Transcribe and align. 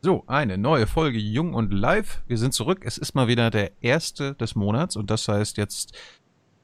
So, 0.00 0.22
eine 0.28 0.58
neue 0.58 0.86
Folge 0.86 1.18
Jung 1.18 1.54
und 1.54 1.74
Live. 1.74 2.22
Wir 2.28 2.38
sind 2.38 2.54
zurück. 2.54 2.82
Es 2.84 2.98
ist 2.98 3.16
mal 3.16 3.26
wieder 3.26 3.50
der 3.50 3.72
erste 3.80 4.34
des 4.34 4.54
Monats 4.54 4.94
und 4.94 5.10
das 5.10 5.26
heißt 5.26 5.56
jetzt 5.56 5.92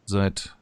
seit 0.05 0.57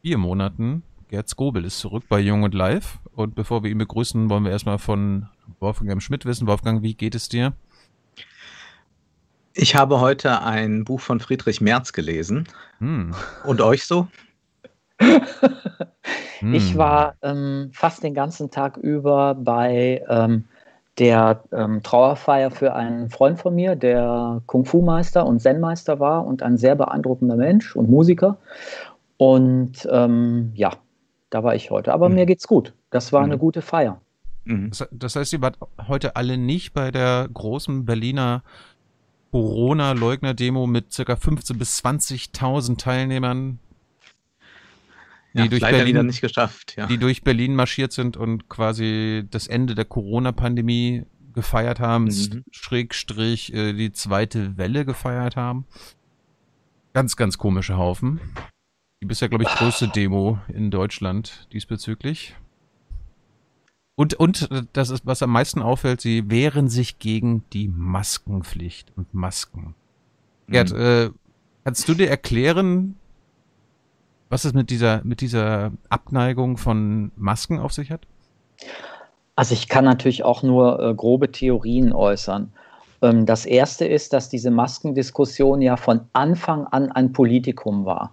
vier 0.00 0.16
Monaten. 0.16 0.84
Gerd 1.08 1.28
Skobel 1.28 1.64
ist 1.64 1.80
zurück 1.80 2.04
bei 2.08 2.20
Jung 2.20 2.44
und 2.44 2.54
Live. 2.54 3.00
Und 3.16 3.34
bevor 3.34 3.64
wir 3.64 3.70
ihn 3.72 3.78
begrüßen, 3.78 4.30
wollen 4.30 4.44
wir 4.44 4.52
erstmal 4.52 4.78
von 4.78 5.28
Wolfgang 5.58 5.90
M. 5.90 6.00
Schmidt 6.00 6.24
wissen. 6.24 6.46
Wolfgang, 6.46 6.82
wie 6.82 6.94
geht 6.94 7.16
es 7.16 7.28
dir? 7.28 7.52
Ich 9.52 9.74
habe 9.74 9.98
heute 9.98 10.40
ein 10.40 10.84
Buch 10.84 11.00
von 11.00 11.18
Friedrich 11.18 11.60
Merz 11.60 11.92
gelesen. 11.92 12.46
Hm. 12.78 13.12
Und 13.44 13.60
euch 13.60 13.86
so? 13.86 14.06
ich 16.52 16.78
war 16.78 17.16
ähm, 17.22 17.70
fast 17.72 18.04
den 18.04 18.14
ganzen 18.14 18.52
Tag 18.52 18.76
über 18.76 19.34
bei 19.34 20.00
ähm, 20.08 20.44
der 20.98 21.42
ähm, 21.52 21.82
Trauerfeier 21.82 22.50
für 22.50 22.74
einen 22.74 23.10
Freund 23.10 23.38
von 23.40 23.54
mir, 23.54 23.74
der 23.74 24.42
Kung-Fu-Meister 24.46 25.26
und 25.26 25.40
Zen-Meister 25.40 25.98
war 25.98 26.24
und 26.24 26.42
ein 26.42 26.56
sehr 26.56 26.76
beeindruckender 26.76 27.36
Mensch 27.36 27.74
und 27.74 27.90
Musiker. 27.90 28.38
Und 29.16 29.88
ähm, 29.90 30.52
ja, 30.54 30.72
da 31.30 31.42
war 31.42 31.54
ich 31.54 31.70
heute. 31.70 31.92
Aber 31.92 32.08
mhm. 32.08 32.16
mir 32.16 32.26
geht's 32.26 32.46
gut. 32.46 32.74
Das 32.90 33.12
war 33.12 33.20
mhm. 33.20 33.32
eine 33.32 33.38
gute 33.38 33.60
Feier. 33.60 34.00
Mhm. 34.44 34.70
Das, 34.70 34.88
das, 34.92 35.16
heißt, 35.16 35.32
ihr 35.32 35.42
wart 35.42 35.58
heute 35.88 36.16
alle 36.16 36.38
nicht 36.38 36.72
bei 36.74 36.90
der 36.90 37.28
großen 37.32 37.84
Berliner 37.84 38.42
Corona-Leugner-Demo 39.32 40.68
mit 40.68 40.94
ca. 40.94 41.14
15.000 41.14 41.58
bis 41.58 41.84
20.000 41.84 42.78
Teilnehmern, 42.78 43.58
die 45.34 45.40
ja, 45.40 45.48
durch 45.48 45.62
Berlin 45.62 46.06
nicht 46.06 46.20
geschafft, 46.20 46.76
ja. 46.76 46.86
die 46.86 46.96
durch 46.96 47.22
Berlin 47.22 47.56
marschiert 47.56 47.92
sind 47.92 48.16
und 48.16 48.48
quasi 48.48 49.24
das 49.30 49.48
Ende 49.48 49.74
der 49.74 49.84
Corona-Pandemie 49.84 51.04
gefeiert 51.34 51.80
haben, 51.80 52.04
mhm. 52.04 52.44
Schrägstrich 52.52 53.52
äh, 53.52 53.72
die 53.72 53.92
zweite 53.92 54.56
Welle 54.56 54.84
gefeiert 54.84 55.34
haben. 55.34 55.66
Ganz, 56.92 57.16
ganz 57.16 57.36
komische 57.36 57.76
Haufen. 57.76 58.20
Die 59.02 59.06
bisher, 59.06 59.28
glaube 59.28 59.42
ich, 59.42 59.50
größte 59.50 59.88
Demo 59.88 60.38
in 60.46 60.70
Deutschland 60.70 61.48
diesbezüglich. 61.52 62.36
Und, 63.96 64.14
und 64.14 64.50
äh, 64.52 64.62
das 64.72 64.90
ist, 64.90 65.04
was 65.04 65.22
am 65.22 65.30
meisten 65.30 65.60
auffällt, 65.60 66.00
sie 66.00 66.30
wehren 66.30 66.68
sich 66.68 67.00
gegen 67.00 67.44
die 67.52 67.66
Maskenpflicht 67.66 68.92
und 68.96 69.12
Masken. 69.12 69.74
Gerd, 70.48 70.72
mhm. 70.72 70.80
äh, 70.80 71.10
kannst 71.64 71.88
du 71.88 71.94
dir 71.94 72.08
erklären, 72.08 72.96
was 74.28 74.44
es 74.44 74.52
mit 74.52 74.70
dieser, 74.70 75.02
mit 75.04 75.20
dieser 75.20 75.72
Abneigung 75.88 76.56
von 76.56 77.12
Masken 77.16 77.58
auf 77.58 77.72
sich 77.72 77.90
hat? 77.90 78.02
Also 79.36 79.54
ich 79.54 79.68
kann 79.68 79.84
natürlich 79.84 80.24
auch 80.24 80.42
nur 80.42 80.80
äh, 80.80 80.94
grobe 80.94 81.30
Theorien 81.32 81.92
äußern. 81.92 82.52
Ähm, 83.02 83.26
das 83.26 83.46
erste 83.46 83.84
ist, 83.84 84.12
dass 84.12 84.28
diese 84.28 84.50
Maskendiskussion 84.50 85.60
ja 85.60 85.76
von 85.76 86.02
Anfang 86.12 86.66
an 86.66 86.90
ein 86.92 87.12
Politikum 87.12 87.84
war 87.84 88.12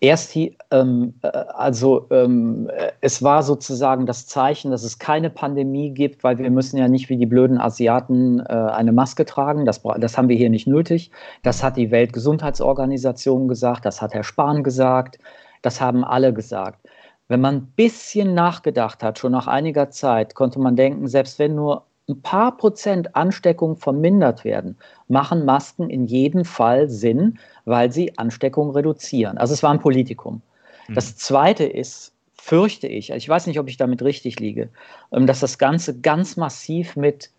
erst 0.00 0.34
die, 0.34 0.56
ähm, 0.70 1.14
äh, 1.22 1.28
also 1.28 2.06
ähm, 2.10 2.70
es 3.00 3.22
war 3.22 3.42
sozusagen 3.42 4.06
das 4.06 4.26
Zeichen, 4.26 4.70
dass 4.70 4.82
es 4.82 4.98
keine 4.98 5.30
Pandemie 5.30 5.90
gibt, 5.90 6.24
weil 6.24 6.38
wir 6.38 6.50
müssen 6.50 6.76
ja 6.76 6.88
nicht 6.88 7.08
wie 7.08 7.16
die 7.16 7.26
blöden 7.26 7.58
Asiaten 7.58 8.40
äh, 8.40 8.52
eine 8.52 8.92
Maske 8.92 9.24
tragen. 9.24 9.64
Das, 9.64 9.82
das 9.98 10.18
haben 10.18 10.28
wir 10.28 10.36
hier 10.36 10.50
nicht 10.50 10.66
nötig. 10.66 11.10
Das 11.42 11.62
hat 11.62 11.76
die 11.76 11.90
Weltgesundheitsorganisation 11.90 13.48
gesagt, 13.48 13.84
das 13.84 14.02
hat 14.02 14.14
Herr 14.14 14.24
Spahn 14.24 14.62
gesagt, 14.62 15.18
das 15.62 15.80
haben 15.80 16.04
alle 16.04 16.32
gesagt. 16.32 16.86
Wenn 17.28 17.40
man 17.40 17.56
ein 17.56 17.72
bisschen 17.74 18.34
nachgedacht 18.34 19.02
hat, 19.02 19.18
schon 19.18 19.32
nach 19.32 19.48
einiger 19.48 19.90
Zeit, 19.90 20.34
konnte 20.34 20.60
man 20.60 20.76
denken, 20.76 21.08
selbst 21.08 21.38
wenn 21.40 21.56
nur 21.56 21.85
ein 22.08 22.22
paar 22.22 22.56
Prozent 22.56 23.16
Ansteckung 23.16 23.76
vermindert 23.76 24.44
werden, 24.44 24.76
machen 25.08 25.44
Masken 25.44 25.90
in 25.90 26.04
jedem 26.04 26.44
Fall 26.44 26.88
Sinn, 26.88 27.38
weil 27.64 27.90
sie 27.90 28.16
Ansteckung 28.16 28.70
reduzieren. 28.70 29.38
Also 29.38 29.54
es 29.54 29.62
war 29.62 29.72
ein 29.72 29.80
Politikum. 29.80 30.40
Mhm. 30.88 30.94
Das 30.94 31.16
Zweite 31.16 31.64
ist, 31.64 32.12
fürchte 32.34 32.86
ich, 32.86 33.10
ich 33.10 33.28
weiß 33.28 33.48
nicht, 33.48 33.58
ob 33.58 33.68
ich 33.68 33.76
damit 33.76 34.02
richtig 34.02 34.38
liege, 34.38 34.68
ähm, 35.12 35.26
dass 35.26 35.40
das 35.40 35.58
Ganze 35.58 35.98
ganz 35.98 36.36
massiv 36.36 36.94
mit 36.94 37.30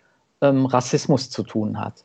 ähm, 0.41 0.65
Rassismus 0.65 1.29
zu 1.29 1.43
tun 1.43 1.79
hat. 1.79 2.03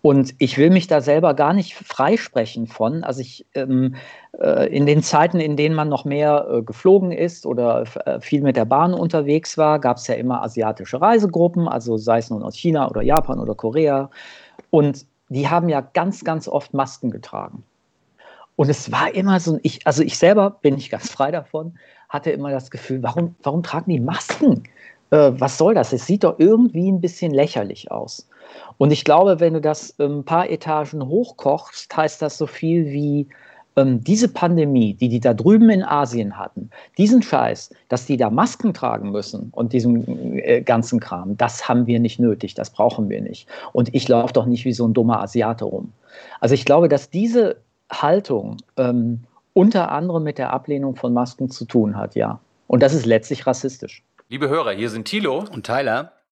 Und 0.00 0.34
ich 0.38 0.58
will 0.58 0.70
mich 0.70 0.86
da 0.86 1.00
selber 1.00 1.34
gar 1.34 1.52
nicht 1.52 1.74
freisprechen 1.74 2.66
von. 2.66 3.02
Also 3.02 3.20
ich 3.20 3.46
ähm, 3.54 3.96
äh, 4.38 4.74
in 4.74 4.86
den 4.86 5.02
Zeiten, 5.02 5.40
in 5.40 5.56
denen 5.56 5.74
man 5.74 5.88
noch 5.88 6.04
mehr 6.04 6.46
äh, 6.50 6.62
geflogen 6.62 7.10
ist 7.10 7.44
oder 7.46 7.84
äh, 8.04 8.20
viel 8.20 8.42
mit 8.42 8.56
der 8.56 8.64
Bahn 8.64 8.94
unterwegs 8.94 9.58
war, 9.58 9.80
gab 9.80 9.96
es 9.96 10.06
ja 10.06 10.14
immer 10.14 10.42
asiatische 10.42 11.00
Reisegruppen, 11.00 11.66
also 11.66 11.96
sei 11.96 12.18
es 12.18 12.30
nun 12.30 12.42
aus 12.42 12.56
China 12.56 12.88
oder 12.88 13.02
Japan 13.02 13.40
oder 13.40 13.54
Korea. 13.54 14.10
Und 14.70 15.04
die 15.28 15.48
haben 15.48 15.68
ja 15.68 15.80
ganz, 15.80 16.24
ganz 16.24 16.48
oft 16.48 16.74
Masken 16.74 17.10
getragen. 17.10 17.64
Und 18.56 18.68
es 18.70 18.90
war 18.90 19.14
immer 19.14 19.38
so, 19.40 19.58
ich, 19.62 19.86
also 19.86 20.02
ich 20.02 20.18
selber 20.18 20.50
bin 20.62 20.74
nicht 20.74 20.90
ganz 20.90 21.10
frei 21.10 21.30
davon, 21.30 21.78
hatte 22.08 22.30
immer 22.30 22.50
das 22.50 22.70
Gefühl, 22.70 23.02
warum, 23.02 23.34
warum 23.42 23.62
tragen 23.62 23.90
die 23.90 24.00
Masken? 24.00 24.64
Äh, 25.10 25.32
was 25.34 25.58
soll 25.58 25.74
das? 25.74 25.92
Es 25.92 26.06
sieht 26.06 26.24
doch 26.24 26.38
irgendwie 26.38 26.90
ein 26.90 27.00
bisschen 27.00 27.32
lächerlich 27.32 27.90
aus. 27.90 28.27
Und 28.76 28.90
ich 28.90 29.04
glaube, 29.04 29.40
wenn 29.40 29.54
du 29.54 29.60
das 29.60 29.94
ein 29.98 30.24
paar 30.24 30.48
Etagen 30.48 31.06
hochkochst, 31.06 31.96
heißt 31.96 32.22
das 32.22 32.38
so 32.38 32.46
viel 32.46 32.86
wie, 32.86 33.26
ähm, 33.78 34.02
diese 34.02 34.28
Pandemie, 34.28 34.94
die 34.94 35.08
die 35.08 35.20
da 35.20 35.34
drüben 35.34 35.70
in 35.70 35.84
Asien 35.84 36.36
hatten, 36.36 36.70
diesen 36.98 37.22
Scheiß, 37.22 37.70
dass 37.88 38.06
die 38.06 38.16
da 38.16 38.28
Masken 38.28 38.74
tragen 38.74 39.10
müssen 39.10 39.50
und 39.52 39.72
diesen 39.72 40.38
äh, 40.38 40.62
ganzen 40.62 41.00
Kram, 41.00 41.36
das 41.36 41.68
haben 41.68 41.86
wir 41.86 42.00
nicht 42.00 42.18
nötig, 42.18 42.54
das 42.54 42.70
brauchen 42.70 43.08
wir 43.08 43.20
nicht. 43.20 43.46
Und 43.72 43.94
ich 43.94 44.08
laufe 44.08 44.32
doch 44.32 44.46
nicht 44.46 44.64
wie 44.64 44.72
so 44.72 44.86
ein 44.86 44.94
dummer 44.94 45.22
Asiate 45.22 45.64
rum. 45.64 45.92
Also 46.40 46.54
ich 46.54 46.64
glaube, 46.64 46.88
dass 46.88 47.10
diese 47.10 47.56
Haltung 47.90 48.56
ähm, 48.76 49.20
unter 49.54 49.92
anderem 49.92 50.24
mit 50.24 50.38
der 50.38 50.52
Ablehnung 50.52 50.96
von 50.96 51.12
Masken 51.12 51.50
zu 51.50 51.64
tun 51.64 51.96
hat, 51.96 52.14
ja. 52.14 52.40
Und 52.66 52.82
das 52.82 52.92
ist 52.92 53.06
letztlich 53.06 53.46
rassistisch. 53.46 54.02
Liebe 54.28 54.48
Hörer, 54.48 54.72
hier 54.72 54.90
sind 54.90 55.06
Thilo 55.06 55.44
und 55.50 55.64
Tyler. 55.64 56.12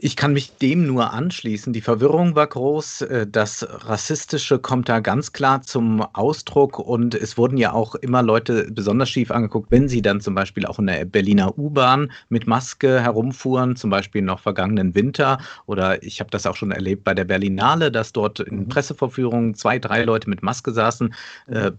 Ich 0.00 0.14
kann 0.14 0.32
mich 0.32 0.56
dem 0.58 0.86
nur 0.86 1.12
anschließen. 1.12 1.72
Die 1.72 1.80
Verwirrung 1.80 2.36
war 2.36 2.46
groß. 2.46 3.02
Äh, 3.02 3.26
das 3.26 3.66
Rassistische 3.68 4.60
kommt 4.60 4.88
da 4.88 5.00
ganz 5.00 5.32
klar 5.32 5.62
zum 5.62 6.02
Ausdruck. 6.12 6.78
Und 6.78 7.16
es 7.16 7.36
wurden 7.36 7.56
ja 7.56 7.72
auch 7.72 7.96
immer 7.96 8.22
Leute 8.22 8.68
besonders 8.70 9.10
schief 9.10 9.32
angeguckt, 9.32 9.72
wenn 9.72 9.88
sie 9.88 10.00
dann 10.00 10.20
zum 10.20 10.36
Beispiel 10.36 10.66
auch 10.66 10.78
in 10.78 10.86
der 10.86 11.04
Berliner 11.04 11.58
U-Bahn 11.58 12.12
mit 12.28 12.46
Maske 12.46 13.00
herumfuhren, 13.02 13.74
zum 13.74 13.90
Beispiel 13.90 14.22
noch 14.22 14.38
vergangenen 14.38 14.94
Winter. 14.94 15.38
Oder 15.66 16.00
ich 16.04 16.20
habe 16.20 16.30
das 16.30 16.46
auch 16.46 16.54
schon 16.54 16.70
erlebt 16.70 17.02
bei 17.02 17.14
der 17.14 17.24
Berlinale, 17.24 17.90
dass 17.90 18.12
dort 18.12 18.38
in 18.38 18.60
mhm. 18.60 18.68
Pressevorführungen 18.68 19.54
zwei, 19.54 19.80
drei 19.80 20.04
Leute 20.04 20.30
mit 20.30 20.44
Maske 20.44 20.70
saßen, 20.70 21.12
äh, 21.48 21.72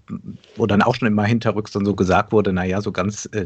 wo 0.57 0.65
dann 0.65 0.81
auch 0.81 0.95
schon 0.95 1.07
immer 1.07 1.23
hinterrücks 1.23 1.73
und 1.77 1.85
so 1.85 1.95
gesagt 1.95 2.33
wurde, 2.33 2.51
naja, 2.51 2.81
so 2.81 2.91
ganz 2.91 3.29
äh, 3.31 3.45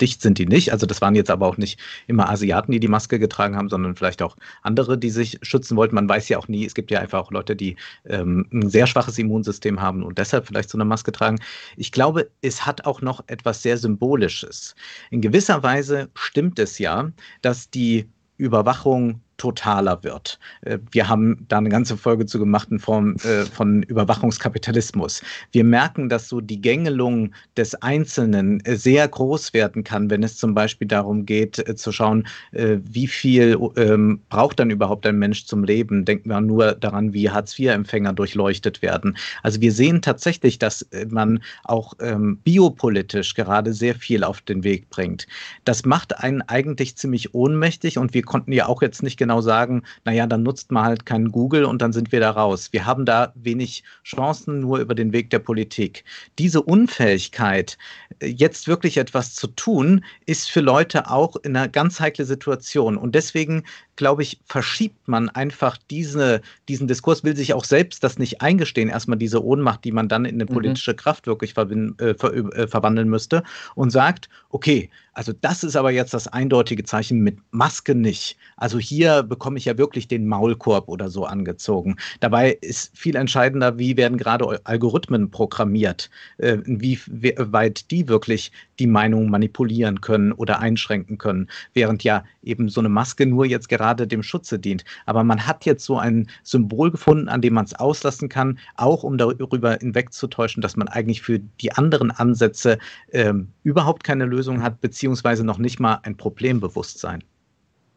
dicht 0.00 0.22
sind 0.22 0.38
die 0.38 0.46
nicht. 0.46 0.72
Also 0.72 0.86
das 0.86 1.02
waren 1.02 1.14
jetzt 1.14 1.30
aber 1.30 1.46
auch 1.46 1.58
nicht 1.58 1.78
immer 2.06 2.30
Asiaten, 2.30 2.72
die 2.72 2.80
die 2.80 2.88
Maske 2.88 3.18
getragen 3.18 3.56
haben, 3.56 3.68
sondern 3.68 3.94
vielleicht 3.94 4.05
vielleicht 4.06 4.22
auch 4.22 4.36
andere, 4.62 4.96
die 4.96 5.10
sich 5.10 5.38
schützen 5.42 5.76
wollten. 5.76 5.96
Man 5.96 6.08
weiß 6.08 6.28
ja 6.28 6.38
auch 6.38 6.46
nie, 6.46 6.64
es 6.64 6.74
gibt 6.74 6.90
ja 6.90 7.00
einfach 7.00 7.18
auch 7.18 7.32
Leute, 7.32 7.56
die 7.56 7.76
ähm, 8.06 8.46
ein 8.52 8.70
sehr 8.70 8.86
schwaches 8.86 9.18
Immunsystem 9.18 9.80
haben 9.80 10.04
und 10.04 10.18
deshalb 10.18 10.46
vielleicht 10.46 10.70
so 10.70 10.78
eine 10.78 10.84
Maske 10.84 11.10
tragen. 11.10 11.38
Ich 11.76 11.90
glaube, 11.90 12.30
es 12.40 12.64
hat 12.64 12.86
auch 12.86 13.02
noch 13.02 13.24
etwas 13.26 13.62
sehr 13.62 13.76
Symbolisches. 13.78 14.76
In 15.10 15.20
gewisser 15.20 15.62
Weise 15.62 16.08
stimmt 16.14 16.58
es 16.60 16.78
ja, 16.78 17.10
dass 17.42 17.68
die 17.68 18.08
Überwachung 18.36 19.20
totaler 19.36 20.02
wird. 20.02 20.38
Äh, 20.62 20.78
wir 20.90 21.08
haben 21.08 21.44
da 21.48 21.58
eine 21.58 21.68
ganze 21.68 21.96
Folge 21.96 22.26
zu 22.26 22.38
gemacht 22.38 22.68
in 22.70 22.78
Form 22.78 23.16
äh, 23.16 23.44
von 23.44 23.82
Überwachungskapitalismus. 23.82 25.22
Wir 25.52 25.64
merken, 25.64 26.08
dass 26.08 26.28
so 26.28 26.40
die 26.40 26.60
Gängelung 26.60 27.32
des 27.56 27.74
Einzelnen 27.76 28.60
äh, 28.64 28.76
sehr 28.76 29.06
groß 29.08 29.52
werden 29.52 29.84
kann, 29.84 30.10
wenn 30.10 30.22
es 30.22 30.36
zum 30.36 30.54
Beispiel 30.54 30.88
darum 30.88 31.26
geht, 31.26 31.56
zu 31.76 31.92
schauen, 31.92 32.26
wie 32.52 33.06
viel 33.06 33.58
ähm, 33.76 34.20
braucht 34.28 34.58
dann 34.60 34.70
überhaupt 34.70 35.06
ein 35.06 35.18
Mensch 35.18 35.46
zum 35.46 35.64
Leben. 35.64 36.04
Denken 36.04 36.28
wir 36.28 36.40
nur 36.40 36.72
daran, 36.72 37.12
wie 37.12 37.30
Hartz-IV-Empfänger 37.30 38.12
durchleuchtet 38.12 38.82
werden. 38.82 39.16
Also 39.42 39.60
wir 39.60 39.72
sehen 39.72 40.02
tatsächlich, 40.02 40.58
dass 40.58 40.86
man 41.08 41.42
auch 41.64 41.94
ähm, 42.00 42.38
biopolitisch 42.44 43.34
gerade 43.34 43.72
sehr 43.72 43.94
viel 43.94 44.24
auf 44.24 44.40
den 44.40 44.64
Weg 44.64 44.90
bringt. 44.90 45.26
Das 45.64 45.84
macht 45.84 46.18
einen 46.18 46.42
eigentlich 46.42 46.96
ziemlich 46.96 47.34
ohnmächtig 47.34 47.98
und 47.98 48.14
wir 48.14 48.22
konnten 48.22 48.52
ja 48.52 48.66
auch 48.66 48.82
jetzt 48.82 49.02
nicht 49.02 49.18
genau 49.26 49.40
sagen, 49.40 49.82
naja, 50.04 50.26
dann 50.26 50.44
nutzt 50.44 50.70
man 50.70 50.84
halt 50.84 51.04
keinen 51.04 51.32
Google 51.32 51.64
und 51.64 51.82
dann 51.82 51.92
sind 51.92 52.12
wir 52.12 52.20
da 52.20 52.30
raus. 52.30 52.68
Wir 52.72 52.86
haben 52.86 53.04
da 53.04 53.32
wenig 53.34 53.82
Chancen 54.04 54.60
nur 54.60 54.78
über 54.78 54.94
den 54.94 55.12
Weg 55.12 55.30
der 55.30 55.40
Politik. 55.40 56.04
Diese 56.38 56.62
Unfähigkeit, 56.62 57.76
äh, 58.20 58.28
jetzt 58.28 58.68
wirklich 58.68 58.98
etwas 58.98 59.34
zu 59.34 59.48
tun, 59.48 60.04
ist 60.26 60.48
für 60.48 60.60
Leute 60.60 61.10
auch 61.10 61.34
in 61.36 61.56
einer 61.56 61.66
ganz 61.66 61.98
heikle 61.98 62.24
Situation. 62.24 62.96
Und 62.96 63.16
deswegen 63.16 63.64
glaube 63.96 64.22
ich, 64.22 64.40
verschiebt 64.46 65.08
man 65.08 65.28
einfach 65.30 65.78
diese, 65.90 66.42
diesen 66.68 66.86
Diskurs, 66.86 67.24
will 67.24 67.36
sich 67.36 67.54
auch 67.54 67.64
selbst 67.64 68.04
das 68.04 68.18
nicht 68.18 68.42
eingestehen, 68.42 68.88
erstmal 68.88 69.18
diese 69.18 69.44
Ohnmacht, 69.44 69.84
die 69.84 69.92
man 69.92 70.08
dann 70.08 70.24
in 70.24 70.36
eine 70.36 70.44
mhm. 70.44 70.54
politische 70.54 70.92
mhm. 70.92 70.96
Kraft 70.96 71.26
wirklich 71.26 71.56
äh, 71.56 72.14
ver 72.14 72.34
äh, 72.34 72.68
verwandeln 72.68 73.08
müsste 73.08 73.42
und 73.74 73.90
sagt, 73.90 74.28
okay, 74.50 74.90
also 75.16 75.32
das 75.32 75.64
ist 75.64 75.76
aber 75.76 75.90
jetzt 75.90 76.12
das 76.12 76.28
eindeutige 76.28 76.84
Zeichen 76.84 77.20
mit 77.20 77.38
Maske 77.50 77.94
nicht. 77.94 78.36
Also 78.58 78.78
hier 78.78 79.22
bekomme 79.22 79.56
ich 79.56 79.64
ja 79.64 79.78
wirklich 79.78 80.08
den 80.08 80.26
Maulkorb 80.26 80.88
oder 80.88 81.08
so 81.08 81.24
angezogen. 81.24 81.96
Dabei 82.20 82.58
ist 82.60 82.96
viel 82.96 83.16
entscheidender, 83.16 83.78
wie 83.78 83.96
werden 83.96 84.18
gerade 84.18 84.60
Algorithmen 84.64 85.30
programmiert, 85.30 86.10
äh, 86.36 86.58
wie 86.66 87.00
weit 87.38 87.90
die 87.90 88.08
wirklich 88.08 88.52
die 88.78 88.86
Meinung 88.86 89.30
manipulieren 89.30 90.02
können 90.02 90.32
oder 90.32 90.60
einschränken 90.60 91.16
können, 91.16 91.48
während 91.72 92.04
ja 92.04 92.22
eben 92.42 92.68
so 92.68 92.80
eine 92.80 92.90
Maske 92.90 93.24
nur 93.24 93.46
jetzt 93.46 93.70
gerade 93.70 93.85
dem 93.94 94.22
Schutze 94.22 94.58
dient. 94.58 94.84
Aber 95.06 95.24
man 95.24 95.46
hat 95.46 95.64
jetzt 95.64 95.84
so 95.84 95.98
ein 95.98 96.28
Symbol 96.42 96.90
gefunden, 96.90 97.28
an 97.28 97.40
dem 97.40 97.54
man 97.54 97.64
es 97.64 97.74
auslassen 97.74 98.28
kann, 98.28 98.58
auch 98.76 99.02
um 99.02 99.18
darüber 99.18 99.74
hinwegzutäuschen, 99.74 100.60
dass 100.60 100.76
man 100.76 100.88
eigentlich 100.88 101.22
für 101.22 101.38
die 101.38 101.72
anderen 101.72 102.10
Ansätze 102.10 102.78
ähm, 103.12 103.48
überhaupt 103.62 104.04
keine 104.04 104.24
Lösung 104.24 104.62
hat, 104.62 104.80
beziehungsweise 104.80 105.44
noch 105.44 105.58
nicht 105.58 105.80
mal 105.80 106.00
ein 106.02 106.16
Problembewusstsein. 106.16 107.22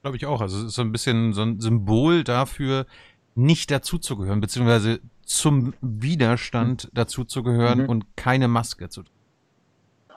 Glaube 0.01 0.17
ich 0.17 0.25
auch. 0.25 0.41
Also 0.41 0.59
es 0.59 0.65
ist 0.65 0.75
so 0.75 0.81
ein 0.81 0.91
bisschen 0.91 1.33
so 1.33 1.41
ein 1.41 1.59
Symbol 1.59 2.23
dafür, 2.23 2.85
nicht 3.35 3.71
dazuzugehören, 3.71 4.41
beziehungsweise 4.41 4.99
zum 5.25 5.73
Widerstand 5.81 6.85
mhm. 6.85 6.89
dazuzugehören 6.95 7.83
mhm. 7.83 7.89
und 7.89 8.17
keine 8.17 8.47
Maske 8.47 8.89
zu 8.89 9.03
tragen. 9.03 9.15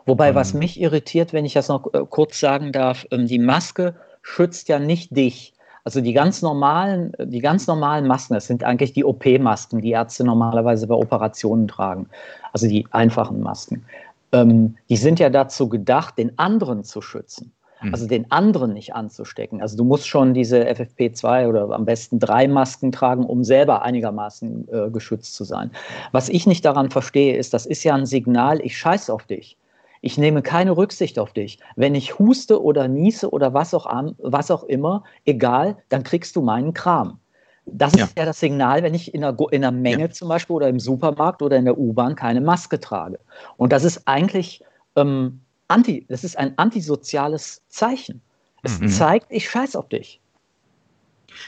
Wobei, 0.06 0.34
was 0.34 0.52
mich 0.54 0.80
irritiert, 0.80 1.32
wenn 1.32 1.44
ich 1.44 1.52
das 1.52 1.68
noch 1.68 1.92
äh, 1.94 2.00
kurz 2.08 2.40
sagen 2.40 2.72
darf, 2.72 3.06
ähm, 3.10 3.26
die 3.26 3.38
Maske 3.38 3.94
schützt 4.22 4.68
ja 4.68 4.78
nicht 4.78 5.16
dich. 5.16 5.51
Also 5.84 6.00
die 6.00 6.12
ganz 6.12 6.42
normalen, 6.42 7.12
die 7.18 7.40
ganz 7.40 7.66
normalen 7.66 8.06
Masken, 8.06 8.34
das 8.34 8.46
sind 8.46 8.62
eigentlich 8.62 8.92
die 8.92 9.04
OP-Masken, 9.04 9.80
die 9.80 9.90
Ärzte 9.90 10.24
normalerweise 10.24 10.86
bei 10.86 10.94
Operationen 10.94 11.66
tragen. 11.66 12.08
Also 12.52 12.68
die 12.68 12.86
einfachen 12.92 13.40
Masken 13.40 13.84
ähm, 14.32 14.76
die 14.88 14.96
sind 14.96 15.20
ja 15.20 15.30
dazu 15.30 15.68
gedacht, 15.68 16.18
den 16.18 16.38
anderen 16.38 16.84
zu 16.84 17.00
schützen. 17.00 17.52
Mhm. 17.82 17.94
Also 17.94 18.06
den 18.06 18.30
anderen 18.30 18.72
nicht 18.72 18.94
anzustecken. 18.94 19.60
Also 19.60 19.76
du 19.76 19.84
musst 19.84 20.08
schon 20.08 20.34
diese 20.34 20.66
FFP2 20.68 21.48
oder 21.48 21.70
am 21.70 21.84
besten 21.84 22.18
drei 22.18 22.48
Masken 22.48 22.90
tragen, 22.92 23.24
um 23.24 23.44
selber 23.44 23.82
einigermaßen 23.82 24.68
äh, 24.68 24.90
geschützt 24.90 25.34
zu 25.34 25.44
sein. 25.44 25.70
Was 26.10 26.28
ich 26.28 26.46
nicht 26.46 26.64
daran 26.64 26.90
verstehe, 26.90 27.36
ist, 27.36 27.54
das 27.54 27.66
ist 27.66 27.84
ja 27.84 27.94
ein 27.94 28.06
Signal, 28.06 28.60
ich 28.60 28.76
scheiße 28.76 29.12
auf 29.12 29.24
dich. 29.24 29.56
Ich 30.02 30.18
nehme 30.18 30.42
keine 30.42 30.76
Rücksicht 30.76 31.18
auf 31.18 31.32
dich. 31.32 31.58
Wenn 31.76 31.94
ich 31.94 32.18
huste 32.18 32.62
oder 32.62 32.88
niese 32.88 33.30
oder 33.30 33.54
was 33.54 33.72
auch, 33.72 33.86
was 34.18 34.50
auch 34.50 34.64
immer, 34.64 35.04
egal, 35.24 35.76
dann 35.88 36.02
kriegst 36.02 36.34
du 36.36 36.42
meinen 36.42 36.74
Kram. 36.74 37.20
Das 37.66 37.94
ja. 37.94 38.04
ist 38.04 38.18
ja 38.18 38.24
das 38.24 38.40
Signal, 38.40 38.82
wenn 38.82 38.94
ich 38.94 39.14
in 39.14 39.22
einer, 39.22 39.36
in 39.52 39.64
einer 39.64 39.76
Menge 39.76 40.06
ja. 40.06 40.10
zum 40.10 40.28
Beispiel 40.28 40.56
oder 40.56 40.68
im 40.68 40.80
Supermarkt 40.80 41.40
oder 41.40 41.56
in 41.56 41.64
der 41.64 41.78
U-Bahn 41.78 42.16
keine 42.16 42.40
Maske 42.40 42.80
trage. 42.80 43.20
Und 43.56 43.72
das 43.72 43.84
ist 43.84 44.06
eigentlich 44.08 44.64
ähm, 44.96 45.40
anti, 45.68 46.04
das 46.08 46.24
ist 46.24 46.36
ein 46.36 46.58
antisoziales 46.58 47.62
Zeichen. 47.68 48.20
Es 48.64 48.80
mhm. 48.80 48.88
zeigt, 48.88 49.26
ich 49.30 49.48
scheiß 49.48 49.76
auf 49.76 49.88
dich. 49.88 50.20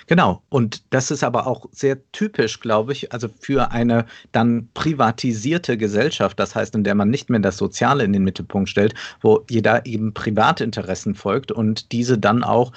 Genau, 0.07 0.43
und 0.49 0.83
das 0.91 1.11
ist 1.11 1.25
aber 1.25 1.47
auch 1.47 1.67
sehr 1.73 1.99
typisch, 2.13 2.61
glaube 2.61 2.93
ich, 2.93 3.13
also 3.13 3.29
für 3.41 3.71
eine 3.71 4.07
dann 4.33 4.69
privatisierte 4.75 5.77
Gesellschaft, 5.77 6.39
das 6.39 6.55
heißt, 6.55 6.75
in 6.75 6.85
der 6.85 6.95
man 6.95 7.11
nicht 7.11 7.31
mehr 7.31 7.41
das 7.41 7.57
Soziale 7.57 8.05
in 8.05 8.13
den 8.13 8.25
Mittelpunkt 8.25 8.69
stellt, 8.69 8.95
wo 9.21 9.45
jeder 9.49 9.87
eben 9.87 10.15
Privatinteressen 10.15 11.15
folgt 11.15 11.53
und 11.53 11.93
diese 11.93 12.19
dann 12.19 12.43
auch 12.45 12.73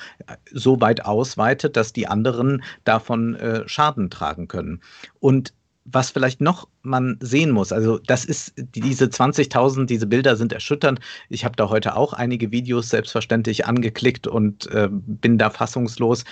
so 0.51 0.79
weit 0.81 1.05
ausweitet, 1.05 1.77
dass 1.77 1.93
die 1.93 2.07
anderen 2.07 2.63
davon 2.83 3.35
äh, 3.35 3.67
Schaden 3.67 4.09
tragen 4.09 4.47
können. 4.47 4.81
Und 5.19 5.53
was 5.89 6.11
vielleicht 6.11 6.41
noch 6.41 6.67
man 6.81 7.17
sehen 7.21 7.51
muss, 7.51 7.71
also 7.71 7.97
das 7.97 8.25
ist 8.25 8.53
diese 8.57 9.05
20.000, 9.05 9.85
diese 9.85 10.05
Bilder 10.05 10.35
sind 10.35 10.51
erschütternd. 10.51 10.99
Ich 11.29 11.45
habe 11.45 11.55
da 11.55 11.69
heute 11.69 11.95
auch 11.95 12.13
einige 12.13 12.51
Videos 12.51 12.89
selbstverständlich 12.89 13.65
angeklickt 13.65 14.27
und 14.27 14.67
äh, 14.71 14.89
bin 14.91 15.37
da 15.37 15.49
fassungslos. 15.49 16.25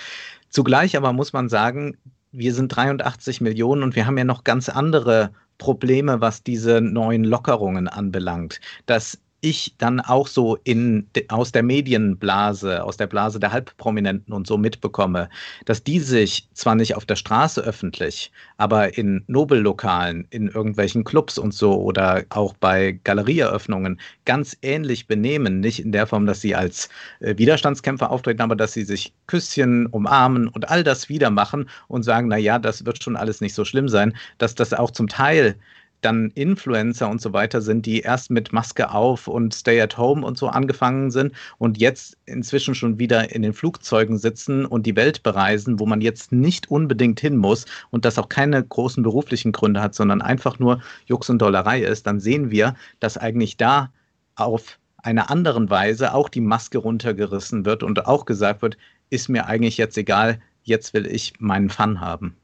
Zugleich 0.56 0.96
aber 0.96 1.12
muss 1.12 1.34
man 1.34 1.50
sagen, 1.50 1.98
wir 2.32 2.54
sind 2.54 2.74
83 2.74 3.42
Millionen 3.42 3.82
und 3.82 3.94
wir 3.94 4.06
haben 4.06 4.16
ja 4.16 4.24
noch 4.24 4.42
ganz 4.42 4.70
andere 4.70 5.30
Probleme, 5.58 6.22
was 6.22 6.44
diese 6.44 6.80
neuen 6.80 7.24
Lockerungen 7.24 7.88
anbelangt. 7.88 8.62
Das 8.86 9.18
ich 9.48 9.74
dann 9.78 10.00
auch 10.00 10.26
so 10.26 10.56
in, 10.64 11.06
aus 11.28 11.52
der 11.52 11.62
Medienblase, 11.62 12.82
aus 12.82 12.96
der 12.96 13.06
Blase 13.06 13.38
der 13.38 13.52
Halbprominenten 13.52 14.32
und 14.32 14.46
so 14.46 14.58
mitbekomme, 14.58 15.28
dass 15.64 15.82
die 15.82 16.00
sich 16.00 16.48
zwar 16.52 16.74
nicht 16.74 16.96
auf 16.96 17.04
der 17.04 17.16
Straße 17.16 17.60
öffentlich, 17.60 18.32
aber 18.56 18.98
in 18.98 19.22
Nobellokalen, 19.28 20.26
in 20.30 20.48
irgendwelchen 20.48 21.04
Clubs 21.04 21.38
und 21.38 21.54
so 21.54 21.80
oder 21.80 22.24
auch 22.30 22.54
bei 22.54 22.98
Galerieeröffnungen 23.04 24.00
ganz 24.24 24.56
ähnlich 24.62 25.06
benehmen. 25.06 25.60
Nicht 25.60 25.80
in 25.80 25.92
der 25.92 26.06
Form, 26.06 26.26
dass 26.26 26.40
sie 26.40 26.54
als 26.54 26.88
äh, 27.20 27.36
Widerstandskämpfer 27.38 28.10
auftreten, 28.10 28.42
aber 28.42 28.56
dass 28.56 28.72
sie 28.72 28.84
sich 28.84 29.12
Küsschen, 29.26 29.86
umarmen 29.86 30.48
und 30.48 30.68
all 30.68 30.82
das 30.82 31.08
wieder 31.08 31.30
machen 31.30 31.68
und 31.88 32.02
sagen, 32.02 32.28
na 32.28 32.36
ja, 32.36 32.58
das 32.58 32.84
wird 32.84 33.02
schon 33.02 33.16
alles 33.16 33.40
nicht 33.40 33.54
so 33.54 33.64
schlimm 33.64 33.88
sein, 33.88 34.16
dass 34.38 34.54
das 34.54 34.74
auch 34.74 34.90
zum 34.90 35.08
Teil 35.08 35.56
dann 36.06 36.30
Influencer 36.30 37.10
und 37.10 37.20
so 37.20 37.32
weiter 37.32 37.60
sind, 37.60 37.84
die 37.84 38.00
erst 38.00 38.30
mit 38.30 38.52
Maske 38.52 38.92
auf 38.92 39.26
und 39.26 39.52
Stay 39.52 39.80
at 39.80 39.98
Home 39.98 40.24
und 40.24 40.38
so 40.38 40.46
angefangen 40.46 41.10
sind 41.10 41.32
und 41.58 41.78
jetzt 41.78 42.16
inzwischen 42.26 42.76
schon 42.76 43.00
wieder 43.00 43.34
in 43.34 43.42
den 43.42 43.52
Flugzeugen 43.52 44.16
sitzen 44.16 44.64
und 44.64 44.86
die 44.86 44.94
Welt 44.94 45.24
bereisen, 45.24 45.80
wo 45.80 45.86
man 45.86 46.00
jetzt 46.00 46.30
nicht 46.30 46.70
unbedingt 46.70 47.18
hin 47.18 47.36
muss 47.36 47.66
und 47.90 48.04
das 48.04 48.18
auch 48.18 48.28
keine 48.28 48.62
großen 48.62 49.02
beruflichen 49.02 49.50
Gründe 49.50 49.80
hat, 49.82 49.96
sondern 49.96 50.22
einfach 50.22 50.60
nur 50.60 50.80
Jux 51.06 51.28
und 51.28 51.42
Dollerei 51.42 51.82
ist, 51.82 52.06
dann 52.06 52.20
sehen 52.20 52.52
wir, 52.52 52.76
dass 53.00 53.18
eigentlich 53.18 53.56
da 53.56 53.90
auf 54.36 54.78
einer 54.98 55.28
anderen 55.28 55.70
Weise 55.70 56.14
auch 56.14 56.28
die 56.28 56.40
Maske 56.40 56.78
runtergerissen 56.78 57.64
wird 57.64 57.82
und 57.82 58.06
auch 58.06 58.26
gesagt 58.26 58.62
wird, 58.62 58.76
ist 59.10 59.28
mir 59.28 59.46
eigentlich 59.46 59.76
jetzt 59.76 59.98
egal, 59.98 60.40
jetzt 60.62 60.94
will 60.94 61.06
ich 61.06 61.34
meinen 61.40 61.68
Fun 61.68 62.00
haben. 62.00 62.36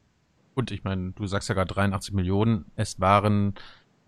Und 0.55 0.71
ich 0.71 0.83
meine, 0.83 1.11
du 1.11 1.25
sagst 1.25 1.49
ja 1.49 1.55
gerade 1.55 1.73
83 1.73 2.13
Millionen. 2.13 2.65
Es 2.75 2.99
waren 2.99 3.55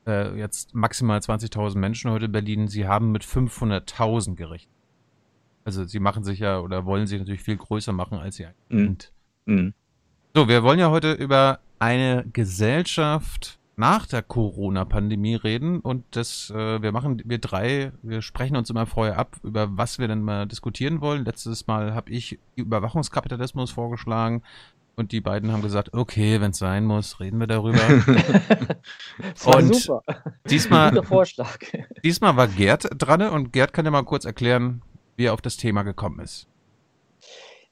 äh, 0.06 0.38
jetzt 0.38 0.76
maximal 0.76 1.20
20.000 1.20 1.78
Menschen 1.78 2.12
heute 2.12 2.26
in 2.26 2.32
Berlin. 2.32 2.68
Sie 2.68 2.88
haben 2.88 3.12
mit 3.12 3.24
500.000 3.24 4.36
gerechnet. 4.36 4.72
Also 5.64 5.84
sie 5.86 6.00
machen 6.00 6.24
sich 6.24 6.40
ja 6.40 6.60
oder 6.60 6.86
wollen 6.86 7.08
sich 7.08 7.20
natürlich 7.20 7.42
viel 7.42 7.58
größer 7.58 7.92
machen, 7.92 8.20
als 8.20 8.36
sie 8.36 8.46
eigentlich 8.46 8.70
mhm. 8.70 8.84
sind. 8.84 9.12
Mhm. 9.46 9.74
So, 10.36 10.48
wir 10.48 10.64
wollen 10.64 10.80
ja 10.80 10.92
heute 10.92 11.14
über 11.14 11.60
eine 11.80 12.26
Gesellschaft 12.32 13.60
nach 13.78 14.06
der 14.06 14.22
Corona-Pandemie 14.22 15.36
reden 15.36 15.80
und 15.80 16.06
das, 16.12 16.50
äh, 16.50 16.82
wir 16.82 16.92
machen, 16.92 17.22
wir 17.26 17.40
drei, 17.40 17.92
wir 18.04 18.22
sprechen 18.22 18.56
uns 18.56 18.70
immer 18.70 18.86
vorher 18.86 19.18
ab, 19.18 19.38
über 19.44 19.78
was 19.78 20.00
wir 20.00 20.08
denn 20.08 20.22
mal 20.22 20.46
diskutieren 20.46 21.02
wollen. 21.02 21.26
Letztes 21.26 21.68
Mal 21.68 21.94
habe 21.94 22.12
ich 22.12 22.40
Überwachungskapitalismus 22.56 23.72
vorgeschlagen. 23.72 24.44
Und 24.96 25.12
die 25.12 25.20
beiden 25.22 25.52
haben 25.52 25.62
gesagt, 25.62 25.94
okay, 25.94 26.40
wenn 26.40 26.52
es 26.52 26.58
sein 26.58 26.86
muss, 26.86 27.20
reden 27.20 27.40
wir 27.40 27.48
darüber. 27.48 27.80
das 29.18 29.46
war 29.46 29.58
und 29.58 29.76
super. 29.76 30.02
Diesmal, 30.50 30.92
Guter 30.92 31.04
Vorschlag. 31.04 31.60
diesmal 32.04 32.38
war 32.38 32.48
Gerd 32.48 32.88
dran 32.98 33.22
und 33.24 33.52
Gerd 33.52 33.74
kann 33.74 33.86
ja 33.86 33.92
mal 33.92 34.04
kurz 34.04 34.24
erklären, 34.24 34.82
wie 35.18 35.26
er 35.26 35.34
auf 35.34 35.42
das 35.42 35.58
Thema 35.58 35.84
gekommen 35.84 36.20
ist. 36.20 36.48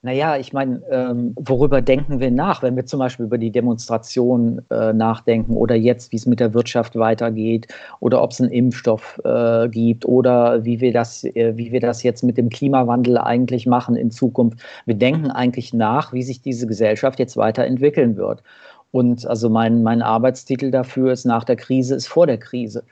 Naja, 0.06 0.36
ich 0.36 0.52
meine, 0.52 0.82
ähm, 0.92 1.34
worüber 1.38 1.82
denken 1.82 2.20
wir 2.20 2.30
nach, 2.30 2.62
wenn 2.62 2.76
wir 2.76 2.86
zum 2.86 3.00
Beispiel 3.00 3.26
über 3.26 3.38
die 3.38 3.52
Demonstration 3.52 4.62
äh, 4.70 4.92
nachdenken 4.92 5.56
oder 5.56 5.76
jetzt, 5.76 6.12
wie 6.12 6.18
es 6.18 6.26
mit 6.26 6.42
der 6.42 6.54
Wirtschaft 6.54 6.98
weitergeht 6.98 7.68
oder 8.02 8.22
ob 8.22 8.32
es 8.32 8.42
einen 8.42 8.52
Impfstoff 8.52 9.22
äh, 9.24 9.70
gibt 9.70 10.06
oder 10.06 10.66
wie 10.66 10.82
wir, 10.82 10.92
das, 10.92 11.24
äh, 11.24 11.54
wie 11.56 11.72
wir 11.72 11.80
das 11.80 12.04
jetzt 12.04 12.22
mit 12.22 12.38
dem 12.38 12.50
Klimawandel 12.50 13.18
eigentlich 13.18 13.66
machen 13.66 13.96
in 13.96 14.12
Zukunft. 14.12 14.60
Wir 14.86 14.96
denken 14.96 15.32
eigentlich 15.32 15.74
nach, 15.74 16.12
wie 16.12 16.24
sich 16.24 16.42
diese 16.42 16.68
Gesellschaft 16.68 17.18
jetzt 17.18 17.38
weiterentwickeln 17.38 18.18
wird. 18.18 18.44
Und 18.92 19.26
also 19.26 19.50
mein, 19.50 19.84
mein 19.84 20.02
Arbeitstitel 20.02 20.70
dafür 20.70 21.14
ist 21.14 21.24
nach 21.24 21.46
der 21.46 21.56
Krise 21.56 21.96
ist 21.96 22.08
vor 22.08 22.28
der 22.28 22.40
Krise. 22.40 22.84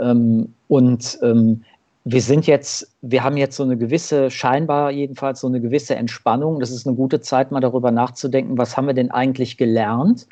Ähm, 0.00 0.52
und 0.66 1.16
ähm, 1.22 1.62
wir 2.08 2.20
sind 2.20 2.46
jetzt, 2.46 2.96
wir 3.02 3.24
haben 3.24 3.36
jetzt 3.36 3.56
so 3.56 3.64
eine 3.64 3.76
gewisse, 3.76 4.30
scheinbar 4.30 4.92
jedenfalls 4.92 5.40
so 5.40 5.48
eine 5.48 5.60
gewisse 5.60 5.96
Entspannung. 5.96 6.60
Das 6.60 6.70
ist 6.70 6.86
eine 6.86 6.94
gute 6.94 7.20
Zeit, 7.20 7.50
mal 7.50 7.58
darüber 7.58 7.90
nachzudenken, 7.90 8.56
was 8.56 8.76
haben 8.76 8.86
wir 8.86 8.94
denn 8.94 9.10
eigentlich 9.10 9.56
gelernt 9.56 10.28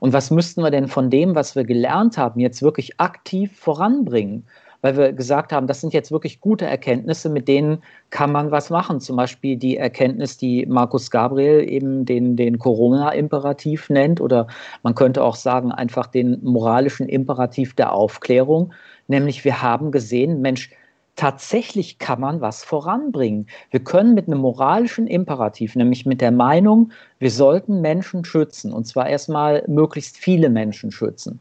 und 0.00 0.14
was 0.14 0.30
müssten 0.30 0.62
wir 0.62 0.70
denn 0.70 0.88
von 0.88 1.10
dem, 1.10 1.34
was 1.34 1.54
wir 1.54 1.64
gelernt 1.64 2.16
haben, 2.16 2.40
jetzt 2.40 2.62
wirklich 2.62 2.98
aktiv 2.98 3.54
voranbringen? 3.58 4.46
Weil 4.80 4.96
wir 4.96 5.12
gesagt 5.12 5.52
haben, 5.52 5.66
das 5.66 5.82
sind 5.82 5.92
jetzt 5.92 6.10
wirklich 6.10 6.40
gute 6.40 6.64
Erkenntnisse, 6.64 7.28
mit 7.28 7.46
denen 7.46 7.82
kann 8.08 8.32
man 8.32 8.50
was 8.50 8.70
machen. 8.70 8.98
Zum 8.98 9.16
Beispiel 9.16 9.58
die 9.58 9.76
Erkenntnis, 9.76 10.38
die 10.38 10.64
Markus 10.64 11.10
Gabriel 11.10 11.68
eben 11.68 12.06
den, 12.06 12.36
den 12.36 12.58
Corona-Imperativ 12.58 13.90
nennt, 13.90 14.22
oder 14.22 14.46
man 14.82 14.94
könnte 14.94 15.22
auch 15.22 15.36
sagen, 15.36 15.72
einfach 15.72 16.06
den 16.06 16.42
moralischen 16.42 17.06
Imperativ 17.06 17.74
der 17.74 17.92
Aufklärung. 17.92 18.72
Nämlich 19.08 19.44
wir 19.44 19.60
haben 19.60 19.90
gesehen, 19.90 20.40
Mensch, 20.40 20.70
tatsächlich 21.18 21.98
kann 21.98 22.20
man 22.20 22.40
was 22.40 22.62
voranbringen. 22.62 23.48
Wir 23.72 23.80
können 23.80 24.14
mit 24.14 24.28
einem 24.28 24.38
moralischen 24.38 25.08
Imperativ, 25.08 25.74
nämlich 25.74 26.06
mit 26.06 26.20
der 26.20 26.30
Meinung, 26.30 26.92
wir 27.18 27.32
sollten 27.32 27.80
Menschen 27.80 28.24
schützen, 28.24 28.72
und 28.72 28.86
zwar 28.86 29.08
erstmal 29.08 29.64
möglichst 29.66 30.16
viele 30.16 30.48
Menschen 30.48 30.92
schützen, 30.92 31.40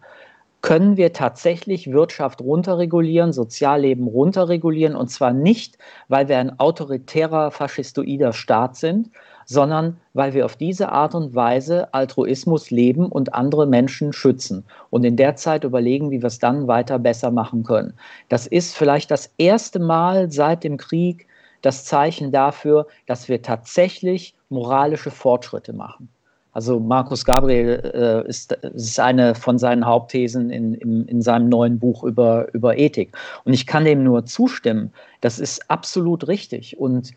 können 0.61 0.97
wir 0.97 1.13
tatsächlich 1.13 1.91
Wirtschaft 1.91 2.41
runterregulieren, 2.41 3.31
Sozialleben 3.33 4.07
runterregulieren, 4.07 4.95
und 4.95 5.09
zwar 5.09 5.31
nicht, 5.31 5.77
weil 6.07 6.27
wir 6.27 6.39
ein 6.39 6.59
autoritärer, 6.59 7.51
faschistoider 7.51 8.33
Staat 8.33 8.77
sind, 8.77 9.11
sondern 9.47 9.97
weil 10.13 10.33
wir 10.33 10.45
auf 10.45 10.57
diese 10.57 10.89
Art 10.91 11.15
und 11.15 11.33
Weise 11.33 11.93
Altruismus 11.93 12.69
leben 12.69 13.07
und 13.07 13.33
andere 13.33 13.65
Menschen 13.65 14.13
schützen 14.13 14.65
und 14.89 15.05
in 15.05 15.15
der 15.15 15.35
Zeit 15.35 15.63
überlegen, 15.63 16.11
wie 16.11 16.21
wir 16.21 16.27
es 16.27 16.39
dann 16.39 16.67
weiter 16.67 16.99
besser 16.99 17.31
machen 17.31 17.63
können. 17.63 17.93
Das 18.29 18.45
ist 18.45 18.75
vielleicht 18.75 19.09
das 19.09 19.33
erste 19.37 19.79
Mal 19.79 20.31
seit 20.31 20.63
dem 20.63 20.77
Krieg 20.77 21.27
das 21.61 21.85
Zeichen 21.85 22.31
dafür, 22.31 22.87
dass 23.07 23.29
wir 23.29 23.41
tatsächlich 23.41 24.35
moralische 24.49 25.11
Fortschritte 25.11 25.73
machen. 25.73 26.09
Also 26.57 26.79
Markus 26.79 27.23
Gabriel 27.23 27.91
äh, 27.93 28.27
ist, 28.27 28.51
ist, 28.51 28.99
eine 28.99 29.35
von 29.35 29.59
seinen 29.59 29.85
Hauptthesen 29.85 30.49
in, 30.49 30.73
in, 30.73 31.05
in, 31.05 31.21
seinem 31.21 31.49
neuen 31.49 31.77
Buch 31.77 32.03
über, 32.03 32.51
über 32.51 32.79
Ethik. 32.79 33.15
Und 33.43 33.53
ich 33.53 33.67
kann 33.67 33.85
dem 33.85 34.03
nur 34.03 34.25
zustimmen. 34.25 34.91
Das 35.21 35.37
ist 35.37 35.69
absolut 35.69 36.27
richtig. 36.27 36.79
Und 36.79 37.11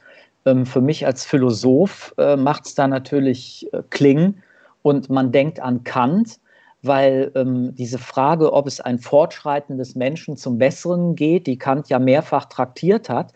ähm, 0.46 0.66
für 0.66 0.80
mich 0.80 1.06
als 1.06 1.24
Philosoph 1.24 2.14
äh, 2.18 2.36
macht 2.36 2.66
es 2.66 2.74
da 2.74 2.86
natürlich 2.88 3.68
äh, 3.72 3.82
Kling 3.90 4.42
und 4.82 5.10
man 5.10 5.32
denkt 5.32 5.60
an 5.60 5.84
Kant, 5.84 6.40
weil 6.82 7.30
ähm, 7.34 7.74
diese 7.74 7.98
Frage, 7.98 8.52
ob 8.52 8.66
es 8.66 8.80
ein 8.80 8.98
Fortschreiten 8.98 9.76
des 9.76 9.94
Menschen 9.94 10.36
zum 10.36 10.58
Besseren 10.58 11.14
geht, 11.14 11.46
die 11.46 11.58
Kant 11.58 11.88
ja 11.88 11.98
mehrfach 11.98 12.46
traktiert 12.46 13.10
hat, 13.10 13.32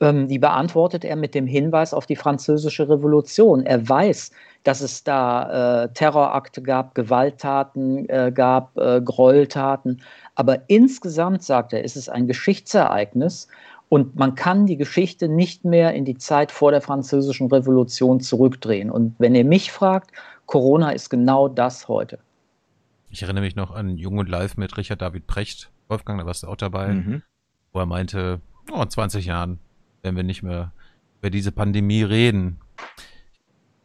ähm, 0.00 0.28
die 0.28 0.38
beantwortet 0.38 1.04
er 1.04 1.16
mit 1.16 1.34
dem 1.34 1.46
Hinweis 1.46 1.94
auf 1.94 2.06
die 2.06 2.16
Französische 2.16 2.88
Revolution. 2.88 3.64
Er 3.64 3.88
weiß, 3.88 4.30
dass 4.62 4.80
es 4.80 5.04
da 5.04 5.84
äh, 5.84 5.88
Terrorakte 5.94 6.62
gab, 6.62 6.94
Gewalttaten 6.94 8.08
äh, 8.08 8.30
gab, 8.32 8.76
äh, 8.76 9.00
Gräueltaten. 9.00 10.02
Aber 10.34 10.58
insgesamt, 10.68 11.42
sagt 11.42 11.72
er, 11.72 11.82
ist 11.82 11.96
es 11.96 12.08
ein 12.08 12.26
Geschichtsereignis, 12.26 13.48
und 13.88 14.16
man 14.16 14.34
kann 14.34 14.66
die 14.66 14.76
Geschichte 14.76 15.28
nicht 15.28 15.64
mehr 15.64 15.94
in 15.94 16.04
die 16.04 16.18
Zeit 16.18 16.50
vor 16.50 16.72
der 16.72 16.80
Französischen 16.80 17.48
Revolution 17.48 18.20
zurückdrehen. 18.20 18.90
Und 18.90 19.14
wenn 19.18 19.34
ihr 19.34 19.44
mich 19.44 19.70
fragt, 19.70 20.10
Corona 20.46 20.90
ist 20.90 21.10
genau 21.10 21.48
das 21.48 21.88
heute. 21.88 22.18
Ich 23.10 23.22
erinnere 23.22 23.44
mich 23.44 23.56
noch 23.56 23.70
an 23.70 23.96
Jung 23.96 24.18
und 24.18 24.28
Live 24.28 24.56
mit 24.56 24.76
Richard 24.76 25.02
David 25.02 25.26
Precht. 25.26 25.70
Wolfgang, 25.88 26.18
da 26.18 26.26
warst 26.26 26.42
du 26.42 26.48
auch 26.48 26.56
dabei, 26.56 26.88
mhm. 26.88 27.22
wo 27.72 27.78
er 27.78 27.86
meinte, 27.86 28.40
oh, 28.72 28.82
in 28.82 28.90
20 28.90 29.26
Jahren 29.26 29.60
werden 30.02 30.16
wir 30.16 30.24
nicht 30.24 30.42
mehr 30.42 30.72
über 31.20 31.30
diese 31.30 31.52
Pandemie 31.52 32.02
reden. 32.02 32.58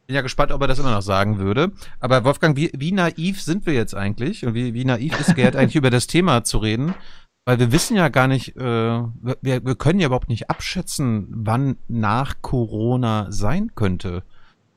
Bin 0.08 0.16
ja 0.16 0.22
gespannt, 0.22 0.52
ob 0.52 0.62
er 0.62 0.68
das 0.68 0.80
immer 0.80 0.92
noch 0.92 1.04
sagen 1.04 1.38
würde. 1.38 1.72
Aber 2.00 2.24
Wolfgang, 2.24 2.58
wie, 2.58 2.72
wie 2.76 2.92
naiv 2.92 3.42
sind 3.42 3.66
wir 3.66 3.74
jetzt 3.74 3.96
eigentlich? 3.96 4.46
Und 4.46 4.56
wie, 4.56 4.74
wie 4.74 4.84
naiv 4.84 5.20
ist 5.20 5.36
Gerd 5.36 5.56
eigentlich 5.56 5.76
über 5.76 5.92
das 5.92 6.08
Thema 6.08 6.44
zu 6.44 6.58
reden? 6.58 6.96
Weil 7.46 7.60
wir 7.60 7.72
wissen 7.72 7.98
ja 7.98 8.10
gar 8.10 8.28
nicht, 8.28 8.56
äh, 8.56 8.62
wir, 8.62 9.66
wir 9.66 9.76
können 9.76 10.00
ja 10.00 10.08
überhaupt 10.08 10.30
nicht 10.30 10.50
abschätzen, 10.50 11.28
wann 11.32 11.78
nach 11.88 12.36
Corona 12.42 13.32
sein 13.32 13.72
könnte. 13.74 14.24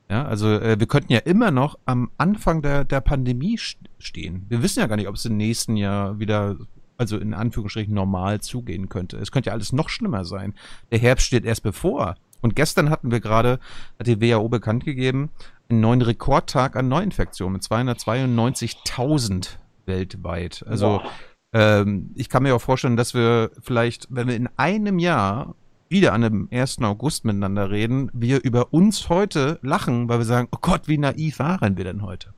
Ja, 0.09 0.25
also 0.25 0.49
äh, 0.49 0.79
wir 0.79 0.87
könnten 0.87 1.13
ja 1.13 1.19
immer 1.19 1.51
noch 1.51 1.77
am 1.85 2.11
Anfang 2.17 2.61
der, 2.61 2.83
der 2.83 3.01
Pandemie 3.01 3.59
stehen. 3.99 4.45
Wir 4.49 4.61
wissen 4.63 4.79
ja 4.79 4.87
gar 4.87 4.95
nicht, 4.95 5.07
ob 5.07 5.15
es 5.15 5.25
im 5.25 5.37
nächsten 5.37 5.77
Jahr 5.77 6.19
wieder, 6.19 6.57
also 6.97 7.17
in 7.17 7.33
Anführungsstrichen 7.33 7.93
normal 7.93 8.41
zugehen 8.41 8.89
könnte. 8.89 9.17
Es 9.17 9.31
könnte 9.31 9.47
ja 9.47 9.53
alles 9.53 9.71
noch 9.71 9.89
schlimmer 9.89 10.25
sein. 10.25 10.53
Der 10.91 10.99
Herbst 10.99 11.27
steht 11.27 11.45
erst 11.45 11.63
bevor. 11.63 12.15
Und 12.41 12.55
gestern 12.55 12.89
hatten 12.89 13.11
wir 13.11 13.19
gerade, 13.19 13.59
hat 13.97 14.07
die 14.07 14.21
WHO 14.21 14.49
bekannt 14.49 14.85
gegeben, 14.85 15.29
einen 15.69 15.81
neuen 15.81 16.01
Rekordtag 16.01 16.75
an 16.75 16.87
Neuinfektionen 16.87 17.53
mit 17.53 17.63
292.000 17.63 19.57
weltweit. 19.85 20.63
Also 20.67 21.01
wow. 21.03 21.11
Ähm, 21.55 22.11
ich 22.15 22.27
kann 22.27 22.43
mir 22.43 22.53
auch 22.53 22.61
vorstellen, 22.61 22.97
dass 22.97 23.13
wir 23.13 23.49
vielleicht, 23.61 24.07
wenn 24.09 24.27
wir 24.27 24.35
in 24.35 24.49
einem 24.57 24.99
Jahr 24.99 25.55
wieder 25.87 26.11
an 26.11 26.19
dem 26.19 26.49
1. 26.51 26.79
August 26.79 27.23
miteinander 27.23 27.71
reden, 27.71 28.11
wir 28.13 28.43
über 28.43 28.73
uns 28.73 29.07
heute 29.07 29.57
lachen, 29.61 30.09
weil 30.09 30.17
wir 30.17 30.25
sagen, 30.25 30.49
oh 30.51 30.57
Gott, 30.59 30.89
wie 30.89 30.97
naiv 30.97 31.39
waren 31.39 31.77
wir 31.77 31.85
denn 31.85 32.01
heute? 32.01 32.33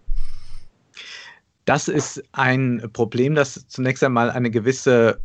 Das 1.65 1.87
ist 1.87 2.23
ein 2.31 2.91
Problem, 2.93 3.33
das 3.33 3.67
zunächst 3.67 4.03
einmal 4.03 4.29
eine 4.29 4.51
gewisse 4.51 5.19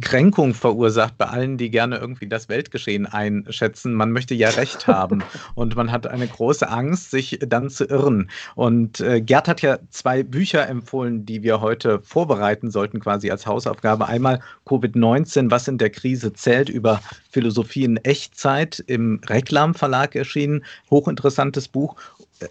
Kränkung 0.00 0.54
verursacht 0.54 1.16
bei 1.16 1.26
allen, 1.26 1.56
die 1.56 1.70
gerne 1.70 1.96
irgendwie 1.96 2.28
das 2.28 2.48
Weltgeschehen 2.48 3.06
einschätzen. 3.06 3.94
Man 3.94 4.12
möchte 4.12 4.34
ja 4.34 4.50
Recht 4.50 4.86
haben 4.86 5.22
und 5.54 5.76
man 5.76 5.90
hat 5.90 6.06
eine 6.06 6.26
große 6.26 6.68
Angst, 6.68 7.10
sich 7.10 7.38
dann 7.46 7.70
zu 7.70 7.84
irren. 7.84 8.30
Und 8.54 9.00
äh, 9.00 9.20
Gerd 9.20 9.48
hat 9.48 9.62
ja 9.62 9.78
zwei 9.90 10.22
Bücher 10.22 10.68
empfohlen, 10.68 11.24
die 11.24 11.42
wir 11.42 11.60
heute 11.60 12.00
vorbereiten 12.02 12.70
sollten, 12.70 13.00
quasi 13.00 13.30
als 13.30 13.46
Hausaufgabe. 13.46 14.06
Einmal 14.06 14.40
Covid-19, 14.66 15.50
was 15.50 15.68
in 15.68 15.78
der 15.78 15.90
Krise 15.90 16.32
zählt, 16.32 16.68
über 16.68 17.00
Philosophie 17.30 17.84
in 17.84 17.96
Echtzeit 17.98 18.82
im 18.86 19.20
Reklam 19.26 19.74
Verlag 19.74 20.14
erschienen. 20.14 20.64
Hochinteressantes 20.90 21.68
Buch 21.68 21.96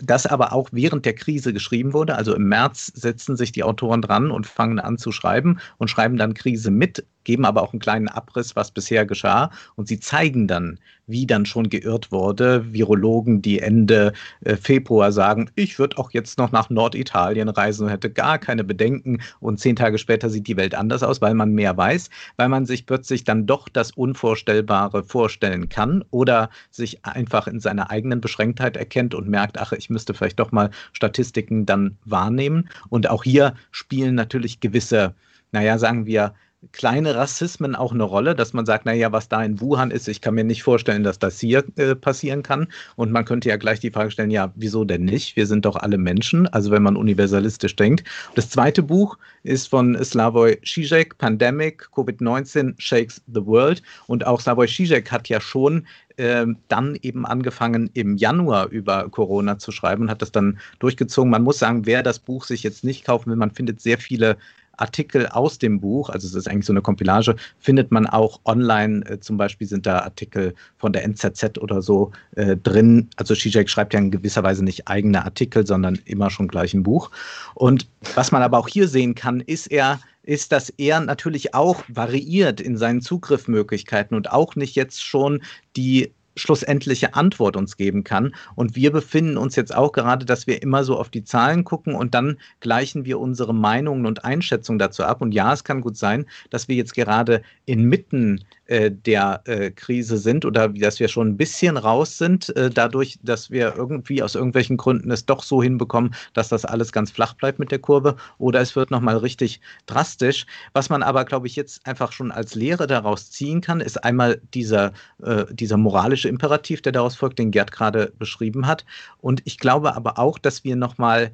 das 0.01 0.25
aber 0.25 0.53
auch 0.53 0.69
während 0.71 1.05
der 1.05 1.13
Krise 1.13 1.53
geschrieben 1.53 1.93
wurde. 1.93 2.15
Also 2.15 2.36
im 2.36 2.48
März 2.48 2.91
setzen 2.95 3.36
sich 3.36 3.51
die 3.51 3.63
Autoren 3.63 4.01
dran 4.01 4.31
und 4.31 4.48
fangen 4.48 4.79
an 4.79 4.98
zu 4.98 5.12
schreiben 5.12 5.60
und 5.77 5.89
schreiben 5.89 6.17
dann 6.17 6.33
Krise 6.33 6.71
mit, 6.71 7.05
geben 7.23 7.45
aber 7.45 7.61
auch 7.61 7.73
einen 7.73 7.79
kleinen 7.79 8.07
Abriss, 8.07 8.55
was 8.55 8.71
bisher 8.71 9.05
geschah. 9.05 9.51
Und 9.75 9.87
sie 9.87 9.99
zeigen 9.99 10.47
dann, 10.47 10.79
wie 11.07 11.27
dann 11.27 11.45
schon 11.45 11.69
geirrt 11.69 12.11
wurde. 12.11 12.73
Virologen, 12.73 13.41
die 13.41 13.59
Ende 13.59 14.13
äh, 14.41 14.55
Februar 14.55 15.11
sagen, 15.11 15.51
ich 15.55 15.77
würde 15.77 15.97
auch 15.97 16.11
jetzt 16.11 16.37
noch 16.37 16.51
nach 16.51 16.69
Norditalien 16.69 17.49
reisen 17.49 17.85
und 17.85 17.91
hätte 17.91 18.09
gar 18.09 18.39
keine 18.39 18.63
Bedenken. 18.63 19.21
Und 19.39 19.59
zehn 19.59 19.75
Tage 19.75 19.97
später 19.97 20.29
sieht 20.29 20.47
die 20.47 20.57
Welt 20.57 20.75
anders 20.75 21.03
aus, 21.03 21.21
weil 21.21 21.33
man 21.33 21.53
mehr 21.53 21.75
weiß, 21.75 22.09
weil 22.37 22.49
man 22.49 22.65
sich 22.65 22.85
plötzlich 22.85 23.23
dann 23.23 23.45
doch 23.45 23.69
das 23.69 23.91
Unvorstellbare 23.91 25.03
vorstellen 25.03 25.69
kann 25.69 26.03
oder 26.09 26.49
sich 26.69 27.05
einfach 27.05 27.47
in 27.47 27.59
seiner 27.59 27.91
eigenen 27.91 28.21
Beschränktheit 28.21 28.77
erkennt 28.77 29.13
und 29.13 29.27
merkt, 29.27 29.59
ach, 29.59 29.73
ich 29.73 29.89
müsste 29.89 30.13
vielleicht 30.13 30.39
doch 30.39 30.51
mal 30.51 30.71
Statistiken 30.93 31.65
dann 31.65 31.97
wahrnehmen. 32.05 32.69
Und 32.89 33.09
auch 33.09 33.23
hier 33.23 33.53
spielen 33.71 34.15
natürlich 34.15 34.59
gewisse, 34.59 35.13
naja, 35.51 35.77
sagen 35.77 36.05
wir, 36.05 36.33
kleine 36.72 37.15
Rassismen 37.15 37.75
auch 37.75 37.91
eine 37.91 38.03
Rolle, 38.03 38.36
dass 38.36 38.53
man 38.53 38.65
sagt, 38.65 38.86
naja, 38.86 39.12
was 39.12 39.27
da 39.27 39.44
in 39.44 39.60
Wuhan 39.60 39.89
ist, 39.89 40.08
ich 40.08 40.22
kann 40.22 40.36
mir 40.36 40.44
nicht 40.44 40.62
vorstellen, 40.62 41.03
dass 41.03 41.18
das 41.18 41.39
hier 41.39 41.63
äh, 41.75 41.96
passieren 41.96 42.44
kann. 42.44 42.68
Und 42.96 43.12
man 43.12 43.25
könnte 43.25 43.50
ja 43.50 43.58
gleich 43.58 43.80
die 43.80 43.89
Frage 43.89 44.12
stellen, 44.12 44.30
ja, 44.30 44.51
wieso 44.56 44.86
denn 44.86 45.03
nicht? 45.03 45.36
Wir 45.36 45.48
sind 45.48 45.65
doch 45.65 45.75
alle 45.75 45.98
Menschen, 45.98 46.48
also 46.48 46.70
wenn 46.70 46.84
man 46.84 46.98
universalistisch 46.98 47.75
denkt. 47.75 48.08
Das 48.36 48.50
zweite 48.50 48.84
Buch 48.84 49.18
ist 49.44 49.68
von 49.68 50.01
Slavoj 50.03 50.60
Žižek, 50.62 51.18
Pandemic, 51.18 51.89
Covid-19 51.94 52.75
Shakes 52.77 53.22
the 53.34 53.44
World. 53.46 53.82
Und 54.06 54.27
auch 54.27 54.39
Slavoj 54.39 54.68
Žižek 54.68 55.10
hat 55.10 55.30
ja 55.30 55.41
schon 55.41 55.88
äh, 56.18 56.46
dann 56.68 56.96
eben 57.01 57.25
angefangen, 57.25 57.89
im 57.94 58.18
Januar 58.18 58.70
über 58.70 59.10
Corona 59.10 59.58
zu 59.58 59.72
schreiben 59.72 60.03
und 60.03 60.12
hat 60.12 60.22
das 60.22 60.32
dann 60.32 60.60
durchgezogen. 60.77 61.32
Man 61.32 61.44
muss 61.44 61.58
sagen, 61.58 61.88
wer 61.88 62.03
das 62.03 62.20
Buch 62.20 62.46
sich 62.46 62.62
jetzt 62.62 62.84
nicht 62.84 63.03
kaufen 63.03 63.32
will, 63.32 63.38
man 63.38 63.51
findet 63.51 63.82
sehr 63.82 63.98
viele 63.98 64.38
Artikel 64.81 65.27
aus 65.27 65.57
dem 65.57 65.79
Buch, 65.79 66.09
also 66.09 66.27
es 66.27 66.33
ist 66.33 66.50
eigentlich 66.50 66.65
so 66.65 66.73
eine 66.73 66.81
Kompilage, 66.81 67.35
findet 67.59 67.91
man 67.91 68.07
auch 68.07 68.39
online. 68.45 69.05
Äh, 69.05 69.19
zum 69.19 69.38
Beispiel 69.38 69.67
sind 69.67 69.85
da 69.85 70.00
Artikel 70.00 70.53
von 70.77 70.93
der 70.93 71.03
NZZ 71.03 71.57
oder 71.59 71.81
so 71.81 72.11
äh, 72.35 72.57
drin. 72.57 73.09
Also 73.15 73.35
Zizek 73.35 73.69
schreibt 73.69 73.93
ja 73.93 74.00
in 74.00 74.11
gewisser 74.11 74.43
Weise 74.43 74.63
nicht 74.63 74.88
eigene 74.88 75.23
Artikel, 75.23 75.65
sondern 75.65 76.00
immer 76.05 76.29
schon 76.29 76.47
gleich 76.47 76.73
ein 76.73 76.83
Buch. 76.83 77.11
Und 77.55 77.88
was 78.15 78.31
man 78.31 78.41
aber 78.41 78.57
auch 78.57 78.67
hier 78.67 78.88
sehen 78.88 79.15
kann, 79.15 79.39
ist 79.41 79.67
er 79.67 80.00
ist, 80.23 80.51
dass 80.51 80.69
er 80.69 81.00
natürlich 81.00 81.55
auch 81.55 81.83
variiert 81.88 82.61
in 82.61 82.77
seinen 82.77 83.01
Zugriffmöglichkeiten 83.01 84.15
und 84.15 84.31
auch 84.31 84.55
nicht 84.55 84.75
jetzt 84.75 85.03
schon 85.03 85.41
die 85.75 86.11
schlussendliche 86.35 87.13
Antwort 87.13 87.55
uns 87.57 87.77
geben 87.77 88.03
kann. 88.03 88.33
Und 88.55 88.75
wir 88.75 88.91
befinden 88.91 89.38
uns 89.38 89.55
jetzt 89.55 89.75
auch 89.75 89.91
gerade, 89.91 90.25
dass 90.25 90.47
wir 90.47 90.61
immer 90.61 90.83
so 90.83 90.97
auf 90.97 91.09
die 91.09 91.23
Zahlen 91.23 91.63
gucken 91.63 91.95
und 91.95 92.13
dann 92.13 92.38
gleichen 92.59 93.05
wir 93.05 93.19
unsere 93.19 93.53
Meinungen 93.53 94.05
und 94.05 94.23
Einschätzungen 94.25 94.79
dazu 94.79 95.03
ab. 95.03 95.21
Und 95.21 95.33
ja, 95.33 95.53
es 95.53 95.63
kann 95.63 95.81
gut 95.81 95.97
sein, 95.97 96.25
dass 96.50 96.67
wir 96.67 96.75
jetzt 96.75 96.93
gerade 96.93 97.41
inmitten 97.65 98.43
der 98.71 99.41
äh, 99.45 99.71
Krise 99.71 100.17
sind 100.17 100.45
oder 100.45 100.69
dass 100.69 100.99
wir 100.99 101.09
schon 101.09 101.29
ein 101.29 101.37
bisschen 101.37 101.75
raus 101.75 102.17
sind, 102.17 102.55
äh, 102.55 102.69
dadurch, 102.69 103.19
dass 103.21 103.51
wir 103.51 103.75
irgendwie 103.75 104.23
aus 104.23 104.35
irgendwelchen 104.35 104.77
Gründen 104.77 105.11
es 105.11 105.25
doch 105.25 105.43
so 105.43 105.61
hinbekommen, 105.61 106.15
dass 106.33 106.47
das 106.47 106.63
alles 106.63 106.93
ganz 106.93 107.11
flach 107.11 107.33
bleibt 107.33 107.59
mit 107.59 107.71
der 107.71 107.79
Kurve 107.79 108.15
oder 108.37 108.61
es 108.61 108.75
wird 108.75 108.89
nochmal 108.89 109.17
richtig 109.17 109.59
drastisch. 109.87 110.45
Was 110.71 110.89
man 110.89 111.03
aber, 111.03 111.25
glaube 111.25 111.47
ich, 111.47 111.57
jetzt 111.57 111.85
einfach 111.85 112.13
schon 112.13 112.31
als 112.31 112.55
Lehre 112.55 112.87
daraus 112.87 113.29
ziehen 113.29 113.59
kann, 113.59 113.81
ist 113.81 114.03
einmal 114.03 114.39
dieser, 114.53 114.93
äh, 115.21 115.45
dieser 115.51 115.75
moralische 115.75 116.29
Imperativ, 116.29 116.81
der 116.81 116.93
daraus 116.93 117.17
folgt, 117.17 117.39
den 117.39 117.51
Gerd 117.51 117.73
gerade 117.73 118.13
beschrieben 118.17 118.67
hat. 118.67 118.85
Und 119.19 119.41
ich 119.43 119.57
glaube 119.57 119.95
aber 119.95 120.17
auch, 120.17 120.39
dass 120.39 120.63
wir 120.63 120.77
nochmal 120.77 121.31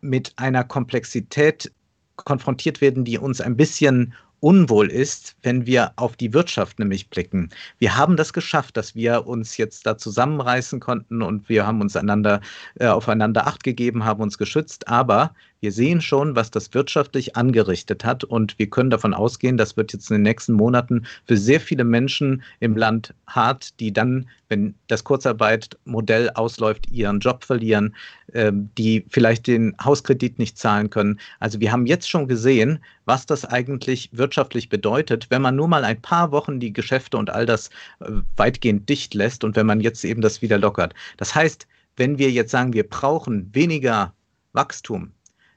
mit 0.00 0.32
einer 0.36 0.64
Komplexität 0.64 1.70
konfrontiert 2.16 2.80
werden, 2.80 3.04
die 3.04 3.18
uns 3.18 3.40
ein 3.40 3.56
bisschen 3.56 4.14
unwohl 4.40 4.90
ist, 4.90 5.36
wenn 5.42 5.66
wir 5.66 5.92
auf 5.96 6.16
die 6.16 6.32
Wirtschaft 6.32 6.78
nämlich 6.78 7.08
blicken. 7.10 7.50
Wir 7.78 7.96
haben 7.96 8.16
das 8.16 8.32
geschafft, 8.32 8.76
dass 8.76 8.94
wir 8.94 9.26
uns 9.26 9.56
jetzt 9.56 9.86
da 9.86 9.96
zusammenreißen 9.96 10.80
konnten 10.80 11.22
und 11.22 11.48
wir 11.48 11.66
haben 11.66 11.80
uns 11.80 11.96
einander, 11.96 12.40
äh, 12.78 12.86
aufeinander 12.86 13.46
Acht 13.46 13.62
gegeben, 13.62 14.04
haben 14.04 14.22
uns 14.22 14.38
geschützt, 14.38 14.88
aber 14.88 15.34
wir 15.60 15.72
sehen 15.72 16.00
schon, 16.00 16.36
was 16.36 16.50
das 16.50 16.72
wirtschaftlich 16.72 17.36
angerichtet 17.36 18.04
hat 18.04 18.24
und 18.24 18.58
wir 18.58 18.70
können 18.70 18.90
davon 18.90 19.12
ausgehen, 19.12 19.58
das 19.58 19.76
wird 19.76 19.92
jetzt 19.92 20.10
in 20.10 20.16
den 20.16 20.22
nächsten 20.22 20.54
Monaten 20.54 21.06
für 21.26 21.36
sehr 21.36 21.60
viele 21.60 21.84
Menschen 21.84 22.42
im 22.60 22.76
Land 22.76 23.14
hart, 23.26 23.78
die 23.78 23.92
dann, 23.92 24.28
wenn 24.48 24.74
das 24.88 25.04
Kurzarbeitmodell 25.04 26.30
ausläuft, 26.30 26.90
ihren 26.90 27.20
Job 27.20 27.44
verlieren, 27.44 27.94
ähm, 28.32 28.70
die 28.78 29.04
vielleicht 29.10 29.46
den 29.46 29.76
Hauskredit 29.84 30.38
nicht 30.38 30.56
zahlen 30.56 30.88
können. 30.88 31.20
Also 31.40 31.60
wir 31.60 31.72
haben 31.72 31.86
jetzt 31.86 32.08
schon 32.08 32.26
gesehen, 32.26 32.82
was 33.04 33.26
das 33.26 33.44
eigentlich 33.44 34.08
wirtschaftlich 34.12 34.70
bedeutet, 34.70 35.26
wenn 35.30 35.42
man 35.42 35.56
nur 35.56 35.68
mal 35.68 35.84
ein 35.84 36.00
paar 36.00 36.32
Wochen 36.32 36.58
die 36.58 36.72
Geschäfte 36.72 37.18
und 37.18 37.28
all 37.28 37.44
das 37.44 37.68
äh, 38.00 38.06
weitgehend 38.36 38.88
dicht 38.88 39.12
lässt 39.12 39.44
und 39.44 39.56
wenn 39.56 39.66
man 39.66 39.80
jetzt 39.80 40.04
eben 40.04 40.22
das 40.22 40.40
wieder 40.40 40.58
lockert. 40.58 40.94
Das 41.18 41.34
heißt, 41.34 41.66
wenn 41.96 42.16
wir 42.16 42.30
jetzt 42.30 42.50
sagen, 42.50 42.72
wir 42.72 42.88
brauchen 42.88 43.50
weniger 43.54 44.14
Wachstum, 44.52 45.12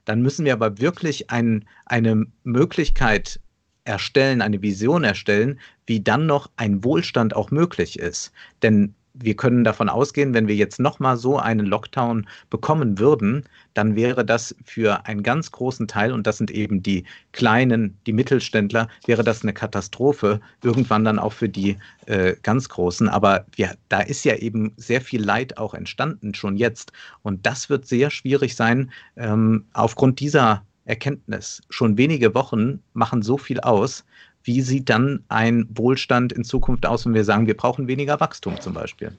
dann 0.06 0.22
müssen 0.22 0.46
wir 0.46 0.54
aber 0.54 0.80
wirklich 0.80 1.30
ein, 1.30 1.66
eine 1.86 2.26
Möglichkeit 2.44 3.40
erstellen, 3.86 4.42
eine 4.42 4.62
Vision 4.62 5.04
erstellen, 5.04 5.60
wie 5.86 6.02
dann 6.02 6.26
noch 6.26 6.50
ein 6.56 6.84
Wohlstand 6.84 7.36
auch 7.36 7.52
möglich 7.52 8.00
ist. 8.00 8.32
Denn 8.62 8.96
wir 9.14 9.36
können 9.36 9.64
davon 9.64 9.90
ausgehen, 9.90 10.34
wenn 10.34 10.48
wir 10.48 10.56
jetzt 10.56 10.80
nochmal 10.80 11.18
so 11.18 11.38
einen 11.38 11.66
Lockdown 11.66 12.28
bekommen 12.50 12.98
würden, 12.98 13.44
dann 13.74 13.96
wäre 13.96 14.26
das 14.26 14.56
für 14.66 15.06
einen 15.06 15.24
ganz 15.24 15.52
großen 15.52 15.88
Teil, 15.88 16.12
und 16.12 16.26
das 16.26 16.38
sind 16.38 16.50
eben 16.52 16.82
die 16.82 17.06
kleinen, 17.32 17.98
die 18.06 18.14
Mittelständler, 18.14 18.88
wäre 19.06 19.24
das 19.24 19.44
eine 19.44 19.54
Katastrophe, 19.54 20.42
irgendwann 20.64 21.06
dann 21.06 21.20
auch 21.20 21.34
für 21.34 21.50
die 21.50 21.78
äh, 22.08 22.36
ganz 22.42 22.70
Großen. 22.70 23.08
Aber 23.08 23.46
wir, 23.56 23.76
da 23.90 24.02
ist 24.02 24.26
ja 24.26 24.36
eben 24.36 24.74
sehr 24.78 25.02
viel 25.02 25.24
Leid 25.24 25.58
auch 25.58 25.74
entstanden, 25.74 26.34
schon 26.34 26.58
jetzt. 26.58 26.92
Und 27.22 27.46
das 27.46 27.70
wird 27.70 27.86
sehr 27.86 28.10
schwierig 28.10 28.56
sein, 28.56 28.92
ähm, 29.16 29.66
aufgrund 29.74 30.20
dieser 30.20 30.64
Erkenntnis. 30.86 31.62
Schon 31.70 31.98
wenige 31.98 32.34
Wochen 32.34 32.80
machen 32.94 33.22
so 33.22 33.38
viel 33.38 33.60
aus, 33.60 34.04
wie 34.44 34.62
sieht 34.62 34.90
dann 34.90 35.24
ein 35.30 35.68
Wohlstand 35.74 36.34
in 36.34 36.44
Zukunft 36.44 36.86
aus, 36.86 37.06
wenn 37.06 37.14
wir 37.14 37.24
sagen, 37.24 37.48
wir 37.48 37.58
brauchen 37.58 37.88
weniger 37.88 38.20
Wachstum 38.20 38.60
zum 38.60 38.74
Beispiel? 38.74 39.18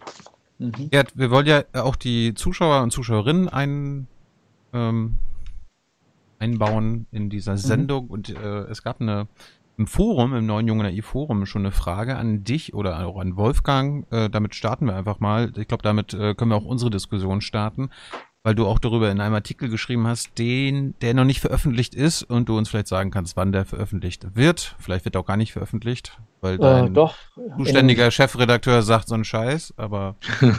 Mhm. 0.58 0.90
Ja, 0.92 1.02
wir 1.14 1.30
wollen 1.30 1.46
ja 1.46 1.64
auch 1.72 1.96
die 1.96 2.34
Zuschauer 2.34 2.82
und 2.82 2.90
Zuschauerinnen 2.90 3.48
ein, 3.48 4.06
ähm, 4.72 5.16
einbauen 6.38 7.06
in 7.10 7.30
dieser 7.30 7.52
mhm. 7.52 7.58
Sendung 7.58 8.04
mhm. 8.06 8.10
und 8.10 8.28
äh, 8.30 8.64
es 8.64 8.82
gab 8.82 9.00
eine 9.00 9.28
im 9.76 9.88
Forum, 9.88 10.34
im 10.34 10.46
neuen 10.46 10.68
Jungen 10.68 10.86
AI 10.86 11.02
Forum 11.02 11.46
schon 11.46 11.62
eine 11.62 11.72
Frage 11.72 12.16
an 12.16 12.44
dich 12.44 12.74
oder 12.74 13.04
auch 13.04 13.18
an 13.18 13.36
Wolfgang. 13.36 14.06
Äh, 14.12 14.30
damit 14.30 14.54
starten 14.54 14.86
wir 14.86 14.94
einfach 14.94 15.18
mal. 15.18 15.52
Ich 15.56 15.66
glaube, 15.66 15.82
damit 15.82 16.14
äh, 16.14 16.34
können 16.34 16.52
wir 16.52 16.56
auch 16.56 16.64
unsere 16.64 16.90
Diskussion 16.90 17.40
starten 17.40 17.90
weil 18.44 18.54
du 18.54 18.66
auch 18.66 18.78
darüber 18.78 19.10
in 19.10 19.20
einem 19.20 19.34
Artikel 19.34 19.70
geschrieben 19.70 20.06
hast, 20.06 20.38
den, 20.38 20.94
der 21.00 21.14
noch 21.14 21.24
nicht 21.24 21.40
veröffentlicht 21.40 21.94
ist 21.94 22.22
und 22.22 22.50
du 22.50 22.58
uns 22.58 22.68
vielleicht 22.68 22.88
sagen 22.88 23.10
kannst, 23.10 23.38
wann 23.38 23.52
der 23.52 23.64
veröffentlicht 23.64 24.36
wird. 24.36 24.76
Vielleicht 24.78 25.06
wird 25.06 25.16
er 25.16 25.22
auch 25.22 25.26
gar 25.26 25.38
nicht 25.38 25.54
veröffentlicht, 25.54 26.18
weil 26.42 26.56
äh, 26.56 26.58
dein 26.58 26.86
äh, 26.88 26.90
doch, 26.90 27.16
zuständiger 27.56 28.10
Chefredakteur 28.10 28.82
sagt 28.82 29.08
so 29.08 29.14
einen 29.14 29.24
Scheiß, 29.24 29.72
aber. 29.78 30.16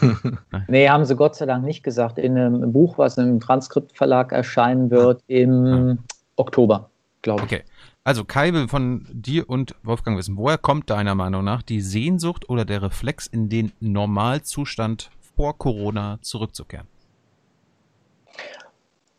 nee, 0.68 0.90
haben 0.90 1.06
sie 1.06 1.16
Gott 1.16 1.36
sei 1.36 1.46
Dank 1.46 1.64
nicht 1.64 1.84
gesagt. 1.84 2.18
In 2.18 2.36
einem 2.36 2.74
Buch, 2.74 2.98
was 2.98 3.20
im 3.20 3.40
Transkriptverlag 3.40 4.32
erscheinen 4.32 4.90
wird, 4.90 5.22
im 5.28 6.00
ah. 6.00 6.04
Oktober, 6.38 6.90
glaube 7.22 7.42
ich. 7.42 7.46
Okay. 7.46 7.64
Also 8.04 8.24
Kai 8.24 8.52
will 8.54 8.68
von 8.68 9.06
dir 9.12 9.48
und 9.48 9.76
Wolfgang 9.84 10.18
wissen, 10.18 10.38
woher 10.38 10.58
kommt 10.58 10.90
deiner 10.90 11.14
Meinung 11.14 11.44
nach 11.44 11.62
die 11.62 11.82
Sehnsucht 11.82 12.50
oder 12.50 12.66
der 12.66 12.82
Reflex 12.82 13.28
in 13.28 13.50
den 13.50 13.74
Normalzustand 13.80 15.12
vor 15.36 15.58
Corona 15.58 16.18
zurückzukehren? 16.22 16.88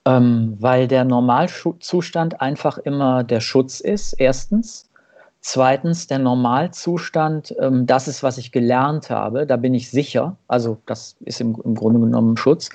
Ähm, 0.06 0.56
weil 0.60 0.86
der 0.86 1.04
Normalzustand 1.04 2.40
einfach 2.40 2.78
immer 2.78 3.24
der 3.24 3.40
Schutz 3.40 3.80
ist, 3.80 4.14
erstens. 4.14 4.88
Zweitens, 5.40 6.06
der 6.06 6.18
Normalzustand, 6.18 7.54
ähm, 7.60 7.86
das 7.86 8.08
ist, 8.08 8.22
was 8.22 8.38
ich 8.38 8.50
gelernt 8.50 9.10
habe, 9.10 9.46
da 9.46 9.56
bin 9.56 9.74
ich 9.74 9.90
sicher. 9.90 10.36
Also 10.48 10.78
das 10.86 11.16
ist 11.24 11.40
im, 11.40 11.60
im 11.64 11.74
Grunde 11.74 12.00
genommen 12.00 12.36
Schutz. 12.36 12.70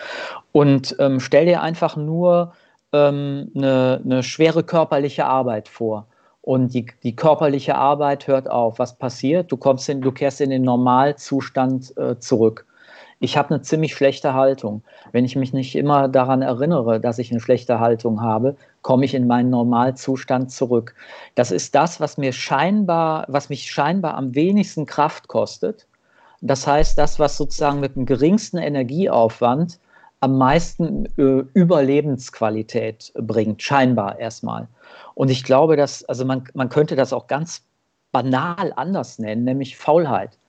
Und 0.52 0.96
ähm, 1.00 1.20
stell 1.20 1.46
dir 1.46 1.62
einfach 1.62 1.96
nur 1.96 2.54
ähm, 2.94 3.52
eine, 3.56 4.02
eine 4.04 4.24
schwere 4.24 4.63
körperliche 4.63 5.26
Arbeit 5.26 5.67
vor 5.67 6.08
und 6.41 6.74
die, 6.74 6.88
die 7.04 7.15
körperliche 7.15 7.76
Arbeit 7.76 8.28
hört 8.28 8.50
auf. 8.50 8.80
Was 8.80 8.98
passiert? 8.98 9.52
Du 9.52 9.58
kommst 9.58 9.88
in, 9.89 10.02
du 10.02 10.12
kehrst 10.12 10.41
in 10.41 10.50
den 10.50 10.63
Normalzustand 10.63 11.96
äh, 11.98 12.20
zurück 12.20 12.65
ich 13.22 13.38
habe 13.38 13.54
eine 13.54 13.62
ziemlich 13.62 13.94
schlechte 13.94 14.34
Haltung. 14.34 14.82
Wenn 15.12 15.26
ich 15.26 15.36
mich 15.36 15.54
nicht 15.54 15.76
immer 15.76 16.08
daran 16.08 16.42
erinnere, 16.42 17.00
dass 17.00 17.20
ich 17.20 17.30
eine 17.30 17.40
schlechte 17.40 17.80
Haltung 17.80 18.22
habe, 18.22 18.56
komme 18.82 19.06
ich 19.06 19.14
in 19.14 19.28
meinen 19.28 19.52
Normalzustand 19.52 20.52
zurück. 20.52 20.96
Das 21.36 21.52
ist 21.52 21.76
das, 21.76 22.00
was 22.00 22.18
mir 22.18 22.34
scheinbar, 22.34 23.26
was 23.28 23.50
mich 23.50 23.72
scheinbar 23.72 24.16
am 24.16 24.34
wenigsten 24.34 24.88
Kraft 24.88 25.28
kostet. 25.28 25.86
Das 26.42 26.66
heißt, 26.66 26.98
das, 26.98 27.20
was 27.20 27.38
sozusagen 27.38 27.80
mit 27.80 27.96
dem 27.96 28.08
geringsten 28.08 28.58
Energieaufwand 28.58 29.80
am 30.20 30.40
meisten 30.40 31.06
äh, 31.18 31.44
Überlebensqualität 31.54 33.14
bringt, 33.16 33.62
scheinbar 33.62 34.18
erstmal. 34.18 34.68
Und 35.14 35.30
ich 35.30 35.44
glaube, 35.44 35.78
dass, 35.78 36.04
also 36.06 36.26
man, 36.26 36.46
man 36.56 36.70
könnte 36.70 36.96
das 36.96 37.14
auch 37.14 37.28
ganz 37.28 37.64
banal 38.12 38.74
anders 38.76 39.20
nennen, 39.20 39.44
nämlich 39.44 39.78
Faulheit. 39.78 40.40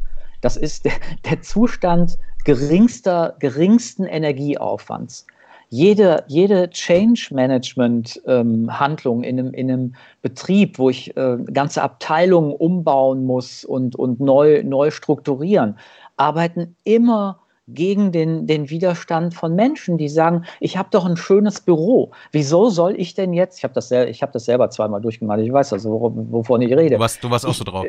Das 0.40 0.56
ist 0.56 0.84
der, 0.84 0.92
der 1.24 1.40
Zustand 1.40 2.18
geringster, 2.44 3.34
geringsten 3.38 4.04
Energieaufwands. 4.04 5.26
Jede, 5.68 6.24
jede 6.26 6.68
Change-Management-Handlung 6.68 9.24
ähm, 9.24 9.28
in, 9.28 9.38
einem, 9.38 9.54
in 9.54 9.70
einem 9.70 9.94
Betrieb, 10.20 10.78
wo 10.78 10.90
ich 10.90 11.16
äh, 11.16 11.38
ganze 11.52 11.82
Abteilungen 11.82 12.52
umbauen 12.52 13.24
muss 13.24 13.64
und, 13.64 13.96
und 13.96 14.20
neu, 14.20 14.62
neu 14.64 14.90
strukturieren, 14.90 15.78
arbeiten 16.18 16.76
immer 16.84 17.38
gegen 17.68 18.10
den, 18.12 18.46
den 18.46 18.70
Widerstand 18.70 19.34
von 19.34 19.54
Menschen, 19.54 19.96
die 19.96 20.08
sagen, 20.08 20.44
ich 20.60 20.76
habe 20.76 20.88
doch 20.90 21.06
ein 21.06 21.16
schönes 21.16 21.60
Büro. 21.60 22.10
Wieso 22.32 22.68
soll 22.68 23.00
ich 23.00 23.14
denn 23.14 23.32
jetzt, 23.32 23.58
ich 23.58 23.64
habe 23.64 23.72
das, 23.72 23.90
hab 23.90 24.32
das 24.32 24.44
selber 24.44 24.68
zweimal 24.70 25.00
durchgemacht, 25.00 25.40
ich 25.40 25.52
weiß 25.52 25.72
also, 25.72 26.12
wovon 26.30 26.60
ich 26.60 26.76
rede. 26.76 26.96
Du 26.96 27.00
warst, 27.00 27.24
du 27.24 27.30
warst 27.30 27.46
auch 27.46 27.54
so 27.54 27.64
drauf. 27.64 27.86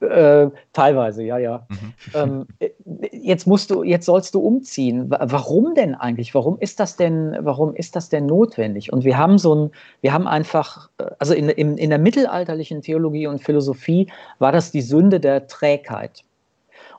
Äh, 0.00 0.50
teilweise, 0.72 1.24
ja, 1.24 1.38
ja. 1.38 1.66
Mhm. 1.68 1.94
Ähm, 2.14 2.46
äh, 2.60 2.70
jetzt 3.12 3.46
musst 3.46 3.70
du, 3.70 3.82
jetzt 3.82 4.06
sollst 4.06 4.34
du 4.34 4.40
umziehen. 4.40 5.10
Warum 5.10 5.74
denn 5.74 5.94
eigentlich? 5.94 6.34
Warum 6.34 6.58
ist 6.58 6.80
das 6.80 6.96
denn, 6.96 7.36
warum 7.40 7.74
ist 7.74 7.96
das 7.96 8.08
denn 8.08 8.26
notwendig? 8.26 8.92
Und 8.92 9.04
wir 9.04 9.18
haben 9.18 9.38
so 9.38 9.54
ein, 9.54 9.70
wir 10.00 10.12
haben 10.12 10.26
einfach, 10.26 10.88
äh, 10.98 11.10
also 11.18 11.34
in, 11.34 11.48
in, 11.48 11.76
in 11.76 11.90
der 11.90 11.98
mittelalterlichen 11.98 12.82
Theologie 12.82 13.26
und 13.26 13.42
Philosophie 13.42 14.10
war 14.38 14.52
das 14.52 14.70
die 14.70 14.82
Sünde 14.82 15.20
der 15.20 15.48
Trägheit. 15.48 16.24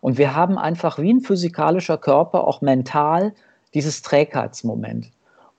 Und 0.01 0.17
wir 0.17 0.35
haben 0.35 0.57
einfach 0.57 0.99
wie 0.99 1.13
ein 1.13 1.21
physikalischer 1.21 1.97
Körper 1.97 2.47
auch 2.47 2.61
mental 2.61 3.33
dieses 3.73 4.01
Trägheitsmoment. 4.01 5.11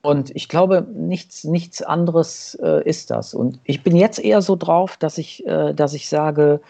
Und 0.02 0.34
ich 0.34 0.48
glaube, 0.48 0.86
nichts, 0.94 1.44
nichts 1.44 1.82
anderes 1.82 2.54
äh, 2.62 2.82
ist 2.88 3.10
das. 3.10 3.34
Und 3.34 3.60
ich 3.64 3.82
bin 3.82 3.96
jetzt 3.96 4.18
eher 4.18 4.40
so 4.40 4.56
drauf, 4.56 4.96
dass 4.96 5.18
ich, 5.18 5.46
äh, 5.46 5.74
dass 5.74 5.92
ich 5.92 6.08
sage, 6.08 6.60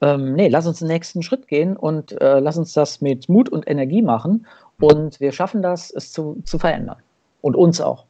ähm, 0.00 0.34
nee, 0.34 0.48
lass 0.48 0.66
uns 0.66 0.78
den 0.78 0.88
nächsten 0.88 1.22
Schritt 1.22 1.46
gehen 1.48 1.76
und 1.76 2.18
äh, 2.20 2.40
lass 2.40 2.56
uns 2.56 2.72
das 2.72 3.00
mit 3.00 3.28
Mut 3.28 3.48
und 3.48 3.68
Energie 3.68 4.02
machen. 4.02 4.46
Und 4.80 5.20
wir 5.20 5.32
schaffen 5.32 5.62
das, 5.62 5.90
es 5.90 6.12
zu, 6.12 6.40
zu 6.44 6.58
verändern. 6.58 6.96
Und 7.42 7.56
uns 7.56 7.80
auch. 7.80 8.06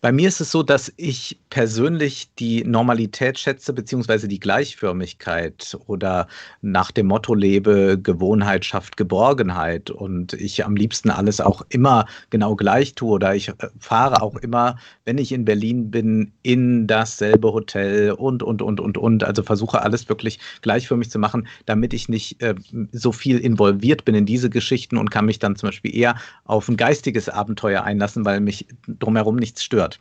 Bei 0.00 0.12
mir 0.12 0.28
ist 0.28 0.40
es 0.40 0.52
so, 0.52 0.62
dass 0.62 0.92
ich 0.96 1.40
persönlich 1.50 2.32
die 2.38 2.62
Normalität 2.62 3.36
schätze, 3.36 3.72
beziehungsweise 3.72 4.28
die 4.28 4.38
Gleichförmigkeit 4.38 5.76
oder 5.88 6.28
nach 6.62 6.92
dem 6.92 7.08
Motto 7.08 7.34
lebe, 7.34 7.98
Gewohnheit 8.00 8.64
schafft 8.64 8.96
Geborgenheit 8.96 9.90
und 9.90 10.34
ich 10.34 10.64
am 10.64 10.76
liebsten 10.76 11.10
alles 11.10 11.40
auch 11.40 11.62
immer 11.70 12.06
genau 12.30 12.54
gleich 12.54 12.94
tue 12.94 13.10
oder 13.10 13.34
ich 13.34 13.48
äh, 13.48 13.54
fahre 13.80 14.22
auch 14.22 14.36
immer, 14.36 14.78
wenn 15.04 15.18
ich 15.18 15.32
in 15.32 15.44
Berlin 15.44 15.90
bin, 15.90 16.30
in 16.42 16.86
dasselbe 16.86 17.52
Hotel 17.52 18.12
und, 18.12 18.44
und, 18.44 18.62
und, 18.62 18.78
und, 18.78 18.98
und. 18.98 19.24
Also 19.24 19.42
versuche 19.42 19.82
alles 19.82 20.08
wirklich 20.08 20.38
gleichförmig 20.62 21.10
zu 21.10 21.18
machen, 21.18 21.48
damit 21.66 21.92
ich 21.92 22.08
nicht 22.08 22.40
äh, 22.40 22.54
so 22.92 23.10
viel 23.10 23.38
involviert 23.38 24.04
bin 24.04 24.14
in 24.14 24.26
diese 24.26 24.48
Geschichten 24.48 24.96
und 24.96 25.10
kann 25.10 25.24
mich 25.24 25.40
dann 25.40 25.56
zum 25.56 25.70
Beispiel 25.70 25.96
eher 25.96 26.14
auf 26.44 26.68
ein 26.68 26.76
geistiges 26.76 27.28
Abenteuer 27.28 27.82
einlassen, 27.82 28.24
weil 28.24 28.38
mich 28.38 28.64
drumherum 28.86 29.34
nichts 29.34 29.64
stört 29.64 29.87
wird. 29.88 30.00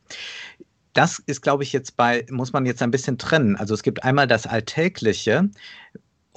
Das 0.94 1.20
ist, 1.20 1.42
glaube 1.42 1.64
ich, 1.64 1.74
jetzt 1.74 1.96
bei, 1.96 2.26
muss 2.32 2.54
man 2.54 2.66
jetzt 2.66 2.82
ein 2.82 2.90
bisschen 2.90 3.20
trennen. 3.20 3.56
Also 3.56 3.76
es 3.76 3.84
gibt 3.84 4.04
einmal 4.04 4.28
das 4.28 4.48
Alltägliche, 4.48 5.50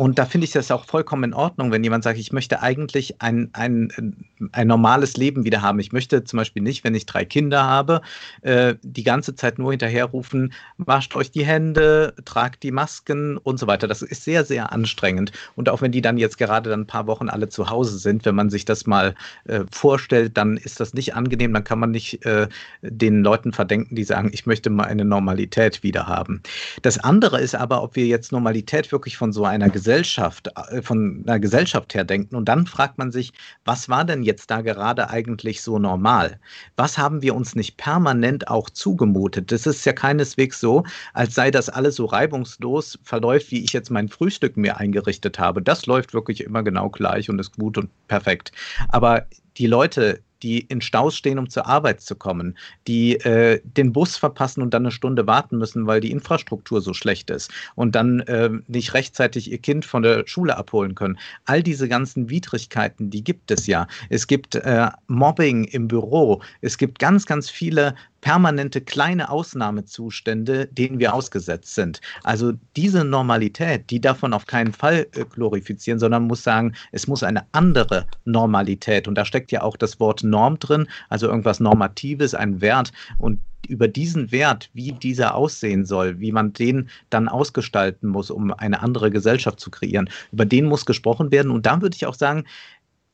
und 0.01 0.19
da 0.19 0.25
finde 0.25 0.47
ich 0.47 0.53
das 0.53 0.71
auch 0.71 0.87
vollkommen 0.87 1.25
in 1.25 1.35
Ordnung, 1.35 1.73
wenn 1.73 1.85
jemand 1.85 2.05
sagt, 2.05 2.19
ich 2.19 2.33
möchte 2.33 2.63
eigentlich 2.63 3.21
ein, 3.21 3.51
ein, 3.53 4.17
ein 4.51 4.67
normales 4.67 5.19
Leben 5.19 5.45
wieder 5.45 5.61
haben. 5.61 5.79
Ich 5.79 5.93
möchte 5.93 6.25
zum 6.25 6.39
Beispiel 6.39 6.63
nicht, 6.63 6.85
wenn 6.85 6.95
ich 6.95 7.05
drei 7.05 7.27
Kinder 7.27 7.65
habe, 7.65 8.01
äh, 8.41 8.77
die 8.81 9.03
ganze 9.03 9.35
Zeit 9.35 9.59
nur 9.59 9.73
hinterherrufen, 9.73 10.55
wascht 10.79 11.15
euch 11.17 11.33
die 11.33 11.45
Hände, 11.45 12.15
tragt 12.25 12.63
die 12.63 12.71
Masken 12.71 13.37
und 13.37 13.59
so 13.59 13.67
weiter. 13.67 13.89
Das 13.89 14.01
ist 14.01 14.25
sehr, 14.25 14.47
sehr 14.47 14.73
anstrengend. 14.73 15.33
Und 15.55 15.69
auch 15.69 15.83
wenn 15.83 15.93
die 15.93 16.01
dann 16.01 16.17
jetzt 16.17 16.39
gerade 16.39 16.71
dann 16.71 16.81
ein 16.81 16.87
paar 16.87 17.07
Wochen 17.07 17.29
alle 17.29 17.51
zu 17.51 17.69
Hause 17.69 17.99
sind, 17.99 18.25
wenn 18.25 18.35
man 18.35 18.49
sich 18.49 18.65
das 18.65 18.87
mal 18.87 19.15
äh, 19.45 19.65
vorstellt, 19.71 20.35
dann 20.39 20.57
ist 20.57 20.81
das 20.81 20.95
nicht 20.95 21.15
angenehm. 21.15 21.53
Dann 21.53 21.65
kann 21.65 21.79
man 21.79 21.91
nicht 21.91 22.25
äh, 22.25 22.49
den 22.81 23.23
Leuten 23.23 23.53
verdenken, 23.53 23.97
die 23.97 24.05
sagen, 24.05 24.31
ich 24.33 24.47
möchte 24.47 24.71
mal 24.71 24.85
eine 24.85 25.05
Normalität 25.05 25.83
wieder 25.83 26.07
haben. 26.07 26.41
Das 26.81 26.97
andere 26.97 27.39
ist 27.39 27.55
aber, 27.55 27.83
ob 27.83 27.97
wir 27.97 28.07
jetzt 28.07 28.33
Normalität 28.33 28.91
wirklich 28.93 29.19
von 29.19 29.35
so 29.35 29.45
einer 29.45 29.69
Gesellschaft 29.69 29.90
Gesellschaft, 29.91 30.49
äh, 30.71 30.83
von 30.83 31.25
einer 31.27 31.41
Gesellschaft 31.41 31.95
her 31.95 32.05
denken. 32.05 32.37
Und 32.37 32.45
dann 32.49 32.65
fragt 32.65 32.97
man 32.97 33.11
sich, 33.11 33.33
was 33.65 33.89
war 33.89 34.05
denn 34.05 34.23
jetzt 34.23 34.49
da 34.49 34.61
gerade 34.61 35.11
eigentlich 35.11 35.63
so 35.63 35.81
normal? 35.81 36.39
Was 36.77 36.97
haben 36.97 37.23
wir 37.23 37.35
uns 37.35 37.57
nicht 37.57 37.77
permanent 37.77 38.47
auch 38.47 38.71
zugemutet? 38.71 39.51
Das 39.51 39.67
ist 39.67 39.85
ja 39.85 39.93
keineswegs 39.93 40.61
so, 40.61 40.85
als 41.13 41.35
sei 41.35 41.51
das 41.51 41.69
alles 41.69 41.97
so 41.97 42.05
reibungslos 42.05 43.01
verläuft, 43.03 43.51
wie 43.51 43.65
ich 43.65 43.73
jetzt 43.73 43.91
mein 43.91 44.09
Frühstück 44.09 44.57
mir 44.57 44.77
eingerichtet 44.77 45.41
habe. 45.41 45.61
Das 45.61 45.87
läuft 45.87 46.15
wirklich 46.15 46.45
immer 46.45 46.63
genau 46.63 46.89
gleich 46.89 47.29
und 47.29 47.41
ist 47.41 47.57
gut 47.59 47.77
und 47.77 47.91
perfekt. 48.07 48.53
Aber 48.91 49.27
die 49.57 49.67
Leute, 49.67 50.21
die 50.43 50.61
in 50.61 50.81
Staus 50.81 51.17
stehen, 51.17 51.39
um 51.39 51.49
zur 51.49 51.67
Arbeit 51.67 52.01
zu 52.01 52.15
kommen, 52.15 52.57
die 52.87 53.17
äh, 53.17 53.61
den 53.65 53.93
Bus 53.93 54.17
verpassen 54.17 54.63
und 54.63 54.75
dann 54.75 54.83
eine 54.83 54.93
Stunde 54.93 55.27
warten 55.27 55.59
müssen, 55.59 55.87
weil 55.87 56.01
die 56.01 56.11
Infrastruktur 56.11 56.81
so 56.81 56.95
schlecht 56.95 57.31
ist 57.31 57.51
und 57.75 57.95
dann 57.95 58.21
äh, 58.21 58.51
nicht 58.69 58.95
rechtzeitig 58.95 59.51
ihr 59.51 59.59
Kind 59.59 59.85
von 59.85 60.03
der 60.03 60.27
Schule 60.27 60.57
abholen 60.57 60.95
können. 60.95 61.19
All 61.45 61.63
diese 61.63 61.89
ganzen 61.89 62.31
Widrigkeiten, 62.31 63.11
die 63.11 63.25
gibt 63.25 63.51
es 63.51 63.67
ja. 63.67 63.87
Es 64.09 64.27
gibt 64.27 64.55
äh, 64.55 64.89
Mobbing 65.09 65.65
im 65.65 65.89
Büro. 65.89 66.41
Es 66.61 66.79
gibt 66.79 66.99
ganz, 66.99 67.27
ganz 67.27 67.51
viele 67.51 67.95
permanente 68.21 68.81
kleine 68.81 69.31
Ausnahmezustände, 69.31 70.67
denen 70.67 70.99
wir 70.99 71.15
ausgesetzt 71.15 71.75
sind. 71.75 72.01
Also 72.23 72.53
diese 72.77 73.05
Normalität, 73.05 73.91
die 73.91 74.01
davon 74.01 74.33
auf 74.33 74.47
keinen 74.47 74.73
Fall 74.73 75.07
äh, 75.13 75.25
glorifizieren, 75.25 75.99
sondern 75.99 76.27
muss 76.27 76.43
sagen, 76.43 76.75
es 76.93 77.07
muss 77.07 77.23
eine 77.23 77.45
andere 77.53 78.07
Normalität. 78.25 79.09
Und 79.09 79.17
da 79.17 79.25
steckt 79.25 79.53
ja 79.53 79.63
auch 79.63 79.77
das 79.77 80.01
Wort 80.01 80.23
Norm 80.23 80.59
drin, 80.59 80.87
also 81.09 81.29
irgendwas 81.29 81.61
Normatives, 81.61 82.35
ein 82.35 82.61
Wert. 82.61 82.93
Und 83.19 83.41
über 83.69 83.89
diesen 83.89 84.33
Wert, 84.33 84.71
wie 84.73 84.93
dieser 84.93 85.35
aussehen 85.35 85.85
soll, 85.85 86.19
wie 86.19 86.33
man 86.33 86.53
den 86.53 86.89
dann 87.11 87.29
ausgestalten 87.29 88.09
muss, 88.09 88.31
um 88.31 88.53
eine 88.53 88.81
andere 88.83 89.11
Gesellschaft 89.11 89.61
zu 89.61 89.71
kreieren, 89.71 90.11
über 90.33 90.45
den 90.45 90.67
muss 90.67 90.87
gesprochen 90.87 91.31
werden. 91.31 91.51
Und 91.51 91.67
da 91.67 91.81
würde 91.81 91.95
ich 91.95 92.07
auch 92.07 92.15
sagen, 92.15 92.45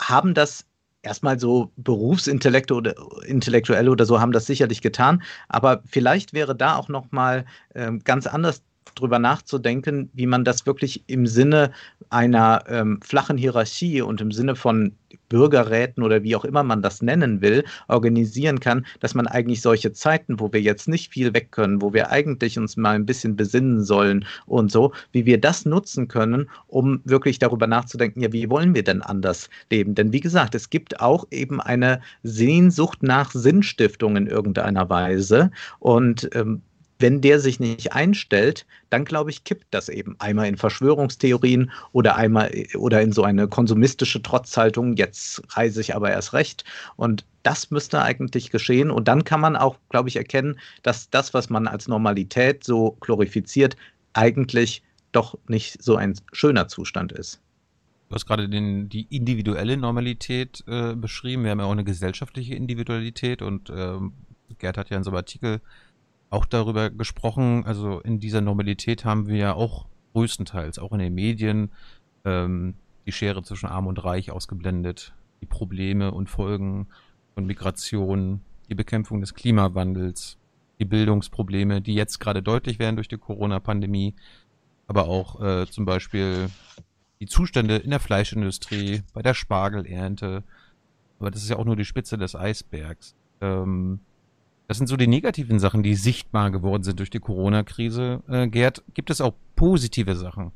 haben 0.01 0.35
das 0.35 0.64
erstmal 1.07 1.40
so 1.40 1.73
Berufsintellektuelle 1.77 3.90
oder 3.90 4.05
so 4.05 4.21
haben 4.21 4.33
das 4.33 4.47
sicherlich 4.47 4.83
getan, 4.83 5.23
aber 5.49 5.83
vielleicht 5.87 6.33
wäre 6.33 6.55
da 6.55 6.77
auch 6.77 6.88
noch 6.88 7.11
mal 7.12 7.45
ähm, 7.75 8.01
ganz 8.05 8.27
anders 8.27 8.62
drüber 8.94 9.18
nachzudenken, 9.18 10.11
wie 10.14 10.27
man 10.27 10.44
das 10.44 10.66
wirklich 10.66 11.05
im 11.07 11.27
Sinne 11.27 11.72
einer 12.11 12.64
ähm, 12.68 13.01
flachen 13.03 13.37
Hierarchie 13.37 14.03
und 14.03 14.20
im 14.20 14.33
Sinne 14.33 14.57
von 14.57 14.92
Bürgerräten 15.29 16.03
oder 16.03 16.22
wie 16.22 16.37
auch 16.37 16.44
immer 16.44 16.62
man 16.62 16.83
das 16.83 17.03
nennen 17.03 17.40
will, 17.40 17.64
organisieren 17.88 18.61
kann, 18.61 18.87
dass 19.01 19.14
man 19.14 19.27
eigentlich 19.27 19.61
solche 19.61 19.92
Zeiten, 19.92 20.40
wo 20.40 20.53
wir 20.53 20.61
jetzt 20.61 20.88
nicht 20.88 21.12
viel 21.12 21.35
weg 21.35 21.51
können, 21.51 21.83
wo 21.83 21.92
wir 21.92 22.11
eigentlich 22.11 22.59
uns 22.59 22.77
mal 22.77 22.94
ein 22.94 23.07
bisschen 23.07 23.37
besinnen 23.37 23.83
sollen 23.85 24.25
und 24.46 24.70
so, 24.70 24.92
wie 25.12 25.27
wir 25.27 25.40
das 25.40 25.64
nutzen 25.64 26.09
können, 26.09 26.49
um 26.68 27.01
wirklich 27.05 27.38
darüber 27.38 27.66
nachzudenken, 27.66 28.20
ja, 28.20 28.33
wie 28.33 28.51
wollen 28.51 28.75
wir 28.75 28.85
denn 28.85 29.03
anders 29.03 29.51
leben? 29.70 29.94
Denn 29.94 30.12
wie 30.12 30.20
gesagt, 30.20 30.55
es 30.55 30.70
gibt 30.70 31.01
auch 31.01 31.27
eben 31.31 31.61
eine 31.61 32.01
Sehnsucht 32.22 33.03
nach 33.03 33.31
Sinnstiftung 33.33 34.16
in 34.16 34.27
irgendeiner 34.27 34.88
Weise 34.88 35.51
und 35.81 36.29
ähm, 36.35 36.62
wenn 36.99 37.21
der 37.21 37.41
sich 37.41 37.61
nicht 37.61 37.93
einstellt, 37.93 38.67
dann 38.91 39.05
glaube 39.05 39.31
ich, 39.31 39.45
kippt 39.45 39.67
das 39.71 39.89
eben 39.89 40.17
einmal 40.19 40.47
in 40.47 40.57
Verschwörungstheorien 40.57 41.71
oder 41.93 42.17
einmal 42.17 42.51
oder 42.75 43.03
in 43.03 43.13
so 43.13 43.23
eine 43.23 43.49
konsumistische 43.49 44.23
Trotzhaltung, 44.23 44.97
jetzt 44.97 45.43
reise 45.57 45.81
ich 45.81 45.95
aber 45.95 46.11
erst 46.11 46.33
recht. 46.33 46.65
Und 46.97 47.25
das 47.43 47.71
müsste 47.71 48.03
eigentlich 48.03 48.51
geschehen. 48.51 48.91
Und 48.91 49.09
dann 49.09 49.25
kann 49.25 49.41
man 49.41 49.57
auch, 49.57 49.79
glaube 49.91 50.09
ich, 50.09 50.17
erkennen, 50.17 50.59
dass 50.83 51.11
das, 51.11 51.35
was 51.35 51.51
man 51.51 51.67
als 51.67 51.87
Normalität 51.87 52.65
so 52.65 52.97
glorifiziert, 53.01 53.77
eigentlich 54.15 54.83
doch 55.13 55.39
nicht 55.47 55.83
so 55.83 55.97
ein 55.97 56.19
schöner 56.33 56.69
Zustand 56.69 57.13
ist. 57.13 57.41
Du 58.09 58.15
hast 58.15 58.27
gerade 58.27 58.49
den, 58.49 58.89
die 58.89 59.07
individuelle 59.15 59.77
Normalität 59.77 60.63
äh, 60.69 60.95
beschrieben. 60.95 61.43
Wir 61.43 61.51
haben 61.51 61.61
ja 61.61 61.67
auch 61.67 61.73
eine 61.73 61.85
gesellschaftliche 61.85 62.55
Individualität 62.55 63.43
und 63.43 63.69
äh, 63.69 63.99
Gerd 64.59 64.79
hat 64.79 64.91
ja 64.91 64.97
in 64.97 65.03
so 65.03 65.11
einem 65.11 65.17
Artikel 65.17 65.61
auch 66.31 66.45
darüber 66.45 66.91
gesprochen, 66.91 67.65
also 67.65 68.01
in 68.01 68.19
dieser 68.19 68.41
Normalität 68.41 69.05
haben 69.05 69.27
wir 69.29 69.37
ja 69.37 69.55
auch 69.55 69.87
größtenteils, 70.12 70.79
auch 70.79 70.93
in 70.93 70.99
den 70.99 71.15
Medien, 71.15 71.71
ähm, 72.25 72.75
die 73.07 73.12
Schere 73.12 73.43
zwischen 73.43 73.67
Arm 73.67 73.87
und 73.87 74.03
Reich 74.05 74.31
ausgeblendet, 74.31 75.15
die 75.41 75.47
Probleme 75.47 76.12
und 76.12 76.29
Folgen 76.29 76.89
von 77.35 77.47
Migration, 77.47 78.41
die 78.69 78.75
Bekämpfung 78.75 79.21
des 79.21 79.35
Klimawandels, 79.35 80.39
die 80.79 80.85
Bildungsprobleme, 80.85 81.81
die 81.81 81.95
jetzt 81.95 82.19
gerade 82.19 82.43
deutlich 82.43 82.79
werden 82.79 82.97
durch 82.97 83.09
die 83.09 83.19
Corona-Pandemie, 83.19 84.15
aber 84.87 85.09
auch 85.09 85.41
äh, 85.41 85.67
zum 85.67 85.85
Beispiel 85.85 86.51
die 87.21 87.27
Zustände 87.27 87.77
in 87.77 87.91
der 87.91 88.01
Fleischindustrie, 88.01 89.03
bei 89.12 89.23
der 89.23 89.35
Spargelernte. 89.35 90.43
Aber 91.19 91.31
das 91.31 91.43
ist 91.43 91.49
ja 91.49 91.57
auch 91.57 91.65
nur 91.65 91.77
die 91.77 91.85
Spitze 91.85 92.19
des 92.19 92.35
Eisbergs. 92.35 93.15
Ähm, 93.41 94.01
das 94.68 94.79
sind 94.79 94.88
so 94.88 94.96
die 94.96 95.07
negativen 95.07 95.59
Sachen, 95.59 95.83
die 95.83 95.94
sichtbar 95.94 96.50
geworden 96.50 96.83
sind 96.83 96.98
durch 96.98 97.11
die 97.11 97.20
Corona-Krise. 97.20 98.22
Äh, 98.29 98.48
Gerd, 98.48 98.83
gibt 98.94 99.11
es 99.11 99.20
auch 99.20 99.35
positive 99.55 100.16
Sachen, 100.16 100.52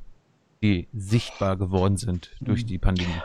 die 0.62 0.88
sichtbar 0.92 1.56
geworden 1.56 1.96
sind 1.96 2.30
durch 2.40 2.66
die 2.66 2.78
Pandemie? 2.78 3.22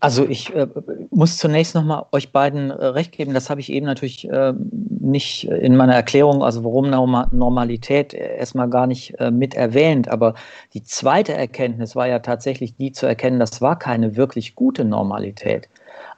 Also 0.00 0.26
ich 0.26 0.54
äh, 0.54 0.66
muss 1.10 1.38
zunächst 1.38 1.74
nochmal 1.74 2.04
euch 2.12 2.30
beiden 2.30 2.70
äh, 2.70 2.84
recht 2.86 3.12
geben, 3.12 3.32
das 3.32 3.48
habe 3.48 3.60
ich 3.60 3.72
eben 3.72 3.86
natürlich 3.86 4.28
äh, 4.28 4.52
nicht 4.52 5.44
in 5.48 5.76
meiner 5.76 5.94
Erklärung, 5.94 6.42
also 6.42 6.64
warum 6.64 6.90
Normalität 6.90 8.12
äh, 8.12 8.36
erstmal 8.36 8.68
gar 8.68 8.86
nicht 8.86 9.18
äh, 9.18 9.30
mit 9.30 9.54
erwähnt, 9.54 10.08
aber 10.08 10.34
die 10.74 10.82
zweite 10.82 11.32
Erkenntnis 11.32 11.96
war 11.96 12.06
ja 12.06 12.18
tatsächlich 12.18 12.76
die 12.76 12.92
zu 12.92 13.06
erkennen, 13.06 13.40
das 13.40 13.62
war 13.62 13.78
keine 13.78 14.16
wirklich 14.16 14.54
gute 14.54 14.84
Normalität. 14.84 15.68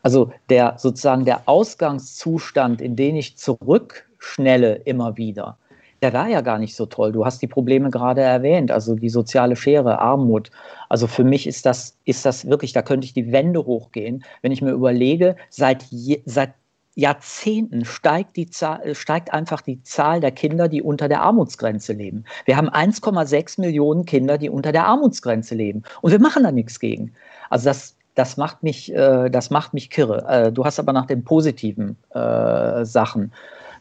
Also 0.03 0.33
der 0.49 0.75
sozusagen 0.79 1.25
der 1.25 1.43
Ausgangszustand, 1.47 2.81
in 2.81 2.97
den 2.97 3.15
ich 3.17 3.37
zurückschnelle 3.37 4.75
immer 4.75 5.17
wieder, 5.17 5.57
der 6.03 6.13
war 6.13 6.29
ja 6.29 6.41
gar 6.41 6.59
nicht 6.59 6.77
so 6.77 6.87
toll. 6.87 7.13
Du 7.13 7.25
hast 7.25 7.43
die 7.43 7.47
Probleme 7.47 7.91
gerade 7.91 8.21
erwähnt, 8.21 8.71
also 8.71 8.95
die 8.95 9.09
soziale 9.09 9.57
Schere, 9.57 9.99
Armut. 9.99 10.51
Also 10.89 11.07
für 11.07 11.25
mich 11.25 11.47
ist 11.47 11.67
das, 11.67 11.97
ist 12.05 12.25
das 12.25 12.49
wirklich, 12.49 12.73
da 12.73 12.83
könnte 12.83 13.05
ich 13.05 13.15
die 13.15 13.33
Wände 13.33 13.65
hochgehen, 13.65 14.25
wenn 14.43 14.53
ich 14.53 14.63
mir 14.63 14.73
überlege, 14.73 15.37
seit, 15.51 15.87
seit 16.25 16.55
Jahrzehnten 16.95 17.85
steigt, 17.85 18.37
die 18.37 18.51
Zahl, 18.51 18.95
steigt 18.95 19.33
einfach 19.33 19.61
die 19.61 19.83
Zahl 19.85 20.21
der 20.21 20.33
Kinder, 20.33 20.69
die 20.69 20.83
unter 20.83 21.09
der 21.09 21.23
Armutsgrenze 21.23 21.93
leben. 21.93 22.25
Wir 22.45 22.57
haben 22.57 22.69
1,6 22.69 23.61
Millionen 23.61 24.05
Kinder, 24.05 24.37
die 24.37 24.51
unter 24.51 24.73
der 24.73 24.87
Armutsgrenze 24.87 25.55
leben. 25.55 25.85
Und 26.01 26.11
wir 26.11 26.21
machen 26.21 26.43
da 26.43 26.51
nichts 26.51 26.81
gegen. 26.81 27.13
Also 27.51 27.67
das, 27.67 27.97
das 28.17 28.37
macht 28.37 28.65
mich, 28.65 28.93
äh, 28.93 29.31
das 29.31 29.51
macht 29.51 29.75
mich 29.75 29.91
kirre. 29.91 30.27
Äh, 30.29 30.53
du 30.53 30.65
hast 30.65 30.81
aber 30.81 30.93
nach 30.93 31.07
den 31.07 31.23
positiven 31.23 31.97
äh, 32.11 32.85
Sachen 32.85 33.33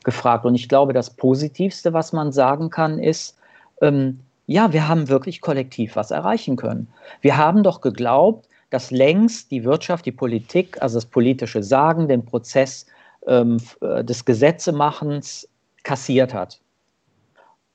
gefragt. 0.04 0.46
Und 0.46 0.56
ich 0.56 0.70
glaube, 0.70 0.94
das 0.94 1.10
Positivste, 1.10 1.94
was 1.94 2.14
man 2.14 2.32
sagen 2.32 2.70
kann, 2.70 3.00
ist, 3.00 3.38
ähm, 3.82 4.20
ja, 4.46 4.72
wir 4.72 4.88
haben 4.88 5.10
wirklich 5.10 5.42
kollektiv 5.42 5.96
was 5.96 6.12
erreichen 6.12 6.56
können. 6.56 6.88
Wir 7.22 7.38
haben 7.38 7.64
doch 7.64 7.82
geglaubt, 7.82 8.48
dass 8.70 8.92
längst 8.92 9.52
die 9.52 9.64
Wirtschaft, 9.64 10.06
die 10.06 10.12
Politik, 10.12 10.82
also 10.82 10.98
das 10.98 11.06
politische 11.06 11.64
Sagen, 11.64 12.08
den 12.08 12.24
Prozess 12.26 12.86
ähm, 13.28 13.58
äh, 13.82 14.04
des 14.04 14.26
Gesetzemachens 14.26 15.48
kassiert 15.84 16.34
hat 16.34 16.60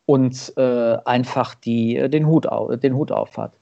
und 0.06 0.52
äh, 0.56 0.96
einfach 1.04 1.54
die, 1.54 2.08
den, 2.08 2.26
Hut 2.26 2.46
auf, 2.46 2.78
den 2.80 2.94
Hut 2.94 3.12
auf 3.12 3.36
hat. 3.36 3.52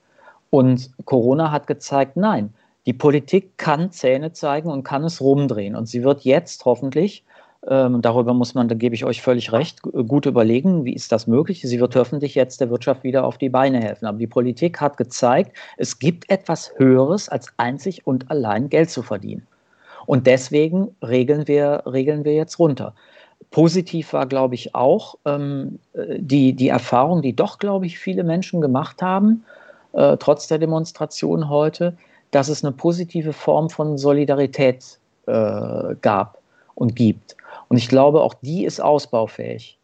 Und 0.51 0.90
Corona 1.05 1.53
hat 1.53 1.66
gezeigt, 1.66 2.16
nein, 2.16 2.53
die 2.87 2.92
Politik 2.92 3.57
kann 3.59 3.92
Zähne 3.92 4.33
zeigen 4.33 4.70
und 4.70 4.83
kann 4.83 5.05
es 5.05 5.20
rumdrehen. 5.20 5.77
Und 5.77 5.87
sie 5.87 6.03
wird 6.03 6.23
jetzt 6.23 6.64
hoffentlich, 6.64 7.25
ähm, 7.68 8.01
darüber 8.01 8.33
muss 8.33 8.55
man, 8.55 8.68
da 8.68 8.75
gebe 8.75 8.94
ich 8.94 9.05
euch 9.05 9.20
völlig 9.20 9.53
recht, 9.53 9.83
gut 9.83 10.25
überlegen, 10.25 10.85
wie 10.85 10.94
ist 10.94 11.12
das 11.12 11.27
möglich. 11.27 11.61
Sie 11.62 11.79
wird 11.79 11.94
hoffentlich 11.94 12.35
jetzt 12.35 12.61
der 12.61 12.70
Wirtschaft 12.70 13.05
wieder 13.05 13.25
auf 13.25 13.37
die 13.37 13.51
Beine 13.51 13.81
helfen. 13.81 14.07
Aber 14.07 14.18
die 14.18 14.27
Politik 14.27 14.81
hat 14.81 14.96
gezeigt, 14.96 15.57
es 15.77 15.99
gibt 15.99 16.31
etwas 16.31 16.73
Höheres, 16.77 17.29
als 17.29 17.49
einzig 17.59 18.07
und 18.07 18.31
allein 18.31 18.70
Geld 18.70 18.90
zu 18.90 19.03
verdienen. 19.03 19.46
Und 20.07 20.27
deswegen 20.27 20.96
regeln 21.03 21.46
wir, 21.46 21.83
regeln 21.87 22.25
wir 22.25 22.35
jetzt 22.35 22.59
runter. 22.59 22.94
Positiv 23.51 24.12
war, 24.12 24.27
glaube 24.27 24.55
ich, 24.55 24.75
auch 24.75 25.16
ähm, 25.27 25.79
die, 25.94 26.55
die 26.55 26.68
Erfahrung, 26.68 27.20
die 27.20 27.35
doch, 27.35 27.59
glaube 27.59 27.87
ich, 27.87 27.99
viele 27.99 28.25
Menschen 28.25 28.61
gemacht 28.61 29.03
haben, 29.03 29.44
äh, 29.92 30.16
trotz 30.16 30.46
der 30.46 30.59
Demonstration 30.59 31.49
heute, 31.49 31.96
dass 32.31 32.49
es 32.49 32.64
eine 32.64 32.73
positive 32.73 33.33
Form 33.33 33.68
von 33.68 33.99
Solidarität 33.99 34.99
äh, 35.27 35.94
gab 36.01 36.38
und 36.75 36.96
gibt. 36.96 37.37
Und 37.71 37.77
ich 37.77 37.89
glaube, 37.89 38.21
auch 38.23 38.35
die 38.35 38.65
ist 38.65 38.81
ausbaufähig. 38.81 39.79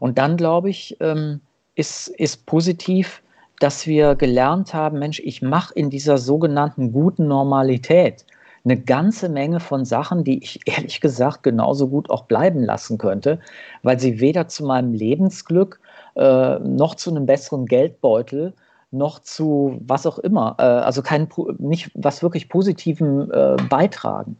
Und 0.00 0.18
dann, 0.18 0.36
glaube 0.36 0.68
ich, 0.68 0.96
ähm, 1.00 1.40
ist, 1.76 2.08
ist 2.08 2.44
positiv, 2.44 3.22
dass 3.60 3.86
wir 3.86 4.16
gelernt 4.16 4.74
haben, 4.74 4.98
Mensch, 4.98 5.20
ich 5.20 5.40
mache 5.40 5.72
in 5.74 5.90
dieser 5.90 6.18
sogenannten 6.18 6.92
guten 6.92 7.28
Normalität 7.28 8.26
eine 8.64 8.78
ganze 8.78 9.28
Menge 9.28 9.60
von 9.60 9.84
Sachen, 9.84 10.24
die 10.24 10.42
ich 10.42 10.60
ehrlich 10.66 11.00
gesagt 11.00 11.44
genauso 11.44 11.86
gut 11.86 12.10
auch 12.10 12.24
bleiben 12.24 12.64
lassen 12.64 12.98
könnte, 12.98 13.38
weil 13.84 14.00
sie 14.00 14.18
weder 14.18 14.48
zu 14.48 14.64
meinem 14.64 14.92
Lebensglück 14.92 15.80
äh, 16.16 16.58
noch 16.58 16.96
zu 16.96 17.10
einem 17.10 17.26
besseren 17.26 17.66
Geldbeutel 17.66 18.54
noch 18.90 19.20
zu 19.20 19.78
was 19.86 20.04
auch 20.04 20.18
immer, 20.18 20.56
äh, 20.58 20.62
also 20.62 21.00
kein, 21.00 21.28
nicht 21.58 21.92
was 21.94 22.24
wirklich 22.24 22.48
Positivem 22.48 23.30
äh, 23.30 23.56
beitragen. 23.68 24.36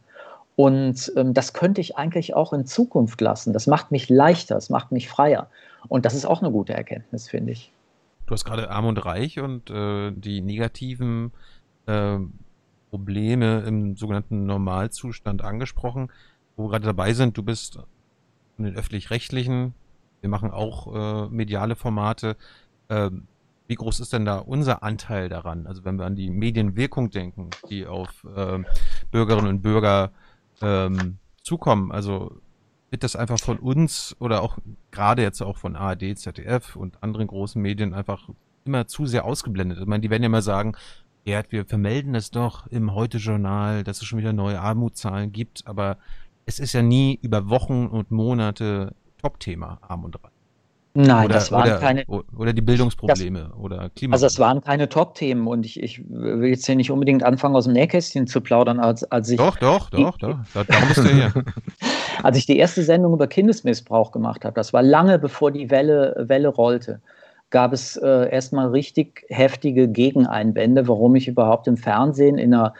Und 0.55 1.11
ähm, 1.15 1.33
das 1.33 1.53
könnte 1.53 1.81
ich 1.81 1.97
eigentlich 1.97 2.35
auch 2.35 2.53
in 2.53 2.65
Zukunft 2.65 3.21
lassen. 3.21 3.53
Das 3.53 3.67
macht 3.67 3.91
mich 3.91 4.09
leichter, 4.09 4.57
es 4.57 4.69
macht 4.69 4.91
mich 4.91 5.09
freier. 5.09 5.49
Und 5.87 6.05
das 6.05 6.13
ist 6.13 6.25
auch 6.25 6.41
eine 6.41 6.51
gute 6.51 6.73
Erkenntnis, 6.73 7.29
finde 7.29 7.53
ich. 7.53 7.71
Du 8.25 8.33
hast 8.33 8.45
gerade 8.45 8.69
Arm 8.69 8.85
und 8.85 9.03
Reich 9.03 9.39
und 9.39 9.69
äh, 9.69 10.11
die 10.11 10.41
negativen 10.41 11.31
äh, 11.85 12.17
Probleme 12.89 13.61
im 13.61 13.95
sogenannten 13.95 14.45
Normalzustand 14.45 15.43
angesprochen. 15.43 16.11
Wo 16.55 16.65
wir 16.65 16.69
gerade 16.71 16.85
dabei 16.85 17.13
sind, 17.13 17.37
du 17.37 17.43
bist 17.43 17.79
in 18.57 18.65
den 18.65 18.75
öffentlich-rechtlichen, 18.75 19.73
wir 20.19 20.29
machen 20.29 20.51
auch 20.51 20.93
äh, 20.93 21.29
mediale 21.29 21.75
Formate. 21.75 22.35
Ähm, 22.89 23.27
wie 23.67 23.75
groß 23.75 24.01
ist 24.01 24.13
denn 24.13 24.25
da 24.25 24.37
unser 24.37 24.83
Anteil 24.83 25.29
daran? 25.29 25.65
Also 25.65 25.85
wenn 25.85 25.97
wir 25.97 26.05
an 26.05 26.15
die 26.15 26.29
Medienwirkung 26.29 27.09
denken, 27.09 27.49
die 27.69 27.87
auf 27.87 28.27
äh, 28.35 28.59
Bürgerinnen 29.11 29.47
und 29.47 29.61
Bürger 29.61 30.11
ähm, 30.61 31.17
zukommen, 31.43 31.91
also 31.91 32.41
wird 32.89 33.03
das 33.03 33.15
einfach 33.15 33.39
von 33.39 33.57
uns 33.57 34.15
oder 34.19 34.41
auch 34.41 34.57
gerade 34.91 35.21
jetzt 35.21 35.41
auch 35.41 35.57
von 35.57 35.75
ARD, 35.75 36.17
ZDF 36.17 36.75
und 36.75 37.01
anderen 37.01 37.27
großen 37.27 37.61
Medien 37.61 37.93
einfach 37.93 38.29
immer 38.65 38.85
zu 38.87 39.05
sehr 39.05 39.25
ausgeblendet. 39.25 39.79
Ich 39.79 39.85
meine, 39.85 40.01
die 40.01 40.09
werden 40.09 40.23
ja 40.23 40.27
immer 40.27 40.41
sagen, 40.41 40.73
Gerd, 41.23 41.51
wir 41.51 41.65
vermelden 41.65 42.15
es 42.15 42.31
doch 42.31 42.67
im 42.67 42.93
Heute-Journal, 42.93 43.83
dass 43.83 44.01
es 44.01 44.07
schon 44.07 44.19
wieder 44.19 44.33
neue 44.33 44.59
Armutszahlen 44.59 45.31
gibt, 45.31 45.67
aber 45.67 45.97
es 46.45 46.59
ist 46.59 46.73
ja 46.73 46.81
nie 46.81 47.19
über 47.21 47.49
Wochen 47.49 47.85
und 47.85 48.11
Monate 48.11 48.95
Top-Thema 49.19 49.77
Arm 49.81 50.03
und 50.03 50.21
Reich. 50.23 50.40
Nein, 50.93 51.25
oder, 51.25 51.35
das 51.35 51.51
waren 51.51 51.69
oder, 51.69 51.77
keine. 51.77 52.05
Oder 52.05 52.51
die 52.51 52.61
Bildungsprobleme 52.61 53.49
das, 53.49 53.57
oder 53.57 53.89
Klima. 53.95 54.13
Also 54.13 54.25
es 54.25 54.39
waren 54.39 54.61
keine 54.61 54.89
Top-Themen 54.89 55.47
und 55.47 55.65
ich, 55.65 55.81
ich 55.81 56.03
will 56.09 56.49
jetzt 56.49 56.65
hier 56.65 56.75
nicht 56.75 56.91
unbedingt 56.91 57.23
anfangen, 57.23 57.55
aus 57.55 57.63
dem 57.63 57.73
Nähkästchen 57.73 58.27
zu 58.27 58.41
plaudern, 58.41 58.79
als, 58.79 59.03
als 59.09 59.29
ich. 59.29 59.37
Doch, 59.37 59.57
doch, 59.57 59.89
doch, 59.89 60.17
doch. 60.17 60.39
Darum 60.53 60.87
bist 60.89 60.97
du 60.97 61.07
hier. 61.07 61.33
als 62.23 62.37
ich 62.37 62.45
die 62.45 62.57
erste 62.57 62.83
Sendung 62.83 63.13
über 63.13 63.27
Kindesmissbrauch 63.27 64.11
gemacht 64.11 64.43
habe, 64.43 64.53
das 64.53 64.73
war 64.73 64.83
lange 64.83 65.17
bevor 65.17 65.51
die 65.51 65.69
Welle, 65.69 66.25
Welle 66.27 66.49
rollte, 66.49 66.99
gab 67.51 67.71
es 67.71 67.95
äh, 67.95 68.29
erstmal 68.29 68.67
richtig 68.67 69.25
heftige 69.29 69.87
Gegeneinwände, 69.87 70.89
warum 70.89 71.15
ich 71.15 71.27
überhaupt 71.27 71.67
im 71.67 71.77
Fernsehen 71.77 72.37
in 72.37 72.53
einer 72.53 72.73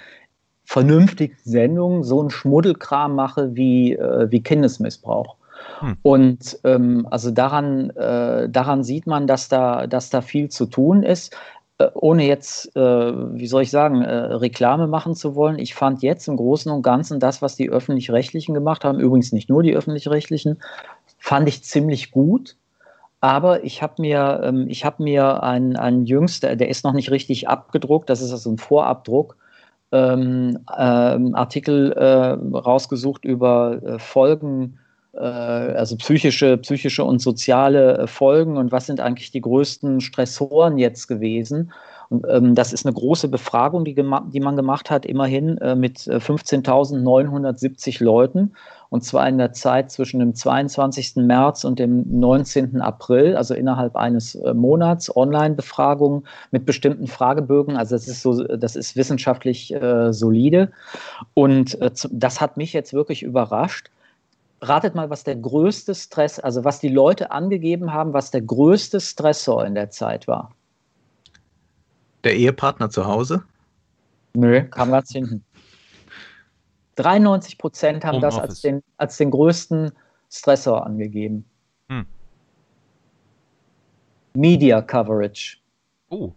vernünftigen 0.66 1.38
Sendung 1.44 2.04
so 2.04 2.20
einen 2.20 2.30
Schmuddelkram 2.30 3.16
mache 3.16 3.56
wie, 3.56 3.94
äh, 3.94 4.30
wie 4.32 4.42
Kindesmissbrauch. 4.42 5.36
Hm. 5.80 5.98
Und 6.02 6.60
ähm, 6.64 7.08
also 7.10 7.32
daran, 7.32 7.90
äh, 7.92 8.50
daran 8.50 8.84
sieht 8.84 9.08
man, 9.08 9.28
dass 9.28 9.50
da, 9.50 9.88
dass 9.88 10.10
da 10.10 10.22
viel 10.22 10.50
zu 10.50 10.66
tun 10.66 11.04
ist. 11.04 11.36
Äh, 11.82 11.90
ohne 11.94 12.26
jetzt, 12.26 12.76
äh, 12.76 12.80
wie 12.80 13.48
soll 13.48 13.64
ich 13.64 13.72
sagen, 13.72 14.02
äh, 14.02 14.14
Reklame 14.14 14.88
machen 14.88 15.16
zu 15.16 15.36
wollen. 15.36 15.60
Ich 15.60 15.74
fand 15.74 16.02
jetzt 16.02 16.28
im 16.28 16.38
Großen 16.38 16.72
und 16.72 16.82
Ganzen 16.82 17.20
das, 17.20 17.42
was 17.42 17.56
die 17.56 17.70
öffentlich-rechtlichen 17.70 18.54
gemacht 18.54 18.84
haben, 18.84 19.00
übrigens 19.00 19.32
nicht 19.32 19.50
nur 19.50 19.64
die 19.64 19.76
öffentlich-rechtlichen, 19.76 20.62
fand 21.18 21.48
ich 21.48 21.64
ziemlich 21.64 22.12
gut. 22.12 22.56
Aber 23.22 23.64
ich 23.64 23.84
habe 23.84 24.02
mir, 24.02 24.42
ähm, 24.44 24.66
ich 24.68 24.84
hab 24.84 25.00
mir 25.00 25.44
einen, 25.44 25.76
einen 25.76 26.06
jüngster, 26.06 26.56
der 26.56 26.70
ist 26.70 26.84
noch 26.84 26.94
nicht 26.94 27.12
richtig 27.12 27.48
abgedruckt, 27.48 28.10
das 28.10 28.22
ist 28.22 28.32
also 28.32 28.52
ein 28.52 28.58
Vorabdruck, 28.58 29.38
ähm, 29.92 30.60
ähm, 30.78 31.36
Artikel 31.36 31.92
äh, 31.94 32.58
rausgesucht 32.58 33.26
über 33.26 33.82
äh, 33.84 34.00
Folgen 34.00 34.80
also 35.18 35.98
psychische, 35.98 36.58
psychische 36.58 37.04
und 37.04 37.20
soziale 37.20 37.98
äh, 37.98 38.08
Folgen 38.08 38.58
und 38.58 38.72
was 38.72 38.86
sind 38.86 39.02
eigentlich 39.02 39.32
die 39.32 39.42
größten 39.42 40.00
Stressoren 40.00 40.78
jetzt 40.78 41.08
gewesen. 41.08 41.74
Und, 42.10 42.26
ähm, 42.30 42.56
das 42.56 42.72
ist 42.72 42.86
eine 42.86 42.94
große 42.94 43.28
Befragung, 43.28 43.84
die, 43.84 43.94
die 43.94 44.40
man 44.40 44.56
gemacht 44.56 44.90
hat, 44.90 45.06
immerhin 45.06 45.58
äh, 45.58 45.76
mit 45.76 46.00
15.970 46.00 48.02
äh, 48.02 48.04
Leuten. 48.04 48.54
Und 48.90 49.04
zwar 49.04 49.28
in 49.28 49.38
der 49.38 49.54
Zeit 49.54 49.92
zwischen 49.92 50.20
dem 50.20 50.34
22. 50.34 51.18
März 51.18 51.64
und 51.64 51.80
dem 51.80 52.04
19. 52.20 52.82
April, 52.82 53.38
also 53.38 53.54
innerhalb 53.54 53.96
eines 53.96 54.36
äh, 54.36 54.54
Monats, 54.54 55.16
Online-Befragung 55.16 56.26
mit 56.52 56.66
bestimmten 56.66 57.08
Fragebögen. 57.08 57.78
Also 57.78 57.96
das 57.96 58.08
ist 58.08 58.22
so, 58.22 58.44
das 58.44 58.76
ist 58.76 58.98
wissenschaftlich 58.98 59.74
äh, 59.74 60.12
solide. 60.12 60.72
Und 61.34 61.78
das 62.12 62.42
hat 62.42 62.58
mich 62.58 62.74
jetzt 62.74 62.94
wirklich 62.94 63.24
überrascht 63.24 63.90
ratet 64.62 64.96
mal, 64.96 65.10
was 65.10 65.24
der 65.24 65.36
größte 65.36 65.96
Stress, 65.96 66.40
also 66.40 66.64
was 66.64 66.80
die 66.80 66.90
Leute 66.90 67.32
angegeben 67.32 67.94
haben, 67.94 68.14
was 68.14 68.32
der 68.32 68.42
größte 68.42 69.00
Stressor 69.00 69.66
in 69.66 69.76
der 69.76 69.90
Zeit 69.90 70.28
war. 70.28 70.52
Der 72.24 72.36
Ehepartner 72.36 72.90
zu 72.90 73.06
Hause? 73.06 73.44
Nö, 74.34 74.64
kam 74.70 74.92
ganz 74.92 75.12
hinten. 75.12 75.44
93 76.96 77.58
Prozent 77.58 78.06
haben 78.06 78.16
Home 78.16 78.22
das 78.22 78.38
als 78.38 78.62
den, 78.62 78.84
als 78.98 79.18
den 79.18 79.32
größten 79.32 79.92
Stressor 80.30 80.86
angegeben. 80.86 81.46
Hm. 81.90 82.06
Media 84.34 84.82
Coverage. 84.82 85.58
Oh. 86.10 86.32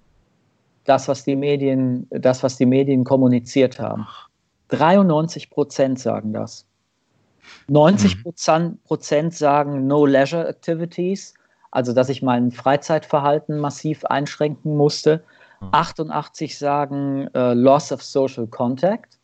Das, 0.85 1.09
was 1.09 1.25
die 1.25 1.37
Medien, 1.37 2.07
das, 2.11 2.43
was 2.43 2.57
die 2.57 2.67
Medien 2.67 3.05
kommuniziert 3.05 3.79
haben. 3.79 4.07
93 4.69 5.51
Prozent 5.51 5.99
sagen 5.99 6.33
das. 6.33 6.67
90 7.69 8.25
mhm. 8.25 8.79
Prozent 8.85 9.35
sagen 9.35 9.87
No 9.87 10.07
Leisure 10.07 10.49
Activities, 10.49 11.35
also 11.71 11.93
dass 11.93 12.09
ich 12.09 12.23
mein 12.23 12.51
Freizeitverhalten 12.51 13.59
massiv 13.59 14.05
einschränken 14.05 14.77
musste. 14.77 15.23
Mhm. 15.61 15.69
88 15.73 16.59
sagen 16.59 17.29
äh, 17.35 17.55
Loss 17.55 17.93
of 17.93 18.03
Social 18.03 18.47
Contact. 18.47 19.19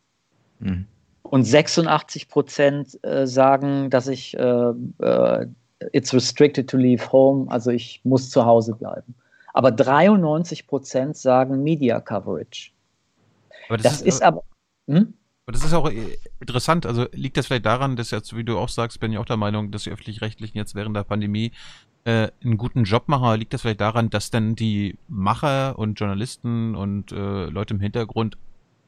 Mhm. 0.59 0.87
Und 1.23 1.45
86 1.45 2.29
Prozent 2.29 2.99
äh, 3.05 3.27
sagen, 3.27 3.91
dass 3.91 4.09
ich 4.09 4.37
äh, 4.37 4.73
äh, 4.99 5.47
It's 5.93 6.13
restricted 6.13 6.69
to 6.69 6.77
leave 6.77 7.11
home, 7.11 7.51
also 7.51 7.71
ich 7.71 8.03
muss 8.05 8.29
zu 8.29 8.45
Hause 8.45 8.75
bleiben. 8.75 9.15
Aber 9.55 9.71
93 9.71 10.67
Prozent 10.67 11.17
sagen 11.17 11.63
Media 11.63 12.01
Coverage. 12.01 12.73
das, 13.69 13.83
das, 13.83 13.93
ist, 13.95 14.07
ist 14.07 14.23
aber. 14.23 14.43
Hm? 14.89 15.15
Aber 15.47 15.53
das 15.53 15.65
ist 15.65 15.73
auch 15.75 15.91
äh, 15.91 16.17
interessant. 16.41 16.87
Also 16.87 17.07
liegt 17.13 17.37
das 17.37 17.47
vielleicht 17.47 17.67
daran, 17.67 17.97
dass 17.97 18.11
jetzt, 18.11 18.37
wie 18.37 18.45
du 18.45 18.59
auch 18.59 18.69
sagst, 18.69 19.01
bin 19.01 19.13
ich 19.13 19.19
auch 19.19 19.27
der 19.27 19.37
Meinung, 19.37 19.71
dass 19.71 19.85
die 19.85 19.91
öffentlich-rechtlichen 19.91 20.57
jetzt 20.57 20.75
während 20.75 20.97
der 20.97 21.05
Pandemie 21.05 21.53
äh, 22.05 22.29
einen 22.43 22.57
guten 22.57 22.85
Job 22.85 23.09
machen. 23.09 23.39
Liegt 23.39 23.53
das 23.53 23.63
vielleicht 23.63 23.81
daran, 23.81 24.11
dass 24.11 24.31
dann 24.31 24.55
die 24.55 24.99
Macher 25.09 25.79
und 25.79 25.99
Journalisten 25.99 26.75
und 26.75 27.13
äh, 27.13 27.47
Leute 27.47 27.75
im 27.75 27.81
Hintergrund 27.81 28.39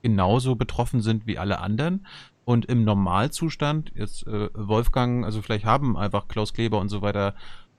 genauso 0.02 0.56
betroffen 0.56 1.00
sind 1.00 1.26
wie 1.26 1.38
alle 1.38 1.58
anderen? 1.60 2.06
Und 2.44 2.66
im 2.66 2.84
Normalzustand, 2.84 3.92
jetzt 3.94 4.26
äh, 4.26 4.48
Wolfgang, 4.54 5.24
also 5.24 5.42
vielleicht 5.42 5.64
haben 5.64 5.96
einfach 5.96 6.26
Klaus 6.26 6.52
Kleber 6.52 6.80
und 6.80 6.88
so 6.88 7.02
weiter 7.02 7.34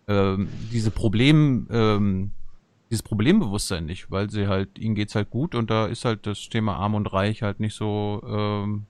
äh, 0.07 0.37
diese 0.71 0.91
Problem, 0.91 1.67
ähm, 1.69 2.31
dieses 2.93 3.01
Problembewusstsein 3.01 3.87
nicht, 3.87 4.11
weil 4.11 4.29
sie 4.29 4.47
halt, 4.47 4.77
ihnen 4.77 4.93
geht's 4.93 5.15
halt 5.15 5.31
gut 5.31 5.55
und 5.55 5.71
da 5.71 5.87
ist 5.87 6.05
halt 6.05 6.27
das 6.27 6.47
Thema 6.49 6.75
Arm 6.75 6.93
und 6.93 7.11
Reich 7.11 7.41
halt 7.41 7.59
nicht 7.59 7.73
so 7.73 8.21
ähm, 8.23 8.85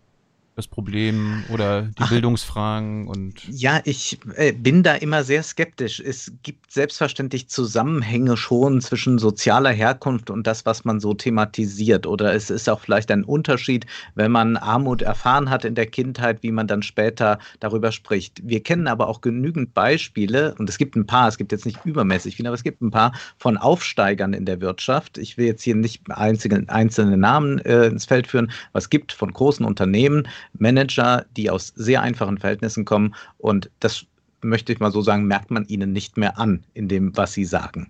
das 0.55 0.67
Problem 0.67 1.43
oder 1.51 1.83
die 1.83 2.01
Ach, 2.01 2.09
Bildungsfragen 2.09 3.07
und. 3.07 3.43
Ja, 3.49 3.81
ich 3.85 4.19
äh, 4.35 4.51
bin 4.51 4.83
da 4.83 4.95
immer 4.95 5.23
sehr 5.23 5.41
skeptisch. 5.41 5.99
Es 5.99 6.31
gibt 6.43 6.71
selbstverständlich 6.71 7.49
Zusammenhänge 7.49 8.37
schon 8.37 8.81
zwischen 8.81 9.17
sozialer 9.17 9.71
Herkunft 9.71 10.29
und 10.29 10.45
das, 10.45 10.65
was 10.65 10.85
man 10.85 10.99
so 10.99 11.13
thematisiert. 11.13 12.05
Oder 12.05 12.33
es 12.33 12.49
ist 12.49 12.69
auch 12.69 12.79
vielleicht 12.79 13.09
ein 13.09 13.23
Unterschied, 13.23 13.87
wenn 14.15 14.31
man 14.31 14.57
Armut 14.57 15.01
erfahren 15.01 15.49
hat 15.49 15.65
in 15.65 15.75
der 15.75 15.87
Kindheit, 15.87 16.43
wie 16.43 16.51
man 16.51 16.67
dann 16.67 16.83
später 16.83 17.39
darüber 17.59 17.91
spricht. 17.91 18.41
Wir 18.43 18.61
kennen 18.61 18.87
aber 18.87 19.07
auch 19.07 19.21
genügend 19.21 19.73
Beispiele, 19.73 20.53
und 20.59 20.69
es 20.69 20.77
gibt 20.77 20.95
ein 20.95 21.05
paar, 21.07 21.27
es 21.27 21.37
gibt 21.37 21.51
jetzt 21.51 21.65
nicht 21.65 21.79
übermäßig 21.83 22.35
viele, 22.35 22.49
aber 22.49 22.55
es 22.55 22.63
gibt 22.63 22.81
ein 22.81 22.91
paar 22.91 23.13
von 23.37 23.57
Aufsteigern 23.57 24.33
in 24.33 24.45
der 24.45 24.61
Wirtschaft. 24.61 25.17
Ich 25.17 25.37
will 25.37 25.47
jetzt 25.47 25.63
hier 25.63 25.75
nicht 25.75 26.03
einzelne, 26.09 26.65
einzelne 26.67 27.17
Namen 27.17 27.59
äh, 27.59 27.87
ins 27.87 28.05
Feld 28.05 28.27
führen, 28.27 28.51
aber 28.71 28.79
es 28.79 28.89
gibt 28.89 29.11
von 29.11 29.31
großen 29.31 29.65
Unternehmen, 29.65 30.27
Manager, 30.57 31.25
die 31.35 31.49
aus 31.49 31.73
sehr 31.75 32.01
einfachen 32.01 32.37
Verhältnissen 32.37 32.85
kommen 32.85 33.15
und 33.37 33.69
das 33.79 34.05
möchte 34.43 34.73
ich 34.73 34.79
mal 34.79 34.91
so 34.91 35.01
sagen, 35.01 35.25
merkt 35.25 35.51
man 35.51 35.65
ihnen 35.65 35.93
nicht 35.93 36.17
mehr 36.17 36.37
an 36.37 36.63
in 36.73 36.87
dem, 36.87 37.15
was 37.15 37.33
sie 37.33 37.45
sagen. 37.45 37.87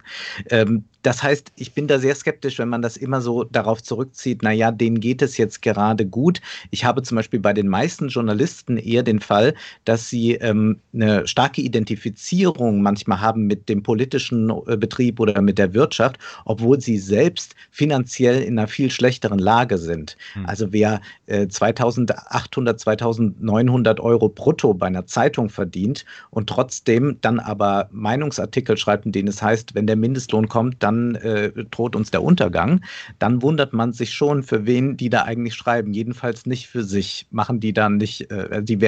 Ähm, 0.49 0.85
das 1.03 1.21
heißt, 1.21 1.51
ich 1.57 1.73
bin 1.73 1.87
da 1.87 1.99
sehr 1.99 2.15
skeptisch, 2.15 2.59
wenn 2.59 2.69
man 2.69 2.81
das 2.81 2.97
immer 2.97 3.21
so 3.21 3.43
darauf 3.43 3.83
zurückzieht, 3.83 4.41
naja, 4.41 4.71
denen 4.71 5.01
geht 5.01 5.21
es 5.21 5.37
jetzt 5.37 5.61
gerade 5.61 6.05
gut. 6.05 6.41
Ich 6.71 6.85
habe 6.85 7.03
zum 7.03 7.17
Beispiel 7.17 7.41
bei 7.41 7.53
den 7.53 7.67
meisten 7.67 8.07
Journalisten 8.07 8.77
eher 8.77 9.03
den 9.03 9.19
Fall, 9.19 9.53
dass 9.83 10.09
sie 10.09 10.35
ähm, 10.35 10.79
eine 10.93 11.27
starke 11.27 11.61
Identifizierung 11.61 12.81
manchmal 12.81 13.19
haben 13.19 13.47
mit 13.47 13.67
dem 13.67 13.83
politischen 13.83 14.49
äh, 14.67 14.77
Betrieb 14.77 15.19
oder 15.19 15.41
mit 15.41 15.57
der 15.57 15.73
Wirtschaft, 15.73 16.17
obwohl 16.45 16.79
sie 16.79 16.97
selbst 16.97 17.53
finanziell 17.69 18.41
in 18.41 18.57
einer 18.57 18.69
viel 18.69 18.89
schlechteren 18.89 19.39
Lage 19.39 19.77
sind. 19.77 20.17
Hm. 20.33 20.45
Also 20.45 20.71
wer 20.71 21.01
äh, 21.25 21.47
2800, 21.47 22.79
2900 22.79 23.99
Euro 23.99 24.29
brutto 24.29 24.73
bei 24.73 24.87
einer 24.87 25.05
Zeitung 25.05 25.49
verdient 25.49 26.05
und 26.29 26.47
trotzdem 26.47 27.17
dann 27.19 27.41
aber 27.41 27.89
Meinungsartikel 27.91 28.77
schreibt, 28.77 29.05
in 29.05 29.11
denen 29.11 29.27
es 29.27 29.41
heißt, 29.41 29.75
wenn 29.75 29.85
der 29.85 29.97
Mindestlohn 29.97 30.47
kommt, 30.47 30.81
dann 30.81 30.92
dann 30.93 31.15
äh, 31.15 31.51
droht 31.71 31.95
uns 31.95 32.11
der 32.11 32.23
Untergang, 32.23 32.81
dann 33.19 33.41
wundert 33.41 33.73
man 33.73 33.93
sich 33.93 34.13
schon, 34.13 34.43
für 34.43 34.65
wen 34.65 34.97
die 34.97 35.09
da 35.09 35.23
eigentlich 35.23 35.55
schreiben. 35.55 35.93
Jedenfalls 35.93 36.45
nicht 36.45 36.67
für 36.67 36.83
sich. 36.83 37.27
Machen 37.31 37.59
die 37.59 37.73
dann 37.73 37.97
nicht, 37.97 38.29
äh, 38.31 38.61
die, 38.61 38.79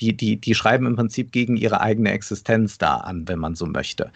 die, 0.00 0.16
die, 0.16 0.36
die 0.36 0.54
schreiben 0.54 0.86
im 0.86 0.96
Prinzip 0.96 1.32
gegen 1.32 1.56
ihre 1.56 1.80
eigene 1.80 2.12
Existenz 2.12 2.78
da 2.78 2.96
an, 2.96 3.28
wenn 3.28 3.38
man 3.38 3.54
so 3.54 3.66
möchte. 3.66 4.10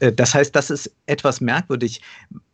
Äh, 0.00 0.12
das 0.12 0.34
heißt, 0.34 0.54
das 0.54 0.70
ist 0.70 0.90
etwas 1.06 1.40
merkwürdig. 1.40 2.00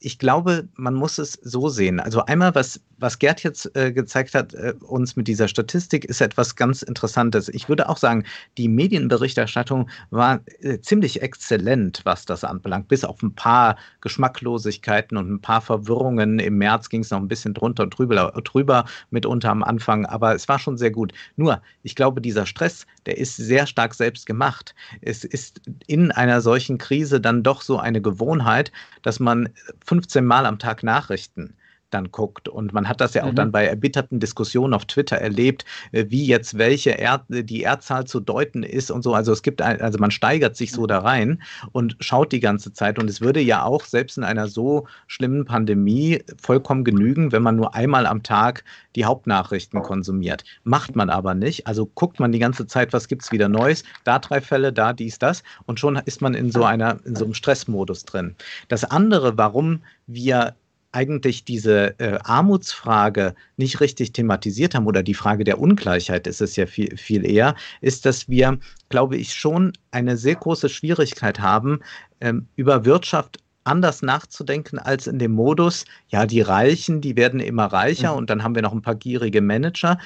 Ich 0.01 0.19
glaube, 0.19 0.69
man 0.77 0.95
muss 0.95 1.19
es 1.19 1.33
so 1.43 1.69
sehen. 1.69 2.01
Also 2.01 2.25
einmal, 2.25 2.55
was, 2.55 2.81
was 2.99 3.19
Gerd 3.19 3.43
jetzt 3.43 3.75
äh, 3.77 3.93
gezeigt 3.93 4.35
hat, 4.35 4.55
äh, 4.55 4.75
uns 4.81 5.17
mit 5.17 5.29
dieser 5.29 5.49
Statistik, 5.49 6.05
ist 6.05 6.21
etwas 6.21 6.57
ganz 6.57 6.83
Interessantes. 6.83 7.49
Ich 7.49 7.69
würde 7.69 7.89
auch 7.89 7.97
sagen, 7.97 8.25
die 8.57 8.69
Medienberichterstattung 8.69 9.89
war 10.11 10.41
äh, 10.61 10.79
ziemlich 10.81 11.21
exzellent, 11.23 12.01
was 12.05 12.25
das 12.25 12.45
anbelangt, 12.45 12.89
bis 12.89 13.05
auf 13.05 13.23
ein 13.23 13.35
paar 13.35 13.77
Geschmacklosigkeiten 14.39 15.17
und 15.17 15.31
ein 15.31 15.41
paar 15.41 15.61
Verwirrungen. 15.61 16.39
Im 16.39 16.59
März 16.59 16.89
ging 16.89 17.03
es 17.03 17.11
noch 17.11 17.19
ein 17.19 17.29
bisschen 17.29 17.55
drunter 17.55 17.85
und 17.85 17.99
drüber, 17.99 18.33
drüber 18.45 18.85
mitunter 19.11 19.51
am 19.51 19.63
Anfang, 19.63 20.07
aber 20.07 20.35
es 20.35 20.49
war 20.49 20.59
schon 20.59 20.77
sehr 20.77 20.91
gut. 20.91 21.13
Nur, 21.37 21.61
ich 21.83 21.95
glaube, 21.95 22.21
dieser 22.21 22.47
Stress, 22.47 22.87
der 23.07 23.19
ist 23.19 23.37
sehr 23.37 23.67
stark 23.67 23.95
selbst 23.95 24.27
gemacht. 24.27 24.75
Es 25.01 25.25
ist 25.25 25.61
in 25.87 26.13
einer 26.13 26.41
solchen 26.41 26.79
Krise 26.79 27.21
dann 27.21 27.43
doch 27.43 27.63
so 27.63 27.79
eine 27.79 28.01
Gewohnheit, 28.01 28.73
dass 29.03 29.21
man 29.21 29.49
15 29.85 30.25
Mal 30.25 30.47
am 30.47 30.59
Tag 30.59 30.83
Nachrichten 30.83 31.55
dann 31.91 32.11
guckt. 32.11 32.49
Und 32.49 32.73
man 32.73 32.89
hat 32.89 33.01
das 33.01 33.15
ja 33.15 33.25
auch 33.25 33.33
mhm. 33.33 33.37
dann 33.37 33.53
bei 33.53 33.67
erbitterten 33.67 34.21
Diskussionen 34.21 34.75
auf 34.75 34.85
Twitter 34.85 35.17
erlebt, 35.17 35.65
äh, 35.93 36.07
wie 36.09 36.27
jetzt 36.27 36.59
welche 36.59 36.99
er 36.99 37.25
die 37.29 37.63
Erdzahl 37.63 38.07
zu 38.07 38.21
deuten 38.21 38.63
ist 38.63 38.91
und 38.91 39.03
so. 39.03 39.15
Also 39.15 39.33
es 39.33 39.43
gibt, 39.43 39.63
ein, 39.63 39.81
also 39.81 39.99
man 39.99 40.11
steigert 40.11 40.57
sich 40.57 40.73
so 40.73 40.87
da 40.87 41.01
rein 41.01 41.43
und 41.73 41.97
schaut 42.01 42.33
die 42.33 42.41
ganze 42.41 42.73
Zeit. 42.73 42.99
Und 42.99 43.09
es 43.09 43.21
würde 43.21 43.41
ja 43.41 43.65
auch 43.65 43.85
selbst 43.85 44.19
in 44.19 44.25
einer 44.25 44.49
so 44.49 44.87
schlimmen 45.07 45.45
Pandemie 45.45 46.23
vollkommen 46.41 46.85
genügen, 46.85 47.33
wenn 47.33 47.43
man 47.43 47.57
nur 47.57 47.75
einmal 47.75 48.07
am 48.07 48.23
Tag 48.23 48.65
die 48.97 49.05
Hauptnachrichten 49.05 49.83
konsumiert. 49.83 50.45
Macht 50.65 50.97
man 50.97 51.11
aber 51.11 51.35
nicht. 51.35 51.67
Also 51.67 51.87
guckt 51.87 52.21
man 52.21 52.33
die 52.33 52.39
ganze 52.39 52.67
Zeit, 52.67 52.93
was 52.93 53.09
gibt 53.09 53.23
es 53.23 53.33
wieder 53.33 53.49
Neues, 53.49 53.85
da 54.05 54.19
drei 54.19 54.41
Fälle, 54.41 54.73
da 54.73 54.93
dies, 54.93 55.19
das. 55.19 55.43
Und 55.67 55.79
schon 55.79 55.97
ist 55.97 56.21
man 56.21 56.35
in 56.35 56.51
so 56.51 56.65
einer, 56.65 56.99
in 57.05 57.15
so 57.15 57.25
einem 57.25 57.35
Stressmodus 57.35 58.05
drin. 58.05 58.35
Das 58.69 58.85
andere, 58.85 59.39
warum 59.39 59.83
wir 60.07 60.55
eigentlich 60.93 61.45
diese 61.45 61.99
äh, 61.99 62.19
Armutsfrage 62.25 63.35
nicht 63.57 63.81
richtig 63.81 64.13
thematisiert 64.13 64.75
haben 64.75 64.87
oder 64.87 65.03
die 65.03 65.15
Frage 65.15 65.45
der 65.45 65.61
Ungleichheit 65.61 66.27
ist 66.27 66.41
es 66.41 66.57
ja 66.57 66.67
viel, 66.67 66.97
viel 66.97 67.27
eher, 67.27 67.55
ist, 67.81 68.07
dass 68.07 68.29
wir, 68.29 68.59
glaube 68.89 69.17
ich, 69.17 69.35
schon 69.35 69.73
eine 69.91 70.17
sehr 70.17 70.37
große 70.37 70.69
Schwierigkeit 70.69 71.41
haben, 71.41 71.81
ähm, 72.21 72.47
über 72.57 72.85
Wirtschaft 72.85 73.39
anders 73.65 74.01
nachzudenken 74.01 74.79
als 74.79 75.07
in 75.07 75.19
dem 75.19 75.33
Modus, 75.33 75.85
ja, 76.09 76.25
die 76.25 76.41
Reichen, 76.41 77.03
die 77.03 77.17
werden 77.17 77.39
immer 77.39 77.67
reicher 77.67 78.13
mhm. 78.13 78.19
und 78.19 78.31
dann 78.31 78.43
haben 78.43 78.55
wir 78.55 78.63
noch 78.63 78.73
ein 78.73 78.83
paar 78.83 78.95
gierige 78.95 79.43
Manager 79.43 79.99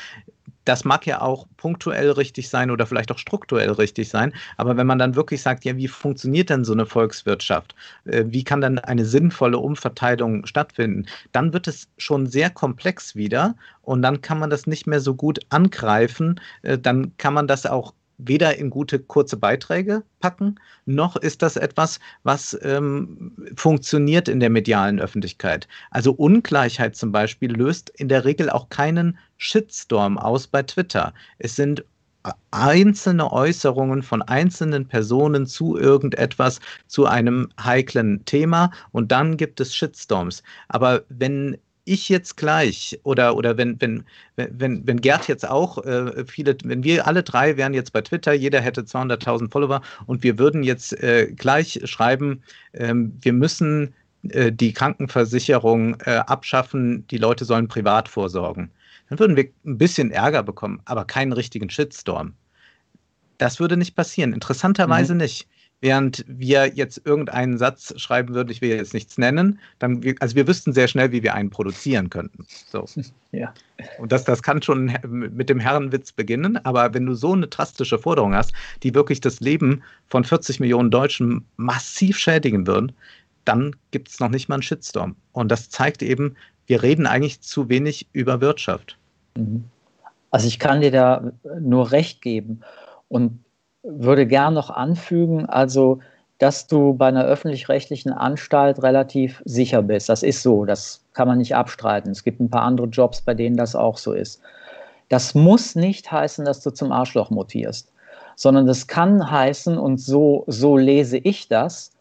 das 0.64 0.84
mag 0.84 1.06
ja 1.06 1.20
auch 1.20 1.46
punktuell 1.56 2.10
richtig 2.12 2.48
sein 2.48 2.70
oder 2.70 2.86
vielleicht 2.86 3.10
auch 3.12 3.18
strukturell 3.18 3.70
richtig 3.72 4.08
sein, 4.08 4.32
aber 4.56 4.76
wenn 4.76 4.86
man 4.86 4.98
dann 4.98 5.16
wirklich 5.16 5.42
sagt, 5.42 5.64
ja, 5.64 5.76
wie 5.76 5.88
funktioniert 5.88 6.50
denn 6.50 6.64
so 6.64 6.72
eine 6.72 6.86
Volkswirtschaft? 6.86 7.74
Äh, 8.04 8.24
wie 8.26 8.44
kann 8.44 8.60
dann 8.60 8.78
eine 8.78 9.04
sinnvolle 9.04 9.58
Umverteilung 9.58 10.46
stattfinden? 10.46 11.06
Dann 11.32 11.52
wird 11.52 11.68
es 11.68 11.88
schon 11.98 12.26
sehr 12.26 12.50
komplex 12.50 13.16
wieder 13.16 13.54
und 13.82 14.02
dann 14.02 14.20
kann 14.20 14.38
man 14.38 14.50
das 14.50 14.66
nicht 14.66 14.86
mehr 14.86 15.00
so 15.00 15.14
gut 15.14 15.40
angreifen. 15.50 16.40
Äh, 16.62 16.78
dann 16.78 17.16
kann 17.16 17.34
man 17.34 17.46
das 17.46 17.66
auch 17.66 17.94
weder 18.18 18.56
in 18.56 18.70
gute 18.70 18.98
kurze 18.98 19.36
Beiträge 19.36 20.02
packen, 20.20 20.56
noch 20.86 21.16
ist 21.16 21.42
das 21.42 21.56
etwas, 21.56 21.98
was 22.22 22.58
ähm, 22.62 23.32
funktioniert 23.56 24.28
in 24.28 24.40
der 24.40 24.50
medialen 24.50 25.00
Öffentlichkeit. 25.00 25.68
Also 25.90 26.12
Ungleichheit 26.12 26.96
zum 26.96 27.12
Beispiel 27.12 27.52
löst 27.52 27.90
in 27.90 28.08
der 28.08 28.24
Regel 28.24 28.50
auch 28.50 28.68
keinen 28.68 29.18
Shitstorm 29.36 30.18
aus 30.18 30.46
bei 30.46 30.62
Twitter. 30.62 31.12
Es 31.38 31.56
sind 31.56 31.84
einzelne 32.50 33.32
Äußerungen 33.32 34.02
von 34.02 34.22
einzelnen 34.22 34.86
Personen 34.86 35.46
zu 35.46 35.76
irgendetwas, 35.76 36.60
zu 36.86 37.06
einem 37.06 37.48
heiklen 37.60 38.24
Thema 38.24 38.70
und 38.92 39.10
dann 39.10 39.36
gibt 39.36 39.60
es 39.60 39.74
Shitstorms. 39.74 40.42
Aber 40.68 41.02
wenn 41.08 41.58
ich 41.84 42.08
jetzt 42.08 42.36
gleich 42.36 42.98
oder, 43.02 43.36
oder 43.36 43.56
wenn, 43.56 43.80
wenn, 43.80 44.04
wenn, 44.36 44.86
wenn 44.86 45.00
Gerd 45.00 45.28
jetzt 45.28 45.48
auch 45.48 45.84
äh, 45.84 46.24
viele, 46.26 46.56
wenn 46.64 46.84
wir 46.84 47.06
alle 47.06 47.22
drei 47.22 47.56
wären 47.56 47.74
jetzt 47.74 47.92
bei 47.92 48.02
Twitter, 48.02 48.32
jeder 48.32 48.60
hätte 48.60 48.82
200.000 48.82 49.50
Follower 49.50 49.82
und 50.06 50.22
wir 50.22 50.38
würden 50.38 50.62
jetzt 50.62 50.92
äh, 51.02 51.32
gleich 51.34 51.80
schreiben, 51.84 52.42
äh, 52.72 52.94
wir 52.94 53.32
müssen 53.32 53.94
äh, 54.28 54.52
die 54.52 54.72
Krankenversicherung 54.72 55.96
äh, 56.04 56.16
abschaffen, 56.26 57.06
die 57.08 57.18
Leute 57.18 57.44
sollen 57.44 57.68
privat 57.68 58.08
vorsorgen. 58.08 58.70
Dann 59.08 59.18
würden 59.18 59.36
wir 59.36 59.48
ein 59.66 59.78
bisschen 59.78 60.10
Ärger 60.10 60.42
bekommen, 60.42 60.80
aber 60.84 61.04
keinen 61.04 61.32
richtigen 61.32 61.68
Shitstorm. 61.68 62.34
Das 63.38 63.58
würde 63.58 63.76
nicht 63.76 63.96
passieren. 63.96 64.32
Interessanterweise 64.32 65.14
mhm. 65.14 65.20
nicht. 65.20 65.48
Während 65.82 66.24
wir 66.28 66.68
jetzt 66.68 67.02
irgendeinen 67.04 67.58
Satz 67.58 67.92
schreiben 68.00 68.34
würden, 68.34 68.50
ich 68.50 68.60
will 68.60 68.70
jetzt 68.70 68.94
nichts 68.94 69.18
nennen, 69.18 69.58
dann, 69.80 70.00
also 70.20 70.36
wir 70.36 70.46
wüssten 70.46 70.72
sehr 70.72 70.86
schnell, 70.86 71.10
wie 71.10 71.24
wir 71.24 71.34
einen 71.34 71.50
produzieren 71.50 72.08
könnten. 72.08 72.46
So. 72.70 72.86
Ja. 73.34 73.54
Und 73.96 74.12
das, 74.12 74.24
das 74.24 74.42
kann 74.42 74.60
schon 74.60 74.92
mit 75.08 75.48
dem 75.48 75.58
Herrenwitz 75.58 76.12
beginnen, 76.12 76.62
aber 76.66 76.92
wenn 76.92 77.06
du 77.06 77.14
so 77.14 77.32
eine 77.32 77.46
drastische 77.46 77.98
Forderung 77.98 78.34
hast, 78.34 78.52
die 78.82 78.94
wirklich 78.94 79.22
das 79.22 79.40
Leben 79.40 79.82
von 80.08 80.22
40 80.22 80.60
Millionen 80.60 80.90
Deutschen 80.90 81.46
massiv 81.56 82.18
schädigen 82.18 82.66
würden, 82.66 82.92
dann 83.46 83.74
gibt 83.90 84.10
es 84.10 84.20
noch 84.20 84.28
nicht 84.28 84.50
mal 84.50 84.56
einen 84.56 84.62
Shitstorm. 84.62 85.16
Und 85.32 85.50
das 85.50 85.70
zeigt 85.70 86.02
eben, 86.02 86.36
wir 86.66 86.82
reden 86.82 87.06
eigentlich 87.06 87.40
zu 87.40 87.70
wenig 87.70 88.06
über 88.12 88.42
Wirtschaft. 88.42 88.98
Mhm. 89.34 89.64
Also 90.30 90.46
ich 90.46 90.58
kann 90.58 90.82
dir 90.82 90.90
da 90.90 91.32
nur 91.58 91.92
recht 91.92 92.20
geben. 92.20 92.60
Und 93.08 93.38
würde 93.82 94.26
gern 94.26 94.54
noch 94.54 94.70
anfügen, 94.70 95.46
also 95.46 96.00
dass 96.38 96.66
du 96.66 96.94
bei 96.94 97.06
einer 97.06 97.24
öffentlich-rechtlichen 97.24 98.12
Anstalt 98.12 98.82
relativ 98.82 99.40
sicher 99.44 99.80
bist. 99.80 100.08
Das 100.08 100.24
ist 100.24 100.42
so, 100.42 100.64
das 100.64 101.04
kann 101.12 101.28
man 101.28 101.38
nicht 101.38 101.54
abstreiten. 101.54 102.10
Es 102.10 102.24
gibt 102.24 102.40
ein 102.40 102.50
paar 102.50 102.62
andere 102.62 102.88
Jobs, 102.88 103.20
bei 103.22 103.32
denen 103.32 103.56
das 103.56 103.76
auch 103.76 103.96
so 103.96 104.12
ist. 104.12 104.40
Das 105.08 105.34
muss 105.34 105.76
nicht 105.76 106.10
heißen, 106.10 106.44
dass 106.44 106.60
du 106.60 106.70
zum 106.70 106.90
Arschloch 106.90 107.30
mutierst, 107.30 107.92
sondern 108.34 108.66
das 108.66 108.88
kann 108.88 109.30
heißen, 109.30 109.78
und 109.78 110.00
so, 110.00 110.44
so 110.48 110.76
lese 110.76 111.18
ich 111.18 111.48
das, 111.48 111.92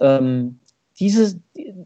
ähm, 0.00 0.58
dieses, 0.98 1.36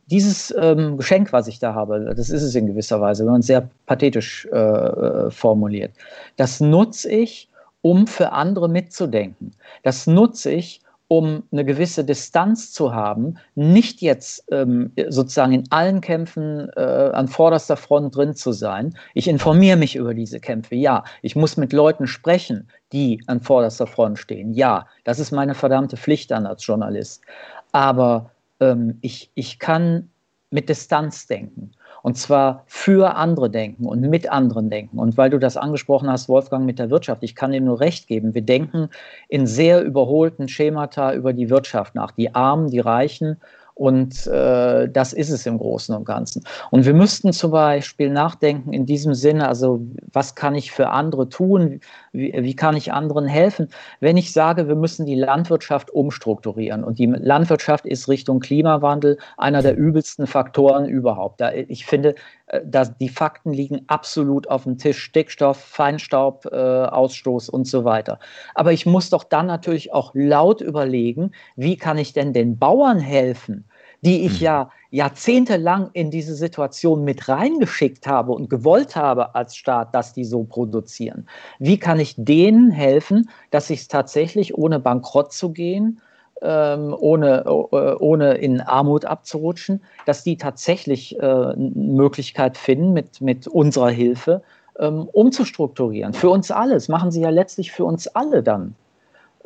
dieses 0.06 0.54
ähm, 0.56 0.96
Geschenk, 0.96 1.32
was 1.32 1.48
ich 1.48 1.58
da 1.58 1.74
habe, 1.74 2.14
das 2.16 2.30
ist 2.30 2.42
es 2.42 2.54
in 2.54 2.66
gewisser 2.66 3.00
Weise, 3.00 3.24
wenn 3.24 3.32
man 3.32 3.40
es 3.40 3.46
sehr 3.46 3.68
pathetisch 3.86 4.46
äh, 4.52 4.56
äh 4.56 5.30
formuliert, 5.30 5.92
das 6.36 6.60
nutze 6.60 7.10
ich, 7.10 7.48
um 7.84 8.06
für 8.06 8.32
andere 8.32 8.70
mitzudenken. 8.70 9.50
Das 9.82 10.06
nutze 10.06 10.50
ich, 10.50 10.80
um 11.08 11.42
eine 11.52 11.66
gewisse 11.66 12.02
Distanz 12.02 12.72
zu 12.72 12.94
haben, 12.94 13.34
nicht 13.54 14.00
jetzt 14.00 14.42
ähm, 14.50 14.90
sozusagen 15.08 15.52
in 15.52 15.64
allen 15.70 16.00
Kämpfen 16.00 16.70
äh, 16.76 16.80
an 16.80 17.28
vorderster 17.28 17.76
Front 17.76 18.16
drin 18.16 18.34
zu 18.34 18.52
sein. 18.52 18.96
Ich 19.12 19.28
informiere 19.28 19.76
mich 19.76 19.96
über 19.96 20.14
diese 20.14 20.40
Kämpfe, 20.40 20.76
ja. 20.76 21.04
Ich 21.20 21.36
muss 21.36 21.58
mit 21.58 21.74
Leuten 21.74 22.06
sprechen, 22.06 22.68
die 22.92 23.22
an 23.26 23.42
vorderster 23.42 23.86
Front 23.86 24.18
stehen, 24.18 24.54
ja. 24.54 24.86
Das 25.04 25.18
ist 25.18 25.30
meine 25.30 25.54
verdammte 25.54 25.98
Pflicht 25.98 26.30
dann 26.30 26.46
als 26.46 26.66
Journalist. 26.66 27.20
Aber 27.72 28.30
ähm, 28.60 28.96
ich, 29.02 29.30
ich 29.34 29.58
kann 29.58 30.08
mit 30.50 30.70
Distanz 30.70 31.26
denken. 31.26 31.72
Und 32.04 32.18
zwar 32.18 32.64
für 32.66 33.16
andere 33.16 33.48
denken 33.48 33.86
und 33.86 34.02
mit 34.02 34.30
anderen 34.30 34.68
denken. 34.68 34.98
Und 34.98 35.16
weil 35.16 35.30
du 35.30 35.38
das 35.38 35.56
angesprochen 35.56 36.10
hast, 36.10 36.28
Wolfgang, 36.28 36.66
mit 36.66 36.78
der 36.78 36.90
Wirtschaft, 36.90 37.22
ich 37.22 37.34
kann 37.34 37.50
dir 37.50 37.62
nur 37.62 37.80
recht 37.80 38.08
geben. 38.08 38.34
Wir 38.34 38.42
denken 38.42 38.90
in 39.30 39.46
sehr 39.46 39.82
überholten 39.82 40.46
Schemata 40.46 41.14
über 41.14 41.32
die 41.32 41.48
Wirtschaft 41.48 41.94
nach. 41.94 42.10
Die 42.10 42.34
Armen, 42.34 42.68
die 42.68 42.80
Reichen 42.80 43.38
Und 43.74 44.28
äh, 44.28 44.88
das 44.88 45.12
ist 45.12 45.30
es 45.30 45.46
im 45.46 45.58
Großen 45.58 45.94
und 45.96 46.04
Ganzen. 46.04 46.44
Und 46.70 46.86
wir 46.86 46.94
müssten 46.94 47.32
zum 47.32 47.50
Beispiel 47.50 48.08
nachdenken 48.08 48.72
in 48.72 48.86
diesem 48.86 49.14
Sinne, 49.14 49.48
also 49.48 49.80
was 50.12 50.36
kann 50.36 50.54
ich 50.54 50.70
für 50.70 50.90
andere 50.90 51.28
tun? 51.28 51.80
Wie, 52.12 52.32
wie 52.36 52.54
kann 52.54 52.76
ich 52.76 52.92
anderen 52.92 53.26
helfen? 53.26 53.68
Wenn 53.98 54.16
ich 54.16 54.32
sage, 54.32 54.68
wir 54.68 54.76
müssen 54.76 55.06
die 55.06 55.16
Landwirtschaft 55.16 55.90
umstrukturieren 55.90 56.84
und 56.84 57.00
die 57.00 57.06
Landwirtschaft 57.06 57.84
ist 57.84 58.08
Richtung 58.08 58.38
Klimawandel 58.38 59.18
einer 59.38 59.60
der 59.60 59.76
übelsten 59.76 60.28
Faktoren 60.28 60.86
überhaupt. 60.86 61.40
Da, 61.40 61.52
ich 61.52 61.84
finde, 61.84 62.14
dass 62.64 62.96
die 62.98 63.08
Fakten 63.08 63.52
liegen 63.52 63.82
absolut 63.86 64.48
auf 64.48 64.64
dem 64.64 64.78
Tisch. 64.78 65.02
Stickstoff, 65.02 65.56
Feinstaubausstoß 65.56 67.48
äh, 67.48 67.52
und 67.52 67.66
so 67.66 67.84
weiter. 67.84 68.18
Aber 68.54 68.72
ich 68.72 68.86
muss 68.86 69.10
doch 69.10 69.24
dann 69.24 69.46
natürlich 69.46 69.92
auch 69.92 70.12
laut 70.14 70.60
überlegen, 70.60 71.32
wie 71.56 71.76
kann 71.76 71.98
ich 71.98 72.12
denn 72.12 72.32
den 72.32 72.58
Bauern 72.58 72.98
helfen, 72.98 73.64
die 74.02 74.26
ich 74.26 74.40
mhm. 74.40 74.44
ja 74.44 74.70
jahrzehntelang 74.90 75.90
in 75.94 76.10
diese 76.10 76.34
Situation 76.34 77.02
mit 77.02 77.28
reingeschickt 77.28 78.06
habe 78.06 78.32
und 78.32 78.50
gewollt 78.50 78.94
habe 78.94 79.34
als 79.34 79.56
Staat, 79.56 79.94
dass 79.94 80.12
die 80.12 80.24
so 80.24 80.44
produzieren. 80.44 81.26
Wie 81.58 81.78
kann 81.78 81.98
ich 81.98 82.14
denen 82.16 82.70
helfen, 82.70 83.30
dass 83.50 83.70
ich 83.70 83.80
es 83.80 83.88
tatsächlich 83.88 84.56
ohne 84.56 84.78
bankrott 84.78 85.32
zu 85.32 85.52
gehen 85.52 86.00
ähm, 86.42 86.94
ohne, 86.98 87.44
äh, 87.46 87.94
ohne 87.98 88.34
in 88.34 88.60
Armut 88.60 89.04
abzurutschen, 89.04 89.82
dass 90.06 90.24
die 90.24 90.36
tatsächlich 90.36 91.18
äh, 91.18 91.22
eine 91.22 91.72
Möglichkeit 91.74 92.56
finden, 92.56 92.92
mit, 92.92 93.20
mit 93.20 93.46
unserer 93.46 93.90
Hilfe 93.90 94.42
ähm, 94.78 95.08
umzustrukturieren. 95.12 96.12
Für 96.12 96.30
uns 96.30 96.50
alle. 96.50 96.74
Das 96.74 96.88
machen 96.88 97.10
sie 97.10 97.20
ja 97.20 97.30
letztlich 97.30 97.72
für 97.72 97.84
uns 97.84 98.08
alle 98.08 98.42
dann. 98.42 98.74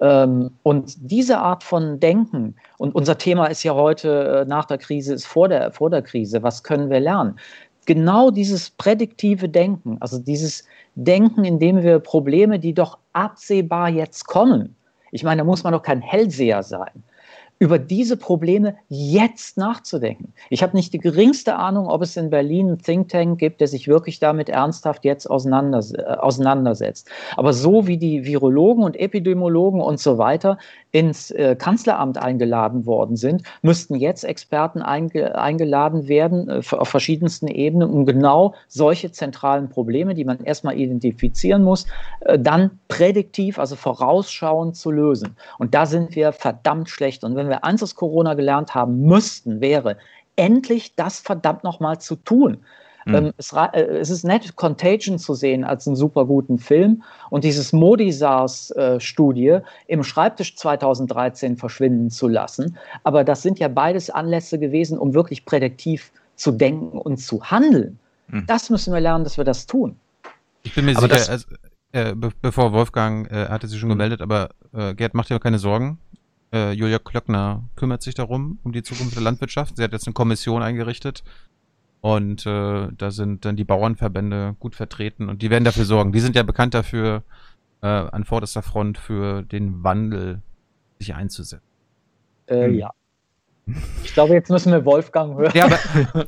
Ähm, 0.00 0.50
und 0.62 0.94
diese 0.98 1.38
Art 1.38 1.64
von 1.64 1.98
Denken, 2.00 2.54
und 2.78 2.94
unser 2.94 3.18
Thema 3.18 3.46
ist 3.46 3.64
ja 3.64 3.74
heute 3.74 4.42
äh, 4.42 4.48
nach 4.48 4.64
der 4.64 4.78
Krise, 4.78 5.14
ist 5.14 5.26
vor 5.26 5.48
der, 5.48 5.72
vor 5.72 5.90
der 5.90 6.02
Krise, 6.02 6.42
was 6.42 6.62
können 6.62 6.88
wir 6.88 7.00
lernen? 7.00 7.38
Genau 7.86 8.30
dieses 8.30 8.70
prädiktive 8.70 9.48
Denken, 9.48 9.96
also 10.00 10.18
dieses 10.18 10.64
Denken, 10.94 11.44
in 11.44 11.58
dem 11.58 11.82
wir 11.82 11.98
Probleme, 11.98 12.58
die 12.58 12.74
doch 12.74 12.98
absehbar 13.12 13.88
jetzt 13.88 14.26
kommen, 14.26 14.76
ich 15.10 15.24
meine, 15.24 15.40
da 15.40 15.44
muss 15.44 15.64
man 15.64 15.72
doch 15.72 15.82
kein 15.82 16.00
Hellseher 16.00 16.62
sein 16.62 17.04
über 17.58 17.78
diese 17.78 18.16
Probleme 18.16 18.76
jetzt 18.88 19.56
nachzudenken. 19.56 20.32
Ich 20.48 20.62
habe 20.62 20.76
nicht 20.76 20.92
die 20.92 20.98
geringste 20.98 21.56
Ahnung, 21.56 21.88
ob 21.88 22.02
es 22.02 22.16
in 22.16 22.30
Berlin 22.30 22.68
einen 22.68 22.78
Think 22.78 23.08
Tank 23.08 23.38
gibt, 23.38 23.60
der 23.60 23.66
sich 23.66 23.88
wirklich 23.88 24.20
damit 24.20 24.48
ernsthaft 24.48 25.04
jetzt 25.04 25.26
äh, 25.26 25.28
auseinandersetzt. 25.28 27.10
Aber 27.36 27.52
so 27.52 27.86
wie 27.86 27.96
die 27.96 28.24
Virologen 28.24 28.84
und 28.84 28.96
Epidemiologen 28.96 29.80
und 29.80 29.98
so 29.98 30.18
weiter 30.18 30.58
ins 30.90 31.30
äh, 31.30 31.54
Kanzleramt 31.56 32.18
eingeladen 32.18 32.86
worden 32.86 33.16
sind, 33.16 33.42
müssten 33.62 33.94
jetzt 33.94 34.24
Experten 34.24 34.80
einge 34.80 35.38
eingeladen 35.38 36.08
werden 36.08 36.48
äh, 36.48 36.62
auf 36.70 36.88
verschiedensten 36.88 37.46
Ebenen, 37.48 37.90
um 37.90 38.06
genau 38.06 38.54
solche 38.68 39.12
zentralen 39.12 39.68
Probleme, 39.68 40.14
die 40.14 40.24
man 40.24 40.40
erstmal 40.44 40.78
identifizieren 40.78 41.62
muss, 41.62 41.86
äh, 42.20 42.38
dann 42.38 42.78
prädiktiv, 42.88 43.58
also 43.58 43.76
vorausschauend 43.76 44.76
zu 44.76 44.90
lösen. 44.90 45.36
Und 45.58 45.74
da 45.74 45.84
sind 45.84 46.16
wir 46.16 46.32
verdammt 46.32 46.88
schlecht. 46.88 47.22
Und 47.22 47.36
wenn 47.36 47.48
wir 47.48 47.64
eins 47.64 47.82
aus 47.82 47.94
Corona 47.94 48.34
gelernt 48.34 48.74
haben 48.74 49.02
müssten, 49.02 49.60
wäre 49.60 49.98
endlich 50.36 50.94
das 50.94 51.18
verdammt 51.20 51.64
nochmal 51.64 52.00
zu 52.00 52.16
tun. 52.16 52.58
Mhm. 53.08 53.14
Ähm, 53.14 53.32
es, 53.38 53.52
äh, 53.52 53.80
es, 54.00 54.10
ist 54.10 54.24
nett, 54.24 54.54
Contagion 54.56 55.18
zu 55.18 55.32
sehen 55.34 55.64
als 55.64 55.86
einen 55.86 55.96
super 55.96 56.26
guten 56.26 56.58
Film 56.58 57.02
und 57.30 57.42
dieses 57.42 57.72
Modi-SARS-Studie 57.72 59.48
äh, 59.48 59.62
im 59.86 60.04
Schreibtisch 60.04 60.56
2013 60.56 61.56
verschwinden 61.56 62.10
zu 62.10 62.28
lassen. 62.28 62.76
Aber 63.04 63.24
das 63.24 63.42
sind 63.42 63.58
ja 63.58 63.68
beides 63.68 64.10
Anlässe 64.10 64.58
gewesen, 64.58 64.98
um 64.98 65.14
wirklich 65.14 65.46
prädiktiv 65.46 66.12
zu 66.36 66.52
denken 66.52 66.98
und 66.98 67.16
zu 67.16 67.42
handeln. 67.42 67.98
Mhm. 68.28 68.44
Das 68.46 68.68
müssen 68.68 68.92
wir 68.92 69.00
lernen, 69.00 69.24
dass 69.24 69.38
wir 69.38 69.44
das 69.44 69.66
tun. 69.66 69.96
Ich 70.62 70.74
bin 70.74 70.84
mir 70.84 70.96
aber 70.96 71.08
sicher, 71.18 71.32
also, 71.32 71.46
äh, 71.92 72.14
be 72.14 72.30
bevor 72.42 72.72
Wolfgang 72.72 73.30
äh, 73.30 73.48
hatte 73.48 73.68
sich 73.68 73.80
schon 73.80 73.88
gemeldet, 73.88 74.20
aber 74.20 74.50
äh, 74.74 74.94
Gerd, 74.94 75.14
mach 75.14 75.24
dir 75.24 75.38
keine 75.40 75.58
Sorgen. 75.58 75.98
Äh, 76.52 76.72
Julia 76.72 76.98
Klöckner 76.98 77.64
kümmert 77.76 78.02
sich 78.02 78.14
darum, 78.14 78.58
um 78.64 78.72
die 78.72 78.82
Zukunft 78.82 79.14
der 79.14 79.22
Landwirtschaft. 79.22 79.76
Sie 79.76 79.82
hat 79.82 79.92
jetzt 79.92 80.06
eine 80.06 80.14
Kommission 80.14 80.62
eingerichtet, 80.62 81.22
und 82.00 82.46
äh, 82.46 82.88
da 82.96 83.10
sind 83.10 83.44
dann 83.44 83.56
die 83.56 83.64
Bauernverbände 83.64 84.56
gut 84.60 84.76
vertreten 84.76 85.28
und 85.28 85.42
die 85.42 85.50
werden 85.50 85.64
dafür 85.64 85.84
sorgen. 85.84 86.12
Die 86.12 86.20
sind 86.20 86.36
ja 86.36 86.42
bekannt 86.42 86.74
dafür, 86.74 87.24
äh, 87.82 87.86
an 87.86 88.24
vorderster 88.24 88.62
Front 88.62 88.98
für 88.98 89.42
den 89.42 89.82
Wandel 89.82 90.42
sich 90.98 91.14
einzusetzen. 91.14 91.62
Äh, 92.46 92.66
hm. 92.66 92.74
Ja. 92.74 92.90
Ich 94.02 94.14
glaube, 94.14 94.32
jetzt 94.32 94.50
müssen 94.50 94.72
wir 94.72 94.84
Wolfgang 94.84 95.36
hören. 95.36 95.52
Ja, 95.54 95.66
aber, 95.66 95.78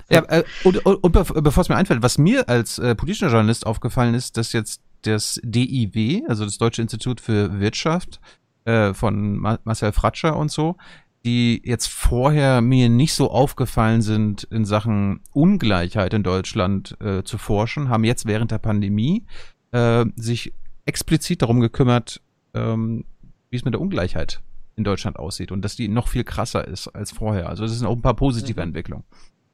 ja, 0.11 0.23
äh, 0.29 0.45
und, 0.65 0.85
und, 0.85 0.97
und 0.97 1.13
bevor 1.13 1.63
es 1.63 1.69
mir 1.69 1.77
einfällt, 1.77 2.03
was 2.03 2.19
mir 2.19 2.49
als 2.49 2.79
äh, 2.79 2.95
politischer 2.95 3.29
Journalist 3.29 3.67
aufgefallen 3.67 4.15
ist, 4.15 4.37
dass 4.37 4.53
jetzt 4.53 4.83
das 5.03 5.41
DIW, 5.43 6.23
also 6.29 6.45
das 6.45 6.59
Deutsche 6.59 6.83
Institut 6.83 7.21
für 7.21 7.59
Wirtschaft, 7.59 8.21
äh, 8.67 8.93
von 8.93 9.39
Marcel 9.39 9.93
Fratscher 9.93 10.37
und 10.37 10.51
so, 10.51 10.77
die 11.25 11.61
jetzt 11.65 11.89
vorher 11.89 12.61
mir 12.61 12.89
nicht 12.89 13.13
so 13.13 13.31
aufgefallen 13.31 14.03
sind 14.03 14.45
in 14.45 14.65
Sachen 14.65 15.21
Ungleichheit 15.33 16.15
in 16.15 16.23
Deutschland 16.23 16.97
äh, 17.01 17.23
zu 17.25 17.37
forschen, 17.37 17.89
haben 17.89 18.05
jetzt 18.05 18.27
während 18.27 18.51
der 18.51 18.59
Pandemie 18.59 19.27
äh, 19.73 20.07
sich 20.17 20.55
explizit 20.87 21.43
darum 21.43 21.61
gekümmert, 21.61 22.23
ähm, 22.55 23.05
wie 23.51 23.57
es 23.57 23.65
mit 23.65 23.75
der 23.75 23.81
Ungleichheit 23.81 24.41
in 24.77 24.85
Deutschland 24.85 25.19
aussieht 25.19 25.53
und 25.53 25.63
dass 25.63 25.77
die 25.77 25.89
noch 25.89 26.09
viel 26.09 26.25
krasser 26.25 26.67
ist 26.67 26.89
als 26.89 27.13
vorher. 27.13 27.49
Also 27.49 27.65
das 27.65 27.77
sind 27.77 27.87
auch 27.87 27.97
ein 27.97 28.03
paar 28.03 28.17
positive 28.17 28.61
mhm. 28.61 28.69
Entwicklungen. 28.69 29.05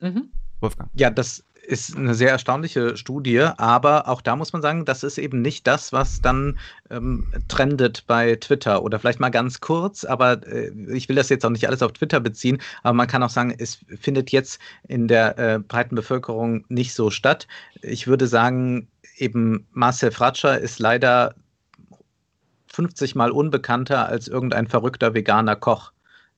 Mhm. 0.01 0.31
Wolfgang. 0.61 0.91
Ja, 0.95 1.11
das 1.11 1.45
ist 1.67 1.97
eine 1.97 2.15
sehr 2.15 2.31
erstaunliche 2.31 2.97
Studie, 2.97 3.41
aber 3.57 4.09
auch 4.09 4.23
da 4.23 4.37
muss 4.37 4.53
man 4.53 4.63
sagen, 4.63 4.85
das 4.85 5.03
ist 5.03 5.19
eben 5.19 5.43
nicht 5.43 5.67
das, 5.67 5.93
was 5.93 6.21
dann 6.21 6.59
ähm, 6.91 7.27
trendet 7.49 8.05
bei 8.07 8.37
Twitter. 8.37 8.83
Oder 8.83 8.99
vielleicht 8.99 9.21
mal 9.21 9.31
ganz 9.31 9.61
kurz, 9.61 10.05
aber 10.05 10.47
äh, 10.47 10.71
ich 10.93 11.09
will 11.09 11.17
das 11.17 11.29
jetzt 11.29 11.45
auch 11.45 11.51
nicht 11.51 11.67
alles 11.67 11.83
auf 11.83 11.93
Twitter 11.93 12.21
beziehen, 12.21 12.59
aber 12.83 12.95
man 12.95 13.09
kann 13.09 13.23
auch 13.23 13.31
sagen, 13.31 13.55
es 13.57 13.79
findet 14.01 14.31
jetzt 14.31 14.61
in 14.87 15.09
der 15.09 15.39
äh, 15.39 15.59
breiten 15.59 15.97
Bevölkerung 15.97 16.65
nicht 16.69 16.95
so 16.95 17.11
statt. 17.11 17.47
Ich 17.83 18.07
würde 18.07 18.27
sagen, 18.27 18.89
eben 19.17 19.67
Marcel 19.73 20.13
Fratscher 20.13 20.59
ist 20.59 20.79
leider 20.79 21.35
50 22.73 23.15
Mal 23.15 23.31
unbekannter 23.31 24.07
als 24.07 24.29
irgendein 24.29 24.69
verrückter 24.69 25.15
veganer 25.15 25.57
Koch 25.57 25.93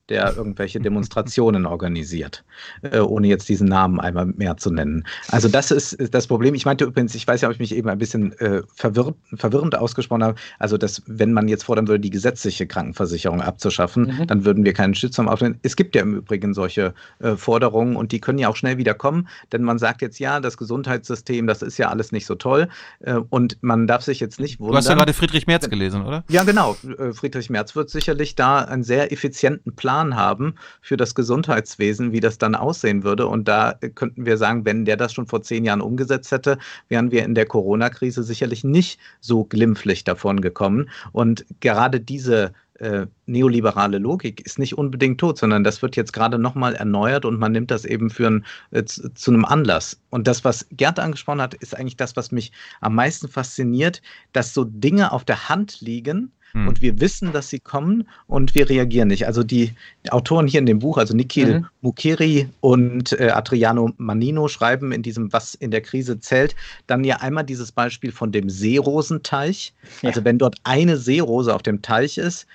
der 0.09 0.35
irgendwelche 0.35 0.79
Demonstrationen 0.79 1.65
organisiert, 1.65 2.43
äh, 2.81 2.99
ohne 2.99 3.27
jetzt 3.27 3.47
diesen 3.49 3.67
Namen 3.67 3.99
einmal 3.99 4.25
mehr 4.25 4.57
zu 4.57 4.71
nennen. 4.71 5.05
Also 5.29 5.47
das 5.47 5.71
ist 5.71 5.97
das 6.13 6.27
Problem. 6.27 6.55
Ich 6.55 6.65
meinte 6.65 6.85
übrigens, 6.85 7.15
ich 7.15 7.27
weiß 7.27 7.41
ja, 7.41 7.47
ob 7.47 7.53
ich 7.53 7.59
mich 7.59 7.75
eben 7.75 7.89
ein 7.89 7.97
bisschen 7.97 8.37
äh, 8.39 8.61
verwirr 8.73 9.13
verwirrend 9.33 9.75
ausgesprochen 9.75 10.23
habe, 10.23 10.35
also 10.57 10.77
dass 10.77 11.01
wenn 11.05 11.33
man 11.33 11.47
jetzt 11.47 11.63
fordern 11.63 11.87
würde, 11.87 11.99
die 11.99 12.09
gesetzliche 12.09 12.67
Krankenversicherung 12.67 13.41
abzuschaffen, 13.41 14.17
mhm. 14.19 14.27
dann 14.27 14.45
würden 14.45 14.65
wir 14.65 14.73
keinen 14.73 14.95
Shitstorm 14.95 15.27
aufnehmen. 15.27 15.59
Es 15.63 15.75
gibt 15.75 15.95
ja 15.95 16.01
im 16.01 16.15
Übrigen 16.15 16.53
solche 16.53 16.93
äh, 17.19 17.35
Forderungen 17.35 17.95
und 17.95 18.11
die 18.11 18.19
können 18.19 18.39
ja 18.39 18.49
auch 18.49 18.55
schnell 18.55 18.77
wieder 18.77 18.93
kommen, 18.93 19.27
denn 19.51 19.63
man 19.63 19.77
sagt 19.79 20.01
jetzt, 20.01 20.19
ja, 20.19 20.39
das 20.39 20.57
Gesundheitssystem, 20.57 21.47
das 21.47 21.61
ist 21.61 21.77
ja 21.77 21.89
alles 21.89 22.11
nicht 22.11 22.25
so 22.25 22.35
toll 22.35 22.69
äh, 22.99 23.15
und 23.29 23.57
man 23.61 23.87
darf 23.87 24.03
sich 24.03 24.19
jetzt 24.19 24.39
nicht 24.39 24.59
wundern. 24.59 24.73
Du 24.73 24.77
hast 24.77 24.89
ja 24.89 24.95
gerade 24.95 25.13
Friedrich 25.13 25.47
Merz 25.47 25.69
gelesen, 25.69 26.03
oder? 26.03 26.23
Ja, 26.29 26.43
genau. 26.43 26.75
Äh, 26.97 27.13
Friedrich 27.13 27.49
Merz 27.49 27.75
wird 27.75 27.89
sicherlich 27.89 28.35
da 28.35 28.59
einen 28.59 28.83
sehr 28.83 29.11
effizienten 29.11 29.75
Plan 29.75 29.98
Plan 29.99 30.15
haben 30.15 30.55
für 30.81 30.95
das 30.95 31.13
Gesundheitswesen, 31.13 32.13
wie 32.13 32.21
das 32.21 32.37
dann 32.37 32.55
aussehen 32.55 33.03
würde. 33.03 33.27
Und 33.27 33.47
da 33.47 33.73
könnten 33.95 34.25
wir 34.25 34.37
sagen, 34.37 34.63
wenn 34.63 34.85
der 34.85 34.95
das 34.95 35.13
schon 35.13 35.27
vor 35.27 35.41
zehn 35.41 35.65
Jahren 35.65 35.81
umgesetzt 35.81 36.31
hätte, 36.31 36.57
wären 36.87 37.11
wir 37.11 37.25
in 37.25 37.35
der 37.35 37.45
Corona-Krise 37.45 38.23
sicherlich 38.23 38.63
nicht 38.63 38.99
so 39.19 39.43
glimpflich 39.43 40.05
davon 40.05 40.39
gekommen. 40.39 40.89
Und 41.11 41.45
gerade 41.59 41.99
diese 41.99 42.53
äh, 42.75 43.07
neoliberale 43.25 43.97
Logik 43.97 44.39
ist 44.45 44.57
nicht 44.57 44.77
unbedingt 44.77 45.19
tot, 45.19 45.37
sondern 45.37 45.65
das 45.65 45.81
wird 45.81 45.97
jetzt 45.97 46.13
gerade 46.13 46.39
nochmal 46.39 46.75
erneuert 46.75 47.25
und 47.25 47.37
man 47.37 47.51
nimmt 47.51 47.71
das 47.71 47.83
eben 47.83 48.09
für 48.09 48.27
ein, 48.27 48.45
äh, 48.71 48.85
zu, 48.85 49.31
einem 49.31 49.43
Anlass. 49.43 49.99
Und 50.11 50.27
das, 50.27 50.45
was 50.45 50.65
Gerd 50.71 50.97
angesprochen 50.97 51.41
hat, 51.41 51.55
ist 51.55 51.75
eigentlich 51.77 51.97
das, 51.97 52.15
was 52.15 52.31
mich 52.31 52.53
am 52.79 52.95
meisten 52.95 53.27
fasziniert, 53.27 54.01
dass 54.31 54.53
so 54.53 54.63
Dinge 54.63 55.11
auf 55.11 55.25
der 55.25 55.49
Hand 55.49 55.81
liegen, 55.81 56.31
hm. 56.53 56.67
Und 56.67 56.81
wir 56.81 56.99
wissen, 56.99 57.31
dass 57.31 57.49
sie 57.49 57.59
kommen 57.59 58.07
und 58.27 58.55
wir 58.55 58.69
reagieren 58.69 59.09
nicht. 59.09 59.27
Also 59.27 59.43
die 59.43 59.73
Autoren 60.09 60.47
hier 60.47 60.59
in 60.59 60.65
dem 60.65 60.79
Buch, 60.79 60.97
also 60.97 61.15
Nikhil 61.15 61.59
mhm. 61.59 61.65
Mukeri 61.81 62.49
und 62.61 63.19
äh, 63.19 63.29
Adriano 63.29 63.91
Manino 63.97 64.47
schreiben 64.47 64.91
in 64.91 65.03
diesem 65.03 65.31
Was 65.31 65.53
in 65.55 65.71
der 65.71 65.81
Krise 65.81 66.19
zählt, 66.19 66.55
dann 66.87 67.03
ja 67.03 67.17
einmal 67.17 67.43
dieses 67.43 67.71
Beispiel 67.71 68.11
von 68.11 68.31
dem 68.31 68.49
Seerosenteich. 68.49 69.73
Ja. 70.01 70.09
Also 70.09 70.23
wenn 70.25 70.37
dort 70.37 70.57
eine 70.63 70.97
Seerose 70.97 71.53
auf 71.53 71.61
dem 71.61 71.81
Teich 71.81 72.17
ist, 72.17 72.47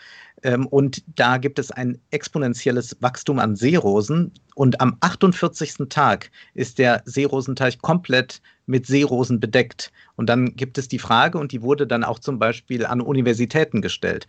und 0.45 1.03
da 1.17 1.39
gibt 1.39 1.59
es 1.59 1.71
ein 1.71 1.99
exponentielles 2.11 2.97
Wachstum 3.01 3.39
an 3.39 3.57
Seerosen. 3.57 4.33
Und 4.55 4.81
am 4.81 4.97
48. 5.01 5.89
Tag 5.89 6.31
ist 6.55 6.79
der 6.79 7.03
Seerosenteich 7.07 7.81
komplett 7.81 8.41
mit 8.67 8.87
Seerosen 8.87 9.41
bedeckt. 9.41 9.93
Und 10.17 10.29
dann 10.29 10.55
gibt 10.57 10.79
es 10.79 10.89
die 10.89 10.99
Frage, 10.99 11.39
und 11.39 11.53
die 11.53 11.63
wurde 11.63 11.87
dann 11.87 12.05
auch 12.05 12.19
zum 12.19 12.39
Beispiel 12.39 12.87
an 12.87 13.01
Universitäten 13.01 13.83
gestellt. 13.83 14.27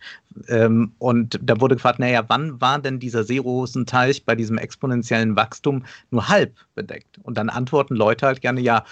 Ähm, 0.48 0.92
und 0.98 1.38
da 1.42 1.60
wurde 1.60 1.76
gefragt, 1.76 1.98
naja, 1.98 2.24
wann 2.28 2.60
war 2.60 2.78
denn 2.78 2.98
dieser 2.98 3.24
Seerosenteich 3.24 4.24
bei 4.24 4.34
diesem 4.34 4.58
exponentiellen 4.58 5.36
Wachstum 5.36 5.84
nur 6.10 6.28
halb 6.28 6.54
bedeckt? 6.74 7.18
Und 7.22 7.38
dann 7.38 7.48
antworten 7.48 7.94
Leute 7.94 8.26
halt 8.26 8.40
gerne, 8.40 8.60
ja, 8.60 8.84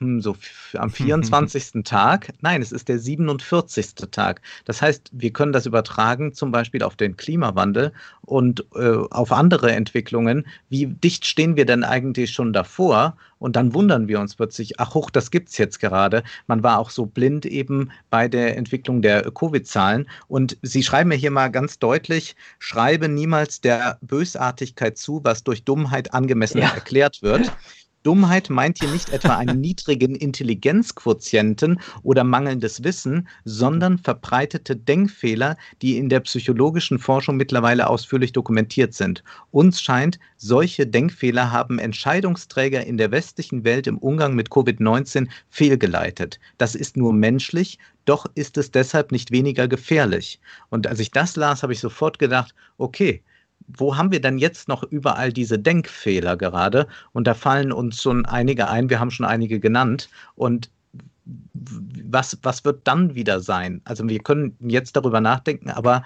hm, 0.00 0.20
so 0.20 0.36
am 0.74 0.90
24. 0.90 1.82
Tag. 1.84 2.32
Nein, 2.40 2.62
es 2.62 2.70
ist 2.70 2.88
der 2.88 2.98
47. 2.98 3.94
Tag. 4.10 4.40
Das 4.64 4.80
heißt, 4.80 5.10
wir 5.12 5.32
können 5.32 5.52
das 5.52 5.66
übertragen 5.66 6.32
zum 6.32 6.52
Beispiel 6.52 6.82
auf 6.82 6.94
den 6.94 7.16
Klimawandel 7.16 7.92
und 8.22 8.64
äh, 8.76 8.96
auf 9.10 9.32
andere 9.32 9.72
Entwicklungen. 9.72 10.46
Wie 10.68 10.86
dicht 10.86 11.26
stehen 11.26 11.56
wir 11.56 11.66
denn 11.66 11.82
eigentlich 11.82 12.30
schon 12.30 12.52
davor? 12.52 13.16
Und 13.40 13.56
dann 13.56 13.74
wundern 13.74 14.08
wir 14.08 14.20
uns 14.20 14.34
plötzlich, 14.34 14.80
ach 14.80 14.94
hoch, 14.94 15.10
das 15.10 15.30
gibt 15.30 15.48
es 15.48 15.58
jetzt 15.58 15.78
gerade. 15.78 16.22
Man 16.46 16.62
war 16.62 16.78
auch 16.78 16.90
so 16.90 17.06
blind 17.06 17.46
eben 17.46 17.90
bei 18.10 18.28
der 18.28 18.56
Entwicklung 18.56 19.02
der 19.02 19.30
Covid-Zahlen. 19.30 20.08
Und 20.26 20.56
Sie 20.62 20.82
schreiben 20.82 21.08
mir 21.08 21.16
hier 21.16 21.30
mal 21.30 21.48
ganz 21.48 21.78
deutlich, 21.78 22.36
schreibe 22.58 23.08
niemals 23.08 23.60
der 23.60 23.98
Bösartigkeit 24.00 24.98
zu, 24.98 25.20
was 25.24 25.44
durch 25.44 25.64
Dummheit 25.64 26.14
angemessen 26.14 26.58
ja. 26.58 26.70
erklärt 26.70 27.22
wird. 27.22 27.52
Dummheit 28.08 28.48
meint 28.48 28.78
hier 28.78 28.88
nicht 28.88 29.10
etwa 29.10 29.36
einen 29.36 29.60
niedrigen 29.60 30.14
Intelligenzquotienten 30.14 31.78
oder 32.02 32.24
mangelndes 32.24 32.82
Wissen, 32.82 33.28
sondern 33.44 33.98
verbreitete 33.98 34.76
Denkfehler, 34.76 35.58
die 35.82 35.98
in 35.98 36.08
der 36.08 36.20
psychologischen 36.20 36.98
Forschung 36.98 37.36
mittlerweile 37.36 37.86
ausführlich 37.86 38.32
dokumentiert 38.32 38.94
sind. 38.94 39.22
Uns 39.50 39.82
scheint, 39.82 40.18
solche 40.38 40.86
Denkfehler 40.86 41.52
haben 41.52 41.78
Entscheidungsträger 41.78 42.86
in 42.86 42.96
der 42.96 43.10
westlichen 43.10 43.64
Welt 43.64 43.86
im 43.86 43.98
Umgang 43.98 44.34
mit 44.34 44.48
Covid-19 44.48 45.28
fehlgeleitet. 45.50 46.40
Das 46.56 46.74
ist 46.74 46.96
nur 46.96 47.12
menschlich, 47.12 47.78
doch 48.06 48.24
ist 48.34 48.56
es 48.56 48.70
deshalb 48.70 49.12
nicht 49.12 49.32
weniger 49.32 49.68
gefährlich. 49.68 50.40
Und 50.70 50.86
als 50.86 50.98
ich 50.98 51.10
das 51.10 51.36
las, 51.36 51.62
habe 51.62 51.74
ich 51.74 51.80
sofort 51.80 52.18
gedacht, 52.18 52.54
okay, 52.78 53.22
wo 53.68 53.96
haben 53.96 54.10
wir 54.10 54.20
denn 54.20 54.38
jetzt 54.38 54.68
noch 54.68 54.82
überall 54.82 55.32
diese 55.32 55.58
Denkfehler 55.58 56.36
gerade? 56.36 56.86
Und 57.12 57.26
da 57.26 57.34
fallen 57.34 57.72
uns 57.72 58.02
schon 58.02 58.24
einige 58.26 58.68
ein, 58.68 58.90
wir 58.90 58.98
haben 58.98 59.10
schon 59.10 59.26
einige 59.26 59.60
genannt. 59.60 60.08
Und 60.34 60.70
was, 61.24 62.38
was 62.42 62.64
wird 62.64 62.86
dann 62.86 63.14
wieder 63.14 63.40
sein? 63.40 63.82
Also 63.84 64.08
wir 64.08 64.20
können 64.20 64.56
jetzt 64.60 64.96
darüber 64.96 65.20
nachdenken, 65.20 65.70
aber 65.70 66.02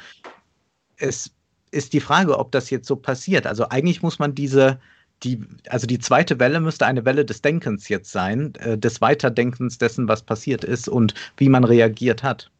es 0.96 1.30
ist 1.70 1.92
die 1.92 2.00
Frage, 2.00 2.38
ob 2.38 2.52
das 2.52 2.70
jetzt 2.70 2.86
so 2.86 2.96
passiert. 2.96 3.46
Also 3.46 3.68
eigentlich 3.68 4.02
muss 4.02 4.18
man 4.18 4.34
diese, 4.34 4.78
die, 5.22 5.40
also 5.68 5.86
die 5.86 5.98
zweite 5.98 6.38
Welle 6.40 6.60
müsste 6.60 6.86
eine 6.86 7.04
Welle 7.04 7.24
des 7.24 7.40
Denkens 7.40 7.88
jetzt 7.88 8.10
sein, 8.10 8.54
äh, 8.56 8.76
des 8.76 9.00
Weiterdenkens 9.00 9.78
dessen, 9.78 10.08
was 10.08 10.22
passiert 10.22 10.64
ist 10.64 10.88
und 10.88 11.14
wie 11.36 11.48
man 11.48 11.64
reagiert 11.64 12.22
hat. 12.22 12.50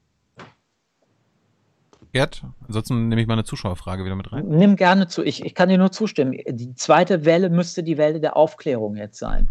Gerd, 2.13 2.43
ansonsten 2.67 3.09
nehme 3.09 3.23
ich 3.23 3.27
mal 3.27 3.35
eine 3.35 3.45
Zuschauerfrage 3.45 4.05
wieder 4.05 4.17
mit 4.17 4.31
rein. 4.33 4.47
Nimm 4.47 4.77
gerne 4.77 5.09
zu. 5.09 5.23
Ich, 5.23 5.45
ich 5.45 5.55
kann 5.55 5.71
dir 5.71 5.79
nur 5.79 5.93
zustimmen. 5.93 6.37
Die 6.47 6.75
zweite 6.75 7.25
Welle 7.25 7.49
müsste 7.49 7.83
die 7.83 7.97
Welle 7.97 8.21
der 8.21 8.37
Aufklärung 8.37 8.97
jetzt 8.97 9.19
sein. 9.19 9.49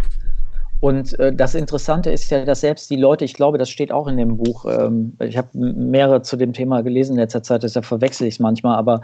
Und 0.80 1.18
äh, 1.20 1.34
das 1.34 1.56
Interessante 1.56 2.12
ist 2.12 2.30
ja, 2.30 2.46
dass 2.46 2.62
selbst 2.62 2.90
die 2.90 2.98
Leute, 2.98 3.26
ich 3.26 3.34
glaube, 3.34 3.58
das 3.58 3.70
steht 3.70 3.92
auch 3.92 4.08
in 4.08 4.18
dem 4.18 4.38
Buch, 4.38 4.66
ähm, 4.66 5.16
ich 5.20 5.38
habe 5.38 5.50
mehrere 5.54 6.22
zu 6.22 6.36
dem 6.38 6.54
Thema 6.54 6.82
gelesen 6.82 7.14
in 7.14 7.20
letzter 7.20 7.44
Zeit, 7.44 7.64
deshalb 7.64 7.86
verwechsel 7.86 8.28
ich 8.28 8.36
es 8.36 8.40
manchmal, 8.40 8.78
aber 8.78 9.02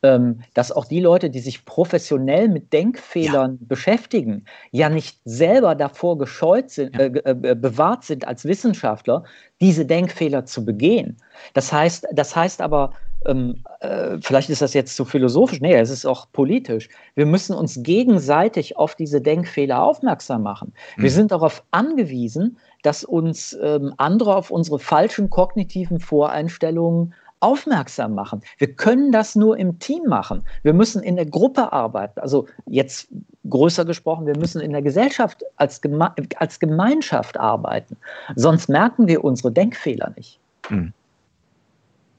dass 0.00 0.70
auch 0.70 0.84
die 0.84 1.00
Leute, 1.00 1.28
die 1.28 1.40
sich 1.40 1.64
professionell 1.64 2.48
mit 2.48 2.72
Denkfehlern 2.72 3.58
ja. 3.60 3.66
beschäftigen, 3.66 4.44
ja 4.70 4.88
nicht 4.88 5.18
selber 5.24 5.74
davor 5.74 6.18
gescheut 6.18 6.70
sind, 6.70 6.94
ja. 6.94 7.06
äh, 7.06 7.50
äh, 7.50 7.54
bewahrt 7.54 8.04
sind 8.04 8.26
als 8.26 8.44
Wissenschaftler, 8.44 9.24
diese 9.60 9.84
Denkfehler 9.84 10.44
zu 10.44 10.64
begehen. 10.64 11.16
Das 11.54 11.72
heißt, 11.72 12.06
das 12.12 12.36
heißt 12.36 12.60
aber, 12.60 12.92
ähm, 13.26 13.64
äh, 13.80 14.18
vielleicht 14.20 14.50
ist 14.50 14.62
das 14.62 14.74
jetzt 14.74 14.94
zu 14.94 15.04
philosophisch, 15.04 15.60
nee, 15.60 15.74
es 15.74 15.90
ist 15.90 16.06
auch 16.06 16.28
politisch. 16.32 16.88
Wir 17.16 17.26
müssen 17.26 17.54
uns 17.54 17.82
gegenseitig 17.82 18.76
auf 18.76 18.94
diese 18.94 19.20
Denkfehler 19.20 19.82
aufmerksam 19.82 20.42
machen. 20.42 20.72
Mhm. 20.96 21.02
Wir 21.02 21.10
sind 21.10 21.32
darauf 21.32 21.64
angewiesen, 21.72 22.58
dass 22.82 23.02
uns 23.02 23.58
ähm, 23.60 23.92
andere 23.96 24.36
auf 24.36 24.50
unsere 24.52 24.78
falschen 24.78 25.30
kognitiven 25.30 25.98
Voreinstellungen 25.98 27.14
aufmerksam 27.40 28.14
machen. 28.14 28.42
Wir 28.58 28.72
können 28.72 29.12
das 29.12 29.36
nur 29.36 29.56
im 29.58 29.78
Team 29.78 30.04
machen. 30.06 30.44
Wir 30.62 30.72
müssen 30.72 31.02
in 31.02 31.16
der 31.16 31.26
Gruppe 31.26 31.72
arbeiten. 31.72 32.20
Also 32.20 32.46
jetzt 32.66 33.08
größer 33.48 33.84
gesprochen, 33.84 34.26
wir 34.26 34.36
müssen 34.36 34.60
in 34.60 34.72
der 34.72 34.82
Gesellschaft 34.82 35.42
als, 35.56 35.80
Geme 35.80 36.14
als 36.36 36.58
Gemeinschaft 36.58 37.38
arbeiten. 37.38 37.96
Sonst 38.36 38.68
merken 38.68 39.08
wir 39.08 39.24
unsere 39.24 39.52
Denkfehler 39.52 40.12
nicht. 40.16 40.38
Hm. 40.68 40.92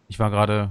Ich 0.08 0.20
war 0.20 0.32
gerade, 0.32 0.70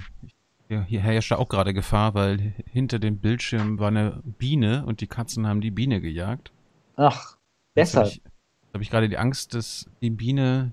hier 0.68 1.01
herrschte 1.01 1.38
auch 1.38 1.49
gerade 1.49 1.72
Gefahr, 1.72 2.14
weil 2.14 2.55
hinter 2.70 2.99
dem 2.99 3.18
Bildschirm 3.18 3.78
war 3.78 3.88
eine 3.88 4.20
Biene 4.24 4.84
und 4.84 5.01
die 5.01 5.07
Katzen 5.07 5.46
haben 5.46 5.61
die 5.61 5.70
Biene 5.70 6.01
gejagt. 6.01 6.51
Ach, 6.96 7.36
deshalb. 7.76 8.07
Habe 8.07 8.16
ich, 8.16 8.22
hab 8.74 8.80
ich 8.80 8.90
gerade 8.90 9.09
die 9.09 9.18
Angst, 9.18 9.55
dass 9.55 9.88
die 10.03 10.11
Biene 10.11 10.72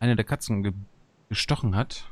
eine 0.00 0.16
der 0.16 0.24
Katzen 0.24 0.62
ge 0.62 0.72
gestochen 1.30 1.74
hat. 1.74 2.04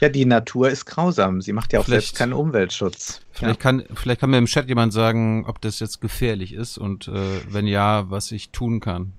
Ja, 0.00 0.08
die 0.08 0.24
Natur 0.24 0.70
ist 0.70 0.84
grausam. 0.86 1.40
Sie 1.40 1.52
macht 1.52 1.72
ja 1.72 1.80
auch 1.80 1.84
vielleicht, 1.84 2.06
selbst 2.08 2.18
keinen 2.18 2.32
Umweltschutz. 2.32 3.20
Vielleicht, 3.32 3.56
ja. 3.56 3.62
kann, 3.62 3.84
vielleicht 3.94 4.20
kann 4.20 4.30
mir 4.30 4.38
im 4.38 4.46
Chat 4.46 4.68
jemand 4.68 4.92
sagen, 4.92 5.44
ob 5.46 5.60
das 5.60 5.80
jetzt 5.80 6.00
gefährlich 6.00 6.52
ist 6.52 6.78
und 6.78 7.08
äh, 7.08 7.12
wenn 7.48 7.66
ja, 7.66 8.10
was 8.10 8.30
ich 8.30 8.50
tun 8.50 8.80
kann. 8.80 9.12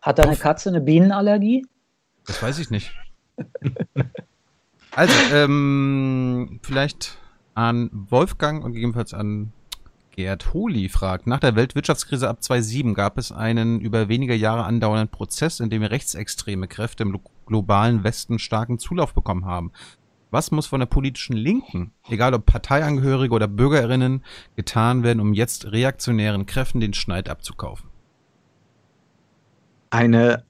Hat 0.00 0.18
deine 0.18 0.36
Katze 0.36 0.68
eine 0.68 0.80
Bienenallergie? 0.80 1.66
Das 2.26 2.42
weiß 2.42 2.58
ich 2.60 2.70
nicht. 2.70 2.92
also, 4.92 5.14
ähm, 5.34 6.60
vielleicht 6.62 7.18
an 7.54 7.90
Wolfgang 7.92 8.64
und 8.64 8.72
gegebenenfalls 8.72 9.14
an 9.14 9.52
Gerd 10.20 10.52
Holi 10.52 10.90
fragt, 10.90 11.26
nach 11.26 11.40
der 11.40 11.56
Weltwirtschaftskrise 11.56 12.28
ab 12.28 12.42
2007 12.42 12.92
gab 12.92 13.16
es 13.16 13.32
einen 13.32 13.80
über 13.80 14.10
wenige 14.10 14.34
Jahre 14.34 14.64
andauernden 14.64 15.08
Prozess, 15.08 15.60
in 15.60 15.70
dem 15.70 15.82
rechtsextreme 15.82 16.68
Kräfte 16.68 17.04
im 17.04 17.18
globalen 17.46 18.04
Westen 18.04 18.38
starken 18.38 18.78
Zulauf 18.78 19.14
bekommen 19.14 19.46
haben. 19.46 19.72
Was 20.30 20.50
muss 20.50 20.66
von 20.66 20.80
der 20.80 20.86
politischen 20.86 21.38
Linken, 21.38 21.92
egal 22.10 22.34
ob 22.34 22.44
Parteiangehörige 22.44 23.34
oder 23.34 23.48
Bürgerinnen, 23.48 24.22
getan 24.56 25.04
werden, 25.04 25.20
um 25.20 25.32
jetzt 25.32 25.72
reaktionären 25.72 26.44
Kräften 26.44 26.80
den 26.80 26.92
Schneid 26.92 27.30
abzukaufen? 27.30 27.88
Eine 29.88 30.44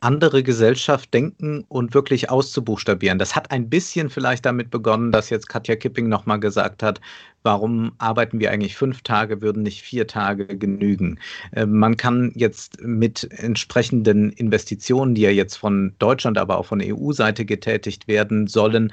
andere 0.00 0.42
Gesellschaft 0.42 1.12
denken 1.12 1.64
und 1.68 1.94
wirklich 1.94 2.30
auszubuchstabieren. 2.30 3.18
Das 3.18 3.34
hat 3.34 3.50
ein 3.50 3.68
bisschen 3.68 4.10
vielleicht 4.10 4.46
damit 4.46 4.70
begonnen, 4.70 5.12
dass 5.12 5.30
jetzt 5.30 5.48
Katja 5.48 5.76
Kipping 5.76 6.08
nochmal 6.08 6.40
gesagt 6.40 6.82
hat, 6.82 7.00
warum 7.42 7.92
arbeiten 7.98 8.40
wir 8.40 8.50
eigentlich 8.50 8.76
fünf 8.76 9.02
Tage, 9.02 9.40
würden 9.40 9.62
nicht 9.62 9.82
vier 9.82 10.06
Tage 10.06 10.46
genügen. 10.46 11.18
Äh, 11.52 11.66
man 11.66 11.96
kann 11.96 12.32
jetzt 12.34 12.82
mit 12.82 13.28
entsprechenden 13.30 14.30
Investitionen, 14.30 15.14
die 15.14 15.22
ja 15.22 15.30
jetzt 15.30 15.56
von 15.56 15.94
Deutschland, 15.98 16.38
aber 16.38 16.58
auch 16.58 16.66
von 16.66 16.82
EU-Seite 16.82 17.44
getätigt 17.44 18.08
werden 18.08 18.46
sollen, 18.46 18.92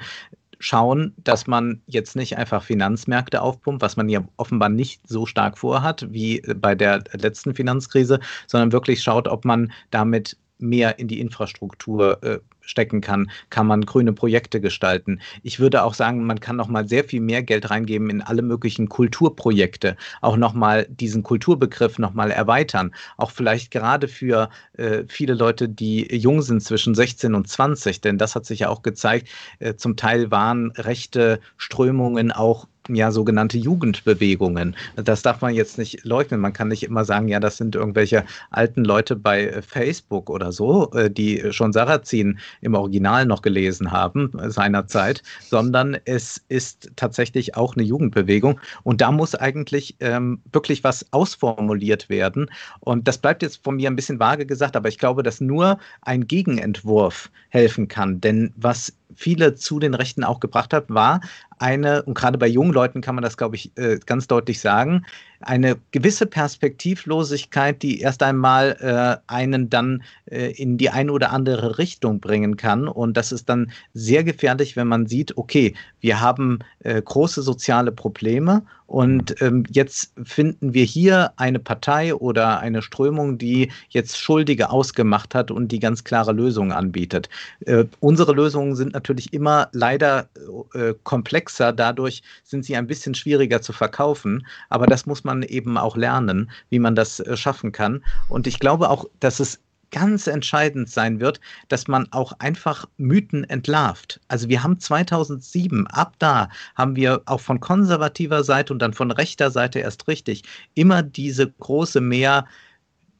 schauen, 0.58 1.12
dass 1.18 1.46
man 1.46 1.82
jetzt 1.86 2.16
nicht 2.16 2.38
einfach 2.38 2.62
Finanzmärkte 2.62 3.42
aufpumpt, 3.42 3.82
was 3.82 3.96
man 3.96 4.08
ja 4.08 4.24
offenbar 4.36 4.68
nicht 4.68 5.06
so 5.06 5.26
stark 5.26 5.58
vorhat 5.58 6.06
wie 6.10 6.42
bei 6.56 6.74
der 6.74 7.04
letzten 7.12 7.54
Finanzkrise, 7.54 8.20
sondern 8.46 8.72
wirklich 8.72 9.02
schaut, 9.02 9.28
ob 9.28 9.44
man 9.44 9.72
damit 9.90 10.36
mehr 10.58 10.98
in 10.98 11.08
die 11.08 11.20
Infrastruktur 11.20 12.22
äh, 12.22 12.38
stecken 12.66 13.00
kann, 13.00 13.30
kann 13.50 13.66
man 13.66 13.82
grüne 13.82 14.12
Projekte 14.12 14.60
gestalten. 14.60 15.20
Ich 15.42 15.60
würde 15.60 15.84
auch 15.84 15.94
sagen, 15.94 16.24
man 16.26 16.40
kann 16.40 16.56
noch 16.56 16.68
mal 16.68 16.88
sehr 16.88 17.04
viel 17.04 17.20
mehr 17.20 17.42
Geld 17.42 17.70
reingeben 17.70 18.10
in 18.10 18.22
alle 18.22 18.42
möglichen 18.42 18.88
Kulturprojekte, 18.88 19.96
auch 20.20 20.36
noch 20.36 20.52
mal 20.52 20.86
diesen 20.88 21.22
Kulturbegriff 21.22 21.98
noch 21.98 22.12
mal 22.12 22.30
erweitern, 22.30 22.94
auch 23.16 23.30
vielleicht 23.30 23.70
gerade 23.70 24.08
für 24.08 24.50
äh, 24.74 25.04
viele 25.06 25.34
Leute, 25.34 25.68
die 25.68 26.14
jung 26.14 26.42
sind 26.42 26.62
zwischen 26.62 26.94
16 26.94 27.34
und 27.34 27.48
20, 27.48 28.00
denn 28.00 28.18
das 28.18 28.34
hat 28.34 28.46
sich 28.46 28.60
ja 28.60 28.68
auch 28.68 28.82
gezeigt, 28.82 29.28
äh, 29.58 29.74
zum 29.74 29.96
Teil 29.96 30.30
waren 30.30 30.72
rechte 30.72 31.40
Strömungen 31.56 32.32
auch 32.32 32.66
ja 32.88 33.10
sogenannte 33.10 33.58
Jugendbewegungen. 33.58 34.76
Das 34.96 35.22
darf 35.22 35.40
man 35.40 35.54
jetzt 35.54 35.78
nicht 35.78 36.04
leugnen. 36.04 36.40
Man 36.40 36.52
kann 36.52 36.68
nicht 36.68 36.82
immer 36.82 37.04
sagen, 37.04 37.28
ja, 37.28 37.40
das 37.40 37.56
sind 37.56 37.74
irgendwelche 37.74 38.24
alten 38.50 38.84
Leute 38.84 39.16
bei 39.16 39.62
Facebook 39.62 40.30
oder 40.30 40.52
so, 40.52 40.90
äh, 40.92 41.10
die 41.10 41.52
schon 41.52 41.72
Sarrazin 41.72 42.38
im 42.60 42.74
Original 42.74 43.26
noch 43.26 43.42
gelesen 43.42 43.92
haben 43.92 44.32
äh, 44.38 44.50
seinerzeit, 44.50 45.22
sondern 45.48 45.96
es 46.04 46.42
ist 46.48 46.90
tatsächlich 46.96 47.56
auch 47.56 47.76
eine 47.76 47.84
Jugendbewegung. 47.84 48.60
Und 48.82 49.00
da 49.00 49.10
muss 49.10 49.34
eigentlich 49.34 49.96
ähm, 50.00 50.40
wirklich 50.52 50.84
was 50.84 51.06
ausformuliert 51.12 52.08
werden. 52.08 52.50
Und 52.80 53.08
das 53.08 53.18
bleibt 53.18 53.42
jetzt 53.42 53.62
von 53.64 53.76
mir 53.76 53.90
ein 53.90 53.96
bisschen 53.96 54.20
vage 54.20 54.46
gesagt, 54.46 54.76
aber 54.76 54.88
ich 54.88 54.98
glaube, 54.98 55.22
dass 55.22 55.40
nur 55.40 55.78
ein 56.02 56.26
Gegenentwurf 56.26 57.30
helfen 57.48 57.88
kann. 57.88 58.20
Denn 58.20 58.52
was 58.56 58.92
viele 59.14 59.54
zu 59.54 59.78
den 59.78 59.94
Rechten 59.94 60.24
auch 60.24 60.40
gebracht 60.40 60.72
hat, 60.72 60.86
war 60.88 61.20
eine, 61.58 62.02
und 62.02 62.14
gerade 62.14 62.38
bei 62.38 62.46
jungen 62.46 62.72
Leuten 62.72 63.00
kann 63.00 63.14
man 63.14 63.22
das, 63.22 63.36
glaube 63.36 63.56
ich, 63.56 63.76
äh, 63.76 63.98
ganz 64.04 64.26
deutlich 64.26 64.60
sagen, 64.60 65.06
eine 65.40 65.76
gewisse 65.90 66.26
Perspektivlosigkeit, 66.26 67.82
die 67.82 68.00
erst 68.00 68.22
einmal 68.22 68.76
äh, 68.80 69.32
einen 69.32 69.70
dann 69.70 70.02
äh, 70.26 70.52
in 70.52 70.78
die 70.78 70.90
eine 70.90 71.12
oder 71.12 71.32
andere 71.32 71.78
Richtung 71.78 72.20
bringen 72.20 72.56
kann. 72.56 72.88
Und 72.88 73.16
das 73.16 73.32
ist 73.32 73.48
dann 73.48 73.70
sehr 73.94 74.24
gefährlich, 74.24 74.76
wenn 74.76 74.88
man 74.88 75.06
sieht, 75.06 75.36
okay, 75.36 75.74
wir 76.00 76.20
haben 76.20 76.60
äh, 76.80 77.00
große 77.00 77.42
soziale 77.42 77.92
Probleme 77.92 78.62
und 78.86 79.40
ähm, 79.42 79.64
jetzt 79.70 80.12
finden 80.22 80.72
wir 80.72 80.84
hier 80.84 81.32
eine 81.36 81.58
Partei 81.58 82.14
oder 82.14 82.60
eine 82.60 82.82
Strömung, 82.82 83.36
die 83.36 83.72
jetzt 83.88 84.16
Schuldige 84.16 84.70
ausgemacht 84.70 85.34
hat 85.34 85.50
und 85.50 85.72
die 85.72 85.80
ganz 85.80 86.04
klare 86.04 86.32
Lösungen 86.32 86.70
anbietet. 86.70 87.28
Äh, 87.64 87.84
unsere 87.98 88.32
Lösungen 88.32 88.76
sind 88.76 88.94
natürlich 88.94 89.32
immer 89.32 89.68
leider 89.72 90.28
äh, 90.74 90.94
komplexer, 91.02 91.72
dadurch 91.72 92.22
sind 92.44 92.64
sie 92.64 92.76
ein 92.76 92.86
bisschen 92.86 93.14
schwieriger 93.14 93.60
zu 93.60 93.72
verkaufen, 93.72 94.46
aber 94.68 94.86
das 94.86 95.04
muss 95.04 95.24
man 95.26 95.42
eben 95.42 95.76
auch 95.76 95.96
lernen, 95.96 96.50
wie 96.70 96.78
man 96.78 96.94
das 96.94 97.20
äh, 97.20 97.36
schaffen 97.36 97.72
kann. 97.72 98.02
Und 98.30 98.46
ich 98.46 98.58
glaube 98.58 98.88
auch, 98.88 99.04
dass 99.20 99.40
es 99.40 99.60
ganz 99.90 100.26
entscheidend 100.26 100.90
sein 100.90 101.20
wird, 101.20 101.40
dass 101.68 101.88
man 101.88 102.06
auch 102.12 102.32
einfach 102.38 102.86
Mythen 102.96 103.44
entlarvt. 103.44 104.20
Also 104.28 104.48
wir 104.48 104.62
haben 104.62 104.78
2007, 104.78 105.86
ab 105.86 106.14
da 106.18 106.48
haben 106.74 106.96
wir 106.96 107.22
auch 107.26 107.40
von 107.40 107.60
konservativer 107.60 108.44
Seite 108.44 108.72
und 108.72 108.80
dann 108.80 108.92
von 108.92 109.10
rechter 109.10 109.50
Seite 109.50 109.78
erst 109.78 110.08
richtig 110.08 110.42
immer 110.74 111.02
diese 111.02 111.50
große 111.50 112.00
Mehr, 112.00 112.46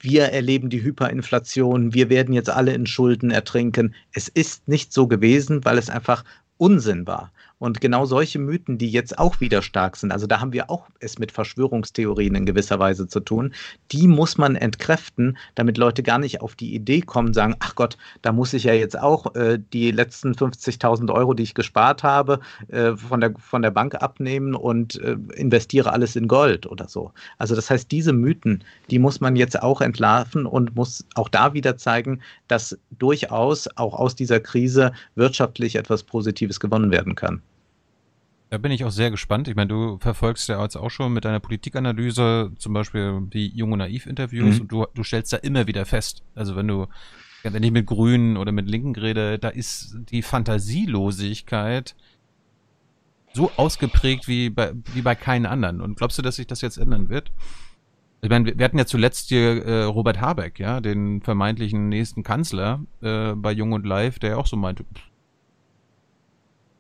wir 0.01 0.25
erleben 0.25 0.69
die 0.69 0.83
Hyperinflation, 0.83 1.95
wir 1.95 2.11
werden 2.11 2.35
jetzt 2.35 2.51
alle 2.51 2.73
in 2.73 2.87
Schulden 2.87 3.31
ertrinken. 3.31 3.95
Es 4.13 4.29
ist 4.29 4.69
nicht 4.69 4.93
so 4.93 5.07
gewesen, 5.07 5.65
weil 5.65 5.79
es 5.79 5.89
einfach 5.89 6.25
Unsinn 6.59 7.07
war. 7.07 7.33
Und 7.59 7.81
genau 7.81 8.05
solche 8.05 8.39
Mythen, 8.39 8.77
die 8.77 8.91
jetzt 8.91 9.19
auch 9.19 9.41
wieder 9.41 9.63
stark 9.63 9.97
sind, 9.97 10.13
also 10.13 10.27
da 10.27 10.41
haben 10.41 10.53
wir 10.53 10.69
auch 10.69 10.89
es 11.01 11.19
mit 11.19 11.33
Verschwörungstheorien 11.33 12.35
in 12.35 12.45
gewisser 12.45 12.79
Weise 12.79 13.09
zu 13.09 13.21
tun, 13.21 13.55
die 13.93 14.09
muss 14.09 14.37
man 14.37 14.57
entkräften, 14.57 15.39
damit 15.55 15.79
Leute 15.79 16.03
gar 16.03 16.19
nicht 16.19 16.43
auf 16.43 16.55
die 16.55 16.75
Idee 16.75 17.01
kommen, 17.01 17.33
sagen, 17.33 17.57
ach 17.61 17.75
Gott, 17.75 17.97
da 18.21 18.33
muss 18.33 18.53
ich 18.53 18.65
ja 18.65 18.75
jetzt 18.75 18.99
auch 18.99 19.35
äh, 19.35 19.59
die 19.73 19.91
letzten 19.91 20.33
50.000 20.33 21.11
Euro, 21.11 21.33
die 21.33 21.45
ich 21.45 21.55
gespart 21.55 22.03
habe, 22.03 22.41
äh, 22.69 22.95
von, 22.95 23.21
der, 23.21 23.33
von 23.39 23.63
der 23.63 23.71
Bank 23.71 23.95
abnehmen 23.95 24.55
und 24.55 25.01
äh, 25.01 25.17
investiere 25.35 25.93
alles 25.93 26.15
in 26.15 26.29
Gold 26.29 26.67
oder 26.67 26.89
so. 26.89 27.13
Also 27.39 27.55
das 27.55 27.71
heißt, 27.71 27.91
diese 27.91 28.13
Mythen, 28.13 28.65
die 28.91 28.99
muss 28.99 29.21
man 29.21 29.35
jetzt 29.35 29.63
auch 29.63 29.81
entlarven 29.81 30.45
und 30.45 30.77
muss 30.77 31.07
auch 31.15 31.31
da 31.31 31.55
wieder 31.55 31.79
zeigen, 31.79 32.21
dass 32.49 32.79
durchaus 32.99 33.67
auch 33.77 33.95
aus 33.95 34.15
dieser 34.15 34.41
Krise 34.41 34.93
wirtschaftlich 35.15 35.77
etwas 35.77 36.03
Positives 36.03 36.61
gewonnen 36.61 36.91
werden 36.91 37.15
kann. 37.15 37.41
Da 38.49 38.59
bin 38.59 38.71
ich 38.71 38.85
auch 38.85 38.91
sehr 38.91 39.11
gespannt. 39.11 39.49
Ich 39.49 39.57
meine, 39.57 39.69
du 39.69 39.99
verfolgst 39.99 40.49
ja 40.49 40.63
jetzt 40.63 40.77
auch 40.77 40.91
schon 40.91 41.13
mit 41.13 41.25
deiner 41.25 41.41
Politikanalyse 41.41 42.53
zum 42.59 42.73
Beispiel 42.73 43.23
die 43.33 43.49
Jung 43.49 43.73
und 43.73 43.81
Naiv-Interviews 43.81 44.57
mhm. 44.57 44.61
und 44.61 44.73
du, 44.73 44.87
du 44.95 45.03
stellst 45.03 45.33
da 45.33 45.39
immer 45.39 45.67
wieder 45.67 45.85
fest. 45.85 46.23
Also 46.37 46.55
wenn 46.55 46.69
du, 46.69 46.87
wenn 47.43 47.63
ich 47.63 47.73
mit 47.73 47.87
Grünen 47.87 48.37
oder 48.37 48.53
mit 48.53 48.69
Linken 48.69 48.95
rede, 48.95 49.41
da 49.41 49.49
ist 49.49 49.97
die 50.11 50.23
Fantasielosigkeit 50.23 51.97
so 53.33 53.51
ausgeprägt 53.57 54.29
wie 54.29 54.49
bei, 54.49 54.73
wie 54.95 55.03
bei 55.03 55.17
keinen 55.17 55.47
anderen. 55.47 55.81
Und 55.81 55.97
glaubst 55.97 56.17
du, 56.17 56.23
dass 56.23 56.37
sich 56.37 56.47
das 56.47 56.61
jetzt 56.61 56.79
ändern 56.79 57.09
wird? 57.09 57.33
Ich 58.23 58.31
meine, 58.31 58.57
wir 58.57 58.65
hatten 58.65 58.79
ja 58.79 58.87
zuletzt 58.87 59.29
hier 59.29 59.65
äh, 59.65 59.83
Robert 59.85 60.21
Habeck, 60.21 60.59
ja, 60.59 60.81
den 60.81 61.21
vermeintlichen 61.21 61.89
nächsten 61.89 62.23
Kanzler 62.23 62.81
äh, 63.03 63.33
bei 63.35 63.53
Jung 63.53 63.73
und 63.73 63.85
Live, 63.85 64.19
der 64.19 64.39
auch 64.39 64.47
so 64.47 64.57
meinte, 64.57 64.85
pff, 64.85 65.03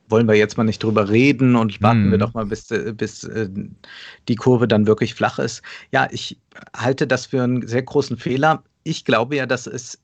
wollen 0.09 0.29
wir 0.29 0.35
jetzt 0.35 0.57
mal 0.57 0.65
nicht 0.65 0.83
drüber 0.83 1.09
reden 1.09 1.57
und 1.57 1.81
warten 1.83 2.07
mhm. 2.07 2.11
wir 2.13 2.19
doch 2.19 2.35
mal, 2.35 2.47
bis, 2.47 2.71
äh, 2.71 2.93
bis 2.97 3.25
äh, 3.25 3.49
die 4.29 4.37
Kurve 4.37 4.69
dann 4.69 4.87
wirklich 4.87 5.15
flach 5.15 5.39
ist. 5.39 5.63
Ja, 5.91 6.09
ich 6.11 6.39
halte 6.77 7.07
das 7.07 7.27
für 7.27 7.43
einen 7.43 7.67
sehr 7.67 7.83
großen 7.83 8.17
Fehler. 8.17 8.63
Ich 8.85 9.05
glaube 9.05 9.37
ja, 9.37 9.47
dass 9.47 9.67
es 9.67 9.99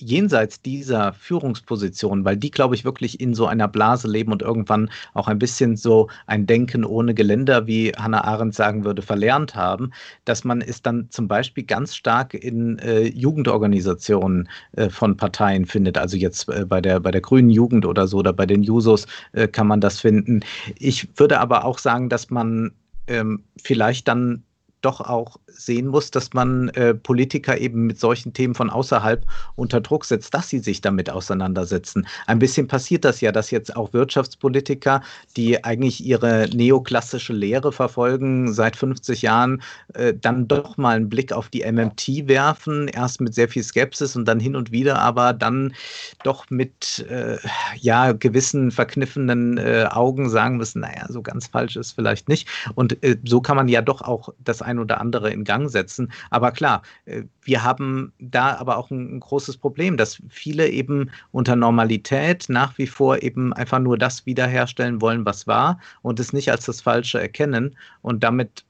jenseits 0.00 0.62
dieser 0.62 1.12
Führungsposition, 1.12 2.24
weil 2.24 2.36
die, 2.36 2.50
glaube 2.50 2.74
ich, 2.74 2.84
wirklich 2.84 3.20
in 3.20 3.34
so 3.34 3.46
einer 3.46 3.68
Blase 3.68 4.08
leben 4.08 4.32
und 4.32 4.42
irgendwann 4.42 4.90
auch 5.14 5.28
ein 5.28 5.38
bisschen 5.38 5.76
so 5.76 6.08
ein 6.26 6.46
Denken 6.46 6.84
ohne 6.84 7.14
Geländer, 7.14 7.66
wie 7.66 7.92
Hannah 7.92 8.24
Arendt 8.24 8.54
sagen 8.54 8.84
würde, 8.84 9.02
verlernt 9.02 9.54
haben, 9.54 9.90
dass 10.24 10.44
man 10.44 10.60
es 10.60 10.82
dann 10.82 11.10
zum 11.10 11.28
Beispiel 11.28 11.64
ganz 11.64 11.94
stark 11.94 12.34
in 12.34 12.78
äh, 12.78 13.06
Jugendorganisationen 13.08 14.48
äh, 14.72 14.88
von 14.88 15.16
Parteien 15.16 15.66
findet. 15.66 15.98
Also 15.98 16.16
jetzt 16.16 16.48
äh, 16.48 16.64
bei, 16.64 16.80
der, 16.80 17.00
bei 17.00 17.10
der 17.10 17.20
Grünen 17.20 17.50
Jugend 17.50 17.86
oder 17.86 18.06
so 18.06 18.18
oder 18.18 18.32
bei 18.32 18.46
den 18.46 18.62
Jusos 18.62 19.06
äh, 19.32 19.48
kann 19.48 19.66
man 19.66 19.80
das 19.80 20.00
finden. 20.00 20.40
Ich 20.78 21.08
würde 21.18 21.40
aber 21.40 21.64
auch 21.64 21.78
sagen, 21.78 22.08
dass 22.08 22.30
man 22.30 22.72
ähm, 23.08 23.42
vielleicht 23.56 24.06
dann 24.08 24.44
doch 24.80 25.00
auch 25.00 25.36
sehen 25.46 25.88
muss, 25.88 26.10
dass 26.10 26.32
man 26.32 26.68
äh, 26.70 26.94
Politiker 26.94 27.58
eben 27.58 27.86
mit 27.86 27.98
solchen 27.98 28.32
Themen 28.32 28.54
von 28.54 28.70
außerhalb 28.70 29.24
unter 29.56 29.80
Druck 29.80 30.04
setzt, 30.04 30.32
dass 30.34 30.48
sie 30.48 30.60
sich 30.60 30.80
damit 30.80 31.10
auseinandersetzen. 31.10 32.06
Ein 32.26 32.38
bisschen 32.38 32.68
passiert 32.68 33.04
das 33.04 33.20
ja, 33.20 33.32
dass 33.32 33.50
jetzt 33.50 33.74
auch 33.76 33.92
Wirtschaftspolitiker, 33.92 35.02
die 35.36 35.64
eigentlich 35.64 36.04
ihre 36.04 36.48
neoklassische 36.54 37.32
Lehre 37.32 37.72
verfolgen 37.72 38.52
seit 38.52 38.76
50 38.76 39.22
Jahren, 39.22 39.62
äh, 39.94 40.14
dann 40.14 40.46
doch 40.46 40.76
mal 40.76 40.96
einen 40.96 41.08
Blick 41.08 41.32
auf 41.32 41.48
die 41.48 41.64
MMT 41.70 42.28
werfen, 42.28 42.88
erst 42.88 43.20
mit 43.20 43.34
sehr 43.34 43.48
viel 43.48 43.62
Skepsis 43.62 44.14
und 44.16 44.26
dann 44.26 44.38
hin 44.38 44.54
und 44.54 44.70
wieder, 44.70 45.00
aber 45.00 45.32
dann 45.32 45.74
doch 46.22 46.48
mit 46.50 47.04
äh, 47.10 47.38
ja 47.76 48.12
gewissen 48.12 48.70
verkniffenen 48.70 49.58
äh, 49.58 49.86
Augen 49.90 50.30
sagen 50.30 50.56
müssen, 50.56 50.80
naja, 50.80 51.06
so 51.08 51.22
ganz 51.22 51.48
falsch 51.48 51.76
ist 51.76 51.92
vielleicht 51.92 52.28
nicht. 52.28 52.48
Und 52.74 53.02
äh, 53.02 53.16
so 53.24 53.40
kann 53.40 53.56
man 53.56 53.68
ja 53.68 53.82
doch 53.82 54.02
auch 54.02 54.28
das 54.38 54.62
ein 54.68 54.78
oder 54.78 55.00
andere 55.00 55.30
in 55.30 55.44
Gang 55.44 55.70
setzen. 55.70 56.12
Aber 56.30 56.52
klar, 56.52 56.82
äh, 57.06 57.22
wir 57.42 57.64
haben 57.64 58.12
da 58.18 58.56
aber 58.56 58.76
auch 58.76 58.90
ein, 58.90 59.20
großes 59.20 59.56
Problem, 59.56 59.96
dass 59.96 60.22
viele 60.28 60.68
eben 60.68 61.10
unter 61.32 61.56
Normalität 61.56 62.46
nach 62.48 62.78
wie 62.78 62.86
vor 62.86 63.22
eben 63.22 63.52
einfach 63.52 63.78
nur 63.78 63.98
das 63.98 64.26
wiederherstellen 64.26 65.00
wollen, 65.00 65.24
was 65.24 65.46
war 65.46 65.80
und 66.02 66.20
es 66.20 66.32
nicht 66.32 66.50
als 66.50 66.66
das 66.66 66.80
Falsche 66.80 67.20
erkennen 67.20 67.76
und 68.02 68.22
damit 68.22 68.64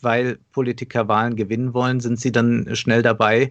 weil 0.00 0.38
Politiker 0.52 1.08
Wahlen 1.08 1.36
gewinnen 1.36 1.74
wollen, 1.74 2.00
sind 2.00 2.20
sie 2.20 2.32
dann 2.32 2.68
schnell 2.74 3.02
dabei, 3.02 3.50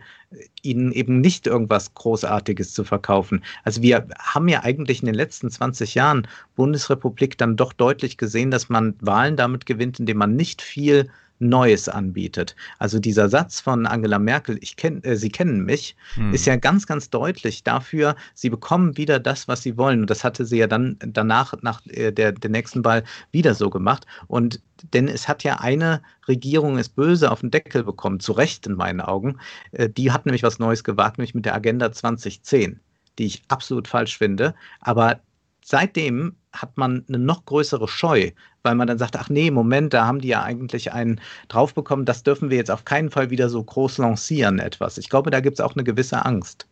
ihnen 0.61 0.91
eben 0.91 1.21
nicht 1.21 1.47
irgendwas 1.47 1.93
Großartiges 1.93 2.73
zu 2.73 2.83
verkaufen. 2.83 3.43
Also 3.63 3.81
wir 3.81 4.07
haben 4.17 4.47
ja 4.47 4.63
eigentlich 4.63 5.01
in 5.01 5.05
den 5.07 5.15
letzten 5.15 5.49
20 5.49 5.95
Jahren 5.95 6.27
Bundesrepublik 6.55 7.37
dann 7.37 7.55
doch 7.55 7.73
deutlich 7.73 8.17
gesehen, 8.17 8.51
dass 8.51 8.69
man 8.69 8.95
Wahlen 9.01 9.37
damit 9.37 9.65
gewinnt, 9.65 9.99
indem 9.99 10.17
man 10.17 10.35
nicht 10.35 10.61
viel 10.61 11.09
Neues 11.39 11.89
anbietet. 11.89 12.55
Also 12.79 12.99
dieser 12.99 13.29
Satz 13.29 13.59
von 13.59 13.85
Angela 13.85 14.19
Merkel, 14.19 14.57
ich 14.61 14.75
kenn, 14.75 15.03
äh, 15.03 15.15
Sie 15.15 15.29
kennen 15.29 15.65
mich, 15.65 15.95
hm. 16.15 16.33
ist 16.33 16.45
ja 16.45 16.55
ganz, 16.55 16.87
ganz 16.87 17.09
deutlich 17.09 17.63
dafür, 17.63 18.15
Sie 18.33 18.49
bekommen 18.49 18.97
wieder 18.97 19.19
das, 19.19 19.47
was 19.47 19.61
Sie 19.61 19.77
wollen. 19.77 20.01
Und 20.01 20.09
das 20.09 20.23
hatte 20.23 20.45
sie 20.45 20.57
ja 20.57 20.67
dann 20.67 20.97
danach, 20.99 21.53
nach 21.61 21.85
äh, 21.87 22.11
der, 22.11 22.31
der 22.31 22.49
nächsten 22.49 22.85
Wahl 22.85 23.03
wieder 23.31 23.53
so 23.53 23.69
gemacht. 23.69 24.05
Und 24.27 24.61
denn 24.93 25.07
es 25.07 25.27
hat 25.27 25.43
ja 25.43 25.59
eine 25.59 26.01
Regierung 26.27 26.77
ist 26.77 26.95
böse 26.95 27.31
auf 27.31 27.41
den 27.41 27.51
Deckel 27.51 27.83
bekommen, 27.83 28.19
zu 28.19 28.33
Recht 28.33 28.67
in 28.67 28.75
meinen 28.75 29.01
Augen. 29.01 29.37
Äh, 29.71 29.89
die 29.89 30.11
hat 30.11 30.25
nämlich 30.25 30.43
was 30.43 30.59
Neues 30.59 30.83
gewagt, 30.83 31.17
nämlich 31.17 31.35
mit 31.35 31.45
der 31.45 31.55
Agenda 31.55 31.91
2010, 31.91 32.79
die 33.19 33.25
ich 33.25 33.43
absolut 33.47 33.87
falsch 33.87 34.17
finde. 34.17 34.55
Aber 34.79 35.19
seitdem 35.63 36.35
hat 36.53 36.77
man 36.77 37.03
eine 37.07 37.17
noch 37.17 37.45
größere 37.45 37.87
Scheu, 37.87 38.31
weil 38.61 38.75
man 38.75 38.87
dann 38.87 38.99
sagt, 38.99 39.17
ach 39.17 39.29
nee, 39.29 39.51
Moment, 39.51 39.93
da 39.93 40.05
haben 40.05 40.21
die 40.21 40.29
ja 40.29 40.43
eigentlich 40.43 40.93
einen 40.93 41.19
draufbekommen, 41.47 42.05
das 42.05 42.23
dürfen 42.23 42.49
wir 42.49 42.57
jetzt 42.57 42.71
auf 42.71 42.85
keinen 42.85 43.09
Fall 43.09 43.31
wieder 43.31 43.49
so 43.49 43.61
groß 43.63 43.97
lancieren, 43.97 44.59
etwas. 44.59 44.97
Ich 44.97 45.09
glaube, 45.09 45.31
da 45.31 45.39
gibt 45.39 45.59
es 45.59 45.65
auch 45.65 45.73
eine 45.73 45.83
gewisse 45.83 46.23
Angst. 46.25 46.67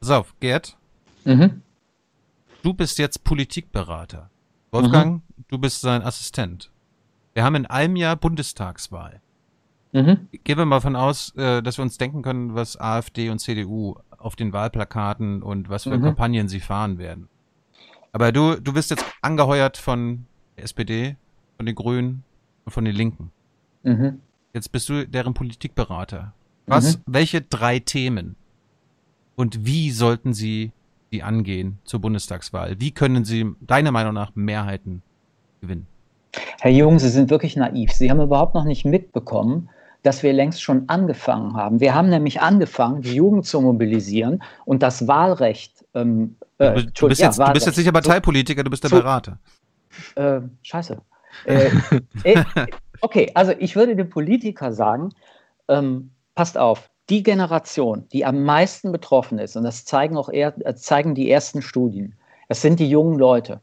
Pass 0.00 0.10
auf, 0.10 0.34
Gerd. 0.40 0.76
Mhm. 1.24 1.62
Du 2.62 2.72
bist 2.72 2.98
jetzt 2.98 3.24
Politikberater. 3.24 4.30
Wolfgang, 4.70 5.14
mhm. 5.14 5.44
du 5.48 5.58
bist 5.58 5.80
sein 5.80 6.02
Assistent. 6.02 6.70
Wir 7.34 7.44
haben 7.44 7.56
in 7.56 7.66
einem 7.66 7.96
Jahr 7.96 8.16
Bundestagswahl. 8.16 9.20
Mhm. 9.92 10.28
Gehen 10.44 10.58
wir 10.58 10.66
mal 10.66 10.80
von 10.80 10.96
aus, 10.96 11.34
äh, 11.36 11.62
dass 11.62 11.78
wir 11.78 11.82
uns 11.82 11.98
denken 11.98 12.22
können, 12.22 12.54
was 12.54 12.78
AfD 12.78 13.30
und 13.30 13.38
CDU 13.38 13.96
auf 14.18 14.36
den 14.36 14.52
Wahlplakaten 14.52 15.42
und 15.42 15.68
was 15.68 15.84
für 15.84 15.96
mhm. 15.96 16.02
Kampagnen 16.02 16.48
sie 16.48 16.60
fahren 16.60 16.98
werden. 16.98 17.28
Aber 18.12 18.32
du, 18.32 18.56
du 18.56 18.72
bist 18.72 18.90
jetzt 18.90 19.04
angeheuert 19.22 19.76
von 19.76 20.26
der 20.56 20.64
SPD, 20.64 21.16
von 21.56 21.66
den 21.66 21.74
Grünen 21.74 22.24
und 22.64 22.72
von 22.72 22.84
den 22.84 22.94
Linken. 22.94 23.30
Mhm. 23.82 24.20
Jetzt 24.54 24.72
bist 24.72 24.88
du 24.88 25.06
deren 25.06 25.34
Politikberater. 25.34 26.32
Was, 26.66 26.98
mhm. 26.98 27.02
welche 27.06 27.40
drei 27.40 27.78
Themen 27.78 28.36
und 29.36 29.64
wie 29.64 29.90
sollten 29.90 30.34
sie 30.34 30.72
die 31.12 31.22
angehen 31.22 31.78
zur 31.84 32.00
Bundestagswahl? 32.00 32.76
Wie 32.78 32.90
können 32.90 33.24
sie 33.24 33.54
deiner 33.60 33.92
Meinung 33.92 34.12
nach 34.12 34.34
Mehrheiten 34.34 35.02
gewinnen? 35.60 35.86
Herr 36.60 36.70
Jung, 36.70 36.98
Sie 36.98 37.08
sind 37.08 37.30
wirklich 37.30 37.56
naiv. 37.56 37.92
Sie 37.92 38.10
haben 38.10 38.20
überhaupt 38.20 38.54
noch 38.54 38.64
nicht 38.64 38.84
mitbekommen, 38.84 39.70
dass 40.02 40.22
wir 40.22 40.32
längst 40.32 40.62
schon 40.62 40.88
angefangen 40.88 41.54
haben. 41.54 41.80
Wir 41.80 41.94
haben 41.94 42.10
nämlich 42.10 42.40
angefangen, 42.40 43.02
die 43.02 43.14
Jugend 43.14 43.46
zu 43.46 43.60
mobilisieren 43.60 44.42
und 44.64 44.82
das 44.82 45.08
Wahlrecht 45.08 45.84
ähm, 45.94 46.36
Äh, 46.58 46.84
du, 46.92 47.08
bist, 47.08 47.20
jetzt, 47.20 47.38
du 47.38 47.52
bist 47.52 47.66
jetzt 47.66 47.76
nicht 47.76 47.86
der 47.86 47.92
Parteipolitiker, 47.92 48.64
du 48.64 48.70
bist 48.70 48.84
der 48.84 48.88
Berater. 48.88 49.38
Äh, 50.16 50.40
scheiße. 50.62 51.00
Äh, 51.44 51.70
äh, 52.24 52.44
okay, 53.00 53.30
also 53.34 53.52
ich 53.58 53.76
würde 53.76 53.96
dem 53.96 54.10
Politiker 54.10 54.72
sagen, 54.72 55.10
ähm, 55.68 56.10
passt 56.34 56.58
auf, 56.58 56.90
die 57.08 57.22
Generation, 57.22 58.06
die 58.12 58.24
am 58.24 58.42
meisten 58.44 58.92
betroffen 58.92 59.38
ist, 59.38 59.56
und 59.56 59.64
das 59.64 59.84
zeigen 59.84 60.16
auch 60.16 60.28
eher, 60.28 60.54
äh, 60.66 60.74
zeigen 60.74 61.14
die 61.14 61.30
ersten 61.30 61.62
Studien, 61.62 62.16
das 62.48 62.60
sind 62.60 62.80
die 62.80 62.88
jungen 62.88 63.18
Leute. 63.18 63.60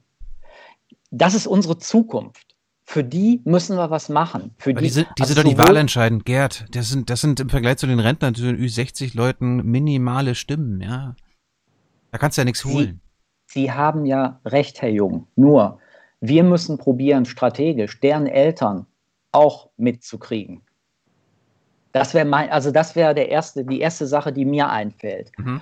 Das 1.11 1.33
ist 1.33 1.47
unsere 1.47 1.77
Zukunft. 1.77 2.55
Für 2.87 3.03
die 3.03 3.41
müssen 3.45 3.77
wir 3.77 3.89
was 3.89 4.09
machen. 4.09 4.53
Für 4.59 4.73
die, 4.73 4.83
die, 4.83 4.89
sind, 4.89 5.07
die 5.17 5.23
also 5.23 5.33
sind 5.33 5.43
doch 5.43 5.49
die 5.49 5.57
Wahl 5.57 5.75
entscheidend, 5.75 6.23
Gerd. 6.25 6.65
Das 6.69 6.89
sind, 6.89 7.09
das 7.09 7.19
sind 7.19 7.39
im 7.39 7.49
Vergleich 7.49 7.77
zu 7.77 7.87
den 7.87 7.99
Rentnern, 7.99 8.35
zu 8.35 8.43
den 8.43 8.57
Ü60-Leuten 8.57 9.65
minimale 9.65 10.35
Stimmen, 10.35 10.81
ja. 10.81 11.15
Da 12.15 12.19
kannst 12.19 12.37
du 12.37 12.43
ja 12.43 12.45
nichts 12.45 12.63
holen. 12.63 13.01
Sie, 13.45 13.63
Sie 13.63 13.71
haben 13.73 14.05
ja 14.05 14.39
recht, 14.45 14.81
Herr 14.81 14.87
Jung. 14.87 15.27
Nur, 15.35 15.79
wir 16.21 16.45
müssen 16.45 16.77
probieren, 16.77 17.25
strategisch 17.25 17.99
deren 17.99 18.25
Eltern 18.25 18.85
auch 19.33 19.67
mitzukriegen. 19.75 20.61
Das 21.91 22.13
wäre 22.13 22.23
mein, 22.23 22.49
also 22.51 22.71
das 22.71 22.95
wäre 22.95 23.13
der 23.13 23.27
erste, 23.27 23.65
die 23.65 23.81
erste 23.81 24.07
Sache, 24.07 24.31
die 24.31 24.45
mir 24.45 24.69
einfällt. 24.69 25.33
Mhm. 25.37 25.61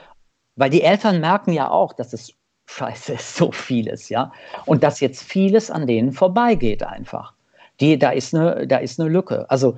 Weil 0.56 0.70
die 0.70 0.84
Eltern 0.84 1.22
merken 1.22 1.54
ja 1.54 1.72
auch, 1.72 1.94
dass 1.94 2.14
es 2.14 2.32
scheiße 2.68 3.14
ist, 3.14 3.36
so 3.36 3.52
vieles, 3.52 4.10
ja. 4.10 4.32
Und 4.68 4.84
dass 4.84 5.00
jetzt 5.00 5.24
vieles 5.24 5.72
an 5.72 5.88
denen 5.88 6.12
vorbeigeht 6.12 6.84
einfach. 6.84 7.34
Die, 7.80 7.98
da 7.98 8.12
ist 8.12 8.36
eine, 8.36 8.68
da 8.68 8.78
ist 8.78 9.00
eine 9.00 9.10
Lücke. 9.10 9.50
Also 9.50 9.76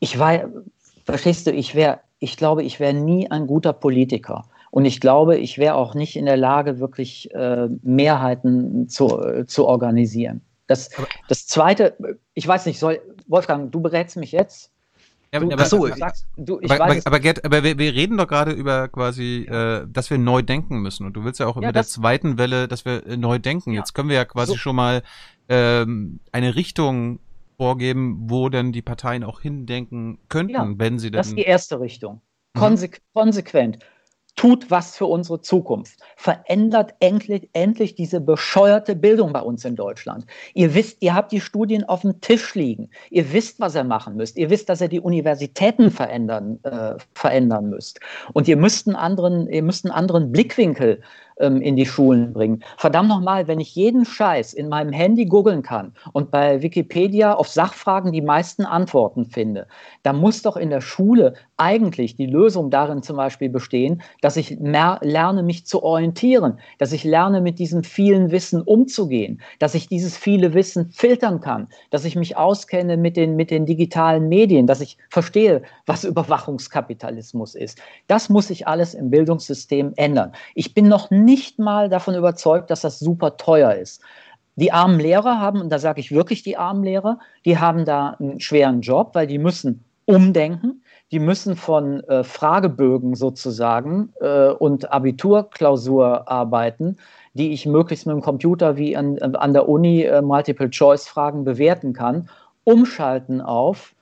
ich 0.00 0.18
war, 0.18 0.50
verstehst 1.06 1.46
du, 1.46 1.52
ich 1.52 1.74
wäre, 1.74 2.00
ich 2.18 2.36
glaube, 2.36 2.62
ich 2.62 2.78
wäre 2.78 2.92
nie 2.92 3.30
ein 3.30 3.46
guter 3.46 3.72
Politiker. 3.72 4.44
Und 4.70 4.84
ich 4.84 5.00
glaube, 5.00 5.36
ich 5.36 5.58
wäre 5.58 5.74
auch 5.74 5.94
nicht 5.94 6.16
in 6.16 6.26
der 6.26 6.36
Lage, 6.36 6.78
wirklich 6.78 7.32
äh, 7.34 7.68
Mehrheiten 7.82 8.88
zu, 8.88 9.20
äh, 9.20 9.46
zu 9.46 9.66
organisieren. 9.66 10.42
Das, 10.66 10.90
das 11.28 11.46
Zweite, 11.46 11.96
ich 12.34 12.46
weiß 12.46 12.66
nicht, 12.66 12.78
soll, 12.78 13.00
Wolfgang, 13.26 13.72
du 13.72 13.80
berätst 13.80 14.16
mich 14.16 14.30
jetzt. 14.30 14.70
Ja, 15.32 15.40
du, 15.40 15.50
aber, 15.50 15.64
so, 15.64 15.86
sagst, 15.86 16.26
du, 16.36 16.60
ich 16.60 16.70
aber, 16.70 16.88
weiß, 16.88 17.06
aber, 17.06 17.20
Gerd, 17.20 17.44
aber 17.44 17.62
wir, 17.62 17.78
wir, 17.78 17.94
reden 17.94 18.16
doch 18.16 18.26
gerade 18.26 18.52
über 18.52 18.88
quasi, 18.88 19.46
äh, 19.48 19.86
dass 19.88 20.10
wir 20.10 20.18
neu 20.18 20.42
denken 20.42 20.80
müssen. 20.80 21.06
Und 21.06 21.14
du 21.14 21.24
willst 21.24 21.38
ja 21.40 21.46
auch 21.46 21.56
ja, 21.56 21.68
mit 21.68 21.76
der 21.76 21.84
zweiten 21.84 22.38
Welle, 22.38 22.66
dass 22.66 22.84
wir 22.84 23.06
äh, 23.06 23.16
neu 23.16 23.38
denken. 23.38 23.72
Ja. 23.72 23.80
Jetzt 23.80 23.94
können 23.94 24.08
wir 24.08 24.16
ja 24.16 24.24
quasi 24.24 24.52
so. 24.52 24.58
schon 24.58 24.76
mal 24.76 25.02
ähm, 25.48 26.20
eine 26.32 26.56
Richtung 26.56 27.20
vorgeben, 27.56 28.30
wo 28.30 28.48
denn 28.48 28.72
die 28.72 28.82
Parteien 28.82 29.22
auch 29.22 29.40
hindenken 29.40 30.18
könnten, 30.28 30.54
ja, 30.54 30.68
wenn 30.76 30.98
sie 30.98 31.10
denn. 31.10 31.18
Das 31.18 31.28
ist 31.28 31.36
die 31.36 31.42
erste 31.42 31.78
Richtung. 31.78 32.20
Konsequ 32.54 32.96
mhm. 32.96 33.20
Konsequent 33.20 33.78
tut 34.34 34.70
was 34.70 34.96
für 34.96 35.06
unsere 35.06 35.40
Zukunft. 35.40 35.98
Verändert 36.16 36.94
endlich, 37.00 37.48
endlich 37.52 37.94
diese 37.94 38.20
bescheuerte 38.20 38.96
Bildung 38.96 39.32
bei 39.32 39.40
uns 39.40 39.64
in 39.64 39.76
Deutschland. 39.76 40.26
Ihr 40.54 40.74
wisst, 40.74 41.02
ihr 41.02 41.14
habt 41.14 41.32
die 41.32 41.40
Studien 41.40 41.84
auf 41.84 42.02
dem 42.02 42.20
Tisch 42.20 42.54
liegen. 42.54 42.90
Ihr 43.10 43.32
wisst, 43.32 43.60
was 43.60 43.74
ihr 43.74 43.84
machen 43.84 44.16
müsst. 44.16 44.36
Ihr 44.36 44.50
wisst, 44.50 44.68
dass 44.68 44.80
ihr 44.80 44.88
die 44.88 45.00
Universitäten 45.00 45.90
verändern, 45.90 46.58
äh, 46.64 46.94
verändern 47.14 47.70
müsst. 47.70 48.00
Und 48.32 48.48
ihr 48.48 48.56
müsst 48.56 48.86
einen 48.86 48.96
anderen, 48.96 49.48
ihr 49.48 49.62
müsst 49.62 49.84
einen 49.84 49.92
anderen 49.92 50.32
Blickwinkel 50.32 51.02
ähm, 51.40 51.60
in 51.60 51.76
die 51.76 51.86
Schulen 51.86 52.32
bringen. 52.32 52.62
Verdammt 52.76 53.08
nochmal, 53.08 53.48
wenn 53.48 53.60
ich 53.60 53.74
jeden 53.74 54.04
Scheiß 54.04 54.52
in 54.52 54.68
meinem 54.68 54.92
Handy 54.92 55.24
googeln 55.24 55.62
kann 55.62 55.92
und 56.12 56.30
bei 56.30 56.62
Wikipedia 56.62 57.34
auf 57.34 57.48
Sachfragen 57.48 58.12
die 58.12 58.22
meisten 58.22 58.64
Antworten 58.64 59.24
finde, 59.24 59.66
dann 60.02 60.16
muss 60.16 60.42
doch 60.42 60.56
in 60.56 60.70
der 60.70 60.80
Schule 60.80 61.34
eigentlich 61.56 62.16
die 62.16 62.26
Lösung 62.26 62.70
darin 62.70 63.02
zum 63.02 63.16
Beispiel 63.16 63.48
bestehen, 63.48 64.02
dass 64.20 64.36
ich 64.36 64.56
lerne, 64.60 65.42
mich 65.42 65.66
zu 65.66 65.82
orientieren, 65.82 66.58
dass 66.78 66.92
ich 66.92 67.04
lerne, 67.04 67.40
mit 67.40 67.58
diesem 67.58 67.84
vielen 67.84 68.30
Wissen 68.30 68.62
umzugehen, 68.62 69.40
dass 69.58 69.74
ich 69.74 69.88
dieses 69.88 70.16
viele 70.16 70.54
Wissen 70.54 70.90
filtern 70.90 71.40
kann, 71.40 71.68
dass 71.90 72.04
ich 72.04 72.16
mich 72.16 72.36
auskenne 72.36 72.96
mit 72.96 73.16
den, 73.16 73.36
mit 73.36 73.50
den 73.50 73.66
digitalen 73.66 74.28
Medien, 74.28 74.66
dass 74.66 74.80
ich 74.80 74.98
verstehe, 75.08 75.62
was 75.86 76.04
Überwachungskapitalismus 76.04 77.54
ist. 77.54 77.78
Das 78.06 78.28
muss 78.28 78.48
sich 78.48 78.66
alles 78.66 78.94
im 78.94 79.10
Bildungssystem 79.10 79.92
ändern. 79.96 80.32
Ich 80.54 80.74
bin 80.74 80.88
noch 80.88 81.10
nicht 81.10 81.29
nicht 81.30 81.60
mal 81.60 81.88
davon 81.88 82.16
überzeugt, 82.16 82.70
dass 82.70 82.80
das 82.80 82.98
super 82.98 83.36
teuer 83.36 83.74
ist. 83.74 84.02
Die 84.56 84.72
armen 84.72 84.98
Lehrer 84.98 85.40
haben, 85.40 85.60
und 85.60 85.70
da 85.70 85.78
sage 85.78 86.00
ich 86.00 86.10
wirklich 86.10 86.42
die 86.42 86.56
armen 86.56 86.82
Lehrer, 86.82 87.20
die 87.44 87.58
haben 87.58 87.84
da 87.84 88.16
einen 88.18 88.40
schweren 88.40 88.80
Job, 88.80 89.14
weil 89.14 89.28
die 89.28 89.38
müssen 89.38 89.84
umdenken. 90.06 90.82
Die 91.12 91.20
müssen 91.20 91.56
von 91.56 92.02
äh, 92.04 92.24
Fragebögen 92.24 93.14
sozusagen 93.14 94.12
äh, 94.20 94.48
und 94.48 94.92
Abiturklausurarbeiten, 94.92 96.98
die 97.34 97.52
ich 97.52 97.66
möglichst 97.66 98.06
mit 98.06 98.14
dem 98.14 98.22
Computer 98.22 98.76
wie 98.76 98.96
an, 98.96 99.18
an 99.18 99.52
der 99.52 99.68
Uni 99.68 100.02
äh, 100.02 100.20
Multiple-Choice-Fragen 100.20 101.44
bewerten 101.44 101.92
kann, 101.92 102.28
umschalten 102.64 103.40
auf, 103.40 103.94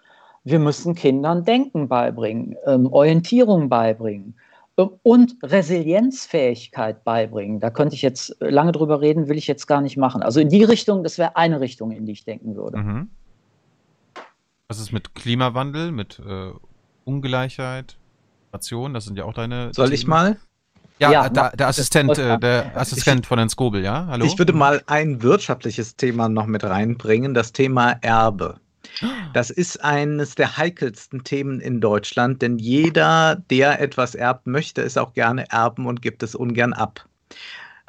wir 0.44 0.58
müssen 0.58 0.94
Kindern 0.94 1.44
Denken 1.44 1.88
beibringen, 1.88 2.56
ähm, 2.66 2.90
Orientierung 2.90 3.68
beibringen 3.68 4.34
und 4.86 5.36
Resilienzfähigkeit 5.42 7.02
beibringen. 7.02 7.58
Da 7.58 7.70
könnte 7.70 7.96
ich 7.96 8.02
jetzt 8.02 8.36
lange 8.40 8.72
drüber 8.72 9.00
reden, 9.00 9.28
will 9.28 9.36
ich 9.36 9.46
jetzt 9.46 9.66
gar 9.66 9.80
nicht 9.80 9.96
machen. 9.96 10.22
Also 10.22 10.40
in 10.40 10.48
die 10.48 10.62
Richtung, 10.62 11.02
das 11.02 11.18
wäre 11.18 11.36
eine 11.36 11.60
Richtung, 11.60 11.90
in 11.90 12.06
die 12.06 12.12
ich 12.12 12.24
denken 12.24 12.54
würde. 12.54 12.78
Mhm. 12.78 13.10
Was 14.68 14.78
ist 14.78 14.92
mit 14.92 15.14
Klimawandel, 15.14 15.90
mit 15.90 16.20
äh, 16.20 16.52
Ungleichheit, 17.04 17.96
Nation? 18.52 18.94
Das 18.94 19.04
sind 19.04 19.16
ja 19.16 19.24
auch 19.24 19.34
deine. 19.34 19.72
Soll 19.74 19.86
Themen. 19.86 19.94
ich 19.94 20.06
mal? 20.06 20.36
Ja, 21.00 21.12
ja 21.12 21.28
da, 21.28 21.50
der 21.50 21.68
Assistent, 21.68 22.18
äh, 22.18 22.38
der 22.38 22.76
Assistent 22.76 23.22
ich, 23.22 23.26
von 23.26 23.38
Herrn 23.38 23.48
Skobel, 23.48 23.82
ja? 23.82 24.06
Hallo? 24.08 24.24
Ich 24.26 24.38
würde 24.38 24.52
mal 24.52 24.82
ein 24.86 25.22
wirtschaftliches 25.22 25.96
Thema 25.96 26.28
noch 26.28 26.46
mit 26.46 26.64
reinbringen, 26.64 27.34
das 27.34 27.52
Thema 27.52 27.92
Erbe. 28.00 28.60
Das 29.32 29.50
ist 29.50 29.82
eines 29.84 30.34
der 30.34 30.56
heikelsten 30.56 31.24
Themen 31.24 31.60
in 31.60 31.80
Deutschland, 31.80 32.42
denn 32.42 32.58
jeder, 32.58 33.36
der 33.50 33.80
etwas 33.80 34.14
erbt, 34.14 34.46
möchte 34.46 34.82
es 34.82 34.96
auch 34.96 35.12
gerne 35.12 35.50
erben 35.50 35.86
und 35.86 36.02
gibt 36.02 36.22
es 36.22 36.34
ungern 36.34 36.72
ab. 36.72 37.08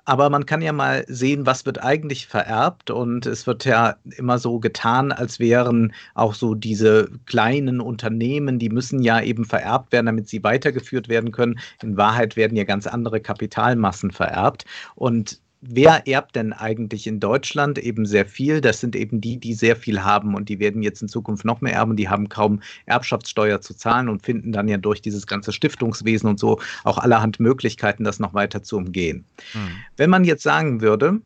Aber 0.10 0.32
man 0.32 0.48
kann 0.48 0.64
ja 0.64 0.74
mal 0.74 1.06
sehen, 1.08 1.46
was 1.46 1.68
wird 1.68 1.84
eigentlich 1.84 2.26
vererbt. 2.26 2.90
Und 2.90 3.28
es 3.28 3.46
wird 3.46 3.64
ja 3.66 3.96
immer 4.18 4.40
so 4.40 4.60
getan, 4.60 5.12
als 5.12 5.40
wären 5.40 5.94
auch 6.16 6.34
so 6.34 6.56
diese 6.56 7.12
kleinen 7.28 7.80
Unternehmen, 7.80 8.58
die 8.58 8.70
müssen 8.70 9.04
ja 9.04 9.22
eben 9.22 9.46
vererbt 9.46 9.92
werden, 9.92 10.08
damit 10.08 10.28
sie 10.28 10.44
weitergeführt 10.44 11.10
werden 11.10 11.32
können. 11.32 11.60
In 11.84 11.96
Wahrheit 11.96 12.36
werden 12.36 12.58
ja 12.58 12.64
ganz 12.64 12.88
andere 12.88 13.22
Kapitalmassen 13.22 14.10
vererbt. 14.10 14.66
Und 14.96 15.42
wer 15.62 16.08
erbt 16.08 16.36
denn 16.36 16.54
eigentlich 16.54 17.08
in 17.08 17.20
Deutschland 17.20 17.78
eben 17.78 18.06
sehr 18.06 18.26
viel? 18.26 18.62
Das 18.62 18.80
sind 18.80 18.96
eben 18.96 19.22
die, 19.22 19.38
die 19.38 19.54
sehr 19.54 19.76
viel 19.76 20.04
haben 20.04 20.36
und 20.36 20.50
die 20.50 20.60
werden 20.60 20.82
jetzt 20.82 21.02
in 21.02 21.08
Zukunft 21.08 21.46
noch 21.46 21.62
mehr 21.62 21.74
erben. 21.74 21.96
Die 21.96 22.10
haben 22.10 22.30
kaum 22.30 22.62
Erbschaftssteuer 22.86 23.62
zu 23.62 23.74
zahlen 23.74 24.10
und 24.10 24.24
finden 24.24 24.52
dann 24.52 24.68
ja 24.68 24.78
durch 24.78 25.02
dieses 25.02 25.28
ganze 25.28 25.52
Stiftungswesen 25.52 26.30
und 26.30 26.40
so 26.40 26.60
auch 26.84 26.98
allerhand 26.98 27.40
Möglichkeiten, 27.40 28.04
das 28.04 28.20
noch 28.20 28.34
weiter 28.34 28.64
zu 28.64 28.78
umgehen. 28.78 29.26
Hm. 29.52 29.70
Wenn 29.98 30.10
man 30.10 30.24
jetzt 30.24 30.44
sagen 30.44 30.82
würde, 30.82 31.22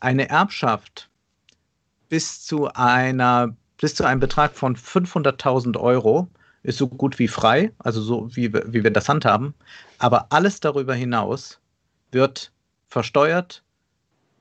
eine 0.00 0.28
Erbschaft 0.28 1.08
bis 2.08 2.44
zu 2.44 2.68
einer 2.74 3.56
bis 3.78 3.96
zu 3.96 4.04
einem 4.04 4.20
Betrag 4.20 4.54
von 4.54 4.76
500.000 4.76 5.76
Euro 5.76 6.28
ist 6.62 6.78
so 6.78 6.86
gut 6.86 7.18
wie 7.18 7.26
frei, 7.26 7.72
also 7.78 8.00
so 8.00 8.28
wie, 8.36 8.52
wie 8.52 8.84
wir 8.84 8.92
das 8.92 9.08
handhaben. 9.08 9.54
Aber 9.98 10.26
alles 10.30 10.60
darüber 10.60 10.94
hinaus 10.94 11.58
wird 12.12 12.52
versteuert 12.92 13.64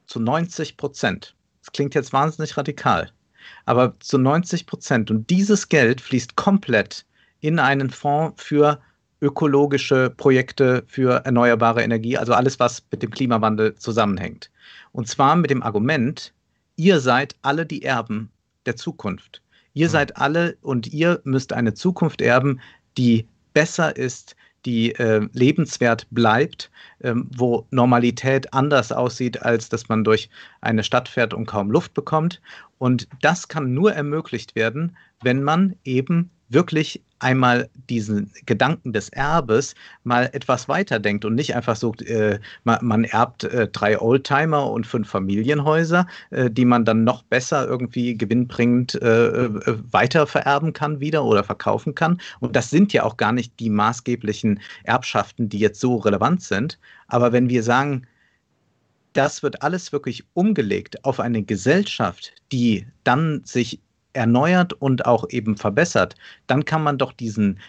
zu 0.07 0.19
90 0.19 0.75
Prozent. 0.75 1.35
Das 1.61 1.71
klingt 1.71 1.95
jetzt 1.95 2.11
wahnsinnig 2.11 2.57
radikal, 2.57 3.09
aber 3.65 3.97
zu 4.01 4.17
90 4.17 4.67
Prozent. 4.67 5.09
Und 5.09 5.29
dieses 5.29 5.69
Geld 5.69 6.01
fließt 6.01 6.35
komplett 6.35 7.05
in 7.39 7.59
einen 7.59 7.89
Fonds 7.89 8.43
für 8.43 8.81
ökologische 9.21 10.09
Projekte, 10.09 10.83
für 10.87 11.23
erneuerbare 11.23 11.81
Energie, 11.81 12.17
also 12.17 12.33
alles, 12.33 12.59
was 12.59 12.83
mit 12.91 13.01
dem 13.01 13.11
Klimawandel 13.11 13.75
zusammenhängt. 13.75 14.51
Und 14.91 15.07
zwar 15.07 15.37
mit 15.37 15.49
dem 15.49 15.63
Argument, 15.63 16.33
ihr 16.75 16.99
seid 16.99 17.35
alle 17.43 17.65
die 17.65 17.83
Erben 17.83 18.29
der 18.65 18.75
Zukunft. 18.75 19.41
Ihr 19.73 19.85
hm. 19.85 19.91
seid 19.91 20.17
alle 20.17 20.57
und 20.61 20.87
ihr 20.87 21.21
müsst 21.23 21.53
eine 21.53 21.73
Zukunft 21.73 22.19
erben, 22.19 22.59
die 22.97 23.27
besser 23.53 23.95
ist, 23.95 24.35
die 24.65 24.93
äh, 24.95 25.27
lebenswert 25.33 26.07
bleibt, 26.11 26.71
ähm, 27.01 27.29
wo 27.35 27.67
Normalität 27.71 28.53
anders 28.53 28.91
aussieht, 28.91 29.41
als 29.41 29.69
dass 29.69 29.89
man 29.89 30.03
durch 30.03 30.29
eine 30.61 30.83
Stadt 30.83 31.07
fährt 31.09 31.33
und 31.33 31.45
kaum 31.45 31.71
Luft 31.71 31.93
bekommt. 31.93 32.41
Und 32.77 33.07
das 33.21 33.47
kann 33.47 33.73
nur 33.73 33.93
ermöglicht 33.93 34.55
werden, 34.55 34.95
wenn 35.21 35.43
man 35.43 35.75
eben 35.83 36.29
wirklich 36.51 37.01
einmal 37.19 37.69
diesen 37.89 38.31
Gedanken 38.45 38.93
des 38.93 39.09
Erbes 39.09 39.75
mal 40.03 40.29
etwas 40.33 40.67
weiterdenkt 40.67 41.23
und 41.23 41.35
nicht 41.35 41.55
einfach 41.55 41.75
so, 41.75 41.93
äh, 42.05 42.39
man, 42.63 42.79
man, 42.81 43.03
erbt 43.03 43.43
äh, 43.43 43.67
drei 43.67 43.99
Oldtimer 43.99 44.69
und 44.69 44.87
fünf 44.87 45.09
Familienhäuser, 45.09 46.07
äh, 46.31 46.49
die 46.49 46.65
man 46.65 46.83
dann 46.83 47.03
noch 47.03 47.23
besser 47.23 47.67
irgendwie 47.67 48.17
gewinnbringend 48.17 49.01
äh, 49.01 49.45
äh, 49.45 49.77
weiter 49.91 50.25
vererben 50.27 50.73
kann 50.73 50.99
wieder 50.99 51.23
oder 51.23 51.43
verkaufen 51.43 51.95
kann. 51.95 52.19
Und 52.39 52.55
das 52.55 52.69
sind 52.69 52.91
ja 52.93 53.03
auch 53.03 53.17
gar 53.17 53.31
nicht 53.31 53.59
die 53.59 53.69
maßgeblichen 53.69 54.59
Erbschaften, 54.83 55.47
die 55.47 55.59
jetzt 55.59 55.79
so 55.79 55.97
relevant 55.97 56.41
sind. 56.41 56.79
Aber 57.07 57.31
wenn 57.31 57.49
wir 57.49 57.63
sagen, 57.63 58.07
das 59.13 59.43
wird 59.43 59.61
alles 59.61 59.91
wirklich 59.91 60.23
umgelegt 60.33 61.03
auf 61.03 61.19
eine 61.19 61.43
Gesellschaft, 61.43 62.33
die 62.51 62.87
dann 63.03 63.41
sich 63.43 63.79
erneuert 64.13 64.73
und 64.73 65.05
auch 65.05 65.29
eben 65.29 65.57
verbessert, 65.57 66.15
dann 66.47 66.65
kann 66.65 66.83
man 66.83 66.97
doch 66.97 67.13
diesen 67.13 67.59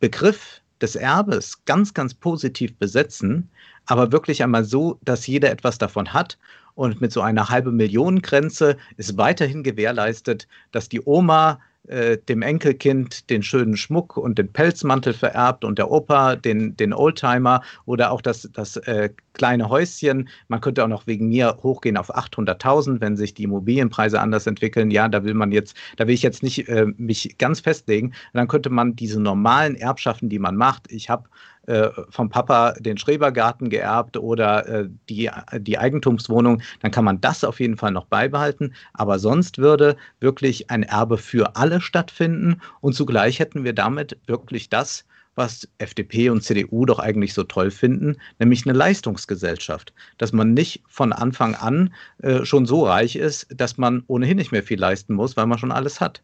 Begriff 0.00 0.60
des 0.80 0.96
Erbes 0.96 1.64
ganz, 1.64 1.94
ganz 1.94 2.12
positiv 2.14 2.74
besetzen, 2.76 3.48
aber 3.86 4.12
wirklich 4.12 4.42
einmal 4.42 4.64
so, 4.64 4.98
dass 5.02 5.26
jeder 5.26 5.50
etwas 5.50 5.78
davon 5.78 6.12
hat. 6.12 6.38
Und 6.74 7.00
mit 7.00 7.12
so 7.12 7.20
einer 7.20 7.48
halbe 7.50 7.70
Million 7.70 8.22
Grenze 8.22 8.76
ist 8.96 9.16
weiterhin 9.18 9.62
gewährleistet, 9.62 10.48
dass 10.72 10.88
die 10.88 11.02
Oma 11.04 11.60
äh, 11.88 12.18
dem 12.28 12.42
Enkelkind 12.42 13.28
den 13.28 13.42
schönen 13.42 13.76
Schmuck 13.76 14.16
und 14.16 14.38
den 14.38 14.52
Pelzmantel 14.52 15.12
vererbt 15.12 15.64
und 15.64 15.78
der 15.78 15.90
Opa 15.90 16.36
den, 16.36 16.76
den 16.76 16.92
Oldtimer 16.92 17.62
oder 17.86 18.12
auch 18.12 18.20
das, 18.20 18.48
das 18.52 18.76
äh, 18.76 19.10
kleine 19.32 19.68
Häuschen. 19.68 20.28
Man 20.48 20.60
könnte 20.60 20.84
auch 20.84 20.88
noch 20.88 21.06
wegen 21.06 21.28
mir 21.28 21.58
hochgehen 21.62 21.96
auf 21.96 22.14
800.000, 22.14 23.00
wenn 23.00 23.16
sich 23.16 23.34
die 23.34 23.44
Immobilienpreise 23.44 24.20
anders 24.20 24.46
entwickeln. 24.46 24.90
Ja, 24.90 25.08
da 25.08 25.24
will 25.24 25.34
man 25.34 25.50
jetzt, 25.50 25.76
da 25.96 26.06
will 26.06 26.14
ich 26.14 26.22
jetzt 26.22 26.42
nicht 26.42 26.68
äh, 26.68 26.86
mich 26.96 27.36
ganz 27.38 27.60
festlegen. 27.60 28.12
Dann 28.32 28.48
könnte 28.48 28.70
man 28.70 28.94
diese 28.94 29.20
normalen 29.20 29.74
Erbschaften, 29.74 30.28
die 30.28 30.38
man 30.38 30.56
macht, 30.56 30.90
ich 30.90 31.10
habe 31.10 31.28
äh, 31.66 31.90
vom 32.10 32.28
Papa 32.28 32.72
den 32.72 32.98
Schrebergarten 32.98 33.70
geerbt 33.70 34.16
oder 34.16 34.66
äh, 34.66 34.88
die, 35.08 35.30
die 35.58 35.78
Eigentumswohnung, 35.78 36.62
dann 36.80 36.90
kann 36.90 37.04
man 37.04 37.20
das 37.20 37.44
auf 37.44 37.60
jeden 37.60 37.76
Fall 37.76 37.92
noch 37.92 38.06
beibehalten. 38.06 38.74
Aber 38.94 39.18
sonst 39.18 39.58
würde 39.58 39.96
wirklich 40.20 40.70
ein 40.70 40.82
Erbe 40.82 41.18
für 41.18 41.56
alle 41.56 41.80
stattfinden 41.80 42.60
und 42.80 42.94
zugleich 42.94 43.38
hätten 43.38 43.64
wir 43.64 43.74
damit 43.74 44.18
wirklich 44.26 44.70
das, 44.70 45.04
was 45.34 45.68
FDP 45.78 46.30
und 46.30 46.42
CDU 46.42 46.84
doch 46.84 46.98
eigentlich 46.98 47.32
so 47.32 47.44
toll 47.44 47.70
finden, 47.70 48.16
nämlich 48.38 48.66
eine 48.66 48.76
Leistungsgesellschaft. 48.76 49.92
Dass 50.18 50.32
man 50.32 50.54
nicht 50.54 50.82
von 50.88 51.12
Anfang 51.12 51.54
an 51.54 51.94
äh, 52.18 52.44
schon 52.44 52.66
so 52.66 52.84
reich 52.84 53.16
ist, 53.16 53.46
dass 53.54 53.78
man 53.78 54.02
ohnehin 54.08 54.36
nicht 54.36 54.52
mehr 54.52 54.62
viel 54.62 54.78
leisten 54.78 55.14
muss, 55.14 55.36
weil 55.36 55.46
man 55.46 55.58
schon 55.58 55.72
alles 55.72 56.00
hat. 56.00 56.22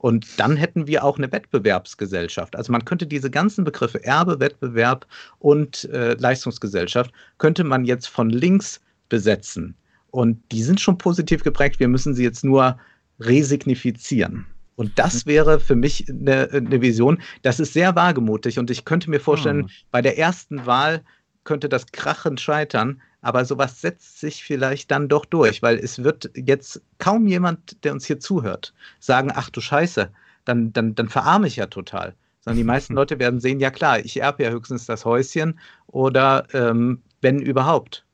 Und 0.00 0.26
dann 0.38 0.56
hätten 0.56 0.86
wir 0.86 1.04
auch 1.04 1.18
eine 1.18 1.30
Wettbewerbsgesellschaft. 1.30 2.56
Also 2.56 2.72
man 2.72 2.86
könnte 2.86 3.06
diese 3.06 3.30
ganzen 3.30 3.64
Begriffe 3.64 4.02
Erbe, 4.02 4.40
Wettbewerb 4.40 5.06
und 5.38 5.84
äh, 5.90 6.14
Leistungsgesellschaft, 6.14 7.12
könnte 7.36 7.64
man 7.64 7.84
jetzt 7.84 8.08
von 8.08 8.30
links 8.30 8.80
besetzen. 9.10 9.74
Und 10.10 10.42
die 10.52 10.62
sind 10.62 10.80
schon 10.80 10.96
positiv 10.96 11.44
geprägt. 11.44 11.80
Wir 11.80 11.88
müssen 11.88 12.14
sie 12.14 12.22
jetzt 12.22 12.44
nur 12.44 12.78
resignifizieren. 13.20 14.46
Und 14.76 14.98
das 14.98 15.26
mhm. 15.26 15.30
wäre 15.30 15.60
für 15.60 15.76
mich 15.76 16.08
eine, 16.08 16.48
eine, 16.50 16.80
Vision. 16.80 17.20
Das 17.42 17.60
ist 17.60 17.74
sehr 17.74 17.94
wagemutig. 17.94 18.58
Und 18.58 18.70
ich 18.70 18.86
könnte 18.86 19.10
mir 19.10 19.20
vorstellen, 19.20 19.66
oh. 19.66 19.70
bei 19.90 20.00
der 20.00 20.16
ersten 20.16 20.64
Wahl 20.64 21.02
könnte 21.44 21.68
das 21.68 21.92
krachend 21.92 22.40
scheitern. 22.40 23.02
Aber 23.22 23.44
sowas 23.44 23.80
setzt 23.80 24.20
sich 24.20 24.42
vielleicht 24.42 24.90
dann 24.90 25.08
doch 25.08 25.24
durch, 25.24 25.62
weil 25.62 25.78
es 25.78 26.02
wird 26.02 26.30
jetzt 26.34 26.80
kaum 26.98 27.26
jemand, 27.26 27.84
der 27.84 27.92
uns 27.92 28.06
hier 28.06 28.18
zuhört, 28.18 28.72
sagen, 28.98 29.30
ach 29.34 29.50
du 29.50 29.60
Scheiße, 29.60 30.10
dann, 30.44 30.72
dann, 30.72 30.94
dann 30.94 31.08
verarme 31.08 31.46
ich 31.46 31.56
ja 31.56 31.66
total. 31.66 32.14
Sondern 32.40 32.58
die 32.58 32.64
meisten 32.64 32.94
Leute 32.96 33.18
werden 33.18 33.40
sehen, 33.40 33.60
ja 33.60 33.70
klar, 33.70 33.98
ich 33.98 34.20
erbe 34.20 34.44
ja 34.44 34.50
höchstens 34.50 34.86
das 34.86 35.04
Häuschen 35.04 35.58
oder 35.86 36.46
ähm, 36.54 37.02
wenn 37.20 37.40
überhaupt. 37.40 38.04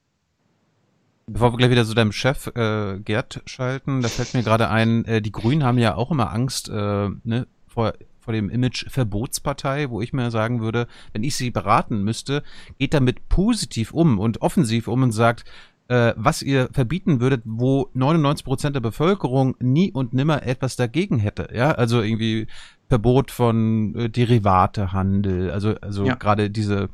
Bevor 1.28 1.52
wir 1.52 1.58
gleich 1.58 1.70
wieder 1.70 1.84
zu 1.84 1.94
deinem 1.94 2.12
Chef 2.12 2.48
äh, 2.54 2.98
Gerd 3.00 3.42
schalten, 3.46 4.00
da 4.00 4.08
fällt 4.08 4.34
mir 4.34 4.44
gerade 4.44 4.70
ein, 4.70 5.04
äh, 5.06 5.20
die 5.20 5.32
Grünen 5.32 5.64
haben 5.64 5.78
ja 5.78 5.96
auch 5.96 6.12
immer 6.12 6.32
Angst 6.32 6.68
äh, 6.68 7.08
ne, 7.24 7.46
vor 7.66 7.94
vor 8.26 8.34
dem 8.34 8.50
Image 8.50 8.90
Verbotspartei, 8.90 9.88
wo 9.88 10.02
ich 10.02 10.12
mir 10.12 10.30
sagen 10.32 10.60
würde, 10.60 10.88
wenn 11.12 11.22
ich 11.22 11.36
sie 11.36 11.50
beraten 11.50 12.02
müsste, 12.02 12.42
geht 12.78 12.92
damit 12.92 13.28
positiv 13.28 13.92
um 13.92 14.18
und 14.18 14.42
offensiv 14.42 14.88
um 14.88 15.04
und 15.04 15.12
sagt, 15.12 15.44
äh, 15.86 16.12
was 16.16 16.42
ihr 16.42 16.68
verbieten 16.72 17.20
würdet, 17.20 17.42
wo 17.44 17.88
99 17.94 18.44
Prozent 18.44 18.74
der 18.74 18.80
Bevölkerung 18.80 19.54
nie 19.60 19.92
und 19.92 20.12
nimmer 20.12 20.42
etwas 20.42 20.74
dagegen 20.74 21.20
hätte. 21.20 21.48
Ja, 21.54 21.70
also 21.70 22.02
irgendwie 22.02 22.48
Verbot 22.88 23.30
von 23.30 23.94
äh, 23.94 24.10
Derivatehandel, 24.10 25.52
also 25.52 25.76
also 25.80 26.04
ja. 26.04 26.16
gerade 26.16 26.50
diese 26.50 26.88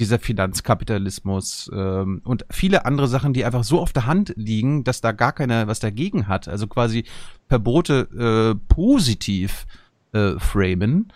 dieser 0.00 0.18
Finanzkapitalismus 0.18 1.70
ähm, 1.74 2.22
und 2.24 2.46
viele 2.50 2.86
andere 2.86 3.08
Sachen, 3.08 3.32
die 3.32 3.44
einfach 3.44 3.64
so 3.64 3.80
auf 3.80 3.92
der 3.92 4.06
Hand 4.06 4.32
liegen, 4.36 4.84
dass 4.84 5.00
da 5.00 5.12
gar 5.12 5.32
keiner 5.32 5.66
was 5.66 5.80
dagegen 5.80 6.28
hat. 6.28 6.46
Also 6.46 6.68
quasi 6.68 7.04
Verbote 7.48 8.08
äh, 8.16 8.72
positiv 8.72 9.66
äh, 10.12 10.38
framen. 10.38 11.12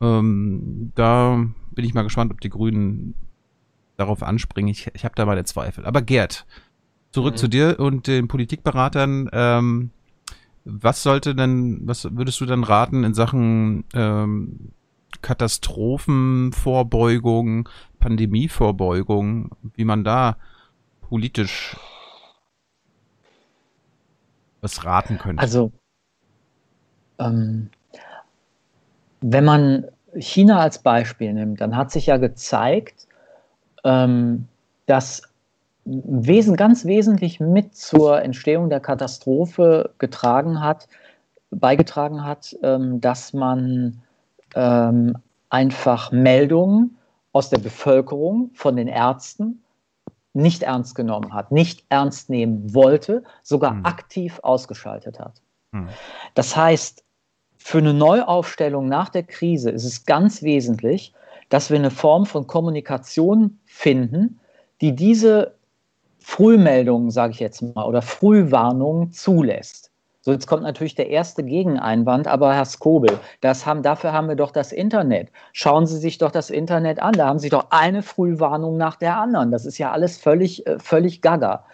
Ähm, 0.00 0.92
da 0.94 1.44
bin 1.72 1.84
ich 1.84 1.94
mal 1.94 2.02
gespannt, 2.02 2.32
ob 2.32 2.40
die 2.40 2.50
Grünen 2.50 3.14
darauf 3.96 4.22
anspringen. 4.22 4.70
Ich, 4.70 4.88
ich 4.94 5.04
habe 5.04 5.14
da 5.14 5.26
meine 5.26 5.44
Zweifel. 5.44 5.86
Aber 5.86 6.02
Gerd, 6.02 6.44
zurück 7.12 7.34
mhm. 7.34 7.38
zu 7.38 7.48
dir 7.48 7.80
und 7.80 8.06
den 8.06 8.28
Politikberatern. 8.28 9.28
Ähm, 9.32 9.90
was 10.64 11.02
sollte 11.02 11.34
denn, 11.34 11.80
was 11.86 12.08
würdest 12.16 12.40
du 12.40 12.46
dann 12.46 12.64
raten 12.64 13.04
in 13.04 13.12
Sachen 13.14 13.84
ähm, 13.94 14.72
Katastrophenvorbeugung, 15.22 17.68
Pandemievorbeugung, 18.00 19.50
wie 19.74 19.84
man 19.84 20.02
da 20.04 20.36
politisch 21.02 21.76
was 24.60 24.84
raten 24.84 25.18
könnte? 25.18 25.40
Also 25.40 25.72
ähm, 27.18 27.70
wenn 29.28 29.44
man 29.44 29.86
China 30.14 30.60
als 30.60 30.78
Beispiel 30.78 31.32
nimmt, 31.32 31.60
dann 31.60 31.76
hat 31.76 31.90
sich 31.90 32.06
ja 32.06 32.16
gezeigt, 32.16 33.08
ähm, 33.84 34.46
dass 34.86 35.22
Wesen, 35.84 36.56
ganz 36.56 36.84
wesentlich 36.84 37.38
mit 37.38 37.76
zur 37.76 38.22
Entstehung 38.22 38.70
der 38.70 38.80
Katastrophe 38.80 39.94
getragen 39.98 40.60
hat, 40.60 40.88
beigetragen 41.50 42.24
hat, 42.24 42.56
ähm, 42.62 43.00
dass 43.00 43.32
man 43.32 44.02
ähm, 44.54 45.16
einfach 45.48 46.10
Meldungen 46.12 46.96
aus 47.32 47.50
der 47.50 47.58
Bevölkerung 47.58 48.50
von 48.54 48.76
den 48.76 48.88
Ärzten 48.88 49.62
nicht 50.34 50.62
ernst 50.64 50.94
genommen 50.94 51.32
hat, 51.32 51.50
nicht 51.52 51.84
ernst 51.88 52.30
nehmen 52.30 52.74
wollte, 52.74 53.22
sogar 53.42 53.72
hm. 53.72 53.86
aktiv 53.86 54.40
ausgeschaltet 54.42 55.18
hat. 55.18 55.40
Hm. 55.72 55.88
Das 56.34 56.56
heißt, 56.56 57.05
für 57.66 57.78
eine 57.78 57.94
Neuaufstellung 57.94 58.86
nach 58.86 59.08
der 59.08 59.24
Krise 59.24 59.70
ist 59.70 59.84
es 59.84 60.06
ganz 60.06 60.44
wesentlich, 60.44 61.12
dass 61.48 61.68
wir 61.68 61.76
eine 61.76 61.90
Form 61.90 62.24
von 62.24 62.46
Kommunikation 62.46 63.58
finden, 63.64 64.38
die 64.80 64.94
diese 64.94 65.56
Frühmeldungen, 66.20 67.10
sage 67.10 67.32
ich 67.32 67.40
jetzt 67.40 67.62
mal, 67.62 67.84
oder 67.84 68.02
Frühwarnungen 68.02 69.10
zulässt. 69.10 69.90
So, 70.20 70.30
jetzt 70.30 70.46
kommt 70.46 70.62
natürlich 70.62 70.94
der 70.94 71.10
erste 71.10 71.42
Gegeneinwand, 71.42 72.28
aber 72.28 72.54
Herr 72.54 72.66
Skobel, 72.66 73.18
das 73.40 73.66
haben, 73.66 73.82
dafür 73.82 74.12
haben 74.12 74.28
wir 74.28 74.36
doch 74.36 74.52
das 74.52 74.70
Internet. 74.70 75.32
Schauen 75.52 75.88
Sie 75.88 75.98
sich 75.98 76.18
doch 76.18 76.30
das 76.30 76.50
Internet 76.50 77.02
an. 77.02 77.14
Da 77.14 77.26
haben 77.26 77.40
Sie 77.40 77.48
doch 77.48 77.66
eine 77.70 78.04
Frühwarnung 78.04 78.76
nach 78.76 78.94
der 78.94 79.16
anderen. 79.16 79.50
Das 79.50 79.66
ist 79.66 79.78
ja 79.78 79.90
alles 79.90 80.18
völlig, 80.18 80.64
äh, 80.68 80.78
völlig 80.78 81.20
gaga. 81.20 81.64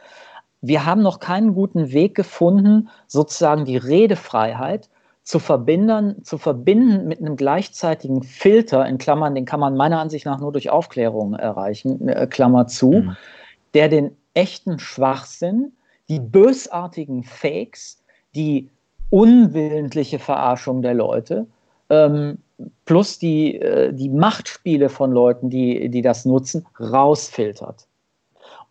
Wir 0.63 0.87
haben 0.87 1.03
noch 1.03 1.21
keinen 1.21 1.55
guten 1.55 1.93
Weg 1.93 2.15
gefunden, 2.15 2.89
sozusagen 3.09 3.67
die 3.67 3.77
Redefreiheit 3.77 4.89
zu 5.23 5.39
verbinden, 5.39 6.25
zu 6.25 6.37
verbinden 6.37 7.07
mit 7.07 7.21
einem 7.21 7.37
gleichzeitigen 7.37 8.23
Filter, 8.23 8.87
in 8.87 8.99
Klammern, 8.99 9.35
den 9.35 9.45
kann 9.45 9.61
man 9.61 9.77
meiner 9.77 10.01
Ansicht 10.01 10.27
nach 10.27 10.41
nur 10.41 10.53
durch 10.53 10.71
Aufklärung 10.71 11.35
erreichen, 11.35 12.09
äh, 12.09 12.27
Klammer 12.27 12.67
zu, 12.67 12.93
mhm. 12.93 13.17
der 13.75 13.89
den 13.89 14.17
echten 14.35 14.79
Schwachsinn, 14.79 15.73
die 16.09 16.19
bösartigen 16.19 17.23
Fakes, 17.23 18.03
die 18.35 18.69
unwillentliche 19.11 20.19
Verarschung 20.19 20.83
der 20.83 20.95
Leute, 20.95 21.47
ähm, 21.91 22.39
plus 22.85 23.19
die, 23.19 23.61
äh, 23.61 23.93
die 23.93 24.09
Machtspiele 24.09 24.89
von 24.89 25.13
Leuten, 25.13 25.51
die, 25.51 25.89
die 25.89 26.03
das 26.03 26.25
nutzen, 26.25 26.67
rausfiltert. 26.81 27.87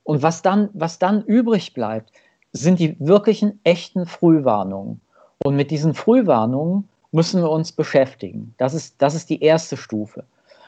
Und 0.04 0.24
was 0.24 0.42
dann, 0.42 0.70
was 0.74 1.00
dann 1.00 1.24
übrig 1.24 1.74
bleibt, 1.74 2.12
sind 2.52 2.80
die 2.80 3.00
wirklichen 3.00 3.60
echten 3.64 4.06
Frühwarnungen. 4.06 5.00
Und 5.44 5.56
mit 5.56 5.72
diesen 5.72 5.94
Frühwarnungen 5.94 6.88
müssen 7.12 7.42
wir 7.42 7.50
uns 7.50 7.72
beschäftigen. 7.72 8.54
Das 8.58 8.74
ist, 8.74 8.96
das 9.00 9.16
ist 9.16 9.30
die 9.30 9.42
erste 9.42 9.78
Stufe. 9.78 10.24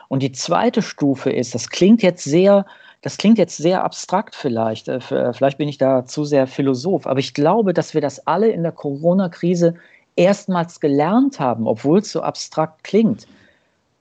Und 0.09 0.21
die 0.21 0.31
zweite 0.31 0.81
Stufe 0.81 1.31
ist, 1.31 1.55
das 1.55 1.69
klingt 1.69 2.03
jetzt 2.03 2.23
sehr, 2.23 2.65
das 3.01 3.17
klingt 3.17 3.37
jetzt 3.37 3.57
sehr 3.57 3.83
abstrakt 3.83 4.35
vielleicht, 4.35 4.87
äh, 4.87 4.99
vielleicht 4.99 5.57
bin 5.57 5.67
ich 5.67 5.77
da 5.77 6.05
zu 6.05 6.25
sehr 6.25 6.47
Philosoph, 6.47 7.07
aber 7.07 7.19
ich 7.19 7.33
glaube, 7.33 7.73
dass 7.73 7.93
wir 7.93 8.01
das 8.01 8.27
alle 8.27 8.49
in 8.49 8.63
der 8.63 8.71
Corona-Krise 8.71 9.75
erstmals 10.15 10.79
gelernt 10.79 11.39
haben, 11.39 11.67
obwohl 11.67 11.99
es 11.99 12.11
so 12.11 12.21
abstrakt 12.21 12.83
klingt. 12.83 13.27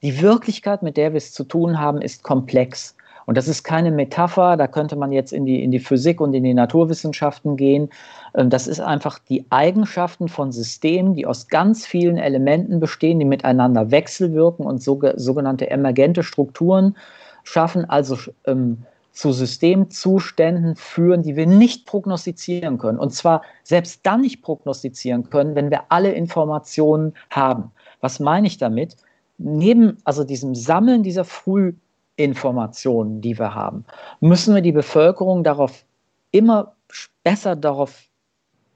Die 0.03 0.21
Wirklichkeit, 0.21 0.83
mit 0.83 0.97
der 0.97 1.13
wir 1.13 1.19
es 1.19 1.33
zu 1.33 1.45
tun 1.45 1.79
haben, 1.79 2.03
ist 2.03 2.23
komplex. 2.23 2.97
Und 3.27 3.37
das 3.37 3.49
ist 3.49 3.63
keine 3.63 3.91
Metapher, 3.91 4.57
da 4.57 4.67
könnte 4.67 4.97
man 4.97 5.13
jetzt 5.13 5.33
in 5.33 5.47
die, 5.47 5.63
in 5.63 5.71
die 5.71 5.79
Physik 5.79 6.21
und 6.21 6.35
in 6.35 6.45
die 6.45 6.55
Naturwissenschaften 6.55 7.57
gehen. 7.57 7.91
Ähm, 8.35 8.51
das 8.51 8.67
ist 8.67 8.81
einfach 8.81 9.19
die 9.19 9.45
Eigenschaften 9.51 10.29
von 10.29 10.53
Systemen, 10.53 11.15
die 11.15 11.27
aus 11.27 11.49
ganz 11.49 11.87
vielen 11.87 12.19
Elementen 12.19 12.81
bestehen, 12.81 13.19
die 13.19 13.25
miteinander 13.25 13.91
wechselwirken 13.91 14.67
und 14.67 14.83
sogenannte 14.83 15.71
emergente 15.71 16.23
Strukturen 16.23 16.97
schaffen, 17.45 17.89
also 17.89 18.17
ähm, 18.47 18.85
zu 19.13 19.33
Systemzuständen 19.33 20.75
führen, 20.77 21.23
die 21.23 21.37
wir 21.37 21.47
nicht 21.47 21.87
prognostizieren 21.87 22.79
können. 22.79 22.99
Und 22.99 23.13
zwar 23.13 23.43
selbst 23.63 24.01
dann 24.05 24.23
nicht 24.23 24.43
prognostizieren 24.43 25.29
können, 25.29 25.55
wenn 25.55 25.71
wir 25.71 25.83
alle 25.91 26.13
Informationen 26.13 27.15
haben. 27.31 27.71
Was 28.01 28.21
meine 28.21 28.47
ich 28.47 28.57
damit? 28.57 28.97
Neben 29.37 29.99
also 30.05 30.25
diesem 30.25 30.55
Sammeln 30.55 31.03
dieser 31.03 31.25
Frühinformationen, 32.17 33.21
die 33.21 33.39
wir 33.39 33.55
haben, 33.55 33.85
müssen 34.21 34.55
wir 34.55 34.63
die 34.63 34.73
Bevölkerung 34.73 35.45
darauf 35.45 35.85
immer 36.31 36.75
besser 37.25 37.57
darauf 37.57 38.05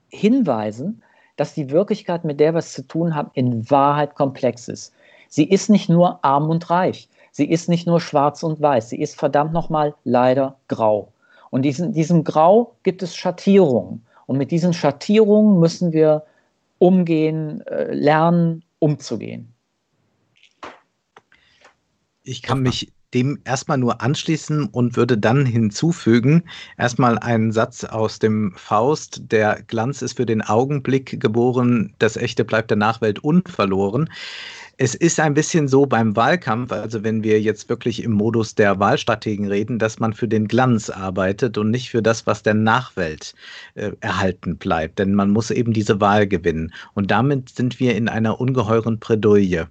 hinweisen, 0.09 1.03
dass 1.35 1.53
die 1.53 1.69
Wirklichkeit, 1.69 2.23
mit 2.23 2.39
der 2.39 2.53
wir 2.53 2.59
es 2.59 2.73
zu 2.73 2.87
tun 2.87 3.15
haben, 3.15 3.29
in 3.33 3.69
Wahrheit 3.69 4.15
komplex 4.15 4.67
ist. 4.67 4.93
Sie 5.29 5.43
ist 5.43 5.69
nicht 5.69 5.89
nur 5.89 6.23
arm 6.23 6.49
und 6.49 6.69
reich. 6.69 7.09
Sie 7.31 7.49
ist 7.49 7.69
nicht 7.69 7.85
nur 7.85 8.01
schwarz 8.01 8.41
und 8.41 8.59
weiß. 8.59 8.89
Sie 8.89 8.99
ist 8.99 9.19
verdammt 9.19 9.53
nochmal 9.53 9.93
leider 10.03 10.57
grau. 10.67 11.11
Und 11.51 11.61
diesen, 11.61 11.93
diesem 11.93 12.23
Grau 12.23 12.75
gibt 12.83 13.03
es 13.03 13.15
Schattierungen. 13.15 14.05
Und 14.25 14.37
mit 14.37 14.51
diesen 14.51 14.73
Schattierungen 14.73 15.59
müssen 15.59 15.93
wir 15.93 16.23
umgehen, 16.79 17.61
äh, 17.67 17.93
lernen, 17.93 18.63
umzugehen. 18.79 19.53
Ich 22.23 22.41
kann 22.41 22.61
mich 22.61 22.91
dem 23.13 23.39
erstmal 23.45 23.77
nur 23.77 24.01
anschließen 24.01 24.65
und 24.65 24.97
würde 24.97 25.17
dann 25.17 25.45
hinzufügen, 25.45 26.43
erstmal 26.77 27.17
einen 27.19 27.51
Satz 27.51 27.83
aus 27.85 28.19
dem 28.19 28.53
Faust, 28.55 29.21
der 29.31 29.61
Glanz 29.67 30.01
ist 30.01 30.17
für 30.17 30.25
den 30.25 30.41
Augenblick 30.41 31.19
geboren, 31.19 31.93
das 31.99 32.17
Echte 32.17 32.43
bleibt 32.43 32.69
der 32.69 32.77
Nachwelt 32.77 33.19
unverloren. 33.19 34.09
Es 34.79 34.93
ist 34.93 35.19
ein 35.19 35.33
bisschen 35.33 35.67
so 35.67 35.87
beim 35.87 36.15
Wahlkampf, 36.15 36.71
also 36.71 37.03
wenn 37.03 37.23
wir 37.23 37.41
jetzt 37.41 37.67
wirklich 37.67 38.03
im 38.03 38.11
Modus 38.11 38.53
der 38.53 38.79
Wahlstrategen 38.79 39.47
reden, 39.47 39.79
dass 39.79 39.99
man 39.99 40.13
für 40.13 40.27
den 40.27 40.47
Glanz 40.47 40.91
arbeitet 40.91 41.57
und 41.57 41.71
nicht 41.71 41.89
für 41.89 42.03
das, 42.03 42.27
was 42.27 42.43
der 42.43 42.53
Nachwelt 42.53 43.33
äh, 43.73 43.91
erhalten 44.01 44.57
bleibt. 44.57 44.99
Denn 44.99 45.15
man 45.15 45.31
muss 45.31 45.49
eben 45.49 45.73
diese 45.73 45.99
Wahl 45.99 46.27
gewinnen. 46.27 46.71
Und 46.93 47.09
damit 47.09 47.49
sind 47.49 47.79
wir 47.79 47.95
in 47.95 48.07
einer 48.07 48.39
ungeheuren 48.39 48.99
Bredouille. 48.99 49.67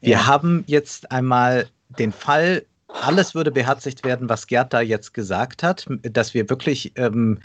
Wir 0.00 0.10
ja. 0.10 0.26
haben 0.26 0.64
jetzt 0.66 1.12
einmal 1.12 1.68
den 1.96 2.10
Fall 2.10 2.64
alles 2.88 3.34
würde 3.34 3.50
beherzigt 3.50 4.04
werden, 4.04 4.28
was 4.28 4.46
Gerd 4.46 4.72
da 4.72 4.80
jetzt 4.80 5.14
gesagt 5.14 5.62
hat, 5.62 5.86
dass 6.02 6.34
wir 6.34 6.48
wirklich 6.48 6.92
ähm, 6.96 7.40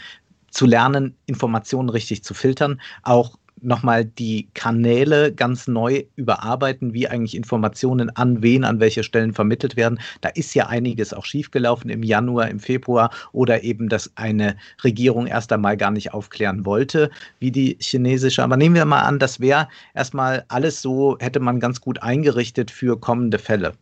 zu 0.50 0.66
lernen, 0.66 1.16
Informationen 1.26 1.88
richtig 1.88 2.24
zu 2.24 2.34
filtern, 2.34 2.80
auch 3.02 3.36
nochmal 3.60 4.04
die 4.04 4.48
Kanäle 4.54 5.32
ganz 5.32 5.66
neu 5.66 6.04
überarbeiten, 6.16 6.92
wie 6.94 7.08
eigentlich 7.08 7.34
Informationen 7.34 8.10
an 8.10 8.42
wen, 8.42 8.64
an 8.64 8.80
welche 8.80 9.02
Stellen 9.02 9.32
vermittelt 9.32 9.76
werden. 9.76 9.98
Da 10.20 10.28
ist 10.30 10.54
ja 10.54 10.66
einiges 10.66 11.14
auch 11.14 11.24
schiefgelaufen 11.24 11.90
im 11.90 12.02
Januar, 12.02 12.48
im 12.48 12.60
Februar 12.60 13.10
oder 13.32 13.62
eben, 13.64 13.88
dass 13.88 14.12
eine 14.16 14.56
Regierung 14.82 15.26
erst 15.26 15.52
einmal 15.52 15.76
gar 15.76 15.90
nicht 15.90 16.12
aufklären 16.12 16.64
wollte, 16.64 17.10
wie 17.38 17.50
die 17.50 17.76
chinesische. 17.80 18.42
Aber 18.42 18.56
nehmen 18.56 18.74
wir 18.74 18.84
mal 18.84 19.02
an, 19.02 19.18
das 19.18 19.40
wäre 19.40 19.68
erstmal 19.94 20.44
alles 20.48 20.82
so, 20.82 21.16
hätte 21.20 21.40
man 21.40 21.60
ganz 21.60 21.80
gut 21.80 22.02
eingerichtet 22.02 22.70
für 22.70 22.98
kommende 22.98 23.38
Fälle. 23.38 23.72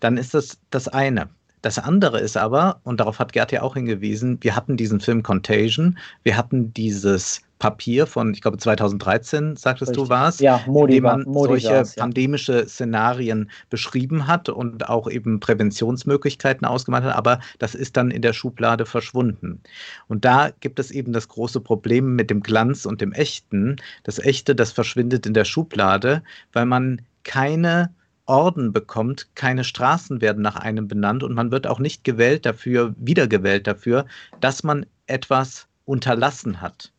Dann 0.00 0.16
ist 0.16 0.34
das 0.34 0.58
das 0.70 0.88
eine. 0.88 1.28
Das 1.62 1.78
andere 1.78 2.20
ist 2.20 2.36
aber, 2.36 2.80
und 2.84 3.00
darauf 3.00 3.18
hat 3.18 3.32
Gerd 3.32 3.50
ja 3.50 3.62
auch 3.62 3.74
hingewiesen, 3.74 4.38
wir 4.40 4.54
hatten 4.54 4.76
diesen 4.76 5.00
Film 5.00 5.24
Contagion, 5.24 5.98
wir 6.22 6.36
hatten 6.36 6.72
dieses 6.72 7.42
Papier 7.58 8.06
von, 8.06 8.34
ich 8.34 8.42
glaube 8.42 8.58
2013, 8.58 9.56
sagtest 9.56 9.90
Richtig. 9.90 10.04
du, 10.04 10.10
war 10.10 10.28
es, 10.28 10.40
ja, 10.40 10.60
Modi, 10.66 10.96
in 10.96 11.02
dem 11.02 11.04
man 11.04 11.22
Modi 11.22 11.60
solche 11.60 11.74
ja. 11.74 11.84
pandemische 11.96 12.68
Szenarien 12.68 13.50
beschrieben 13.70 14.26
hat 14.26 14.50
und 14.50 14.88
auch 14.88 15.10
eben 15.10 15.40
Präventionsmöglichkeiten 15.40 16.66
ausgemacht 16.66 17.04
hat, 17.04 17.16
aber 17.16 17.40
das 17.58 17.74
ist 17.74 17.96
dann 17.96 18.10
in 18.10 18.20
der 18.20 18.34
Schublade 18.34 18.84
verschwunden. 18.84 19.62
Und 20.06 20.24
da 20.26 20.50
gibt 20.60 20.78
es 20.78 20.90
eben 20.90 21.12
das 21.12 21.28
große 21.28 21.60
Problem 21.60 22.14
mit 22.14 22.28
dem 22.28 22.42
Glanz 22.42 22.84
und 22.84 23.00
dem 23.00 23.12
Echten. 23.12 23.76
Das 24.04 24.18
Echte, 24.18 24.54
das 24.54 24.72
verschwindet 24.72 25.24
in 25.24 25.32
der 25.32 25.44
Schublade, 25.44 26.22
weil 26.52 26.66
man 26.66 27.00
keine 27.24 27.94
Orden 28.26 28.72
bekommt, 28.72 29.28
keine 29.34 29.64
Straßen 29.64 30.20
werden 30.20 30.42
nach 30.42 30.56
einem 30.56 30.88
benannt 30.88 31.22
und 31.22 31.32
man 31.32 31.50
wird 31.50 31.66
auch 31.66 31.78
nicht 31.78 32.04
gewählt 32.04 32.44
dafür, 32.44 32.94
wiedergewählt 32.98 33.66
dafür, 33.66 34.04
dass 34.40 34.62
man 34.62 34.84
etwas 35.06 35.68
unterlassen 35.84 36.60
hat 36.60 36.92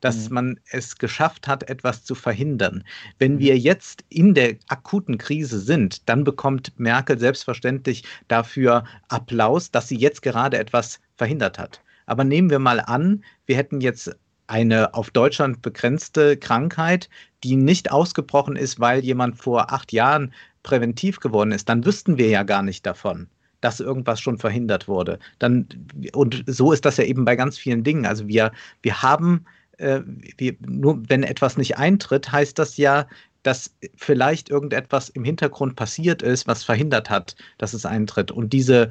dass 0.00 0.28
mhm. 0.28 0.34
man 0.34 0.60
es 0.70 0.96
geschafft 0.96 1.48
hat, 1.48 1.68
etwas 1.68 2.04
zu 2.04 2.14
verhindern. 2.14 2.84
Wenn 3.18 3.34
mhm. 3.34 3.38
wir 3.40 3.58
jetzt 3.58 4.04
in 4.08 4.34
der 4.34 4.56
akuten 4.68 5.18
Krise 5.18 5.60
sind, 5.60 6.08
dann 6.08 6.24
bekommt 6.24 6.78
Merkel 6.78 7.18
selbstverständlich 7.18 8.04
dafür 8.28 8.84
Applaus, 9.08 9.70
dass 9.70 9.88
sie 9.88 9.96
jetzt 9.96 10.22
gerade 10.22 10.58
etwas 10.58 11.00
verhindert 11.16 11.58
hat. 11.58 11.80
Aber 12.06 12.24
nehmen 12.24 12.50
wir 12.50 12.58
mal 12.58 12.80
an, 12.80 13.24
wir 13.46 13.56
hätten 13.56 13.80
jetzt 13.80 14.10
eine 14.46 14.94
auf 14.94 15.10
Deutschland 15.10 15.62
begrenzte 15.62 16.36
Krankheit, 16.36 17.08
die 17.44 17.54
nicht 17.54 17.92
ausgebrochen 17.92 18.56
ist, 18.56 18.80
weil 18.80 19.04
jemand 19.04 19.36
vor 19.38 19.72
acht 19.72 19.92
Jahren 19.92 20.34
präventiv 20.64 21.20
geworden 21.20 21.52
ist, 21.52 21.68
dann 21.68 21.84
wüssten 21.86 22.18
wir 22.18 22.28
ja 22.28 22.42
gar 22.42 22.62
nicht 22.62 22.84
davon 22.84 23.28
dass 23.60 23.80
irgendwas 23.80 24.20
schon 24.20 24.38
verhindert 24.38 24.88
wurde. 24.88 25.18
Dann, 25.38 25.66
und 26.14 26.44
so 26.46 26.72
ist 26.72 26.84
das 26.84 26.96
ja 26.96 27.04
eben 27.04 27.24
bei 27.24 27.36
ganz 27.36 27.58
vielen 27.58 27.84
Dingen. 27.84 28.06
Also 28.06 28.26
wir, 28.26 28.52
wir 28.82 29.02
haben 29.02 29.44
äh, 29.80 30.02
wie, 30.36 30.56
nur 30.60 31.02
wenn 31.08 31.22
etwas 31.22 31.56
nicht 31.56 31.78
eintritt, 31.78 32.30
heißt 32.30 32.58
das 32.58 32.76
ja, 32.76 33.06
dass 33.42 33.74
vielleicht 33.96 34.50
irgendetwas 34.50 35.08
im 35.08 35.24
Hintergrund 35.24 35.76
passiert 35.76 36.22
ist, 36.22 36.46
was 36.46 36.62
verhindert 36.62 37.08
hat, 37.08 37.36
dass 37.58 37.72
es 37.72 37.86
eintritt. 37.86 38.30
Und 38.30 38.52
diese 38.52 38.90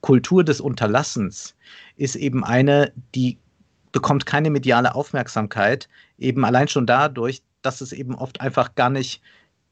Kultur 0.00 0.44
des 0.44 0.60
Unterlassens 0.60 1.54
ist 1.96 2.16
eben 2.16 2.44
eine, 2.44 2.92
die 3.14 3.38
bekommt 3.92 4.26
keine 4.26 4.50
mediale 4.50 4.94
Aufmerksamkeit, 4.94 5.88
eben 6.18 6.44
allein 6.44 6.68
schon 6.68 6.86
dadurch, 6.86 7.42
dass 7.62 7.80
es 7.80 7.92
eben 7.92 8.14
oft 8.14 8.40
einfach 8.40 8.74
gar 8.74 8.90
nicht 8.90 9.22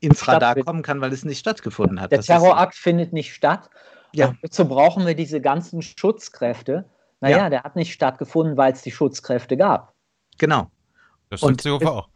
ins 0.00 0.26
Radar 0.26 0.54
kommen 0.56 0.82
kann, 0.82 1.00
weil 1.00 1.12
es 1.12 1.24
nicht 1.24 1.38
stattgefunden 1.38 2.00
hat. 2.00 2.10
Der 2.10 2.18
das 2.18 2.26
Terrorakt 2.26 2.74
findet 2.74 3.12
nicht 3.12 3.34
statt. 3.34 3.68
Ja. 4.12 4.34
dazu 4.40 4.66
brauchen 4.66 5.06
wir 5.06 5.14
diese 5.14 5.40
ganzen 5.42 5.82
Schutzkräfte. 5.82 6.86
Naja, 7.20 7.38
ja. 7.38 7.50
der 7.50 7.62
hat 7.64 7.76
nicht 7.76 7.92
stattgefunden, 7.92 8.56
weil 8.56 8.72
es 8.72 8.82
die 8.82 8.90
Schutzkräfte 8.90 9.56
gab. 9.56 9.95
Genau. 10.38 10.70
Das 11.30 11.40
stimmt 11.40 11.60
Seehofer 11.60 11.92
auch. 11.92 12.08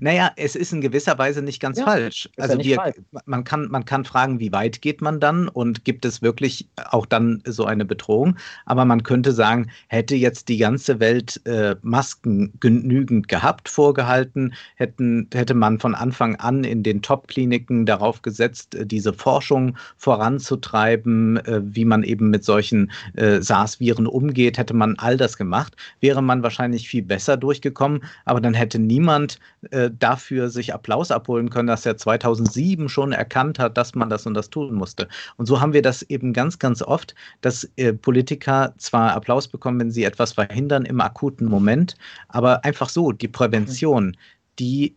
Naja, 0.00 0.30
es 0.36 0.56
ist 0.56 0.72
in 0.72 0.80
gewisser 0.80 1.18
Weise 1.18 1.42
nicht 1.42 1.60
ganz 1.60 1.78
ja, 1.78 1.84
falsch. 1.84 2.28
Also 2.36 2.58
ja 2.58 2.64
wir, 2.64 2.76
falsch. 2.76 2.96
Man, 3.26 3.44
kann, 3.44 3.68
man 3.70 3.84
kann 3.84 4.04
fragen, 4.04 4.40
wie 4.40 4.52
weit 4.52 4.82
geht 4.82 5.00
man 5.00 5.20
dann 5.20 5.48
und 5.48 5.84
gibt 5.84 6.04
es 6.04 6.22
wirklich 6.22 6.68
auch 6.90 7.06
dann 7.06 7.42
so 7.46 7.64
eine 7.64 7.84
Bedrohung? 7.84 8.36
Aber 8.66 8.84
man 8.84 9.02
könnte 9.02 9.32
sagen, 9.32 9.70
hätte 9.88 10.14
jetzt 10.14 10.48
die 10.48 10.58
ganze 10.58 11.00
Welt 11.00 11.40
äh, 11.46 11.76
Masken 11.82 12.52
genügend 12.60 13.28
gehabt, 13.28 13.68
vorgehalten, 13.68 14.54
hätten, 14.76 15.28
hätte 15.32 15.54
man 15.54 15.78
von 15.78 15.94
Anfang 15.94 16.36
an 16.36 16.64
in 16.64 16.82
den 16.82 17.02
Top-Kliniken 17.02 17.86
darauf 17.86 18.22
gesetzt, 18.22 18.74
äh, 18.74 18.86
diese 18.86 19.12
Forschung 19.12 19.76
voranzutreiben, 19.96 21.38
äh, 21.38 21.60
wie 21.64 21.84
man 21.84 22.02
eben 22.02 22.30
mit 22.30 22.44
solchen 22.44 22.90
äh, 23.16 23.40
SARS-Viren 23.40 24.06
umgeht, 24.06 24.58
hätte 24.58 24.74
man 24.74 24.96
all 24.98 25.16
das 25.16 25.36
gemacht, 25.36 25.76
wäre 26.00 26.22
man 26.22 26.42
wahrscheinlich 26.42 26.88
viel 26.88 27.02
besser 27.02 27.36
durchgekommen, 27.36 28.02
aber 28.24 28.40
dann 28.40 28.54
hätte 28.54 28.78
niemand 28.78 29.38
äh, 29.74 29.90
dafür 29.98 30.50
sich 30.50 30.72
Applaus 30.72 31.10
abholen 31.10 31.50
können, 31.50 31.66
dass 31.66 31.84
er 31.84 31.96
2007 31.96 32.88
schon 32.88 33.12
erkannt 33.12 33.58
hat, 33.58 33.76
dass 33.76 33.94
man 33.94 34.08
das 34.08 34.24
und 34.24 34.34
das 34.34 34.48
tun 34.48 34.74
musste. 34.74 35.08
Und 35.36 35.46
so 35.46 35.60
haben 35.60 35.72
wir 35.72 35.82
das 35.82 36.02
eben 36.02 36.32
ganz, 36.32 36.58
ganz 36.60 36.80
oft, 36.80 37.14
dass 37.40 37.68
äh, 37.76 37.92
Politiker 37.92 38.72
zwar 38.78 39.12
Applaus 39.14 39.48
bekommen, 39.48 39.80
wenn 39.80 39.90
sie 39.90 40.04
etwas 40.04 40.32
verhindern 40.32 40.84
im 40.84 41.00
akuten 41.00 41.48
Moment, 41.48 41.96
aber 42.28 42.64
einfach 42.64 42.88
so, 42.88 43.10
die 43.10 43.28
Prävention, 43.28 44.16
die 44.60 44.94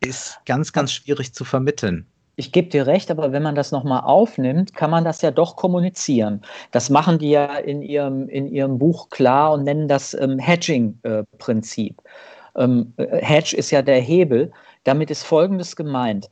ist 0.00 0.38
ganz, 0.46 0.72
ganz 0.72 0.92
schwierig 0.92 1.34
zu 1.34 1.44
vermitteln. 1.44 2.06
Ich 2.36 2.52
gebe 2.52 2.68
dir 2.68 2.86
recht, 2.86 3.10
aber 3.10 3.32
wenn 3.32 3.42
man 3.42 3.54
das 3.54 3.72
nochmal 3.72 4.02
aufnimmt, 4.04 4.74
kann 4.74 4.90
man 4.90 5.04
das 5.04 5.20
ja 5.20 5.30
doch 5.30 5.56
kommunizieren. 5.56 6.40
Das 6.70 6.88
machen 6.88 7.18
die 7.18 7.30
ja 7.30 7.56
in 7.56 7.82
ihrem, 7.82 8.28
in 8.28 8.46
ihrem 8.46 8.78
Buch 8.78 9.10
klar 9.10 9.52
und 9.52 9.64
nennen 9.64 9.88
das 9.88 10.14
ähm, 10.14 10.38
Hedging-Prinzip. 10.38 12.00
Äh, 12.00 12.08
ähm, 12.56 12.92
Hedge 12.96 13.56
ist 13.56 13.70
ja 13.70 13.82
der 13.82 14.00
Hebel. 14.00 14.52
Damit 14.84 15.10
ist 15.10 15.24
Folgendes 15.24 15.76
gemeint. 15.76 16.30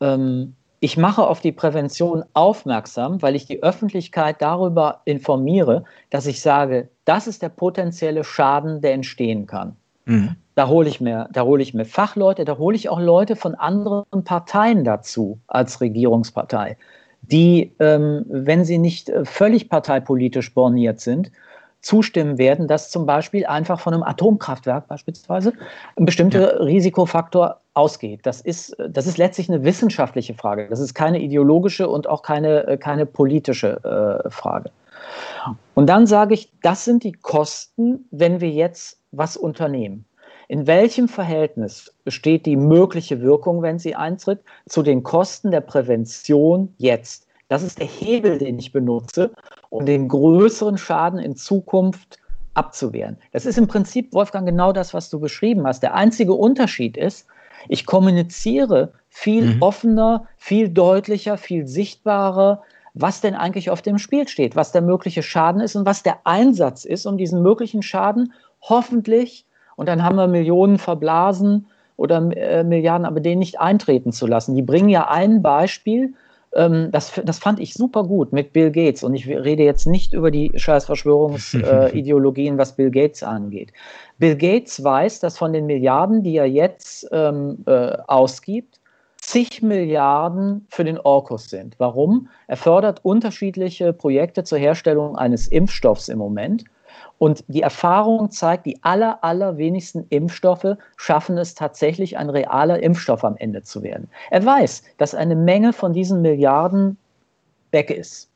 Ähm, 0.00 0.54
ich 0.80 0.96
mache 0.96 1.26
auf 1.26 1.40
die 1.40 1.52
Prävention 1.52 2.24
aufmerksam, 2.32 3.20
weil 3.20 3.36
ich 3.36 3.44
die 3.44 3.62
Öffentlichkeit 3.62 4.40
darüber 4.40 5.02
informiere, 5.04 5.84
dass 6.08 6.26
ich 6.26 6.40
sage, 6.40 6.88
das 7.04 7.26
ist 7.26 7.42
der 7.42 7.50
potenzielle 7.50 8.24
Schaden, 8.24 8.80
der 8.80 8.94
entstehen 8.94 9.46
kann. 9.46 9.76
Mhm. 10.06 10.36
Da 10.54 10.68
hole 10.68 10.88
ich 10.88 11.00
mir, 11.00 11.28
da 11.32 11.42
hole 11.42 11.62
ich 11.62 11.74
mir 11.74 11.84
Fachleute, 11.84 12.46
da 12.46 12.56
hole 12.56 12.76
ich 12.76 12.88
auch 12.88 12.98
Leute 12.98 13.36
von 13.36 13.54
anderen 13.54 14.24
Parteien 14.24 14.84
dazu 14.84 15.38
als 15.46 15.82
Regierungspartei, 15.82 16.78
die, 17.20 17.72
ähm, 17.78 18.24
wenn 18.28 18.64
sie 18.64 18.78
nicht 18.78 19.10
äh, 19.10 19.26
völlig 19.26 19.68
parteipolitisch 19.68 20.54
borniert 20.54 21.00
sind, 21.00 21.30
zustimmen 21.80 22.38
werden, 22.38 22.68
dass 22.68 22.90
zum 22.90 23.06
Beispiel 23.06 23.46
einfach 23.46 23.80
von 23.80 23.94
einem 23.94 24.02
Atomkraftwerk 24.02 24.86
beispielsweise 24.88 25.52
ein 25.96 26.04
bestimmter 26.04 26.58
ja. 26.58 26.62
Risikofaktor 26.62 27.60
ausgeht. 27.74 28.20
Das 28.24 28.40
ist, 28.40 28.76
das 28.88 29.06
ist 29.06 29.18
letztlich 29.18 29.48
eine 29.48 29.64
wissenschaftliche 29.64 30.34
Frage. 30.34 30.68
Das 30.68 30.80
ist 30.80 30.94
keine 30.94 31.20
ideologische 31.20 31.88
und 31.88 32.08
auch 32.08 32.22
keine, 32.22 32.78
keine 32.78 33.06
politische 33.06 34.22
äh, 34.24 34.30
Frage. 34.30 34.70
Und 35.74 35.86
dann 35.86 36.06
sage 36.06 36.34
ich, 36.34 36.52
das 36.62 36.84
sind 36.84 37.04
die 37.04 37.12
Kosten, 37.12 38.06
wenn 38.10 38.40
wir 38.40 38.50
jetzt 38.50 38.98
was 39.12 39.36
unternehmen. 39.36 40.04
In 40.48 40.66
welchem 40.66 41.08
Verhältnis 41.08 41.94
besteht 42.04 42.44
die 42.44 42.56
mögliche 42.56 43.20
Wirkung, 43.20 43.62
wenn 43.62 43.78
sie 43.78 43.94
eintritt, 43.94 44.40
zu 44.68 44.82
den 44.82 45.02
Kosten 45.02 45.52
der 45.52 45.60
Prävention 45.60 46.74
jetzt? 46.76 47.26
Das 47.48 47.62
ist 47.62 47.78
der 47.78 47.86
Hebel, 47.86 48.38
den 48.38 48.58
ich 48.58 48.72
benutze, 48.72 49.30
um 49.70 49.86
den 49.86 50.08
größeren 50.08 50.76
Schaden 50.76 51.18
in 51.18 51.36
Zukunft 51.36 52.18
abzuwehren. 52.54 53.16
Das 53.32 53.46
ist 53.46 53.56
im 53.56 53.68
Prinzip, 53.68 54.12
Wolfgang, 54.12 54.46
genau 54.46 54.72
das, 54.72 54.92
was 54.92 55.08
du 55.08 55.18
beschrieben 55.18 55.66
hast. 55.66 55.82
Der 55.82 55.94
einzige 55.94 56.34
Unterschied 56.34 56.96
ist, 56.96 57.26
ich 57.68 57.86
kommuniziere 57.86 58.92
viel 59.08 59.54
mhm. 59.54 59.62
offener, 59.62 60.26
viel 60.36 60.68
deutlicher, 60.68 61.36
viel 61.36 61.66
sichtbarer, 61.66 62.62
was 62.94 63.20
denn 63.20 63.34
eigentlich 63.34 63.70
auf 63.70 63.82
dem 63.82 63.98
Spiel 63.98 64.26
steht, 64.28 64.56
was 64.56 64.72
der 64.72 64.82
mögliche 64.82 65.22
Schaden 65.22 65.60
ist 65.60 65.76
und 65.76 65.86
was 65.86 66.02
der 66.02 66.18
Einsatz 66.24 66.84
ist, 66.84 67.06
um 67.06 67.16
diesen 67.16 67.42
möglichen 67.42 67.82
Schaden 67.82 68.32
hoffentlich, 68.62 69.46
und 69.76 69.88
dann 69.88 70.02
haben 70.02 70.16
wir 70.16 70.26
Millionen 70.26 70.78
verblasen 70.78 71.66
oder 71.96 72.18
äh, 72.36 72.64
Milliarden, 72.64 73.06
aber 73.06 73.20
den 73.20 73.38
nicht 73.38 73.60
eintreten 73.60 74.12
zu 74.12 74.26
lassen. 74.26 74.54
Die 74.54 74.62
bringen 74.62 74.88
ja 74.90 75.08
ein 75.08 75.40
Beispiel, 75.40 76.14
das, 76.52 77.20
das 77.24 77.38
fand 77.38 77.60
ich 77.60 77.74
super 77.74 78.04
gut 78.04 78.32
mit 78.32 78.52
Bill 78.52 78.70
Gates. 78.70 79.04
Und 79.04 79.14
ich 79.14 79.28
rede 79.28 79.62
jetzt 79.62 79.86
nicht 79.86 80.12
über 80.12 80.30
die 80.30 80.52
scheiß 80.54 80.86
Verschwörungsideologien, 80.86 82.54
äh, 82.54 82.58
was 82.58 82.74
Bill 82.74 82.90
Gates 82.90 83.22
angeht. 83.22 83.72
Bill 84.18 84.36
Gates 84.36 84.82
weiß, 84.82 85.20
dass 85.20 85.38
von 85.38 85.52
den 85.52 85.66
Milliarden, 85.66 86.22
die 86.22 86.36
er 86.36 86.46
jetzt 86.46 87.08
ähm, 87.12 87.62
äh, 87.66 87.96
ausgibt, 88.06 88.80
zig 89.18 89.62
Milliarden 89.62 90.66
für 90.70 90.84
den 90.84 90.98
Orkus 90.98 91.50
sind. 91.50 91.76
Warum? 91.78 92.28
Er 92.48 92.56
fördert 92.56 93.04
unterschiedliche 93.04 93.92
Projekte 93.92 94.42
zur 94.42 94.58
Herstellung 94.58 95.16
eines 95.16 95.46
Impfstoffs 95.46 96.08
im 96.08 96.18
Moment. 96.18 96.64
Und 97.20 97.44
die 97.48 97.60
Erfahrung 97.60 98.30
zeigt, 98.30 98.64
die 98.64 98.82
aller, 98.82 99.22
allerwenigsten 99.22 100.06
Impfstoffe 100.08 100.78
schaffen 100.96 101.36
es 101.36 101.54
tatsächlich, 101.54 102.16
ein 102.16 102.30
realer 102.30 102.82
Impfstoff 102.82 103.24
am 103.24 103.36
Ende 103.36 103.62
zu 103.62 103.82
werden. 103.82 104.08
Er 104.30 104.42
weiß, 104.42 104.82
dass 104.96 105.14
eine 105.14 105.36
Menge 105.36 105.74
von 105.74 105.92
diesen 105.92 106.22
Milliarden 106.22 106.96
weg 107.72 107.90
ist. 107.90 108.30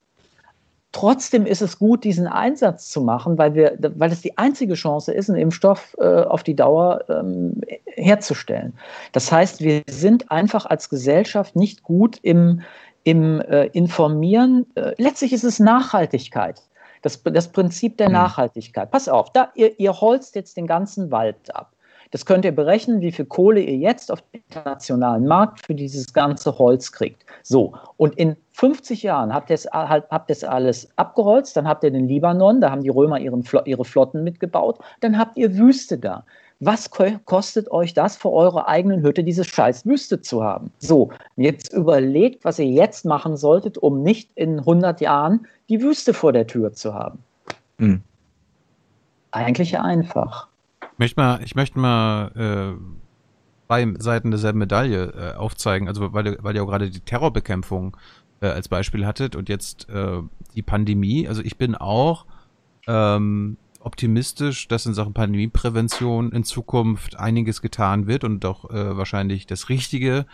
Trotzdem 0.93 1.47
ist 1.47 1.63
es 1.63 1.79
gut, 1.79 2.05
diesen 2.05 2.27
Einsatz 2.27 2.91
zu 2.91 3.01
machen, 3.01 3.39
weil, 3.39 3.55
wir, 3.55 3.75
weil 3.97 4.13
es 4.13 4.21
die 4.21 4.37
einzige 4.37 4.75
Chance 4.75 5.15
ist, 5.15 5.31
einen 5.31 5.39
Impfstoff 5.39 5.97
äh, 5.99 6.05
auf 6.05 6.43
die 6.43 6.55
Dauer 6.55 7.05
ähm, 7.09 7.63
herzustellen. 7.87 8.75
Das 9.13 9.33
heißt, 9.33 9.63
wir 9.63 9.83
sind 9.89 10.31
einfach 10.31 10.67
als 10.67 10.91
Gesellschaft 10.91 11.57
nicht 11.57 11.85
gut 11.85 12.19
im, 12.21 12.61
im 13.03 13.41
äh, 13.41 13.65
Informieren. 13.69 14.67
Äh, 14.75 14.93
letztlich 14.99 15.33
ist 15.33 15.45
es 15.45 15.59
Nachhaltigkeit. 15.59 16.61
Das, 17.05 17.23
das 17.23 17.49
Prinzip 17.49 17.99
der 17.99 18.09
mhm. 18.09 18.15
Nachhaltigkeit. 18.15 18.91
Pass 18.91 19.09
auf, 19.09 19.31
da, 19.33 19.51
ihr, 19.55 19.79
ihr 19.79 20.01
holzt 20.01 20.35
jetzt 20.35 20.57
den 20.57 20.67
ganzen 20.67 21.11
Wald 21.11 21.55
ab. 21.55 21.71
Das 22.11 22.25
könnt 22.25 22.45
ihr 22.45 22.55
berechnen, 22.55 23.01
wie 23.01 23.13
viel 23.13 23.25
Kohle 23.25 23.61
ihr 23.61 23.77
jetzt 23.77 24.11
auf 24.11 24.23
dem 24.23 24.41
internationalen 24.49 25.27
Markt 25.27 25.67
für 25.67 25.75
dieses 25.75 26.13
ganze 26.13 26.57
Holz 26.59 26.93
kriegt. 26.93 27.27
So, 27.43 27.75
und 27.97 28.15
in 28.17 28.37
50 28.53 29.03
Jahren 29.03 29.35
habt 29.35 29.51
ihr 29.51 29.55
es, 29.55 29.67
habt 29.67 30.31
es 30.31 30.45
alles 30.45 30.89
abgeholzt, 30.97 31.57
dann 31.57 31.69
habt 31.69 31.85
ihr 31.85 31.91
den 31.91 32.09
Libanon, 32.09 32.61
da 32.61 32.71
haben 32.71 32.83
die 32.83 32.89
Römer 32.89 33.19
ihren, 33.19 33.45
ihre 33.65 33.85
Flotten 33.85 34.23
mitgebaut, 34.25 34.79
dann 35.01 35.19
habt 35.19 35.37
ihr 35.37 35.57
Wüste 35.57 35.99
da. 35.99 36.25
Was 36.61 36.91
kostet 36.91 37.71
euch 37.71 37.95
das 37.95 38.17
für 38.17 38.31
eure 38.31 38.69
eigenen 38.69 39.03
Hütte, 39.03 39.25
diese 39.25 39.45
scheiß 39.45 39.87
Wüste 39.87 40.21
zu 40.21 40.43
haben? 40.43 40.71
So, 40.79 41.11
jetzt 41.37 41.73
überlegt, 41.73 42.45
was 42.45 42.59
ihr 42.59 42.67
jetzt 42.67 43.05
machen 43.05 43.37
solltet, 43.37 43.77
um 43.79 44.03
nicht 44.03 44.31
in 44.35 44.61
100 44.61 45.01
Jahren 45.01 45.47
die 45.69 45.83
Wüste 45.83 46.15
vor 46.15 46.33
der 46.33 46.47
Tür 46.47 46.73
zu 46.73 46.95
haben. 46.95 47.19
Hm. 47.79 48.03
Eigentlich 49.31 49.79
einfach. 49.79 50.49
Ich 50.93 50.99
möchte 50.99 51.21
mal, 51.21 51.41
ich 51.43 51.55
möchte 51.57 51.79
mal 51.79 52.31
äh, 52.37 52.81
zwei 53.67 53.95
Seiten 53.99 54.31
derselben 54.31 54.61
Medaille 54.61 55.13
äh, 55.35 55.37
aufzeigen, 55.37 55.89
also 55.89 56.13
weil, 56.13 56.39
weil 56.41 56.55
ihr 56.55 56.63
auch 56.63 56.69
gerade 56.69 56.89
die 56.89 57.01
Terrorbekämpfung 57.01 57.97
äh, 58.41 58.47
als 58.47 58.69
Beispiel 58.69 59.05
hattet 59.05 59.35
und 59.35 59.49
jetzt 59.49 59.89
äh, 59.89 60.21
die 60.55 60.63
Pandemie. 60.63 61.27
Also 61.27 61.43
ich 61.43 61.59
bin 61.59 61.75
auch 61.75 62.27
ähm, 62.87 63.57
optimistisch, 63.85 64.69
dass 64.69 64.87
in 64.87 64.95
Sachen 64.95 65.15
Pandemieprävention 65.15 66.33
in 66.33 66.45
Zukunft 66.45 67.19
einiges 67.19 67.63
getan 67.63 68.07
wird 68.07 68.25
und 68.25 68.45
doch 68.45 68.71
äh, 68.71 68.97
wahrscheinlich 68.97 69.47
das 69.47 69.69
Richtige 69.69 70.27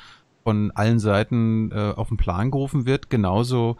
von 0.44 0.70
allen 0.72 0.98
Seiten 0.98 1.70
äh, 1.72 1.92
auf 1.96 2.08
den 2.08 2.16
Plan 2.16 2.50
gerufen 2.50 2.86
wird, 2.86 3.10
genauso 3.10 3.76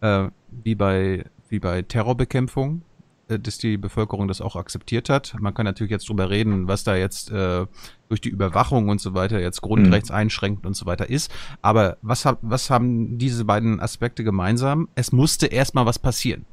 äh, 0.00 0.28
wie 0.50 0.74
bei 0.74 1.24
wie 1.48 1.58
bei 1.58 1.82
Terrorbekämpfung, 1.82 2.82
äh, 3.28 3.38
dass 3.38 3.58
die 3.58 3.76
Bevölkerung 3.76 4.26
das 4.26 4.40
auch 4.40 4.56
akzeptiert 4.56 5.08
hat. 5.08 5.36
Man 5.38 5.54
kann 5.54 5.64
natürlich 5.64 5.90
jetzt 5.90 6.08
drüber 6.08 6.30
reden, 6.30 6.66
was 6.66 6.84
da 6.84 6.96
jetzt 6.96 7.30
äh, 7.30 7.66
durch 8.08 8.20
die 8.20 8.30
Überwachung 8.30 8.88
und 8.88 9.00
so 9.00 9.14
weiter 9.14 9.40
jetzt 9.40 9.62
grundrechtseinschränkend 9.62 10.64
mhm. 10.64 10.68
und 10.68 10.74
so 10.74 10.86
weiter 10.86 11.08
ist. 11.08 11.30
Aber 11.60 11.98
was, 12.02 12.26
was 12.40 12.70
haben 12.70 13.18
diese 13.18 13.44
beiden 13.44 13.80
Aspekte 13.80 14.24
gemeinsam? 14.24 14.88
Es 14.94 15.12
musste 15.12 15.46
erstmal 15.46 15.86
was 15.86 15.98
passieren 15.98 16.46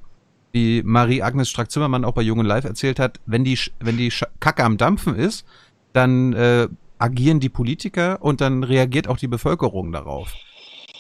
wie 0.52 0.82
Marie-Agnes 0.84 1.50
Strack-Zimmermann 1.50 2.06
auch 2.06 2.14
bei 2.14 2.22
Jungen 2.22 2.46
Live 2.46 2.66
erzählt 2.66 3.00
hat, 3.00 3.20
wenn 3.26 3.44
die, 3.44 3.58
wenn 3.80 3.98
die 3.98 4.12
Kacke 4.40 4.64
am 4.64 4.78
Dampfen 4.78 5.16
ist, 5.16 5.46
dann 5.94 6.34
äh, 6.34 6.68
agieren 6.98 7.40
die 7.40 7.50
Politiker 7.50 8.22
und 8.22 8.42
dann 8.42 8.64
reagiert 8.64 9.08
auch 9.08 9.18
die 9.18 9.28
Bevölkerung 9.28 9.92
darauf. 9.92 10.34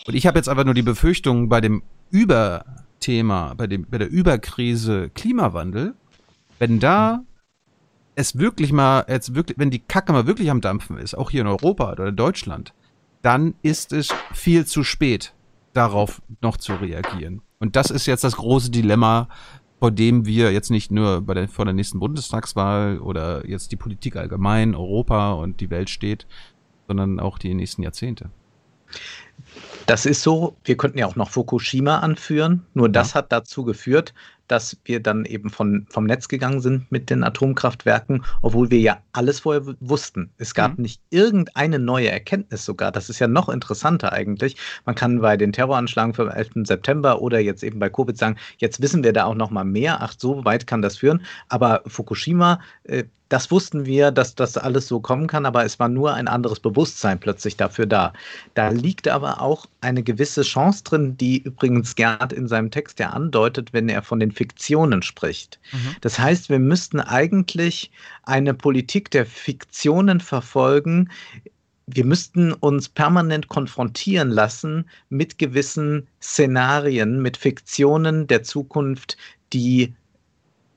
Und 0.07 0.15
ich 0.15 0.25
habe 0.25 0.39
jetzt 0.39 0.49
einfach 0.49 0.65
nur 0.65 0.73
die 0.73 0.81
Befürchtung 0.81 1.49
bei 1.49 1.61
dem 1.61 1.83
Überthema, 2.09 3.53
bei, 3.55 3.67
dem, 3.67 3.85
bei 3.89 3.97
der 3.97 4.09
Überkrise 4.09 5.09
Klimawandel, 5.13 5.93
wenn 6.57 6.79
da 6.79 7.23
es 8.15 8.37
wirklich 8.37 8.71
mal, 8.71 9.05
jetzt 9.07 9.35
wirklich, 9.35 9.57
wenn 9.57 9.69
die 9.69 9.79
Kacke 9.79 10.11
mal 10.11 10.27
wirklich 10.27 10.49
am 10.51 10.61
Dampfen 10.61 10.97
ist, 10.97 11.15
auch 11.15 11.29
hier 11.29 11.41
in 11.41 11.47
Europa 11.47 11.91
oder 11.91 12.07
in 12.07 12.15
Deutschland, 12.15 12.73
dann 13.21 13.55
ist 13.61 13.93
es 13.93 14.09
viel 14.33 14.65
zu 14.65 14.83
spät, 14.83 15.33
darauf 15.73 16.21
noch 16.41 16.57
zu 16.57 16.73
reagieren. 16.73 17.41
Und 17.59 17.75
das 17.75 17.89
ist 17.89 18.05
jetzt 18.05 18.23
das 18.23 18.37
große 18.37 18.71
Dilemma, 18.71 19.27
vor 19.79 19.91
dem 19.91 20.25
wir 20.25 20.51
jetzt 20.51 20.71
nicht 20.71 20.91
nur 20.91 21.21
bei 21.21 21.33
der, 21.33 21.49
vor 21.49 21.65
der 21.65 21.73
nächsten 21.73 21.99
Bundestagswahl 21.99 22.99
oder 22.99 23.47
jetzt 23.47 23.71
die 23.71 23.75
Politik 23.75 24.15
allgemein, 24.15 24.75
Europa 24.75 25.33
und 25.33 25.59
die 25.59 25.69
Welt 25.69 25.89
steht, 25.89 26.25
sondern 26.87 27.19
auch 27.19 27.37
die 27.37 27.53
nächsten 27.53 27.83
Jahrzehnte. 27.83 28.29
Das 29.85 30.05
ist 30.05 30.23
so, 30.23 30.55
wir 30.63 30.77
könnten 30.77 30.97
ja 30.97 31.05
auch 31.05 31.15
noch 31.15 31.29
Fukushima 31.29 31.99
anführen, 31.99 32.65
nur 32.73 32.89
das 32.89 33.09
ja. 33.09 33.15
hat 33.15 33.31
dazu 33.31 33.63
geführt, 33.63 34.13
dass 34.49 34.77
wir 34.83 34.99
dann 34.99 35.25
eben 35.25 35.49
von, 35.49 35.85
vom 35.89 36.05
Netz 36.05 36.27
gegangen 36.27 36.59
sind 36.59 36.91
mit 36.91 37.09
den 37.09 37.23
Atomkraftwerken, 37.23 38.25
obwohl 38.41 38.69
wir 38.71 38.79
ja 38.79 39.01
alles 39.13 39.41
vorher 39.41 39.75
wussten. 39.79 40.31
Es 40.37 40.53
gab 40.53 40.77
mhm. 40.77 40.83
nicht 40.83 41.01
irgendeine 41.11 41.79
neue 41.79 42.09
Erkenntnis 42.09 42.65
sogar. 42.65 42.91
Das 42.91 43.09
ist 43.09 43.19
ja 43.19 43.27
noch 43.27 43.47
interessanter 43.47 44.11
eigentlich. 44.11 44.57
Man 44.85 44.95
kann 44.95 45.21
bei 45.21 45.37
den 45.37 45.53
Terroranschlagen 45.53 46.13
vom 46.13 46.29
11. 46.29 46.65
September 46.65 47.21
oder 47.21 47.39
jetzt 47.39 47.63
eben 47.63 47.79
bei 47.79 47.89
Covid 47.89 48.17
sagen, 48.17 48.37
jetzt 48.57 48.81
wissen 48.81 49.03
wir 49.03 49.13
da 49.13 49.25
auch 49.25 49.35
noch 49.35 49.51
mal 49.51 49.63
mehr. 49.63 50.01
Ach, 50.01 50.13
so 50.17 50.43
weit 50.45 50.67
kann 50.67 50.81
das 50.81 50.97
führen. 50.97 51.21
Aber 51.47 51.81
Fukushima, 51.85 52.59
äh, 52.83 53.03
das 53.29 53.51
wussten 53.51 53.85
wir, 53.85 54.11
dass 54.11 54.33
das 54.33 54.57
alles 54.57 54.87
so 54.87 54.99
kommen 54.99 55.27
kann, 55.27 55.45
aber 55.45 55.63
es 55.63 55.79
war 55.79 55.87
nur 55.87 56.13
ein 56.15 56.27
anderes 56.27 56.59
Bewusstsein 56.59 57.19
plötzlich 57.19 57.55
dafür 57.55 57.85
da. 57.85 58.11
Da 58.55 58.69
liegt 58.69 59.07
aber 59.07 59.41
auch 59.41 59.67
eine 59.81 60.01
gewisse 60.01 60.41
Chance 60.41 60.83
drin, 60.83 61.15
die 61.15 61.43
übrigens 61.43 61.95
Gerd 61.95 62.33
in 62.33 62.47
seinem 62.47 62.71
Text 62.71 62.99
ja 62.99 63.11
andeutet, 63.11 63.71
wenn 63.71 63.87
er 63.87 64.01
von 64.01 64.19
den 64.19 64.31
Fiktionen 64.31 65.03
spricht. 65.03 65.59
Mhm. 65.71 65.95
Das 66.01 66.17
heißt, 66.17 66.49
wir 66.49 66.57
müssten 66.57 66.99
eigentlich 66.99 67.91
eine 68.23 68.55
Politik 68.55 69.11
der 69.11 69.27
Fiktionen 69.27 70.19
verfolgen, 70.19 71.09
wir 71.91 72.05
müssten 72.05 72.53
uns 72.53 72.87
permanent 72.87 73.47
konfrontieren 73.47 74.29
lassen 74.29 74.87
mit 75.09 75.39
gewissen 75.39 76.07
Szenarien, 76.21 77.19
mit 77.21 77.35
Fiktionen 77.35 78.27
der 78.27 78.43
Zukunft, 78.43 79.17
die 79.53 79.95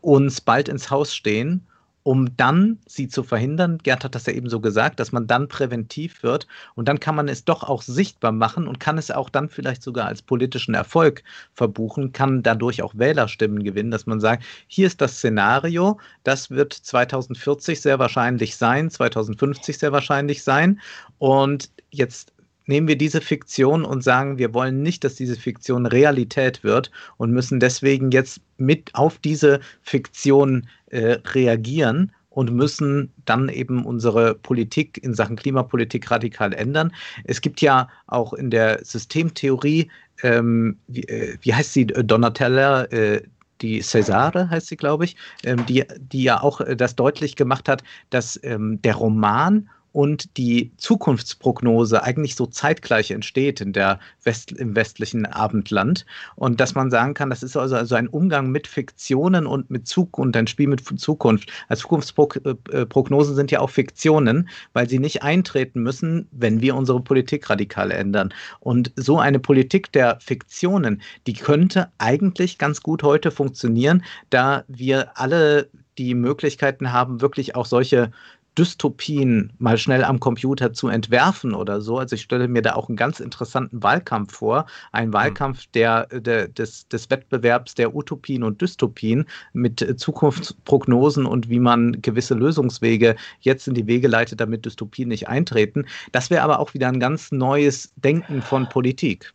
uns 0.01 0.41
bald 0.41 0.71
ins 0.71 0.91
Haus 0.91 1.15
stehen 1.15 1.67
um 2.03 2.37
dann 2.37 2.79
sie 2.87 3.09
zu 3.09 3.23
verhindern. 3.23 3.79
Gerd 3.79 4.05
hat 4.05 4.15
das 4.15 4.27
ja 4.27 4.33
eben 4.33 4.49
so 4.49 4.61
gesagt, 4.61 4.99
dass 5.01 5.13
man 5.13 5.27
dann 5.27 5.49
präventiv 5.49 6.23
wird 6.23 6.47
und 6.75 6.89
dann 6.89 7.01
kann 7.01 7.15
man 7.15 7.29
es 7.29 7.45
doch 7.45 7.63
auch 7.63 7.83
sichtbar 7.83 8.33
machen 8.33 8.67
und 8.67 8.81
kann 8.81 8.99
es 8.99 9.11
auch 9.11 9.31
dann 9.31 9.49
vielleicht 9.49 9.83
sogar 9.83 10.07
als 10.07 10.23
politischen 10.23 10.75
Erfolg 10.75 11.23
verbuchen, 11.55 12.13
kann 12.13 12.43
dadurch 12.43 12.83
auch 12.83 12.95
Wählerstimmen 12.97 13.63
gewinnen, 13.63 13.91
dass 13.91 14.07
man 14.07 14.21
sagt, 14.21 14.45
hier 14.67 14.87
ist 14.87 15.01
das 15.01 15.17
Szenario, 15.17 15.99
das 16.25 16.51
wird 16.51 16.73
2040 16.73 17.81
sehr 17.81 17.99
wahrscheinlich 17.99 18.57
sein, 18.57 18.91
2050 18.91 19.79
sehr 19.79 19.93
wahrscheinlich 19.93 20.43
sein 20.43 20.81
und 21.19 21.71
jetzt 21.91 22.32
nehmen 22.67 22.89
wir 22.89 22.97
diese 22.97 23.21
Fiktion 23.21 23.85
und 23.85 24.03
sagen, 24.03 24.39
wir 24.39 24.55
wollen 24.55 24.83
nicht, 24.83 25.05
dass 25.05 25.15
diese 25.15 25.37
Fiktion 25.37 25.87
Realität 25.87 26.63
wird 26.65 26.91
und 27.17 27.31
müssen 27.33 27.61
deswegen 27.61 28.11
jetzt 28.11 28.41
mit 28.57 28.95
auf 28.95 29.19
diese 29.19 29.61
Fiktion 29.83 30.67
äh, 30.87 31.19
reagieren 31.27 32.13
und 32.35 32.53
müssen 32.53 33.13
dann 33.25 33.49
eben 33.49 33.85
unsere 33.85 34.35
Politik 34.35 35.03
in 35.03 35.15
Sachen 35.15 35.37
Klimapolitik 35.37 36.11
radikal 36.11 36.53
ändern. 36.53 36.93
Es 37.25 37.41
gibt 37.41 37.61
ja 37.61 37.89
auch 38.07 38.33
in 38.33 38.51
der 38.51 38.85
Systemtheorie, 38.85 39.91
ähm, 40.23 40.79
wie, 40.89 41.03
äh, 41.05 41.37
wie, 41.43 41.55
heißt 41.55 41.73
sie, 41.73 41.87
Donatella, 41.87 42.85
äh, 42.85 43.23
die 43.61 43.81
Cesare 43.81 44.51
heißt 44.51 44.69
sie, 44.69 44.77
glaube 44.77 45.05
ich, 45.05 45.17
ähm, 45.45 45.65
die, 45.67 45.85
die 45.99 46.25
ja 46.25 46.43
auch 46.43 46.61
äh, 46.61 46.77
das 46.77 46.97
deutlich 46.97 47.37
gemacht 47.37 47.69
hat, 47.69 47.83
dass 48.11 48.39
ähm, 48.43 48.81
der 48.83 48.97
Roman 48.97 49.69
und 49.93 50.37
die 50.37 50.73
Zukunftsprognose 50.77 52.03
eigentlich 52.03 52.35
so 52.35 52.47
zeitgleich 52.47 53.11
entsteht 53.11 53.61
in 53.61 53.73
der 53.73 54.01
West, 54.25 54.53
im 54.53 54.75
westlichen 54.75 55.27
Abendland. 55.27 56.07
Und 56.35 56.61
dass 56.61 56.75
man 56.75 56.91
sagen 56.91 57.15
kann, 57.15 57.31
das 57.31 57.43
ist 57.43 57.57
also, 57.57 57.77
also 57.77 57.95
ein 57.95 58.09
Umgang 58.09 58.51
mit 58.51 58.67
Fiktionen 58.67 59.47
und 59.47 59.71
mit 59.71 59.87
Zukunft 59.87 60.13
und 60.19 60.37
ein 60.37 60.47
Spiel 60.47 60.69
mit 60.69 60.83
Zukunft. 60.99 61.51
Also 61.69 61.83
Zukunftsprognosen 61.83 63.35
sind 63.35 63.51
ja 63.51 63.61
auch 63.61 63.71
Fiktionen, 63.71 64.49
weil 64.73 64.89
sie 64.89 64.99
nicht 64.99 65.23
eintreten 65.23 65.83
müssen, 65.83 66.29
wenn 66.31 66.61
wir 66.61 66.75
unsere 66.75 67.01
Politik 67.01 67.51
radikal 67.51 67.91
ändern. 67.91 68.33
Und 68.61 68.93
so 68.97 69.19
eine 69.19 69.39
Politik 69.39 69.93
der 69.93 70.19
Fiktionen, 70.21 71.03
die 71.27 71.35
könnte 71.35 71.91
eigentlich 71.99 72.59
ganz 72.59 72.83
gut 72.83 73.03
heute 73.03 73.31
funktionieren, 73.31 74.05
da 74.31 74.65
wir 74.69 75.19
alle 75.19 75.69
die 75.99 76.15
Möglichkeiten 76.15 76.93
haben, 76.93 77.21
wirklich 77.21 77.55
auch 77.55 77.67
solche 77.67 78.11
Dystopien 78.59 79.53
mal 79.59 79.79
schnell 79.79 80.05
am 80.05 80.21
Computer 80.21 80.73
zu 80.73 80.89
entwerfen 80.89 81.55
oder 81.55 81.81
so. 81.81 81.99
Also 81.99 82.17
ich 82.17 82.23
stelle 82.23 82.49
mir 82.49 82.63
da 82.63 82.75
auch 82.75 82.89
einen 82.89 82.97
ganz 82.97 83.21
interessanten 83.21 83.83
Wahlkampf 83.83 84.35
vor. 84.35 84.67
Ein 84.93 85.07
hm. 85.07 85.13
Wahlkampf 85.15 85.67
der, 85.75 86.07
der, 86.07 86.49
des, 86.49 86.87
des 86.89 87.11
Wettbewerbs 87.11 87.75
der 87.75 87.95
Utopien 87.95 88.43
und 88.43 88.61
Dystopien 88.61 89.27
mit 89.53 89.85
Zukunftsprognosen 89.99 91.25
und 91.25 91.49
wie 91.49 91.61
man 91.61 92.03
gewisse 92.03 92.35
Lösungswege 92.35 93.17
jetzt 93.41 93.69
in 93.69 93.75
die 93.75 93.87
Wege 93.87 94.09
leitet, 94.09 94.41
damit 94.41 94.67
Dystopien 94.67 95.09
nicht 95.09 95.29
eintreten. 95.29 95.87
Das 96.13 96.29
wäre 96.31 96.43
aber 96.43 96.59
auch 96.59 96.75
wieder 96.75 96.89
ein 96.89 97.01
ganz 97.01 97.33
neues 97.33 97.93
Denken 97.97 98.43
von 98.43 98.69
Politik. 98.69 99.33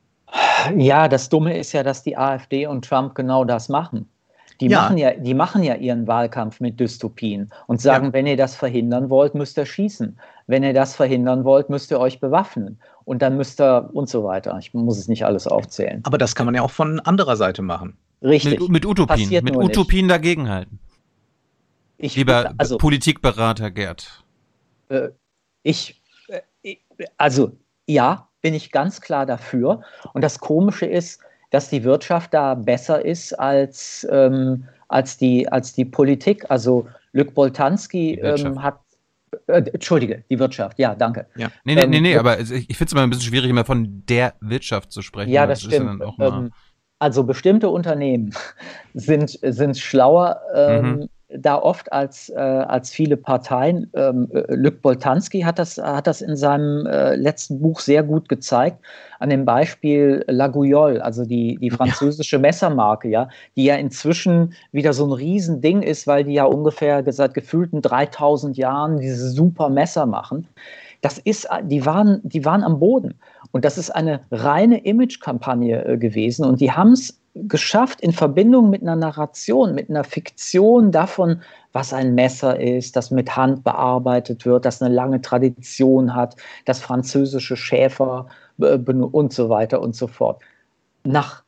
Ja, 0.75 1.07
das 1.07 1.29
Dumme 1.29 1.57
ist 1.57 1.71
ja, 1.71 1.83
dass 1.83 2.03
die 2.03 2.17
AfD 2.17 2.67
und 2.67 2.85
Trump 2.85 3.15
genau 3.15 3.45
das 3.45 3.69
machen. 3.69 4.07
Die, 4.59 4.67
ja. 4.67 4.81
Machen 4.81 4.97
ja, 4.97 5.13
die 5.13 5.33
machen 5.33 5.63
ja 5.63 5.75
ihren 5.75 6.07
Wahlkampf 6.07 6.59
mit 6.59 6.79
Dystopien 6.79 7.51
und 7.67 7.81
sagen, 7.81 8.07
ja. 8.07 8.13
wenn 8.13 8.27
ihr 8.27 8.37
das 8.37 8.55
verhindern 8.55 9.09
wollt, 9.09 9.35
müsst 9.35 9.57
ihr 9.57 9.65
schießen. 9.65 10.19
Wenn 10.47 10.63
ihr 10.63 10.73
das 10.73 10.95
verhindern 10.95 11.43
wollt, 11.43 11.69
müsst 11.69 11.91
ihr 11.91 11.99
euch 11.99 12.19
bewaffnen. 12.19 12.79
Und 13.05 13.21
dann 13.21 13.37
müsst 13.37 13.61
ihr 13.61 13.89
und 13.93 14.09
so 14.09 14.23
weiter. 14.23 14.57
Ich 14.59 14.73
muss 14.73 14.97
es 14.97 15.07
nicht 15.07 15.25
alles 15.25 15.47
aufzählen. 15.47 16.01
Aber 16.05 16.17
das 16.17 16.35
kann 16.35 16.45
man 16.45 16.55
ja 16.55 16.61
auch 16.61 16.71
von 16.71 16.99
anderer 17.01 17.35
Seite 17.35 17.61
machen. 17.61 17.97
Richtig. 18.21 18.59
Mit, 18.59 18.69
mit 18.69 18.85
Utopien. 18.85 19.07
Passiert 19.07 19.43
mit 19.43 19.55
Utopien 19.55 20.07
nicht. 20.07 20.15
dagegenhalten. 20.15 20.79
Ich, 21.97 22.15
Lieber 22.15 22.53
also, 22.57 22.77
Politikberater 22.77 23.71
Gerd. 23.71 24.23
Äh, 24.89 25.09
ich, 25.63 26.01
äh, 26.63 26.75
also 27.17 27.57
ja, 27.87 28.27
bin 28.41 28.53
ich 28.53 28.71
ganz 28.71 29.01
klar 29.01 29.25
dafür. 29.25 29.81
Und 30.13 30.23
das 30.23 30.39
Komische 30.39 30.85
ist, 30.85 31.21
dass 31.49 31.69
die 31.69 31.83
Wirtschaft 31.83 32.33
da 32.33 32.55
besser 32.55 33.03
ist 33.03 33.33
als, 33.33 34.07
ähm, 34.11 34.65
als, 34.87 35.17
die, 35.17 35.47
als 35.49 35.73
die 35.73 35.85
Politik. 35.85 36.45
Also 36.49 36.87
Luc 37.13 37.33
Boltanski 37.33 38.15
ähm, 38.15 38.61
hat 38.61 38.79
äh, 39.47 39.61
Entschuldige, 39.73 40.23
die 40.29 40.39
Wirtschaft, 40.39 40.79
ja, 40.79 40.95
danke. 40.95 41.27
Ja. 41.35 41.49
Nee, 41.63 41.75
nee, 41.75 41.81
ähm, 41.81 41.89
nee, 41.89 42.01
nee 42.01 42.17
aber 42.17 42.39
ich 42.39 42.47
finde 42.47 42.85
es 42.85 42.91
immer 42.91 43.03
ein 43.03 43.09
bisschen 43.09 43.25
schwierig, 43.25 43.49
immer 43.49 43.65
von 43.65 44.03
der 44.07 44.33
Wirtschaft 44.41 44.91
zu 44.91 45.01
sprechen. 45.01 45.31
Ja, 45.31 45.45
das, 45.45 45.61
das 45.61 45.73
stimmt. 45.73 46.03
Ähm, 46.19 46.51
also 46.99 47.23
bestimmte 47.23 47.69
Unternehmen 47.69 48.33
sind, 48.93 49.39
sind 49.41 49.77
schlauer 49.77 50.41
ähm, 50.53 50.85
mhm 50.85 51.09
da 51.29 51.57
oft 51.57 51.91
als, 51.91 52.29
äh, 52.29 52.35
als 52.35 52.89
viele 52.89 53.17
Parteien. 53.17 53.89
Ähm, 53.93 54.29
äh, 54.33 54.55
Luc 54.55 54.81
Boltanski 54.81 55.41
hat 55.41 55.59
das, 55.59 55.77
hat 55.77 56.07
das 56.07 56.21
in 56.21 56.37
seinem 56.37 56.85
äh, 56.85 57.15
letzten 57.15 57.59
Buch 57.59 57.81
sehr 57.81 58.03
gut 58.03 58.29
gezeigt, 58.29 58.79
an 59.19 59.29
dem 59.29 59.43
Beispiel 59.43 60.23
La 60.27 60.47
Gouillole, 60.47 61.03
also 61.03 61.25
die, 61.25 61.57
die 61.59 61.69
französische 61.69 62.39
Messermarke, 62.39 63.09
ja, 63.09 63.27
die 63.57 63.65
ja 63.65 63.75
inzwischen 63.75 64.53
wieder 64.71 64.93
so 64.93 65.05
ein 65.05 65.11
Riesending 65.11 65.81
ist, 65.81 66.07
weil 66.07 66.23
die 66.23 66.33
ja 66.33 66.45
ungefähr 66.45 67.03
seit 67.11 67.33
gefühlten 67.33 67.81
3000 67.81 68.57
Jahren 68.57 68.99
diese 68.99 69.29
super 69.29 69.69
Messer 69.69 70.05
machen. 70.05 70.47
Das 71.01 71.17
ist, 71.19 71.47
die 71.63 71.85
waren, 71.85 72.21
die 72.23 72.43
waren 72.45 72.63
am 72.63 72.79
Boden. 72.79 73.13
Und 73.51 73.65
das 73.65 73.77
ist 73.77 73.91
eine 73.91 74.21
reine 74.31 74.79
Image-Kampagne 74.79 75.85
äh, 75.85 75.97
gewesen. 75.97 76.45
Und 76.45 76.59
die 76.59 76.71
haben 76.71 76.93
es 76.93 77.19
geschafft, 77.47 78.01
in 78.01 78.11
Verbindung 78.11 78.69
mit 78.69 78.81
einer 78.81 78.95
Narration, 78.95 79.75
mit 79.75 79.89
einer 79.89 80.03
Fiktion 80.03 80.91
davon, 80.91 81.41
was 81.73 81.93
ein 81.93 82.15
Messer 82.15 82.59
ist, 82.59 82.95
das 82.95 83.11
mit 83.11 83.35
Hand 83.35 83.63
bearbeitet 83.63 84.45
wird, 84.45 84.65
das 84.65 84.81
eine 84.81 84.93
lange 84.93 85.21
Tradition 85.21 86.15
hat, 86.15 86.35
das 86.65 86.79
französische 86.79 87.55
Schäfer 87.55 88.27
äh, 88.59 88.77
und 88.77 89.33
so 89.33 89.49
weiter 89.49 89.81
und 89.81 89.95
so 89.95 90.07
fort, 90.07 90.41
nach, 91.03 91.43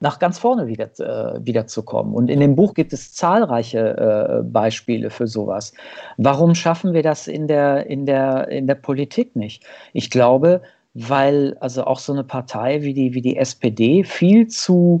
nach 0.00 0.18
ganz 0.18 0.38
vorne 0.38 0.66
wieder, 0.66 0.88
äh, 0.98 1.44
wiederzukommen. 1.44 2.14
Und 2.14 2.30
in 2.30 2.40
dem 2.40 2.56
Buch 2.56 2.74
gibt 2.74 2.92
es 2.92 3.14
zahlreiche 3.14 4.40
äh, 4.40 4.42
Beispiele 4.42 5.10
für 5.10 5.26
sowas. 5.26 5.72
Warum 6.16 6.54
schaffen 6.54 6.92
wir 6.92 7.02
das 7.02 7.28
in 7.28 7.46
der, 7.46 7.86
in, 7.86 8.06
der, 8.06 8.48
in 8.48 8.66
der 8.66 8.76
Politik 8.76 9.36
nicht? 9.36 9.64
Ich 9.92 10.10
glaube, 10.10 10.62
weil 10.94 11.56
also 11.60 11.84
auch 11.84 11.98
so 11.98 12.12
eine 12.12 12.24
Partei 12.24 12.82
wie 12.82 12.94
die, 12.94 13.14
wie 13.14 13.22
die 13.22 13.36
SPD 13.36 14.04
viel 14.04 14.48
zu 14.48 15.00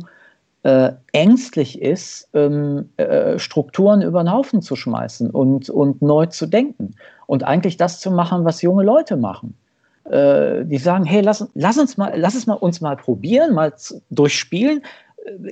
äh, 0.62 0.92
ängstlich 1.12 1.80
ist, 1.80 2.28
ähm, 2.34 2.90
äh, 2.96 3.38
Strukturen 3.38 4.02
über 4.02 4.22
den 4.22 4.32
Haufen 4.32 4.60
zu 4.60 4.76
schmeißen 4.76 5.30
und, 5.30 5.70
und 5.70 6.02
neu 6.02 6.26
zu 6.26 6.46
denken 6.46 6.94
und 7.26 7.44
eigentlich 7.44 7.76
das 7.76 8.00
zu 8.00 8.10
machen, 8.10 8.44
was 8.44 8.62
junge 8.62 8.82
Leute 8.82 9.16
machen. 9.16 9.56
Äh, 10.04 10.64
die 10.64 10.78
sagen, 10.78 11.04
hey, 11.04 11.20
lass, 11.20 11.48
lass 11.54 11.78
uns 11.78 11.96
mal, 11.96 12.12
lass 12.16 12.34
es 12.34 12.46
mal 12.46 12.54
uns 12.54 12.80
mal 12.80 12.96
probieren, 12.96 13.54
mal 13.54 13.72
durchspielen. 14.10 14.82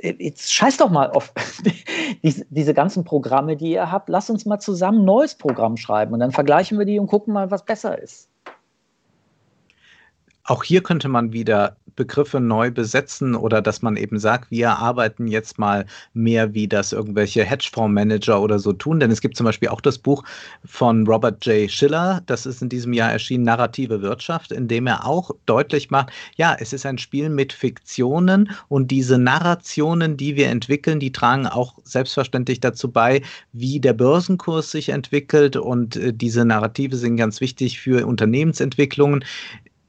Äh, 0.02 0.14
jetzt 0.18 0.52
scheiß 0.52 0.78
doch 0.78 0.90
mal 0.90 1.10
auf 1.10 1.32
die, 2.22 2.44
diese 2.50 2.74
ganzen 2.74 3.04
Programme, 3.04 3.56
die 3.56 3.72
ihr 3.72 3.90
habt. 3.90 4.08
Lass 4.08 4.30
uns 4.30 4.46
mal 4.46 4.58
zusammen 4.58 5.00
ein 5.00 5.04
neues 5.04 5.34
Programm 5.34 5.76
schreiben 5.76 6.14
und 6.14 6.20
dann 6.20 6.32
vergleichen 6.32 6.78
wir 6.78 6.86
die 6.86 6.98
und 6.98 7.06
gucken 7.06 7.32
mal, 7.32 7.50
was 7.50 7.64
besser 7.64 8.00
ist. 8.00 8.28
Auch 10.47 10.62
hier 10.62 10.81
könnte 10.82 11.09
man 11.09 11.32
wieder 11.32 11.77
Begriffe 11.97 12.40
neu 12.40 12.70
besetzen 12.70 13.35
oder 13.35 13.60
dass 13.60 13.82
man 13.82 13.97
eben 13.97 14.18
sagt, 14.20 14.51
wir 14.51 14.78
arbeiten 14.78 15.27
jetzt 15.27 15.59
mal 15.59 15.86
mehr, 16.12 16.55
wie 16.55 16.68
das 16.68 16.93
irgendwelche 16.93 17.43
Hedgefondsmanager 17.43 18.40
oder 18.40 18.59
so 18.60 18.73
tun. 18.73 19.01
Denn 19.01 19.10
es 19.10 19.20
gibt 19.20 19.36
zum 19.36 19.44
Beispiel 19.44 19.70
auch 19.70 19.81
das 19.81 19.98
Buch 19.98 20.23
von 20.64 21.06
Robert 21.06 21.44
J. 21.47 21.68
Schiller, 21.70 22.23
das 22.27 22.47
ist 22.47 22.62
in 22.62 22.68
diesem 22.68 22.93
Jahr 22.93 23.10
erschienen, 23.10 23.44
Narrative 23.44 24.02
Wirtschaft, 24.02 24.52
in 24.52 24.68
dem 24.68 24.86
er 24.86 25.05
auch 25.06 25.31
deutlich 25.47 25.90
macht, 25.90 26.10
ja, 26.36 26.56
es 26.60 26.73
ist 26.73 26.86
ein 26.86 26.98
Spiel 26.98 27.28
mit 27.28 27.52
Fiktionen 27.52 28.51
und 28.68 28.90
diese 28.90 29.18
Narrationen, 29.18 30.16
die 30.16 30.36
wir 30.36 30.48
entwickeln, 30.48 31.01
die 31.01 31.12
tragen 31.12 31.47
auch 31.47 31.74
selbstverständlich 31.82 32.60
dazu 32.60 32.90
bei, 32.90 33.23
wie 33.52 33.81
der 33.81 33.94
Börsenkurs 33.94 34.70
sich 34.70 34.90
entwickelt 34.90 35.56
und 35.56 35.97
äh, 35.97 36.12
diese 36.12 36.44
Narrative 36.44 36.97
sind 36.97 37.16
ganz 37.16 37.40
wichtig 37.40 37.81
für 37.81 38.06
Unternehmensentwicklungen. 38.06 39.24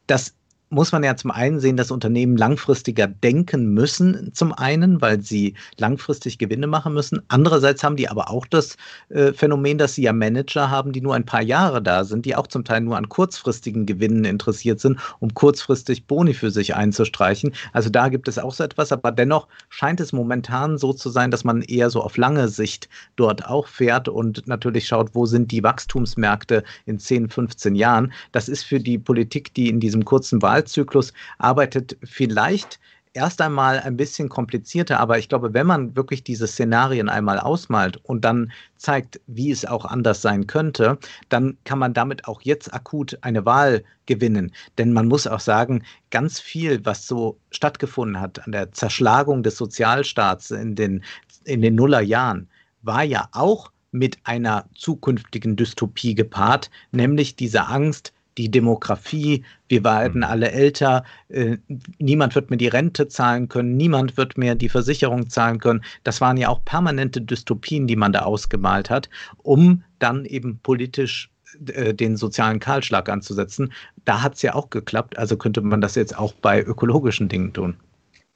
Das 0.08 0.37
muss 0.69 0.91
man 0.91 1.03
ja 1.03 1.15
zum 1.15 1.31
einen 1.31 1.60
sehen, 1.60 1.77
dass 1.77 1.91
Unternehmen 1.91 2.35
langfristiger 2.35 3.07
denken 3.07 3.73
müssen, 3.73 4.31
zum 4.34 4.53
einen, 4.53 5.02
weil 5.02 5.22
sie 5.22 5.53
langfristig 5.77 6.38
Gewinne 6.38 6.68
machen 6.68 6.94
müssen. 6.94 7.22
Andererseits 7.30 7.84
haben 7.84 7.95
die 7.95 8.10
aber 8.10 8.30
auch 8.30 8.45
das 8.45 8.76
äh, 9.10 9.31
Phänomen, 9.31 9.77
dass 9.77 9.95
sie 9.95 10.03
ja 10.03 10.14
Manager 10.14 10.69
haben, 10.69 10.91
die 10.91 11.02
nur 11.02 11.15
ein 11.15 11.26
paar 11.26 11.41
Jahre 11.41 11.81
da 11.81 12.03
sind, 12.03 12.26
die 12.26 12.35
auch 12.35 12.48
zum 12.48 12.65
Teil 12.65 12.81
nur 12.81 12.98
an 12.98 13.07
kurzfristigen 13.07 13.85
Gewinnen 13.85 14.26
interessiert 14.26 14.80
sind, 14.81 14.99
um 15.19 15.34
kurzfristig 15.34 16.06
Boni 16.06 16.34
für 16.34 16.52
sich 16.52 16.76
einzustreichen. 16.76 17.53
Also 17.72 17.89
da 17.89 18.10
gibt 18.10 18.27
es 18.27 18.38
auch 18.38 18.53
so 18.53 18.64
etwas, 18.64 18.91
aber 18.91 19.11
dennoch 19.11 19.48
scheint 19.69 20.02
es 20.02 20.11
momentan 20.11 20.77
so 20.77 20.91
zu 20.91 21.10
sein, 21.10 21.31
dass 21.31 21.45
man 21.45 21.61
eher 21.61 21.89
so 21.89 22.02
auf 22.02 22.18
lange 22.18 22.49
Sicht 22.49 22.89
dort 23.15 23.45
auch 23.45 23.68
fährt 23.68 24.10
und 24.10 24.48
natürlich 24.48 24.88
schaut, 24.88 25.11
wo 25.14 25.26
sind 25.26 25.52
die 25.52 25.64
Wachstumsmärkte 25.64 26.64
in 26.85 26.99
10, 26.99 27.30
15 27.30 27.76
Jahren. 27.76 28.11
Das 28.34 28.49
ist 28.49 28.64
für 28.64 28.80
die 28.80 28.98
Politik, 28.98 29.53
die 29.53 29.69
in 29.69 29.80
diesem 29.80 30.03
kurzen 30.03 30.41
Wahl 30.41 30.57
Wahlzyklus 30.58 31.14
arbeitet 31.38 31.98
vielleicht 32.04 32.80
erst 33.14 33.42
einmal 33.42 33.80
ein 33.80 33.98
bisschen 33.98 34.30
komplizierter, 34.30 35.00
aber 35.00 35.18
ich 35.18 35.28
glaube, 35.28 35.54
wenn 35.54 35.66
man 35.66 35.96
wirklich 35.96 36.24
diese 36.24 36.46
Szenarien 36.46 37.10
einmal 37.10 37.40
ausmalt 37.40 37.98
und 38.04 38.24
dann 38.24 38.52
zeigt, 38.76 39.20
wie 39.26 39.50
es 39.50 39.66
auch 39.66 39.86
anders 39.86 40.22
sein 40.22 40.46
könnte, 40.46 41.00
dann 41.30 41.58
kann 41.64 41.80
man 41.80 41.94
damit 41.94 42.28
auch 42.28 42.42
jetzt 42.42 42.74
akut 42.74 43.18
eine 43.22 43.44
Wahl 43.46 43.84
gewinnen. 44.06 44.52
Denn 44.78 44.94
man 44.94 45.08
muss 45.08 45.26
auch 45.26 45.40
sagen, 45.40 45.84
ganz 46.12 46.40
viel, 46.40 46.86
was 46.86 47.08
so 47.08 47.40
stattgefunden 47.50 48.22
hat 48.22 48.46
an 48.46 48.52
der 48.52 48.72
Zerschlagung 48.72 49.42
des 49.42 49.58
Sozialstaats 49.58 50.52
in 50.52 50.76
den, 50.76 51.04
in 51.46 51.62
den 51.62 51.74
Nullerjahren, 51.74 52.48
war 52.84 53.04
ja 53.04 53.30
auch 53.32 53.72
mit 53.92 54.20
einer 54.26 54.66
zukünftigen 54.76 55.56
Dystopie 55.56 56.14
gepaart, 56.14 56.70
nämlich 56.92 57.36
diese 57.36 57.66
Angst, 57.66 58.14
die 58.38 58.50
Demografie, 58.50 59.44
wir 59.68 59.84
werden 59.84 60.20
mhm. 60.20 60.28
alle 60.28 60.52
älter, 60.52 61.04
äh, 61.30 61.58
niemand 61.98 62.36
wird 62.36 62.50
mehr 62.50 62.58
die 62.58 62.68
Rente 62.68 63.08
zahlen 63.08 63.48
können, 63.48 63.76
niemand 63.76 64.18
wird 64.18 64.38
mehr 64.38 64.56
die 64.56 64.70
Versicherung 64.70 65.30
zahlen 65.30 65.60
können. 65.60 65.84
Das 66.04 66.22
waren 66.22 66.38
ja 66.38 66.50
auch 66.50 66.64
permanente 66.64 67.22
Dystopien, 67.22 67.88
die 67.88 67.96
man 67.96 68.14
da 68.14 68.20
ausgemalt 68.20 68.90
hat, 68.90 69.10
um 69.44 69.84
dann 70.00 70.26
eben 70.26 70.60
politisch 70.60 71.32
äh, 71.68 71.94
den 71.94 72.18
sozialen 72.18 72.60
Kahlschlag 72.60 73.10
anzusetzen. 73.10 73.74
Da 74.06 74.22
hat 74.22 74.36
es 74.36 74.42
ja 74.42 74.54
auch 74.54 74.70
geklappt, 74.70 75.18
also 75.18 75.38
könnte 75.38 75.62
man 75.62 75.82
das 75.82 75.96
jetzt 75.96 76.18
auch 76.18 76.34
bei 76.34 76.62
ökologischen 76.62 77.30
Dingen 77.30 77.54
tun. 77.54 77.78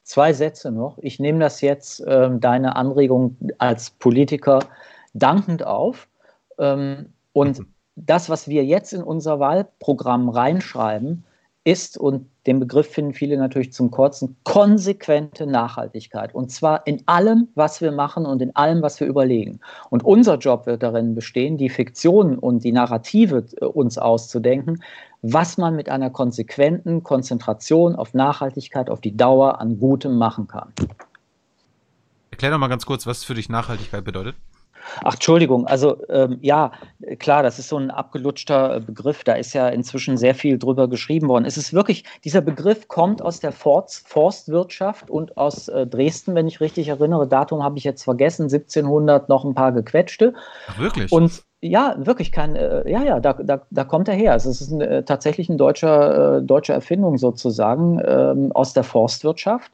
zwei 0.03 0.33
Sätze 0.33 0.71
noch. 0.71 0.97
Ich 1.01 1.19
nehme 1.19 1.39
das 1.39 1.61
jetzt, 1.61 2.03
ähm, 2.07 2.39
deine 2.39 2.75
Anregung 2.75 3.37
als 3.59 3.91
Politiker, 3.91 4.59
dankend 5.13 5.63
auf. 5.63 6.07
Ähm, 6.57 7.13
und 7.33 7.59
mhm. 7.59 7.67
Das, 7.95 8.29
was 8.29 8.47
wir 8.47 8.63
jetzt 8.65 8.93
in 8.93 9.03
unser 9.03 9.39
Wahlprogramm 9.39 10.29
reinschreiben, 10.29 11.23
ist, 11.63 11.97
und 11.97 12.27
den 12.47 12.59
Begriff 12.59 12.87
finden 12.87 13.13
viele 13.13 13.37
natürlich 13.37 13.71
zum 13.71 13.91
Kotzen, 13.91 14.35
konsequente 14.43 15.45
Nachhaltigkeit. 15.45 16.33
Und 16.33 16.51
zwar 16.51 16.87
in 16.87 17.03
allem, 17.05 17.49
was 17.53 17.81
wir 17.81 17.91
machen 17.91 18.25
und 18.25 18.41
in 18.41 18.55
allem, 18.55 18.81
was 18.81 18.99
wir 18.99 19.05
überlegen. 19.05 19.59
Und 19.91 20.03
unser 20.03 20.37
Job 20.37 20.65
wird 20.65 20.81
darin 20.81 21.13
bestehen, 21.13 21.57
die 21.57 21.69
Fiktionen 21.69 22.39
und 22.39 22.63
die 22.63 22.71
Narrative 22.71 23.45
äh, 23.57 23.65
uns 23.65 23.99
auszudenken, 23.99 24.81
was 25.21 25.59
man 25.59 25.75
mit 25.75 25.87
einer 25.87 26.09
konsequenten 26.09 27.03
Konzentration 27.03 27.95
auf 27.95 28.15
Nachhaltigkeit, 28.15 28.89
auf 28.89 29.01
die 29.01 29.15
Dauer 29.15 29.61
an 29.61 29.79
Gutem 29.79 30.17
machen 30.17 30.47
kann. 30.47 30.73
Erklär 32.31 32.49
doch 32.49 32.57
mal 32.57 32.69
ganz 32.69 32.87
kurz, 32.87 33.05
was 33.05 33.23
für 33.23 33.35
dich 33.35 33.49
Nachhaltigkeit 33.49 34.03
bedeutet. 34.03 34.35
Ach, 35.03 35.13
Entschuldigung, 35.13 35.65
also 35.67 35.97
ähm, 36.09 36.37
ja, 36.41 36.71
klar, 37.19 37.43
das 37.43 37.59
ist 37.59 37.69
so 37.69 37.77
ein 37.77 37.91
abgelutschter 37.91 38.79
Begriff, 38.79 39.23
da 39.23 39.33
ist 39.33 39.53
ja 39.53 39.69
inzwischen 39.69 40.17
sehr 40.17 40.35
viel 40.35 40.57
drüber 40.57 40.87
geschrieben 40.87 41.27
worden. 41.27 41.45
Es 41.45 41.57
ist 41.57 41.73
wirklich, 41.73 42.03
dieser 42.23 42.41
Begriff 42.41 42.87
kommt 42.87 43.21
aus 43.21 43.39
der 43.39 43.51
Forst, 43.51 44.07
Forstwirtschaft 44.07 45.09
und 45.09 45.37
aus 45.37 45.67
äh, 45.67 45.87
Dresden, 45.87 46.35
wenn 46.35 46.47
ich 46.47 46.61
richtig 46.61 46.87
erinnere. 46.87 47.27
Datum 47.27 47.63
habe 47.63 47.77
ich 47.77 47.83
jetzt 47.83 48.03
vergessen, 48.03 48.43
1700 48.43 49.29
noch 49.29 49.43
ein 49.43 49.53
paar 49.53 49.71
gequetschte. 49.71 50.33
Ach, 50.67 50.79
wirklich? 50.79 51.11
Und 51.11 51.43
ja, 51.61 51.95
wirklich 51.99 52.31
kein, 52.31 52.55
äh, 52.55 52.89
ja, 52.89 53.03
ja, 53.03 53.19
da, 53.19 53.33
da, 53.33 53.61
da 53.69 53.83
kommt 53.83 54.07
er 54.07 54.15
her. 54.15 54.31
Also 54.31 54.49
es 54.49 54.61
ist 54.61 54.71
ein, 54.71 54.81
äh, 54.81 55.03
tatsächlich 55.03 55.47
eine 55.47 55.57
deutsche, 55.57 56.39
äh, 56.41 56.45
deutsche 56.45 56.73
Erfindung 56.73 57.17
sozusagen 57.17 58.01
ähm, 58.03 58.51
aus 58.53 58.73
der 58.73 58.83
Forstwirtschaft, 58.83 59.71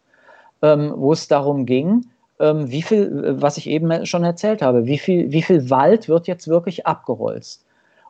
ähm, 0.61 0.93
wo 0.95 1.13
es 1.13 1.27
darum 1.27 1.65
ging, 1.65 2.05
ähm, 2.39 2.69
wie 2.69 2.81
viel, 2.81 3.41
was 3.41 3.57
ich 3.57 3.68
eben 3.68 4.05
schon 4.05 4.23
erzählt 4.23 4.61
habe, 4.61 4.85
wie 4.85 4.97
viel, 4.97 5.31
wie 5.31 5.41
viel 5.41 5.69
Wald 5.69 6.07
wird 6.07 6.27
jetzt 6.27 6.47
wirklich 6.47 6.85
abgeholzt. 6.85 7.65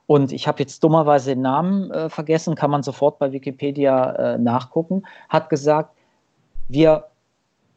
Und 0.05 0.31
ich 0.31 0.47
habe 0.47 0.59
jetzt 0.59 0.83
dummerweise 0.83 1.31
den 1.31 1.41
Namen 1.41 1.91
äh, 1.91 2.09
vergessen, 2.09 2.55
kann 2.55 2.71
man 2.71 2.81
sofort 2.81 3.19
bei 3.19 3.31
Wikipedia 3.31 4.11
äh, 4.13 4.37
nachgucken, 4.37 5.03
hat 5.27 5.49
gesagt, 5.49 5.93
wir 6.69 7.05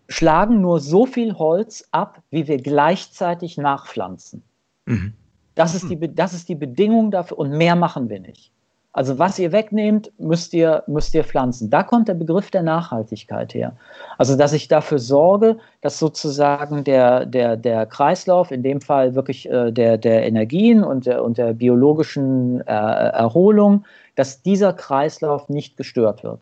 schlagen 0.09 0.61
nur 0.61 0.81
so 0.81 1.07
viel 1.07 1.39
Holz 1.39 1.89
ab, 1.91 2.23
wie 2.31 2.47
wir 2.47 2.59
gleichzeitig 2.59 3.57
nachpflanzen. 3.57 4.43
Mhm. 4.87 5.15
Das, 5.55 5.75
ist 5.75 5.89
die, 5.89 6.15
das 6.15 6.35
ist 6.35 6.49
die 6.49 6.55
Bedingung 6.55 7.11
dafür 7.11 7.39
und 7.39 7.51
mehr 7.51 7.77
machen 7.77 8.09
wir 8.09 8.21
nicht. 8.21 8.53
Also 8.93 9.21
was 9.21 9.39
ihr 9.39 9.53
wegnehmt, 9.53 10.11
müsst 10.19 10.53
ihr, 10.53 10.83
müsst 10.89 11.15
ihr 11.15 11.23
pflanzen. 11.23 11.71
Da 11.71 11.85
kommt 11.85 12.09
der 12.09 12.15
Begriff 12.15 12.51
der 12.51 12.63
Nachhaltigkeit 12.63 13.55
her. 13.55 13.77
Also 14.19 14.37
dass 14.37 14.53
ich 14.53 14.67
dafür 14.67 14.99
sorge, 14.99 15.59
dass 15.81 15.99
sozusagen 16.01 16.83
der, 16.83 17.25
der, 17.25 17.57
der 17.57 17.87
Kreislauf, 17.87 18.51
in 18.51 18.65
dem 18.65 18.81
Fall 18.81 19.15
wirklich 19.15 19.49
äh, 19.49 19.71
der, 19.71 19.97
der 19.97 20.27
Energien 20.27 20.83
und 20.83 21.07
der, 21.07 21.23
und 21.23 21.39
der 21.39 21.53
biologischen 21.53 22.63
äh, 22.63 22.73
Erholung, 22.73 23.85
dass 24.17 24.43
dieser 24.43 24.73
Kreislauf 24.73 25.49
nicht 25.49 25.77
gestört 25.77 26.25
wird. 26.25 26.41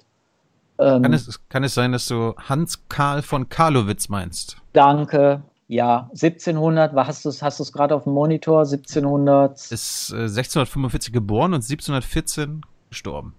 Ähm, 0.78 1.02
kann, 1.02 1.12
es, 1.12 1.40
kann 1.50 1.64
es 1.64 1.74
sein, 1.74 1.92
dass 1.92 2.06
du 2.06 2.34
Hans 2.48 2.88
Karl 2.88 3.20
von 3.20 3.50
Karlowitz 3.50 4.08
meinst? 4.08 4.56
Danke, 4.72 5.42
ja, 5.68 6.08
1700, 6.12 6.94
hast 6.94 7.24
du 7.24 7.28
es 7.28 7.42
hast 7.42 7.72
gerade 7.72 7.94
auf 7.94 8.04
dem 8.04 8.14
Monitor? 8.14 8.60
1700. 8.60 9.70
Ist 9.70 10.10
äh, 10.12 10.22
1645 10.22 11.12
geboren 11.12 11.52
und 11.52 11.62
1714 11.62 12.62
gestorben. 12.88 13.34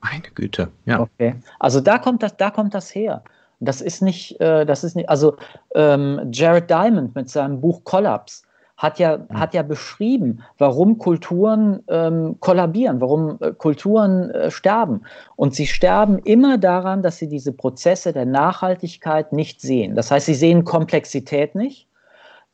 Meine 0.00 0.22
Güte, 0.34 0.68
ja. 0.84 1.00
Okay, 1.00 1.34
also 1.58 1.80
da 1.80 1.98
kommt 1.98 2.22
das, 2.22 2.36
da 2.36 2.50
kommt 2.50 2.74
das 2.74 2.94
her. 2.94 3.22
Das 3.58 3.80
ist 3.80 4.00
nicht, 4.00 4.40
äh, 4.40 4.64
das 4.64 4.84
ist 4.84 4.96
nicht, 4.96 5.08
also 5.08 5.36
ähm, 5.74 6.20
Jared 6.32 6.70
Diamond 6.70 7.14
mit 7.14 7.28
seinem 7.28 7.60
Buch 7.60 7.82
Collapse 7.84 8.42
hat 8.82 8.98
ja, 8.98 9.18
mhm. 9.18 9.38
hat 9.38 9.54
ja 9.54 9.62
beschrieben, 9.62 10.42
warum 10.58 10.98
Kulturen 10.98 11.84
ähm, 11.86 12.36
kollabieren, 12.40 13.00
warum 13.00 13.38
äh, 13.40 13.52
Kulturen 13.52 14.30
äh, 14.30 14.50
sterben. 14.50 15.02
Und 15.36 15.54
sie 15.54 15.68
sterben 15.68 16.18
immer 16.18 16.58
daran, 16.58 17.00
dass 17.00 17.18
sie 17.18 17.28
diese 17.28 17.52
Prozesse 17.52 18.12
der 18.12 18.26
Nachhaltigkeit 18.26 19.32
nicht 19.32 19.60
sehen. 19.60 19.94
Das 19.94 20.10
heißt, 20.10 20.26
sie 20.26 20.34
sehen 20.34 20.64
Komplexität 20.64 21.54
nicht. 21.54 21.86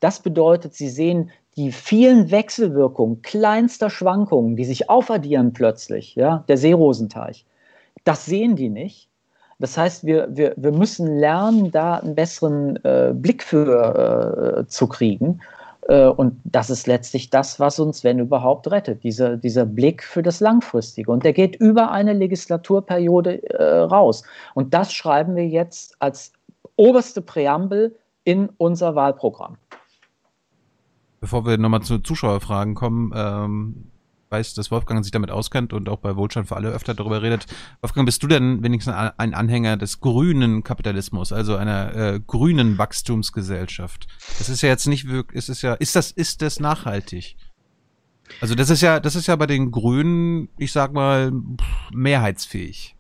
Das 0.01 0.21
bedeutet, 0.21 0.75
sie 0.75 0.91
sehen 0.91 1.31
die 1.57 1.73
vielen 1.73 2.31
Wechselwirkungen 2.31 3.23
kleinster 3.23 3.89
Schwankungen, 3.89 4.55
die 4.55 4.67
sich 4.67 4.91
aufaddieren 4.91 5.55
plötzlich, 5.55 6.15
ja, 6.15 6.45
der 6.47 6.59
Seerosenteich. 6.59 7.47
Das 8.05 8.27
sehen 8.27 8.55
die 8.55 8.69
nicht. 8.69 9.09
Das 9.59 9.77
heißt, 9.77 10.05
wir, 10.05 10.29
wir, 10.31 10.53
wir 10.57 10.73
müssen 10.73 11.19
lernen, 11.19 11.73
da 11.73 11.97
einen 11.97 12.15
besseren 12.15 12.77
äh, 12.85 13.13
Blick 13.15 13.43
für 13.43 14.59
äh, 14.61 14.67
zu 14.69 14.87
kriegen. 14.87 15.41
Äh, 15.89 16.07
und 16.07 16.41
das 16.45 16.71
ist 16.71 16.87
letztlich 16.87 17.31
das, 17.31 17.59
was 17.59 17.81
uns, 17.81 18.05
wenn 18.05 18.21
überhaupt, 18.21 18.71
rettet. 18.71 19.03
Dieser, 19.03 19.37
dieser 19.37 19.67
Blick 19.67 20.05
für 20.05 20.23
das 20.23 20.41
Langfristige. 20.41 21.11
Und 21.11 21.25
der 21.25 21.33
geht 21.33 21.57
über 21.57 21.91
eine 21.91 22.13
Legislaturperiode 22.13 23.43
äh, 23.51 23.79
raus. 23.81 24.23
Und 24.55 24.73
das 24.73 24.93
schreiben 24.93 25.35
wir 25.35 25.49
jetzt 25.49 26.01
als 26.01 26.33
oberste 26.77 27.21
Präambel 27.21 27.97
in 28.25 28.51
unser 28.59 28.95
Wahlprogramm. 28.95 29.57
Bevor 31.21 31.45
wir 31.45 31.59
nochmal 31.59 31.83
zu 31.83 31.99
Zuschauerfragen 31.99 32.75
kommen, 32.75 33.13
ähm, 33.17 33.91
weiß, 34.31 34.55
dass 34.55 34.71
Wolfgang 34.71 35.05
sich 35.05 35.11
damit 35.11 35.31
auskennt 35.31 35.73
und 35.73 35.89
auch 35.89 35.99
bei 35.99 36.17
Wohlstand 36.17 36.49
für 36.49 36.57
alle 36.57 36.71
öfter 36.71 36.95
darüber 36.95 37.23
redet. 37.23 37.47
Wolfgang, 37.81 38.07
bist 38.07 38.23
du 38.23 38.27
denn 38.27 38.63
wenigstens 38.63 38.95
ein 38.95 39.35
Anhänger 39.35 39.77
des 39.77 40.01
grünen 40.01 40.63
Kapitalismus, 40.63 41.33
also 41.33 41.57
einer 41.57 41.95
äh, 41.95 42.21
grünen 42.27 42.79
Wachstumsgesellschaft? 42.79 44.07
Das 44.39 44.49
ist 44.49 44.63
ja 44.63 44.69
jetzt 44.69 44.87
nicht 44.87 45.09
wirklich, 45.09 45.39
ist 45.39 45.49
es 45.49 45.63
ja, 45.63 45.75
ist 45.75 45.97
das, 45.97 46.11
ist 46.11 46.43
das 46.43 46.61
nachhaltig? 46.61 47.37
Also 48.41 48.55
das 48.55 48.71
ist 48.71 48.83
ja, 48.83 49.01
das 49.01 49.17
ist 49.17 49.27
ja 49.27 49.37
bei 49.37 49.47
den 49.47 49.71
Grünen, 49.71 50.49
ich 50.59 50.73
sag 50.73 50.93
mal, 50.93 51.33
mehrheitsfähig. 51.93 52.95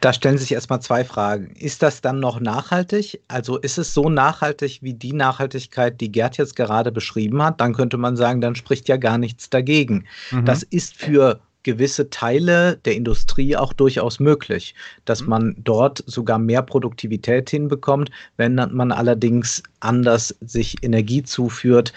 Da 0.00 0.12
stellen 0.12 0.38
sich 0.38 0.52
erstmal 0.52 0.80
zwei 0.80 1.04
Fragen. 1.04 1.54
Ist 1.56 1.82
das 1.82 2.00
dann 2.00 2.20
noch 2.20 2.40
nachhaltig? 2.40 3.20
Also 3.28 3.58
ist 3.58 3.78
es 3.78 3.94
so 3.94 4.08
nachhaltig 4.08 4.80
wie 4.82 4.94
die 4.94 5.12
Nachhaltigkeit, 5.12 6.00
die 6.00 6.10
Gerd 6.10 6.38
jetzt 6.38 6.56
gerade 6.56 6.90
beschrieben 6.90 7.42
hat? 7.42 7.60
Dann 7.60 7.74
könnte 7.74 7.96
man 7.96 8.16
sagen, 8.16 8.40
dann 8.40 8.54
spricht 8.54 8.88
ja 8.88 8.96
gar 8.96 9.18
nichts 9.18 9.50
dagegen. 9.50 10.06
Mhm. 10.30 10.44
Das 10.44 10.62
ist 10.64 10.96
für 10.96 11.40
gewisse 11.62 12.10
Teile 12.10 12.76
der 12.84 12.94
Industrie 12.94 13.56
auch 13.56 13.72
durchaus 13.72 14.20
möglich, 14.20 14.74
dass 15.04 15.22
mhm. 15.22 15.28
man 15.28 15.56
dort 15.58 16.02
sogar 16.06 16.38
mehr 16.38 16.62
Produktivität 16.62 17.50
hinbekommt, 17.50 18.10
wenn 18.36 18.54
man 18.54 18.92
allerdings 18.92 19.62
anders 19.80 20.34
sich 20.40 20.82
Energie 20.82 21.22
zuführt. 21.22 21.92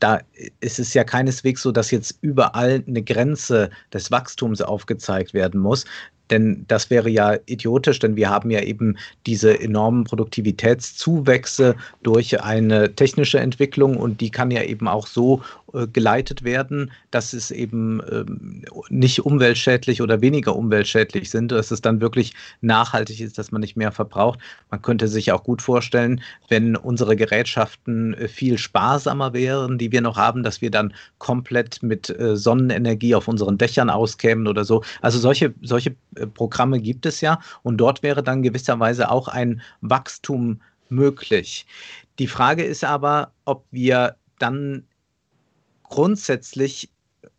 Da 0.00 0.20
ist 0.60 0.78
es 0.78 0.94
ja 0.94 1.04
keineswegs 1.04 1.62
so, 1.62 1.72
dass 1.72 1.90
jetzt 1.90 2.18
überall 2.20 2.82
eine 2.86 3.02
Grenze 3.02 3.70
des 3.92 4.10
Wachstums 4.10 4.60
aufgezeigt 4.60 5.34
werden 5.34 5.60
muss. 5.60 5.84
Denn 6.32 6.64
das 6.66 6.88
wäre 6.88 7.10
ja 7.10 7.36
idiotisch, 7.44 7.98
denn 7.98 8.16
wir 8.16 8.30
haben 8.30 8.50
ja 8.50 8.62
eben 8.62 8.96
diese 9.26 9.60
enormen 9.60 10.04
Produktivitätszuwächse 10.04 11.76
durch 12.02 12.42
eine 12.42 12.94
technische 12.94 13.38
Entwicklung 13.38 13.98
und 13.98 14.22
die 14.22 14.30
kann 14.30 14.50
ja 14.50 14.62
eben 14.62 14.88
auch 14.88 15.06
so 15.06 15.42
geleitet 15.92 16.44
werden, 16.44 16.90
dass 17.10 17.32
es 17.32 17.50
eben 17.50 18.00
ähm, 18.10 18.62
nicht 18.90 19.24
umweltschädlich 19.24 20.02
oder 20.02 20.20
weniger 20.20 20.54
umweltschädlich 20.56 21.30
sind, 21.30 21.52
dass 21.52 21.70
es 21.70 21.80
dann 21.80 22.00
wirklich 22.00 22.34
nachhaltig 22.60 23.20
ist, 23.20 23.38
dass 23.38 23.52
man 23.52 23.60
nicht 23.60 23.76
mehr 23.76 23.92
verbraucht. 23.92 24.38
Man 24.70 24.82
könnte 24.82 25.08
sich 25.08 25.32
auch 25.32 25.44
gut 25.44 25.62
vorstellen, 25.62 26.20
wenn 26.48 26.76
unsere 26.76 27.16
Gerätschaften 27.16 28.14
äh, 28.14 28.28
viel 28.28 28.58
sparsamer 28.58 29.32
wären, 29.32 29.78
die 29.78 29.92
wir 29.92 30.00
noch 30.00 30.16
haben, 30.16 30.42
dass 30.42 30.60
wir 30.60 30.70
dann 30.70 30.94
komplett 31.18 31.82
mit 31.82 32.10
äh, 32.10 32.36
Sonnenenergie 32.36 33.14
auf 33.14 33.28
unseren 33.28 33.58
Dächern 33.58 33.90
auskämen 33.90 34.46
oder 34.46 34.64
so. 34.64 34.82
Also 35.00 35.18
solche, 35.18 35.54
solche 35.62 35.94
Programme 36.34 36.80
gibt 36.80 37.06
es 37.06 37.20
ja 37.20 37.40
und 37.62 37.78
dort 37.78 38.02
wäre 38.02 38.22
dann 38.22 38.42
gewisserweise 38.42 39.10
auch 39.10 39.28
ein 39.28 39.62
Wachstum 39.80 40.60
möglich. 40.88 41.66
Die 42.18 42.26
Frage 42.26 42.62
ist 42.62 42.84
aber, 42.84 43.32
ob 43.44 43.64
wir 43.70 44.16
dann 44.38 44.84
grundsätzlich 45.92 46.90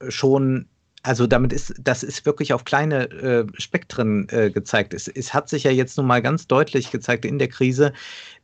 schon 0.08 0.68
also 1.06 1.28
damit 1.28 1.52
ist, 1.52 1.74
das 1.82 2.02
ist 2.02 2.26
wirklich 2.26 2.54
auf 2.54 2.64
kleine 2.64 3.10
äh, 3.12 3.46
Spektren 3.58 4.28
äh, 4.30 4.50
gezeigt. 4.50 4.94
Es, 4.94 5.10
es 5.10 5.34
hat 5.34 5.50
sich 5.50 5.66
ja 5.66 5.72
jetzt 5.72 5.98
nun 5.98 6.08
mal 6.08 6.22
ganz 6.22 6.48
deutlich 6.48 6.92
gezeigt 6.92 7.26
in 7.26 7.40
der 7.40 7.50
Krise, 7.50 7.92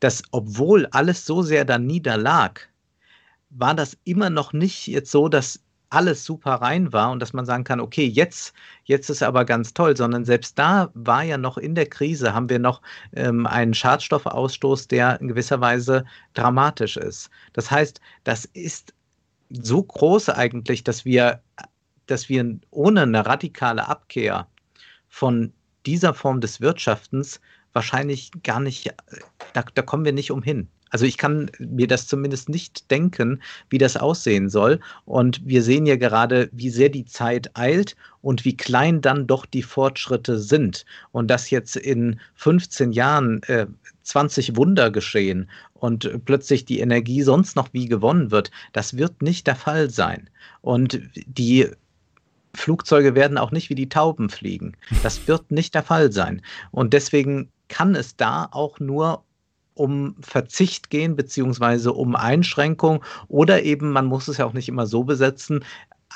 dass 0.01 0.23
obwohl 0.31 0.85
alles 0.87 1.25
so 1.25 1.41
sehr 1.41 1.63
da 1.63 1.79
niederlag, 1.79 2.67
war 3.49 3.73
das 3.73 3.97
immer 4.03 4.29
noch 4.29 4.51
nicht 4.51 4.87
jetzt 4.87 5.09
so, 5.09 5.29
dass 5.29 5.61
alles 5.89 6.25
super 6.25 6.55
rein 6.55 6.93
war 6.93 7.11
und 7.11 7.19
dass 7.19 7.33
man 7.33 7.45
sagen 7.45 7.63
kann, 7.63 7.79
okay, 7.79 8.05
jetzt, 8.05 8.53
jetzt 8.83 9.09
ist 9.09 9.23
aber 9.23 9.45
ganz 9.45 9.73
toll, 9.73 9.95
sondern 9.97 10.25
selbst 10.25 10.59
da 10.59 10.91
war 10.93 11.23
ja 11.23 11.37
noch 11.37 11.57
in 11.57 11.75
der 11.75 11.87
Krise, 11.87 12.33
haben 12.33 12.49
wir 12.49 12.59
noch 12.59 12.81
ähm, 13.15 13.47
einen 13.47 13.73
Schadstoffausstoß, 13.73 14.87
der 14.89 15.19
in 15.21 15.29
gewisser 15.29 15.61
Weise 15.61 16.05
dramatisch 16.33 16.97
ist. 16.97 17.29
Das 17.53 17.71
heißt, 17.71 18.01
das 18.23 18.45
ist 18.45 18.93
so 19.49 19.83
groß 19.83 20.29
eigentlich, 20.29 20.83
dass 20.83 21.05
wir, 21.05 21.41
dass 22.05 22.29
wir 22.29 22.59
ohne 22.71 23.03
eine 23.03 23.25
radikale 23.25 23.87
Abkehr 23.87 24.47
von 25.07 25.53
dieser 25.85 26.13
Form 26.13 26.41
des 26.41 26.61
Wirtschaftens 26.61 27.39
wahrscheinlich 27.73 28.31
gar 28.43 28.59
nicht, 28.59 28.93
da, 29.53 29.63
da 29.63 29.81
kommen 29.81 30.05
wir 30.05 30.13
nicht 30.13 30.31
umhin. 30.31 30.69
Also 30.89 31.05
ich 31.05 31.17
kann 31.17 31.49
mir 31.59 31.87
das 31.87 32.07
zumindest 32.07 32.49
nicht 32.49 32.89
denken, 32.91 33.41
wie 33.69 33.77
das 33.77 33.97
aussehen 33.97 34.49
soll. 34.49 34.79
Und 35.05 35.41
wir 35.45 35.63
sehen 35.63 35.85
ja 35.85 35.95
gerade, 35.95 36.49
wie 36.51 36.69
sehr 36.69 36.89
die 36.89 37.05
Zeit 37.05 37.51
eilt 37.55 37.95
und 38.21 38.45
wie 38.45 38.57
klein 38.57 39.01
dann 39.01 39.27
doch 39.27 39.45
die 39.45 39.63
Fortschritte 39.63 40.39
sind. 40.39 40.85
Und 41.11 41.29
dass 41.29 41.49
jetzt 41.49 41.75
in 41.75 42.19
15 42.35 42.91
Jahren 42.91 43.41
äh, 43.43 43.67
20 44.03 44.55
Wunder 44.55 44.89
geschehen 44.91 45.49
und 45.75 46.25
plötzlich 46.25 46.65
die 46.65 46.79
Energie 46.79 47.21
sonst 47.21 47.55
noch 47.55 47.69
wie 47.73 47.87
gewonnen 47.87 48.31
wird, 48.31 48.51
das 48.73 48.97
wird 48.97 49.21
nicht 49.21 49.47
der 49.47 49.55
Fall 49.55 49.89
sein. 49.89 50.29
Und 50.61 50.99
die 51.15 51.69
Flugzeuge 52.55 53.15
werden 53.15 53.37
auch 53.37 53.51
nicht 53.51 53.69
wie 53.69 53.75
die 53.75 53.89
Tauben 53.89 54.29
fliegen. 54.29 54.75
Das 55.03 55.27
wird 55.27 55.51
nicht 55.51 55.75
der 55.75 55.83
Fall 55.83 56.11
sein. 56.11 56.41
Und 56.71 56.93
deswegen 56.93 57.49
kann 57.67 57.95
es 57.95 58.15
da 58.15 58.47
auch 58.51 58.79
nur 58.79 59.23
um 59.79 60.15
Verzicht 60.19 60.89
gehen, 60.89 61.15
beziehungsweise 61.15 61.93
um 61.93 62.15
Einschränkung 62.15 63.03
oder 63.27 63.63
eben, 63.63 63.91
man 63.91 64.05
muss 64.05 64.27
es 64.27 64.37
ja 64.37 64.45
auch 64.45 64.53
nicht 64.53 64.69
immer 64.69 64.85
so 64.85 65.03
besetzen, 65.03 65.63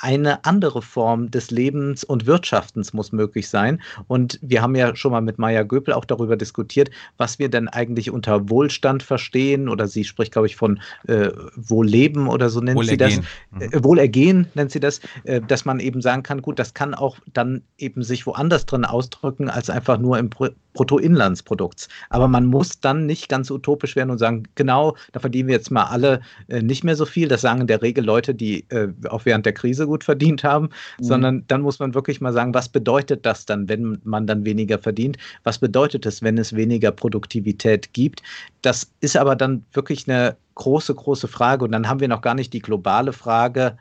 eine 0.00 0.44
andere 0.44 0.82
Form 0.82 1.30
des 1.30 1.50
Lebens 1.50 2.04
und 2.04 2.26
Wirtschaftens 2.26 2.92
muss 2.92 3.12
möglich 3.12 3.48
sein. 3.48 3.80
Und 4.08 4.38
wir 4.42 4.62
haben 4.62 4.74
ja 4.74 4.94
schon 4.96 5.12
mal 5.12 5.20
mit 5.20 5.38
Maya 5.38 5.62
Göpel 5.62 5.94
auch 5.94 6.04
darüber 6.04 6.36
diskutiert, 6.36 6.90
was 7.16 7.38
wir 7.38 7.48
denn 7.48 7.68
eigentlich 7.68 8.10
unter 8.10 8.48
Wohlstand 8.50 9.02
verstehen. 9.02 9.68
Oder 9.68 9.86
sie 9.86 10.04
spricht, 10.04 10.32
glaube 10.32 10.46
ich, 10.46 10.56
von 10.56 10.80
äh, 11.06 11.30
Wohlleben 11.56 12.28
oder 12.28 12.50
so 12.50 12.60
nennt 12.60 12.84
sie 12.84 12.96
das. 12.96 13.16
Mhm. 13.16 13.60
Äh, 13.60 13.84
Wohlergehen 13.84 14.46
nennt 14.54 14.72
sie 14.72 14.80
das, 14.80 15.00
äh, 15.24 15.40
dass 15.40 15.64
man 15.64 15.80
eben 15.80 16.02
sagen 16.02 16.22
kann, 16.22 16.42
gut, 16.42 16.58
das 16.58 16.74
kann 16.74 16.94
auch 16.94 17.18
dann 17.32 17.62
eben 17.78 18.02
sich 18.02 18.26
woanders 18.26 18.66
drin 18.66 18.84
ausdrücken, 18.84 19.48
als 19.48 19.70
einfach 19.70 19.98
nur 19.98 20.18
im 20.18 20.30
Bruttoinlandsprodukts. 20.74 21.88
Aber 22.10 22.28
man 22.28 22.46
muss 22.46 22.80
dann 22.80 23.06
nicht 23.06 23.28
ganz 23.28 23.50
utopisch 23.50 23.96
werden 23.96 24.10
und 24.10 24.18
sagen, 24.18 24.44
genau, 24.54 24.96
da 25.12 25.20
verdienen 25.20 25.48
wir 25.48 25.54
jetzt 25.54 25.70
mal 25.70 25.84
alle 25.84 26.20
äh, 26.48 26.62
nicht 26.62 26.84
mehr 26.84 26.96
so 26.96 27.06
viel. 27.06 27.28
Das 27.28 27.40
sagen 27.40 27.62
in 27.62 27.66
der 27.66 27.82
Regel 27.82 28.04
Leute, 28.04 28.34
die 28.34 28.68
äh, 28.70 28.88
auch 29.08 29.24
während 29.24 29.46
der 29.46 29.52
Krise 29.52 29.83
gut 29.86 30.04
verdient 30.04 30.44
haben, 30.44 30.70
mhm. 30.98 31.04
sondern 31.04 31.44
dann 31.48 31.62
muss 31.62 31.78
man 31.78 31.94
wirklich 31.94 32.20
mal 32.20 32.32
sagen, 32.32 32.54
was 32.54 32.68
bedeutet 32.68 33.24
das 33.26 33.46
dann, 33.46 33.68
wenn 33.68 34.00
man 34.04 34.26
dann 34.26 34.44
weniger 34.44 34.78
verdient? 34.78 35.16
Was 35.42 35.58
bedeutet 35.58 36.06
es, 36.06 36.22
wenn 36.22 36.38
es 36.38 36.54
weniger 36.54 36.90
Produktivität 36.90 37.92
gibt? 37.92 38.22
Das 38.62 38.90
ist 39.00 39.16
aber 39.16 39.36
dann 39.36 39.64
wirklich 39.72 40.08
eine 40.08 40.36
große, 40.54 40.94
große 40.94 41.28
Frage. 41.28 41.64
Und 41.64 41.72
dann 41.72 41.88
haben 41.88 42.00
wir 42.00 42.08
noch 42.08 42.22
gar 42.22 42.34
nicht 42.34 42.52
die 42.52 42.60
globale 42.60 43.12
Frage, 43.12 43.76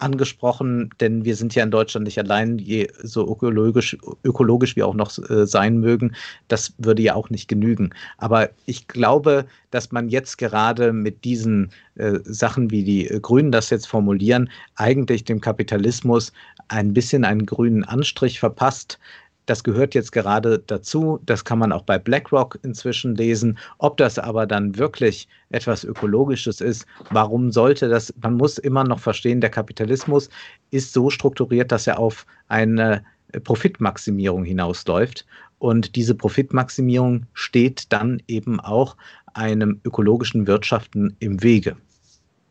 angesprochen, 0.00 0.90
denn 1.00 1.24
wir 1.24 1.36
sind 1.36 1.54
ja 1.54 1.62
in 1.62 1.70
Deutschland 1.70 2.04
nicht 2.04 2.18
allein, 2.18 2.58
je 2.58 2.88
so 3.02 3.30
ökologisch, 3.30 3.96
ökologisch 4.24 4.76
wir 4.76 4.86
auch 4.86 4.94
noch 4.94 5.16
äh, 5.30 5.46
sein 5.46 5.78
mögen. 5.78 6.14
Das 6.48 6.72
würde 6.78 7.02
ja 7.02 7.14
auch 7.14 7.30
nicht 7.30 7.48
genügen. 7.48 7.90
Aber 8.18 8.50
ich 8.66 8.88
glaube, 8.88 9.46
dass 9.70 9.92
man 9.92 10.08
jetzt 10.08 10.38
gerade 10.38 10.92
mit 10.92 11.24
diesen 11.24 11.70
äh, 11.96 12.18
Sachen, 12.24 12.70
wie 12.70 12.84
die 12.84 13.04
Grünen 13.20 13.52
das 13.52 13.70
jetzt 13.70 13.86
formulieren, 13.86 14.50
eigentlich 14.76 15.24
dem 15.24 15.40
Kapitalismus 15.40 16.32
ein 16.68 16.94
bisschen 16.94 17.24
einen 17.24 17.46
grünen 17.46 17.84
Anstrich 17.84 18.40
verpasst. 18.40 18.98
Das 19.46 19.64
gehört 19.64 19.94
jetzt 19.94 20.12
gerade 20.12 20.58
dazu. 20.58 21.18
Das 21.26 21.44
kann 21.44 21.58
man 21.58 21.72
auch 21.72 21.82
bei 21.82 21.98
BlackRock 21.98 22.58
inzwischen 22.62 23.14
lesen. 23.14 23.58
Ob 23.78 23.96
das 23.96 24.18
aber 24.18 24.46
dann 24.46 24.76
wirklich 24.78 25.28
etwas 25.50 25.84
Ökologisches 25.84 26.60
ist, 26.60 26.86
warum 27.10 27.50
sollte 27.50 27.88
das? 27.88 28.14
Man 28.22 28.34
muss 28.34 28.58
immer 28.58 28.84
noch 28.84 29.00
verstehen, 29.00 29.40
der 29.40 29.50
Kapitalismus 29.50 30.28
ist 30.70 30.92
so 30.92 31.10
strukturiert, 31.10 31.72
dass 31.72 31.86
er 31.86 31.98
auf 31.98 32.26
eine 32.48 33.04
Profitmaximierung 33.44 34.44
hinausläuft. 34.44 35.26
Und 35.58 35.94
diese 35.96 36.14
Profitmaximierung 36.14 37.26
steht 37.34 37.92
dann 37.92 38.22
eben 38.28 38.60
auch 38.60 38.96
einem 39.34 39.80
ökologischen 39.84 40.46
Wirtschaften 40.46 41.16
im 41.18 41.42
Wege. 41.42 41.76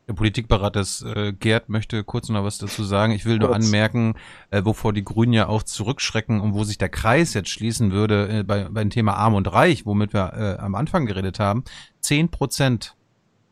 Der 0.10 0.16
Politikberater 0.16 0.84
äh, 1.06 1.34
Gerd 1.34 1.70
möchte 1.70 2.04
kurz 2.04 2.30
noch 2.30 2.44
was 2.44 2.58
dazu 2.58 2.84
sagen. 2.84 3.14
Ich 3.14 3.26
will 3.26 3.38
nur 3.38 3.50
kurz. 3.50 3.64
anmerken, 3.64 4.16
äh, 4.50 4.66
wovor 4.66 4.92
die 4.92 5.04
Grünen 5.04 5.34
ja 5.34 5.48
auch 5.48 5.62
zurückschrecken 5.62 6.42
und 6.42 6.56
wo 6.56 6.64
sich 6.64 6.80
der 6.80 6.90
Kreis 6.90 7.36
jetzt 7.36 7.50
schließen 7.50 7.92
würde 7.92 8.40
äh, 8.40 8.44
bei, 8.44 8.64
beim 8.64 8.90
Thema 8.90 9.14
Arm 9.14 9.36
und 9.36 9.46
Reich, 9.54 9.86
womit 9.86 10.12
wir 10.12 10.34
äh, 10.34 10.60
am 10.60 10.74
Anfang 10.74 11.06
geredet 11.06 11.40
haben. 11.40 11.64
Zehn 12.00 12.30
Prozent 12.30 12.96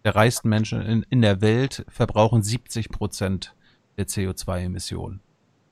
der 0.03 0.15
reichsten 0.15 0.49
Menschen 0.49 0.81
in, 0.81 1.05
in 1.11 1.21
der 1.21 1.41
Welt 1.41 1.85
verbrauchen 1.89 2.41
70 2.41 2.89
Prozent 2.89 3.53
der 3.97 4.07
CO2-Emissionen. 4.07 5.19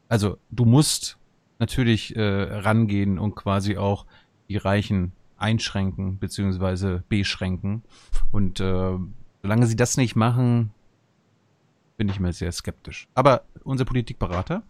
Also 0.07 0.37
du 0.51 0.65
musst 0.65 1.17
natürlich 1.57 2.15
äh, 2.15 2.21
rangehen 2.21 3.17
und 3.17 3.33
quasi 3.33 3.77
auch 3.77 4.05
die 4.49 4.57
Reichen 4.57 5.13
einschränken 5.35 6.19
beziehungsweise 6.19 7.03
beschränken. 7.09 7.81
Und 8.31 8.59
äh, 8.59 8.99
solange 9.45 9.67
sie 9.67 9.76
das 9.76 9.95
nicht 9.95 10.15
machen, 10.15 10.72
bin 11.97 12.09
ich 12.09 12.19
mir 12.19 12.34
sehr 12.34 12.51
skeptisch. 12.51 13.07
Aber 13.13 13.43
unser 13.63 13.85
Politikberater? 13.85 14.63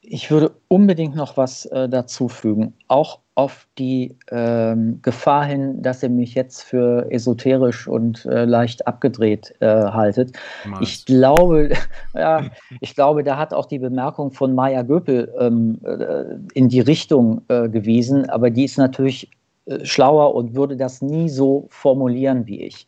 Ich 0.00 0.28
würde 0.28 0.56
unbedingt 0.66 1.14
noch 1.14 1.36
was 1.36 1.64
äh, 1.66 1.88
dazu 1.88 2.26
fügen, 2.28 2.74
auch 2.88 3.20
auf 3.36 3.68
die 3.78 4.16
ähm, 4.32 4.98
Gefahr 5.02 5.44
hin, 5.44 5.82
dass 5.82 6.02
ihr 6.02 6.08
mich 6.08 6.34
jetzt 6.34 6.62
für 6.62 7.06
esoterisch 7.12 7.86
und 7.86 8.26
äh, 8.26 8.44
leicht 8.44 8.88
abgedreht 8.88 9.54
äh, 9.60 9.66
haltet. 9.66 10.36
Nice. 10.68 10.80
Ich 10.80 11.06
glaube, 11.06 11.70
ja, 12.14 12.50
ich 12.80 12.96
glaube, 12.96 13.22
da 13.22 13.38
hat 13.38 13.54
auch 13.54 13.66
die 13.66 13.78
Bemerkung 13.78 14.32
von 14.32 14.52
Maya 14.56 14.82
Göpel 14.82 15.32
ähm, 15.38 15.78
äh, 15.84 16.24
in 16.54 16.68
die 16.68 16.80
Richtung 16.80 17.42
äh, 17.46 17.68
gewiesen, 17.68 18.28
aber 18.28 18.50
die 18.50 18.64
ist 18.64 18.78
natürlich 18.78 19.30
äh, 19.66 19.84
schlauer 19.84 20.34
und 20.34 20.54
würde 20.54 20.76
das 20.76 21.02
nie 21.02 21.28
so 21.28 21.66
formulieren 21.70 22.46
wie 22.46 22.62
ich. 22.62 22.86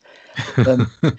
ähm, 0.57 0.87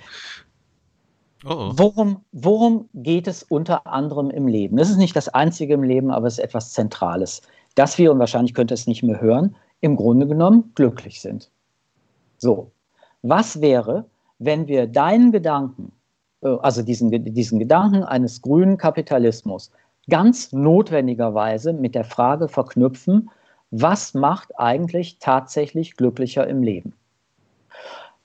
Oh, 1.44 1.50
oh. 1.50 1.72
Worum, 1.76 2.24
worum 2.32 2.88
geht 2.94 3.28
es 3.28 3.44
unter 3.44 3.86
anderem 3.86 4.30
im 4.30 4.48
Leben? 4.48 4.76
Das 4.76 4.90
ist 4.90 4.96
nicht 4.96 5.14
das 5.14 5.28
Einzige 5.28 5.74
im 5.74 5.84
Leben, 5.84 6.10
aber 6.10 6.26
es 6.26 6.34
ist 6.38 6.44
etwas 6.44 6.72
Zentrales. 6.72 7.42
Dass 7.76 7.96
wir, 7.96 8.10
und 8.10 8.18
wahrscheinlich 8.18 8.54
könnt 8.54 8.72
ihr 8.72 8.74
es 8.74 8.88
nicht 8.88 9.04
mehr 9.04 9.20
hören, 9.20 9.54
im 9.80 9.94
Grunde 9.94 10.26
genommen 10.26 10.72
glücklich 10.74 11.20
sind. 11.20 11.48
So, 12.38 12.72
was 13.22 13.60
wäre, 13.60 14.06
wenn 14.40 14.66
wir 14.66 14.88
deinen 14.88 15.30
Gedanken, 15.30 15.92
äh, 16.42 16.48
also 16.60 16.82
diesen, 16.82 17.10
diesen 17.32 17.58
Gedanken 17.60 18.02
eines 18.02 18.42
grünen 18.42 18.76
Kapitalismus, 18.76 19.70
ganz 20.10 20.52
notwendigerweise 20.52 21.72
mit 21.72 21.94
der 21.94 22.04
Frage 22.04 22.48
verknüpfen, 22.48 23.30
was 23.70 24.14
macht 24.14 24.58
eigentlich 24.58 25.18
tatsächlich 25.18 25.96
glücklicher 25.96 26.46
im 26.46 26.62
Leben? 26.62 26.92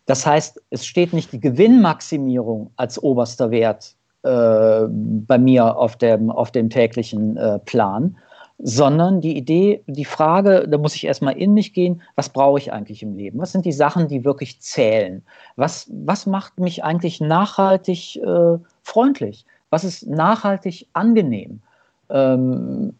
Das 0.05 0.25
heißt, 0.25 0.61
es 0.69 0.85
steht 0.85 1.13
nicht 1.13 1.31
die 1.31 1.39
Gewinnmaximierung 1.39 2.71
als 2.75 3.01
oberster 3.01 3.51
Wert 3.51 3.95
äh, 4.23 4.85
bei 4.89 5.37
mir 5.37 5.77
auf 5.77 5.95
dem, 5.97 6.29
auf 6.29 6.51
dem 6.51 6.69
täglichen 6.69 7.37
äh, 7.37 7.59
Plan, 7.59 8.17
sondern 8.59 9.21
die 9.21 9.37
Idee, 9.37 9.81
die 9.87 10.05
Frage, 10.05 10.67
da 10.67 10.77
muss 10.77 10.95
ich 10.95 11.05
erstmal 11.05 11.37
in 11.37 11.53
mich 11.53 11.73
gehen, 11.73 12.01
was 12.15 12.29
brauche 12.29 12.59
ich 12.59 12.71
eigentlich 12.71 13.01
im 13.01 13.15
Leben? 13.15 13.39
Was 13.39 13.51
sind 13.51 13.65
die 13.65 13.71
Sachen, 13.71 14.07
die 14.07 14.23
wirklich 14.23 14.59
zählen? 14.61 15.23
Was, 15.55 15.89
was 15.89 16.25
macht 16.25 16.59
mich 16.59 16.83
eigentlich 16.83 17.19
nachhaltig 17.19 18.17
äh, 18.17 18.57
freundlich? 18.83 19.45
Was 19.69 19.83
ist 19.83 20.07
nachhaltig 20.07 20.87
angenehm? 20.93 21.61
Ähm, 22.09 22.95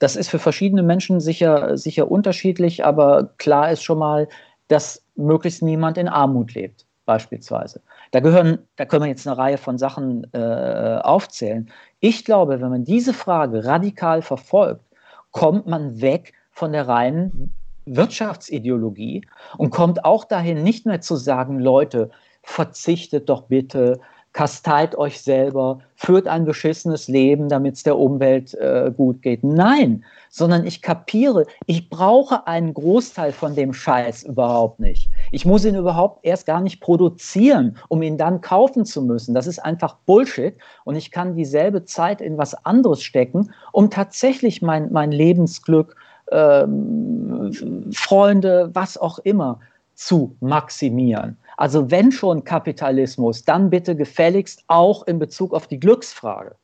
das 0.00 0.16
ist 0.16 0.30
für 0.30 0.38
verschiedene 0.38 0.82
Menschen 0.82 1.20
sicher, 1.20 1.76
sicher 1.76 2.10
unterschiedlich, 2.10 2.84
aber 2.84 3.30
klar 3.36 3.70
ist 3.70 3.84
schon 3.84 3.98
mal, 3.98 4.28
dass 4.68 5.04
möglichst 5.14 5.62
niemand 5.62 5.98
in 5.98 6.08
Armut 6.08 6.54
lebt, 6.54 6.86
beispielsweise. 7.04 7.82
Da 8.10 8.20
gehören, 8.20 8.58
da 8.76 8.86
können 8.86 9.04
wir 9.04 9.10
jetzt 9.10 9.26
eine 9.26 9.36
Reihe 9.36 9.58
von 9.58 9.76
Sachen 9.76 10.26
äh, 10.32 10.98
aufzählen. 11.02 11.70
Ich 12.00 12.24
glaube, 12.24 12.60
wenn 12.60 12.70
man 12.70 12.84
diese 12.84 13.12
Frage 13.12 13.64
radikal 13.64 14.22
verfolgt, 14.22 14.84
kommt 15.32 15.66
man 15.66 16.00
weg 16.00 16.32
von 16.50 16.72
der 16.72 16.88
reinen 16.88 17.52
Wirtschaftsideologie 17.84 19.26
und 19.58 19.70
kommt 19.70 20.04
auch 20.04 20.24
dahin, 20.24 20.62
nicht 20.62 20.86
mehr 20.86 21.02
zu 21.02 21.16
sagen, 21.16 21.60
Leute, 21.60 22.10
verzichtet 22.42 23.28
doch 23.28 23.42
bitte, 23.42 24.00
kasteit 24.32 24.96
euch 24.96 25.20
selber, 25.20 25.80
führt 25.96 26.28
ein 26.28 26.44
beschissenes 26.44 27.08
Leben, 27.08 27.48
damit 27.48 27.74
es 27.74 27.82
der 27.82 27.98
Umwelt 27.98 28.54
äh, 28.54 28.92
gut 28.96 29.22
geht. 29.22 29.42
Nein, 29.42 30.04
sondern 30.30 30.64
ich 30.64 30.82
kapiere, 30.82 31.46
ich 31.66 31.90
brauche 31.90 32.46
einen 32.46 32.72
Großteil 32.72 33.32
von 33.32 33.56
dem 33.56 33.72
Scheiß 33.72 34.22
überhaupt 34.22 34.78
nicht. 34.78 35.10
Ich 35.32 35.44
muss 35.44 35.64
ihn 35.64 35.74
überhaupt 35.74 36.24
erst 36.24 36.46
gar 36.46 36.60
nicht 36.60 36.80
produzieren, 36.80 37.76
um 37.88 38.02
ihn 38.02 38.16
dann 38.16 38.40
kaufen 38.40 38.84
zu 38.84 39.02
müssen. 39.02 39.34
Das 39.34 39.48
ist 39.48 39.58
einfach 39.58 39.96
Bullshit 40.06 40.54
und 40.84 40.94
ich 40.94 41.10
kann 41.10 41.34
dieselbe 41.34 41.84
Zeit 41.84 42.20
in 42.20 42.38
was 42.38 42.54
anderes 42.64 43.02
stecken, 43.02 43.50
um 43.72 43.90
tatsächlich 43.90 44.62
mein, 44.62 44.92
mein 44.92 45.10
Lebensglück, 45.10 45.96
ähm, 46.30 47.90
Freunde, 47.92 48.70
was 48.72 48.96
auch 48.96 49.18
immer 49.18 49.58
zu 50.00 50.34
maximieren. 50.40 51.36
Also 51.58 51.90
wenn 51.90 52.10
schon 52.10 52.42
Kapitalismus, 52.42 53.44
dann 53.44 53.68
bitte 53.68 53.94
gefälligst 53.94 54.64
auch 54.66 55.06
in 55.06 55.18
Bezug 55.18 55.52
auf 55.52 55.66
die 55.66 55.78
Glücksfrage. 55.78 56.56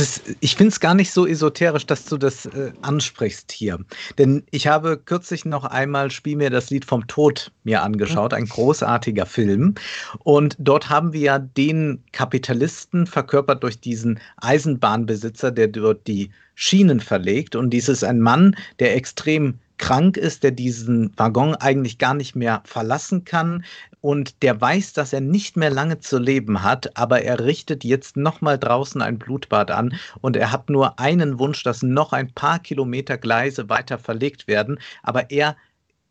ist, 0.00 0.36
ich 0.40 0.56
finde 0.56 0.70
es 0.70 0.80
gar 0.80 0.94
nicht 0.94 1.12
so 1.12 1.26
esoterisch, 1.26 1.84
dass 1.84 2.06
du 2.06 2.16
das 2.16 2.46
äh, 2.46 2.72
ansprichst 2.80 3.52
hier. 3.52 3.80
Denn 4.16 4.44
ich 4.52 4.68
habe 4.68 4.96
kürzlich 4.96 5.44
noch 5.44 5.64
einmal 5.64 6.10
Spiel 6.10 6.36
mir 6.36 6.48
das 6.48 6.70
Lied 6.70 6.86
vom 6.86 7.06
Tod 7.08 7.52
mir 7.64 7.82
angeschaut, 7.82 8.32
ein 8.32 8.46
großartiger 8.46 9.26
Film. 9.26 9.74
Und 10.20 10.56
dort 10.58 10.88
haben 10.88 11.12
wir 11.12 11.20
ja 11.20 11.38
den 11.38 12.02
Kapitalisten 12.12 13.06
verkörpert 13.06 13.62
durch 13.62 13.80
diesen 13.80 14.18
Eisenbahnbesitzer, 14.40 15.50
der 15.50 15.68
dort 15.68 16.06
die 16.06 16.30
Schienen 16.54 17.00
verlegt. 17.00 17.56
Und 17.56 17.70
dies 17.70 17.88
ist 17.88 18.04
ein 18.04 18.20
Mann, 18.20 18.56
der 18.78 18.96
extrem 18.96 19.58
krank 19.78 20.16
ist, 20.16 20.44
der 20.44 20.52
diesen 20.52 21.12
Waggon 21.18 21.56
eigentlich 21.56 21.98
gar 21.98 22.14
nicht 22.14 22.36
mehr 22.36 22.62
verlassen 22.64 23.24
kann 23.24 23.64
und 24.00 24.42
der 24.42 24.60
weiß, 24.60 24.92
dass 24.92 25.12
er 25.12 25.20
nicht 25.20 25.56
mehr 25.56 25.70
lange 25.70 25.98
zu 25.98 26.18
leben 26.18 26.62
hat, 26.62 26.96
aber 26.96 27.22
er 27.22 27.40
richtet 27.40 27.82
jetzt 27.82 28.16
nochmal 28.16 28.58
draußen 28.58 29.00
ein 29.02 29.18
Blutbad 29.18 29.70
an 29.70 29.94
und 30.20 30.36
er 30.36 30.52
hat 30.52 30.70
nur 30.70 30.98
einen 31.00 31.38
Wunsch, 31.38 31.62
dass 31.64 31.82
noch 31.82 32.12
ein 32.12 32.32
paar 32.32 32.58
Kilometer 32.58 33.18
Gleise 33.18 33.68
weiter 33.68 33.98
verlegt 33.98 34.46
werden, 34.46 34.78
aber 35.02 35.30
er 35.30 35.56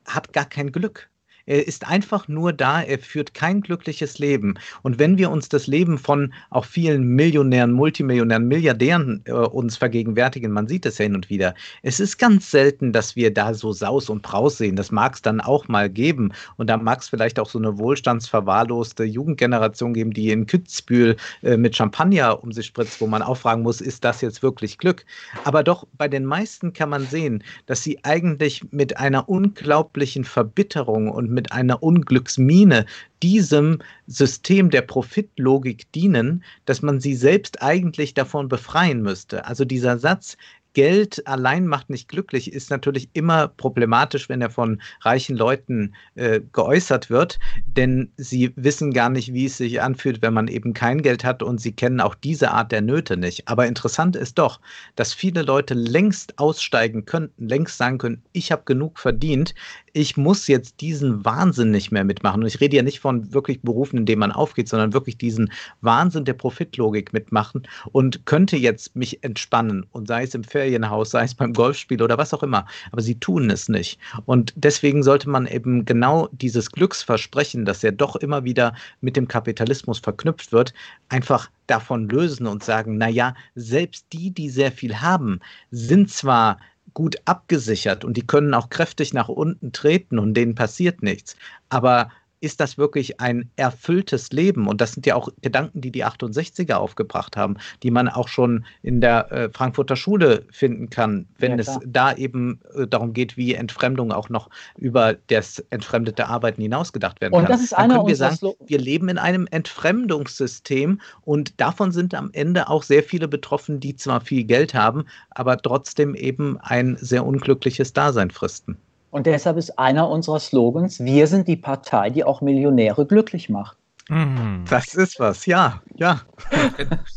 hat 0.05 0.33
gar 0.33 0.45
kein 0.45 0.71
Glück. 0.71 1.10
Er 1.45 1.67
ist 1.67 1.87
einfach 1.87 2.27
nur 2.27 2.53
da, 2.53 2.81
er 2.81 2.99
führt 2.99 3.33
kein 3.33 3.61
glückliches 3.61 4.19
Leben. 4.19 4.55
Und 4.81 4.99
wenn 4.99 5.17
wir 5.17 5.31
uns 5.31 5.49
das 5.49 5.67
Leben 5.67 5.97
von 5.97 6.33
auch 6.49 6.65
vielen 6.65 7.03
Millionären, 7.03 7.71
Multimillionären, 7.71 8.47
Milliardären 8.47 9.21
äh, 9.25 9.31
uns 9.31 9.77
vergegenwärtigen, 9.77 10.51
man 10.51 10.67
sieht 10.67 10.85
es 10.85 10.97
ja 10.97 11.03
hin 11.03 11.15
und 11.15 11.29
wieder, 11.29 11.53
es 11.81 11.99
ist 11.99 12.17
ganz 12.17 12.51
selten, 12.51 12.93
dass 12.93 13.15
wir 13.15 13.33
da 13.33 13.53
so 13.53 13.71
Saus 13.71 14.09
und 14.09 14.21
Braus 14.21 14.57
sehen. 14.57 14.75
Das 14.75 14.91
mag 14.91 15.15
es 15.15 15.21
dann 15.21 15.41
auch 15.41 15.67
mal 15.67 15.89
geben. 15.89 16.31
Und 16.57 16.69
da 16.69 16.77
mag 16.77 17.01
es 17.01 17.09
vielleicht 17.09 17.39
auch 17.39 17.49
so 17.49 17.59
eine 17.59 17.77
wohlstandsverwahrloste 17.77 19.03
Jugendgeneration 19.03 19.93
geben, 19.93 20.11
die 20.11 20.31
in 20.31 20.45
Kützbühel 20.45 21.17
äh, 21.41 21.57
mit 21.57 21.75
Champagner 21.75 22.43
um 22.43 22.51
sich 22.51 22.67
spritzt, 22.67 23.01
wo 23.01 23.07
man 23.07 23.21
auch 23.21 23.37
fragen 23.37 23.63
muss, 23.63 23.81
ist 23.81 24.03
das 24.03 24.21
jetzt 24.21 24.43
wirklich 24.43 24.77
Glück? 24.77 25.05
Aber 25.43 25.63
doch 25.63 25.87
bei 25.97 26.07
den 26.07 26.25
meisten 26.25 26.73
kann 26.73 26.89
man 26.89 27.05
sehen, 27.05 27.43
dass 27.65 27.83
sie 27.83 28.03
eigentlich 28.03 28.63
mit 28.71 28.97
einer 28.97 29.27
unglaublichen 29.29 30.23
Verbitterung 30.23 31.09
und 31.09 31.30
mit 31.31 31.51
einer 31.51 31.81
Unglücksmine 31.81 32.85
diesem 33.23 33.79
System 34.07 34.69
der 34.69 34.81
Profitlogik 34.81 35.91
dienen, 35.91 36.43
dass 36.65 36.81
man 36.81 36.99
sie 36.99 37.15
selbst 37.15 37.61
eigentlich 37.61 38.13
davon 38.13 38.47
befreien 38.47 39.01
müsste. 39.01 39.45
Also 39.45 39.65
dieser 39.65 39.97
Satz, 39.97 40.37
Geld 40.73 41.25
allein 41.27 41.67
macht 41.67 41.89
nicht 41.89 42.07
glücklich, 42.07 42.53
ist 42.53 42.69
natürlich 42.69 43.09
immer 43.13 43.49
problematisch, 43.49 44.29
wenn 44.29 44.41
er 44.41 44.49
von 44.49 44.81
reichen 45.01 45.35
Leuten 45.35 45.93
äh, 46.15 46.39
geäußert 46.53 47.09
wird, 47.09 47.39
denn 47.65 48.11
sie 48.15 48.53
wissen 48.55 48.93
gar 48.93 49.09
nicht, 49.09 49.33
wie 49.33 49.45
es 49.45 49.57
sich 49.57 49.81
anfühlt, 49.81 50.21
wenn 50.21 50.33
man 50.33 50.47
eben 50.47 50.73
kein 50.73 51.01
Geld 51.01 51.23
hat 51.25 51.43
und 51.43 51.59
sie 51.59 51.73
kennen 51.73 51.99
auch 51.99 52.15
diese 52.15 52.51
Art 52.51 52.71
der 52.71 52.81
Nöte 52.81 53.17
nicht. 53.17 53.47
Aber 53.47 53.67
interessant 53.67 54.15
ist 54.15 54.39
doch, 54.39 54.61
dass 54.95 55.13
viele 55.13 55.41
Leute 55.41 55.73
längst 55.73 56.39
aussteigen 56.39 57.05
könnten, 57.05 57.47
längst 57.47 57.77
sagen 57.77 57.97
können, 57.97 58.23
ich 58.31 58.51
habe 58.51 58.63
genug 58.65 58.99
verdient, 58.99 59.53
ich 59.93 60.17
muss 60.17 60.47
jetzt 60.47 60.81
diesen 60.81 61.25
Wahnsinn 61.25 61.71
nicht 61.71 61.91
mehr 61.91 62.03
mitmachen. 62.03 62.41
Und 62.41 62.47
ich 62.47 62.61
rede 62.61 62.77
ja 62.77 62.83
nicht 62.83 62.99
von 62.99 63.33
wirklich 63.33 63.61
Berufen, 63.61 63.97
in 63.97 64.05
denen 64.05 64.19
man 64.19 64.31
aufgeht, 64.31 64.69
sondern 64.69 64.93
wirklich 64.93 65.17
diesen 65.17 65.51
Wahnsinn 65.81 66.25
der 66.25 66.33
Profitlogik 66.33 67.13
mitmachen 67.13 67.67
und 67.91 68.25
könnte 68.25 68.57
jetzt 68.57 68.95
mich 68.95 69.23
entspannen 69.23 69.85
und 69.91 70.07
sei 70.07 70.23
es 70.23 70.35
im 70.35 70.43
Ferienhaus, 70.43 71.11
sei 71.11 71.23
es 71.23 71.35
beim 71.35 71.53
Golfspiel 71.53 72.01
oder 72.01 72.17
was 72.17 72.33
auch 72.33 72.43
immer. 72.43 72.65
Aber 72.91 73.01
sie 73.01 73.19
tun 73.19 73.49
es 73.49 73.69
nicht. 73.69 73.99
Und 74.25 74.53
deswegen 74.55 75.03
sollte 75.03 75.29
man 75.29 75.47
eben 75.47 75.85
genau 75.85 76.29
dieses 76.31 76.71
Glücksversprechen, 76.71 77.65
das 77.65 77.81
ja 77.81 77.91
doch 77.91 78.15
immer 78.15 78.43
wieder 78.43 78.73
mit 79.01 79.15
dem 79.15 79.27
Kapitalismus 79.27 79.99
verknüpft 79.99 80.51
wird, 80.51 80.73
einfach 81.09 81.49
davon 81.67 82.09
lösen 82.09 82.47
und 82.47 82.63
sagen, 82.63 82.97
naja, 82.97 83.33
selbst 83.55 84.07
die, 84.11 84.31
die 84.31 84.49
sehr 84.49 84.71
viel 84.71 85.01
haben, 85.01 85.39
sind 85.71 86.09
zwar 86.09 86.57
gut 86.93 87.17
abgesichert 87.25 88.03
und 88.05 88.17
die 88.17 88.25
können 88.25 88.53
auch 88.53 88.69
kräftig 88.69 89.13
nach 89.13 89.29
unten 89.29 89.71
treten 89.71 90.19
und 90.19 90.33
denen 90.33 90.55
passiert 90.55 91.01
nichts. 91.03 91.35
Aber 91.69 92.11
ist 92.41 92.59
das 92.59 92.77
wirklich 92.77 93.21
ein 93.21 93.49
erfülltes 93.55 94.31
Leben? 94.31 94.67
Und 94.67 94.81
das 94.81 94.93
sind 94.93 95.05
ja 95.05 95.15
auch 95.15 95.29
Gedanken, 95.41 95.79
die 95.79 95.91
die 95.91 96.03
68er 96.03 96.73
aufgebracht 96.73 97.37
haben, 97.37 97.57
die 97.83 97.91
man 97.91 98.09
auch 98.09 98.27
schon 98.27 98.65
in 98.81 98.99
der 98.99 99.31
äh, 99.31 99.49
Frankfurter 99.53 99.95
Schule 99.95 100.45
finden 100.51 100.89
kann, 100.89 101.27
wenn 101.37 101.51
ja, 101.51 101.57
es 101.59 101.79
da 101.85 102.13
eben 102.13 102.59
äh, 102.75 102.87
darum 102.87 103.13
geht, 103.13 103.37
wie 103.37 103.53
Entfremdung 103.53 104.11
auch 104.11 104.29
noch 104.29 104.49
über 104.75 105.13
das 105.27 105.59
entfremdete 105.69 106.27
Arbeiten 106.27 106.61
hinausgedacht 106.61 107.21
werden 107.21 107.33
und 107.33 107.43
kann. 107.43 107.51
Das 107.51 107.61
ist 107.61 107.73
Dann 107.73 107.91
können 107.91 108.07
wir 108.07 108.15
sagen, 108.15 108.37
wir 108.65 108.79
leben 108.79 109.07
in 109.09 109.19
einem 109.19 109.47
Entfremdungssystem 109.49 110.99
und 111.21 111.61
davon 111.61 111.91
sind 111.91 112.15
am 112.15 112.31
Ende 112.33 112.69
auch 112.69 112.83
sehr 112.83 113.03
viele 113.03 113.27
betroffen, 113.27 113.79
die 113.79 113.95
zwar 113.95 114.19
viel 114.19 114.43
Geld 114.43 114.73
haben, 114.73 115.05
aber 115.29 115.57
trotzdem 115.57 116.15
eben 116.15 116.57
ein 116.59 116.97
sehr 116.99 117.25
unglückliches 117.25 117.93
Dasein 117.93 118.31
fristen. 118.31 118.77
Und 119.11 119.27
deshalb 119.27 119.57
ist 119.57 119.77
einer 119.77 120.09
unserer 120.09 120.39
Slogans, 120.39 121.01
wir 121.01 121.27
sind 121.27 121.47
die 121.47 121.57
Partei, 121.57 122.09
die 122.09 122.23
auch 122.23 122.41
Millionäre 122.41 123.05
glücklich 123.05 123.49
macht. 123.49 123.77
Mhm. 124.09 124.65
Das 124.69 124.95
ist 124.95 125.19
was, 125.19 125.45
ja, 125.45 125.81
ja. 125.95 126.21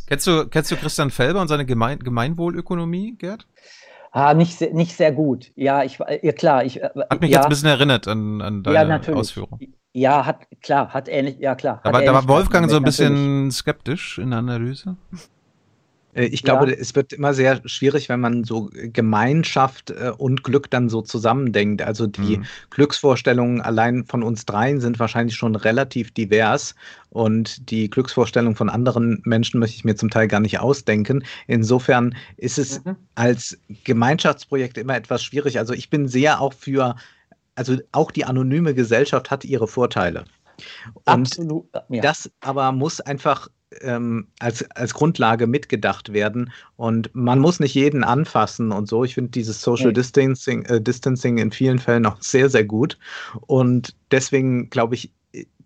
kennst, 0.07 0.27
du, 0.27 0.47
kennst 0.49 0.71
du 0.71 0.77
Christian 0.77 1.11
Felber 1.11 1.41
und 1.41 1.49
seine 1.49 1.65
Gemein 1.65 1.99
Gemeinwohlökonomie, 2.01 3.17
Gerd? 3.17 3.47
Ah, 4.13 4.35
nicht, 4.35 4.61
nicht 4.73 4.97
sehr 4.97 5.11
gut. 5.11 5.51
Ja, 5.57 5.83
ich, 5.83 5.99
ja 5.99 6.33
klar. 6.33 6.65
Ich, 6.65 6.81
äh, 6.81 6.91
hat 7.11 7.21
mich 7.21 7.31
ja, 7.31 7.39
jetzt 7.39 7.47
ein 7.47 7.49
bisschen 7.49 7.69
erinnert 7.69 8.07
an, 8.07 8.41
an 8.43 8.63
deine 8.63 9.01
ja, 9.05 9.13
Ausführung. 9.13 9.59
Ja, 9.93 10.25
hat, 10.25 10.47
klar, 10.63 10.95
hat 10.95 11.09
ähnlich, 11.09 11.39
ja 11.41 11.57
klar. 11.57 11.81
Da 11.83 11.93
war, 11.93 12.03
da 12.03 12.15
war 12.15 12.29
Wolfgang 12.29 12.71
so 12.71 12.77
ein 12.77 12.85
bisschen 12.85 13.13
natürlich. 13.13 13.55
skeptisch 13.57 14.19
in 14.19 14.31
der 14.31 14.39
Analyse. 14.41 14.97
Äh, 16.15 16.27
ich 16.27 16.43
glaube, 16.43 16.71
ja. 16.71 16.77
es 16.79 16.95
wird 16.95 17.13
immer 17.13 17.35
sehr 17.35 17.61
schwierig, 17.67 18.09
wenn 18.09 18.21
man 18.21 18.45
so 18.45 18.71
Gemeinschaft 18.73 19.91
äh, 19.91 20.13
und 20.17 20.45
Glück 20.45 20.71
dann 20.71 20.89
so 20.89 21.03
zusammendenkt. 21.03 21.83
Also 21.83 22.07
die 22.07 22.39
mhm. 22.39 22.45
Glücksvorstellungen 22.71 23.61
allein 23.61 24.05
von 24.05 24.23
uns 24.23 24.47
dreien 24.47 24.81
sind 24.81 24.99
wahrscheinlich 24.99 25.37
schon 25.37 25.57
relativ 25.57 26.13
divers 26.13 26.75
und 27.11 27.71
die 27.71 27.89
Glücksvorstellungen 27.91 28.57
von 28.57 28.69
anderen 28.69 29.21
Menschen 29.25 29.61
möchte 29.61 29.77
ich 29.77 29.85
mir 29.85 29.97
zum 29.97 30.11
Teil 30.11 30.29
gar 30.29 30.41
nicht 30.41 30.59
ausdenken. 30.59 31.25
Insofern 31.47 32.15
ist 32.37 32.59
es 32.59 32.85
mhm. 32.85 32.97
als 33.15 33.59
Gemeinschaftsprojekt 33.85 34.79
immer 34.79 34.97
etwas 34.97 35.23
schwierig. 35.23 35.59
Also 35.59 35.75
ich 35.75 35.91
bin 35.91 36.09
sehr 36.09 36.41
auch 36.41 36.55
für, 36.55 36.97
also 37.55 37.77
auch 37.93 38.11
die 38.11 38.25
anonyme 38.25 38.75
Gesellschaft 38.75 39.31
hat 39.31 39.45
ihre 39.45 39.69
Vorteile. 39.69 40.25
Und 40.95 41.03
Absolut. 41.07 41.67
Ja. 41.89 42.03
das 42.03 42.31
aber 42.41 42.73
muss 42.73 43.01
einfach 43.01 43.49
ähm, 43.83 44.27
als, 44.39 44.69
als 44.73 44.95
Grundlage 44.95 45.47
mitgedacht 45.47 46.13
werden. 46.13 46.53
Und 46.77 47.11
man 47.15 47.39
muss 47.39 47.61
nicht 47.61 47.75
jeden 47.75 48.05
anfassen 48.05 48.73
und 48.73 48.89
so. 48.89 49.05
Ich 49.05 49.15
finde 49.15 49.31
dieses 49.31 49.61
Social 49.63 49.87
okay. 49.87 49.95
Distancing, 49.95 50.65
äh, 50.67 50.81
Distancing 50.81 51.39
in 51.39 51.51
vielen 51.51 51.79
Fällen 51.79 52.07
auch 52.07 52.21
sehr, 52.21 52.49
sehr 52.49 52.65
gut. 52.65 52.99
Und 53.47 53.95
deswegen 54.11 54.71
glaube 54.71 54.95
ich, 54.95 55.13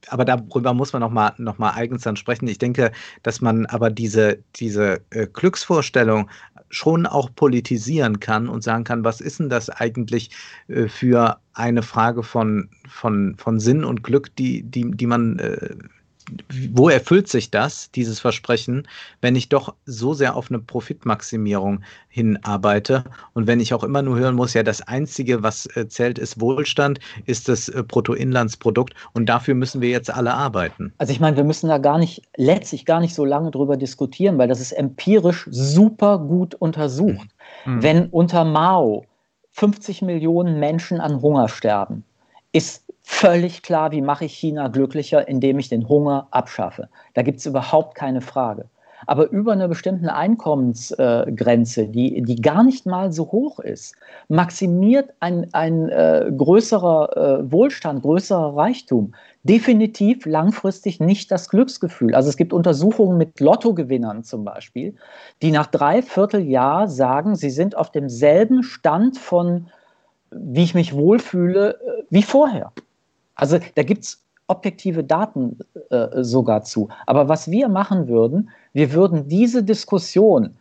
aber 0.08 0.24
darüber 0.24 0.74
muss 0.74 0.92
man 0.92 1.00
nochmal 1.00 1.34
noch 1.38 1.58
mal 1.58 1.72
eigens 1.72 2.02
dann 2.02 2.16
sprechen. 2.16 2.48
Ich 2.48 2.58
denke, 2.58 2.92
dass 3.22 3.40
man 3.40 3.66
aber 3.66 3.90
diese, 3.90 4.38
diese 4.56 5.00
äh, 5.10 5.26
Glücksvorstellung 5.26 6.30
schon 6.70 7.06
auch 7.06 7.34
politisieren 7.34 8.20
kann 8.20 8.48
und 8.48 8.62
sagen 8.62 8.84
kann, 8.84 9.04
was 9.04 9.20
ist 9.20 9.38
denn 9.38 9.48
das 9.48 9.70
eigentlich 9.70 10.30
äh, 10.68 10.88
für 10.88 11.40
eine 11.54 11.82
Frage 11.82 12.22
von, 12.22 12.68
von, 12.88 13.36
von 13.38 13.58
Sinn 13.58 13.84
und 13.84 14.02
Glück, 14.02 14.34
die, 14.36 14.62
die, 14.62 14.90
die 14.90 15.06
man 15.06 15.38
äh, 15.38 15.74
wo 16.72 16.88
erfüllt 16.88 17.28
sich 17.28 17.50
das, 17.50 17.90
dieses 17.90 18.20
Versprechen, 18.20 18.86
wenn 19.20 19.36
ich 19.36 19.48
doch 19.48 19.74
so 19.86 20.14
sehr 20.14 20.36
auf 20.36 20.50
eine 20.50 20.58
Profitmaximierung 20.58 21.82
hinarbeite 22.08 23.04
und 23.34 23.46
wenn 23.46 23.60
ich 23.60 23.74
auch 23.74 23.84
immer 23.84 24.02
nur 24.02 24.18
hören 24.18 24.34
muss, 24.34 24.54
ja, 24.54 24.62
das 24.62 24.82
Einzige, 24.82 25.42
was 25.42 25.66
äh, 25.76 25.88
zählt, 25.88 26.18
ist 26.18 26.40
Wohlstand, 26.40 27.00
ist 27.26 27.48
das 27.48 27.68
äh, 27.68 27.82
Bruttoinlandsprodukt 27.82 28.94
und 29.12 29.26
dafür 29.26 29.54
müssen 29.54 29.80
wir 29.80 29.90
jetzt 29.90 30.12
alle 30.12 30.34
arbeiten. 30.34 30.92
Also 30.98 31.12
ich 31.12 31.20
meine, 31.20 31.36
wir 31.36 31.44
müssen 31.44 31.68
da 31.68 31.78
gar 31.78 31.98
nicht, 31.98 32.22
letztlich 32.36 32.84
gar 32.84 33.00
nicht 33.00 33.14
so 33.14 33.24
lange 33.24 33.50
drüber 33.50 33.76
diskutieren, 33.76 34.38
weil 34.38 34.48
das 34.48 34.60
ist 34.60 34.72
empirisch 34.72 35.46
super 35.50 36.18
gut 36.18 36.54
untersucht. 36.54 37.28
Mhm. 37.64 37.82
Wenn 37.82 38.06
unter 38.06 38.44
Mao 38.44 39.04
50 39.52 40.02
Millionen 40.02 40.60
Menschen 40.60 41.00
an 41.00 41.20
Hunger 41.20 41.48
sterben, 41.48 42.04
ist 42.52 42.87
völlig 43.08 43.62
klar, 43.62 43.90
wie 43.90 44.02
mache 44.02 44.26
ich 44.26 44.34
China 44.34 44.68
glücklicher, 44.68 45.26
indem 45.26 45.58
ich 45.58 45.70
den 45.70 45.88
Hunger 45.88 46.28
abschaffe. 46.30 46.88
Da 47.14 47.22
gibt 47.22 47.38
es 47.38 47.46
überhaupt 47.46 47.94
keine 47.94 48.20
Frage. 48.20 48.66
Aber 49.06 49.30
über 49.30 49.52
eine 49.52 49.68
bestimmte 49.68 50.12
Einkommensgrenze, 50.12 51.88
die, 51.88 52.20
die 52.22 52.36
gar 52.36 52.62
nicht 52.62 52.84
mal 52.84 53.10
so 53.10 53.32
hoch 53.32 53.60
ist, 53.60 53.94
maximiert 54.28 55.14
ein, 55.20 55.48
ein 55.52 55.88
äh, 55.88 56.30
größerer 56.36 57.16
äh, 57.40 57.50
Wohlstand, 57.50 58.02
größerer 58.02 58.56
Reichtum 58.56 59.14
definitiv 59.42 60.26
langfristig 60.26 61.00
nicht 61.00 61.30
das 61.30 61.48
Glücksgefühl. 61.48 62.14
Also 62.14 62.28
es 62.28 62.36
gibt 62.36 62.52
Untersuchungen 62.52 63.16
mit 63.16 63.40
Lottogewinnern 63.40 64.22
zum 64.22 64.44
Beispiel, 64.44 64.94
die 65.40 65.50
nach 65.50 65.66
drei 65.66 66.02
Vierteljahr 66.02 66.88
sagen, 66.88 67.36
sie 67.36 67.50
sind 67.50 67.76
auf 67.76 67.90
demselben 67.90 68.62
Stand 68.62 69.16
von, 69.16 69.68
wie 70.30 70.64
ich 70.64 70.74
mich 70.74 70.94
wohlfühle, 70.94 71.74
äh, 71.74 72.02
wie 72.10 72.22
vorher. 72.22 72.72
Also 73.38 73.58
da 73.74 73.82
gibt 73.82 74.04
es 74.04 74.22
objektive 74.48 75.02
Daten 75.02 75.58
äh, 75.90 76.22
sogar 76.22 76.62
zu. 76.62 76.88
Aber 77.06 77.28
was 77.28 77.50
wir 77.50 77.68
machen 77.68 78.08
würden, 78.08 78.50
wir 78.74 78.92
würden 78.92 79.28
diese 79.28 79.62
Diskussion 79.62 80.56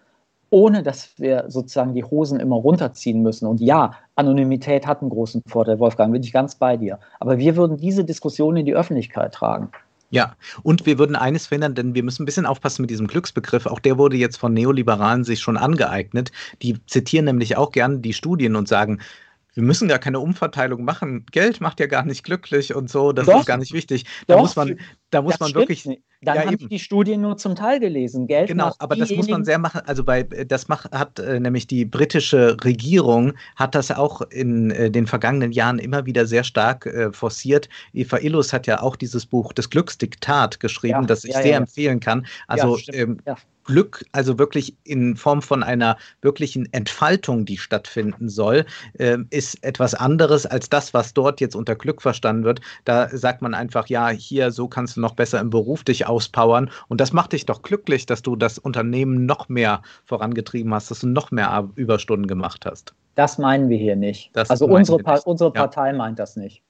ohne 0.49 0.84
dass 0.84 1.10
wir 1.18 1.45
sozusagen 1.49 1.94
die 1.94 2.04
Hosen 2.04 2.40
immer 2.40 2.56
runterziehen 2.56 3.22
müssen. 3.22 3.48
Und 3.48 3.60
ja, 3.60 3.91
Anonymität 4.16 4.88
hat 4.88 5.02
einen 5.02 5.10
großen 5.10 5.41
Vorteil, 5.48 5.80
Wolfgang, 5.80 6.14
bin 6.14 6.24
ich 6.24 6.32
ganz 6.32 6.56
bei 6.56 6.78
dir. 6.78 6.99
Aber 7.20 7.38
wir 7.38 7.56
würden 7.56 7.78
diese 7.78 8.06
Diskussion 8.06 8.56
in 8.58 8.66
die 8.66 8.76
Öffentlichkeit 8.76 9.34
tragen. 9.34 9.70
Ja, 10.10 10.36
und 10.64 10.86
wir 10.86 10.99
würden 10.99 11.18
eines 11.18 11.48
verhindern, 11.48 11.76
denn 11.76 11.94
wir 11.94 12.04
müssen 12.04 12.24
ein 12.24 12.26
bisschen 12.26 12.45
aufpassen 12.45 12.82
mit 12.82 12.90
diesem 12.90 13.08
Glücksbegriff. 13.08 13.66
Auch 13.66 13.82
der 13.82 13.98
wurde 13.98 14.16
jetzt 14.16 14.38
von 14.38 14.54
Neoliberalen 14.54 15.26
sich 15.26 15.41
schon 15.41 15.58
angeeignet. 15.58 16.32
Die 16.62 16.78
zitieren 16.86 17.26
nämlich 17.26 17.58
auch 17.58 17.74
gerne 17.74 17.99
die 17.99 18.14
Studien 18.14 18.56
und 18.56 18.70
sagen, 18.70 18.99
wir 19.57 19.63
müssen 19.63 19.88
gar 19.88 19.97
keine 19.97 20.19
Umverteilung 20.19 20.84
machen. 20.85 21.25
Geld 21.31 21.61
macht 21.61 21.79
ja 21.79 21.88
gar 21.88 22.05
nicht 22.05 22.23
glücklich 22.23 22.75
und 22.75 22.91
so, 22.91 23.11
das 23.11 23.25
Doch. 23.25 23.39
ist 23.39 23.47
gar 23.47 23.57
nicht 23.57 23.73
wichtig. 23.73 24.05
Da 24.27 24.35
Doch. 24.35 24.41
muss 24.41 24.55
man, 24.55 24.79
da 25.09 25.23
muss 25.23 25.39
man 25.39 25.55
wirklich. 25.55 25.84
Nicht. 25.84 26.03
Dann 26.21 26.35
ja, 26.35 26.45
habe 26.45 26.57
ich 26.59 26.67
die 26.67 26.77
Studien 26.77 27.21
nur 27.21 27.38
zum 27.38 27.55
Teil 27.55 27.79
gelesen. 27.79 28.27
Geld 28.27 28.49
genau, 28.49 28.71
aber 28.77 28.95
das 28.95 29.09
muss 29.09 29.27
man 29.27 29.43
sehr 29.45 29.57
machen. 29.57 29.81
Also 29.85 30.03
bei 30.03 30.21
das 30.23 30.67
macht, 30.67 30.91
hat 30.91 31.17
äh, 31.17 31.39
nämlich 31.39 31.65
die 31.65 31.85
britische 31.85 32.55
Regierung 32.63 33.34
hat 33.55 33.73
das 33.73 33.89
auch 33.89 34.21
in 34.29 34.69
äh, 34.69 34.91
den 34.91 35.07
vergangenen 35.07 35.51
Jahren 35.51 35.79
immer 35.79 36.05
wieder 36.05 36.27
sehr 36.27 36.43
stark 36.43 36.85
äh, 36.85 37.11
forciert. 37.11 37.67
Eva 37.93 38.19
Illus 38.19 38.53
hat 38.53 38.67
ja 38.67 38.81
auch 38.81 38.95
dieses 38.95 39.25
Buch 39.25 39.53
Das 39.53 39.71
Glücksdiktat 39.71 40.59
geschrieben, 40.59 41.01
ja, 41.01 41.07
das 41.07 41.23
ich 41.23 41.34
ja, 41.34 41.41
sehr 41.41 41.57
empfehlen 41.57 41.99
kann. 41.99 42.27
Also 42.47 42.77
ähm, 42.93 43.19
Glück, 43.68 44.06
also 44.14 44.39
wirklich 44.39 44.76
in 44.85 45.15
Form 45.15 45.41
von 45.41 45.61
einer 45.61 45.98
wirklichen 46.22 46.72
Entfaltung, 46.73 47.45
die 47.45 47.57
stattfinden 47.57 48.30
soll, 48.30 48.65
äh, 48.94 49.18
ist 49.30 49.64
etwas 49.64 49.94
anderes 49.94 50.45
als 50.45 50.69
das, 50.69 50.94
was 50.94 51.14
dort 51.14 51.41
jetzt 51.41 51.56
unter 51.56 51.76
Glück 51.76 52.02
verstanden 52.02 52.45
wird. 52.45 52.61
Da 52.85 53.10
sagt 53.10 53.41
man 53.41 53.53
einfach, 53.53 53.88
ja, 53.88 54.10
hier, 54.10 54.52
so 54.52 54.68
kannst 54.68 54.98
du 54.98 55.02
noch 55.02 55.14
besser 55.14 55.39
im 55.39 55.49
Beruf 55.49 55.84
dich 55.84 56.07
auspowern. 56.07 56.72
Und 56.88 57.02
das 57.02 57.14
macht 57.14 57.34
dich 57.34 57.45
doch 57.45 57.61
glücklich, 57.61 58.06
dass 58.06 58.22
du 58.22 58.35
das 58.35 58.57
Unternehmen 58.57 59.26
noch 59.26 59.49
mehr 59.49 59.81
vorangetrieben 60.06 60.73
hast, 60.73 60.89
dass 60.89 61.02
du 61.02 61.07
noch 61.07 61.31
mehr 61.31 61.69
Überstunden 61.76 62.27
gemacht 62.27 62.65
hast. 62.65 62.95
Das 63.15 63.38
meinen 63.38 63.68
wir 63.68 63.77
hier 63.77 63.95
nicht. 63.95 64.30
Das 64.34 64.49
also 64.49 64.65
unsere, 64.65 64.99
pa 64.99 65.15
nicht. 65.15 65.27
unsere 65.27 65.52
Partei 65.52 65.91
ja. 65.91 65.98
meint 65.98 66.19
das 66.19 66.38
nicht. 66.38 66.64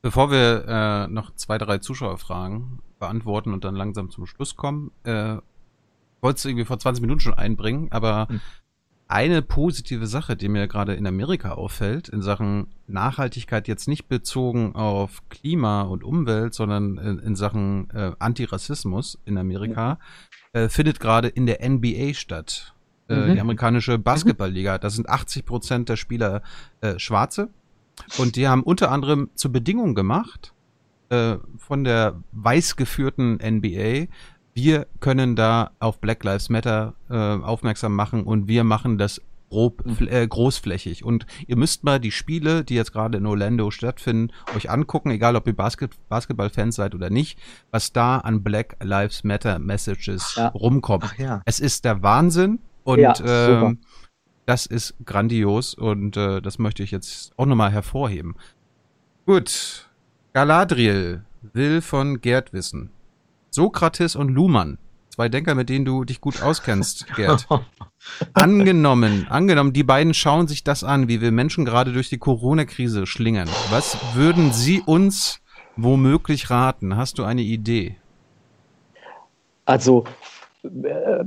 Bevor 0.00 0.30
wir 0.30 0.64
äh, 0.66 1.12
noch 1.12 1.34
zwei, 1.36 1.58
drei 1.58 1.78
Zuschauerfragen 1.78 2.80
beantworten 3.02 3.52
und 3.52 3.64
dann 3.64 3.74
langsam 3.74 4.10
zum 4.10 4.26
Schluss 4.26 4.56
kommen. 4.56 4.92
Äh, 5.02 5.36
wollte 6.20 6.38
es 6.38 6.44
irgendwie 6.44 6.64
vor 6.64 6.78
20 6.78 7.02
Minuten 7.02 7.20
schon 7.20 7.34
einbringen, 7.34 7.88
aber 7.90 8.28
hm. 8.28 8.40
eine 9.08 9.42
positive 9.42 10.06
Sache, 10.06 10.36
die 10.36 10.48
mir 10.48 10.68
gerade 10.68 10.94
in 10.94 11.04
Amerika 11.06 11.52
auffällt, 11.52 12.08
in 12.08 12.22
Sachen 12.22 12.68
Nachhaltigkeit 12.86 13.66
jetzt 13.66 13.88
nicht 13.88 14.08
bezogen 14.08 14.76
auf 14.76 15.28
Klima 15.30 15.82
und 15.82 16.04
Umwelt, 16.04 16.54
sondern 16.54 16.96
in, 16.98 17.18
in 17.18 17.34
Sachen 17.34 17.90
äh, 17.90 18.12
Antirassismus 18.20 19.18
in 19.24 19.36
Amerika, 19.36 19.98
ja. 20.54 20.60
äh, 20.60 20.68
findet 20.68 21.00
gerade 21.00 21.26
in 21.26 21.46
der 21.46 21.68
NBA 21.68 22.14
statt. 22.14 22.72
Äh, 23.08 23.16
mhm. 23.16 23.34
Die 23.34 23.40
amerikanische 23.40 23.98
Basketballliga. 23.98 24.78
Da 24.78 24.90
sind 24.90 25.08
80 25.08 25.44
Prozent 25.44 25.88
der 25.88 25.96
Spieler 25.96 26.42
äh, 26.80 27.00
Schwarze. 27.00 27.48
Und 28.18 28.36
die 28.36 28.46
haben 28.46 28.62
unter 28.62 28.92
anderem 28.92 29.30
zur 29.34 29.52
Bedingung 29.52 29.94
gemacht, 29.96 30.54
äh, 31.12 31.38
von 31.58 31.84
der 31.84 32.22
weiß 32.32 32.76
geführten 32.76 33.34
NBA, 33.34 34.06
wir 34.54 34.86
können 35.00 35.36
da 35.36 35.70
auf 35.78 36.00
Black 36.00 36.24
Lives 36.24 36.48
Matter 36.48 36.94
äh, 37.10 37.14
aufmerksam 37.14 37.94
machen 37.94 38.24
und 38.24 38.48
wir 38.48 38.64
machen 38.64 38.98
das 38.98 39.20
grob, 39.50 39.84
mhm. 39.84 40.08
äh, 40.08 40.26
großflächig. 40.26 41.04
Und 41.04 41.26
ihr 41.46 41.56
müsst 41.56 41.84
mal 41.84 42.00
die 42.00 42.10
Spiele, 42.10 42.64
die 42.64 42.74
jetzt 42.74 42.92
gerade 42.92 43.18
in 43.18 43.26
Orlando 43.26 43.70
stattfinden, 43.70 44.32
euch 44.56 44.70
angucken, 44.70 45.10
egal 45.10 45.36
ob 45.36 45.46
ihr 45.46 45.54
Basket 45.54 45.92
Basketball-Fans 46.08 46.76
seid 46.76 46.94
oder 46.94 47.10
nicht, 47.10 47.38
was 47.70 47.92
da 47.92 48.18
an 48.18 48.42
Black 48.42 48.76
Lives 48.82 49.24
Matter 49.24 49.58
Messages 49.58 50.34
ja. 50.36 50.48
rumkommt. 50.48 51.04
Ach, 51.06 51.18
ja. 51.18 51.42
Es 51.44 51.60
ist 51.60 51.84
der 51.84 52.02
Wahnsinn 52.02 52.58
und 52.84 52.98
ja, 52.98 53.12
äh, 53.12 53.76
das 54.46 54.66
ist 54.66 54.94
grandios 55.04 55.74
und 55.74 56.16
äh, 56.16 56.40
das 56.40 56.58
möchte 56.58 56.82
ich 56.82 56.90
jetzt 56.90 57.32
auch 57.36 57.46
nochmal 57.46 57.70
hervorheben. 57.70 58.34
Gut, 59.24 59.88
Galadriel 60.34 61.24
will 61.42 61.82
von 61.82 62.22
Gerd 62.22 62.54
wissen. 62.54 62.90
Sokrates 63.50 64.16
und 64.16 64.30
Luhmann, 64.30 64.78
zwei 65.10 65.28
Denker, 65.28 65.54
mit 65.54 65.68
denen 65.68 65.84
du 65.84 66.04
dich 66.04 66.22
gut 66.22 66.42
auskennst, 66.42 67.06
Gerd. 67.16 67.46
angenommen, 68.32 69.26
angenommen, 69.28 69.74
die 69.74 69.82
beiden 69.82 70.14
schauen 70.14 70.48
sich 70.48 70.64
das 70.64 70.84
an, 70.84 71.06
wie 71.06 71.20
wir 71.20 71.32
Menschen 71.32 71.66
gerade 71.66 71.92
durch 71.92 72.08
die 72.08 72.16
Corona-Krise 72.16 73.06
schlingern. 73.06 73.50
Was 73.68 73.98
würden 74.14 74.52
sie 74.52 74.80
uns 74.80 75.40
womöglich 75.76 76.48
raten? 76.48 76.96
Hast 76.96 77.18
du 77.18 77.24
eine 77.24 77.42
Idee? 77.42 77.96
Also, 79.66 80.04
äh, 80.64 81.24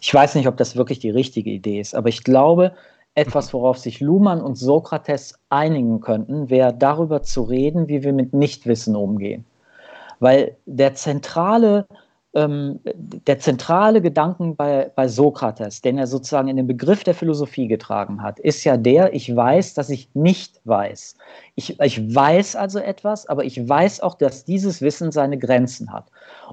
ich 0.00 0.14
weiß 0.14 0.36
nicht, 0.36 0.48
ob 0.48 0.56
das 0.56 0.74
wirklich 0.74 1.00
die 1.00 1.10
richtige 1.10 1.50
Idee 1.50 1.80
ist, 1.80 1.94
aber 1.94 2.08
ich 2.08 2.24
glaube, 2.24 2.74
etwas, 3.16 3.52
worauf 3.52 3.78
sich 3.78 4.00
Luhmann 4.00 4.40
und 4.40 4.56
Sokrates 4.56 5.40
einigen 5.48 6.00
könnten, 6.00 6.50
wäre 6.50 6.72
darüber 6.72 7.22
zu 7.22 7.42
reden, 7.42 7.88
wie 7.88 8.04
wir 8.04 8.12
mit 8.12 8.34
Nichtwissen 8.34 8.94
umgehen. 8.94 9.44
Weil 10.20 10.56
der 10.66 10.94
zentrale, 10.94 11.86
ähm, 12.36 12.80
der 12.84 13.38
zentrale 13.38 14.02
Gedanken 14.02 14.56
bei, 14.56 14.92
bei 14.94 15.08
Sokrates, 15.08 15.80
den 15.80 15.96
er 15.96 16.06
sozusagen 16.06 16.48
in 16.48 16.58
den 16.58 16.66
Begriff 16.66 17.02
der 17.02 17.14
Philosophie 17.14 17.66
getragen 17.66 18.22
hat, 18.22 18.38
ist 18.38 18.62
ja 18.64 18.76
der, 18.76 19.14
ich 19.14 19.34
weiß, 19.34 19.72
dass 19.72 19.88
ich 19.88 20.10
nicht 20.12 20.60
weiß. 20.64 21.16
Ich, 21.54 21.80
ich 21.80 22.14
weiß 22.14 22.54
also 22.54 22.78
etwas, 22.78 23.26
aber 23.26 23.44
ich 23.44 23.66
weiß 23.66 24.00
auch, 24.00 24.14
dass 24.14 24.44
dieses 24.44 24.82
Wissen 24.82 25.10
seine 25.12 25.38
Grenzen 25.38 25.90
hat. 25.90 26.04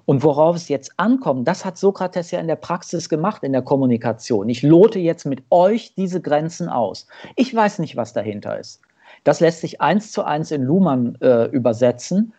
Und 0.06 0.24
worauf 0.24 0.56
es 0.56 0.70
jetzt 0.70 0.94
ankommt, 0.96 1.48
das 1.50 1.66
hat 1.66 1.78
Sokrates 1.78 2.32
ja 2.32 2.40
in 2.40 2.48
der 2.48 2.56
Praxis 2.56 3.10
gemacht, 3.10 3.44
in 3.44 3.52
der 3.52 3.62
Kommunikation. 3.62 4.48
Ich 4.48 4.64
lote 4.64 5.00
jetzt 5.00 5.26
mit 5.26 5.44
euch 5.50 5.94
diese 5.96 6.22
Grenzen 6.22 6.70
aus. 6.70 7.08
Ich 7.36 7.54
weiß 7.54 7.80
nicht, 7.80 7.98
was 7.98 8.14
dahinter 8.14 8.58
ist. 8.58 8.80
Das 9.26 9.42
lässt 9.42 9.62
sich 9.62 9.82
eins 9.82 10.12
zu 10.12 10.24
eins 10.24 10.52
in 10.52 10.64
Luhmann 10.64 11.18
äh, 11.22 11.46
übersetzen. 11.46 12.34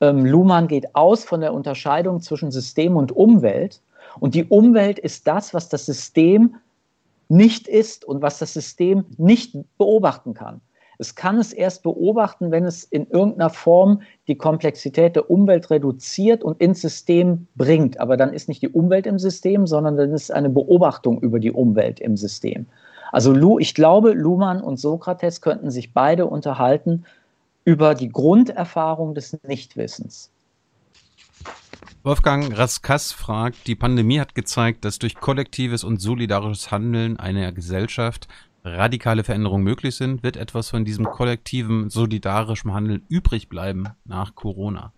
Ähm, 0.00 0.24
Luhmann 0.24 0.68
geht 0.68 0.94
aus 0.94 1.24
von 1.24 1.40
der 1.40 1.52
Unterscheidung 1.54 2.20
zwischen 2.20 2.50
System 2.50 2.96
und 2.96 3.12
Umwelt. 3.12 3.80
Und 4.18 4.34
die 4.34 4.44
Umwelt 4.44 4.98
ist 4.98 5.26
das, 5.26 5.54
was 5.54 5.68
das 5.68 5.86
System 5.86 6.56
nicht 7.28 7.68
ist 7.68 8.04
und 8.04 8.22
was 8.22 8.38
das 8.38 8.52
System 8.52 9.04
nicht 9.16 9.56
beobachten 9.78 10.34
kann. 10.34 10.60
Es 10.98 11.14
kann 11.14 11.38
es 11.38 11.54
erst 11.54 11.82
beobachten, 11.82 12.50
wenn 12.50 12.66
es 12.66 12.84
in 12.84 13.06
irgendeiner 13.06 13.48
Form 13.48 14.02
die 14.28 14.36
Komplexität 14.36 15.16
der 15.16 15.30
Umwelt 15.30 15.70
reduziert 15.70 16.44
und 16.44 16.60
ins 16.60 16.82
System 16.82 17.46
bringt. 17.54 17.98
Aber 17.98 18.18
dann 18.18 18.34
ist 18.34 18.48
nicht 18.48 18.60
die 18.60 18.68
Umwelt 18.68 19.06
im 19.06 19.18
System, 19.18 19.66
sondern 19.66 19.96
dann 19.96 20.12
ist 20.12 20.30
eine 20.30 20.50
Beobachtung 20.50 21.18
über 21.22 21.38
die 21.38 21.52
Umwelt 21.52 22.00
im 22.00 22.18
System. 22.18 22.66
Also 23.12 23.58
ich 23.58 23.74
glaube, 23.74 24.12
Luhmann 24.12 24.60
und 24.60 24.78
Sokrates 24.78 25.40
könnten 25.40 25.70
sich 25.70 25.94
beide 25.94 26.26
unterhalten 26.26 27.04
über 27.64 27.94
die 27.94 28.08
Grunderfahrung 28.08 29.14
des 29.14 29.36
Nichtwissens. 29.42 30.30
Wolfgang 32.02 32.56
Raskas 32.56 33.12
fragt, 33.12 33.66
die 33.66 33.74
Pandemie 33.74 34.20
hat 34.20 34.34
gezeigt, 34.34 34.84
dass 34.84 34.98
durch 34.98 35.16
kollektives 35.16 35.84
und 35.84 36.00
solidarisches 36.00 36.70
Handeln 36.70 37.18
einer 37.18 37.52
Gesellschaft 37.52 38.26
radikale 38.64 39.24
Veränderungen 39.24 39.64
möglich 39.64 39.96
sind, 39.96 40.22
wird 40.22 40.36
etwas 40.36 40.70
von 40.70 40.84
diesem 40.84 41.04
kollektiven, 41.04 41.90
solidarischen 41.90 42.72
Handeln 42.72 43.04
übrig 43.08 43.48
bleiben 43.48 43.88
nach 44.04 44.34
Corona? 44.34 44.92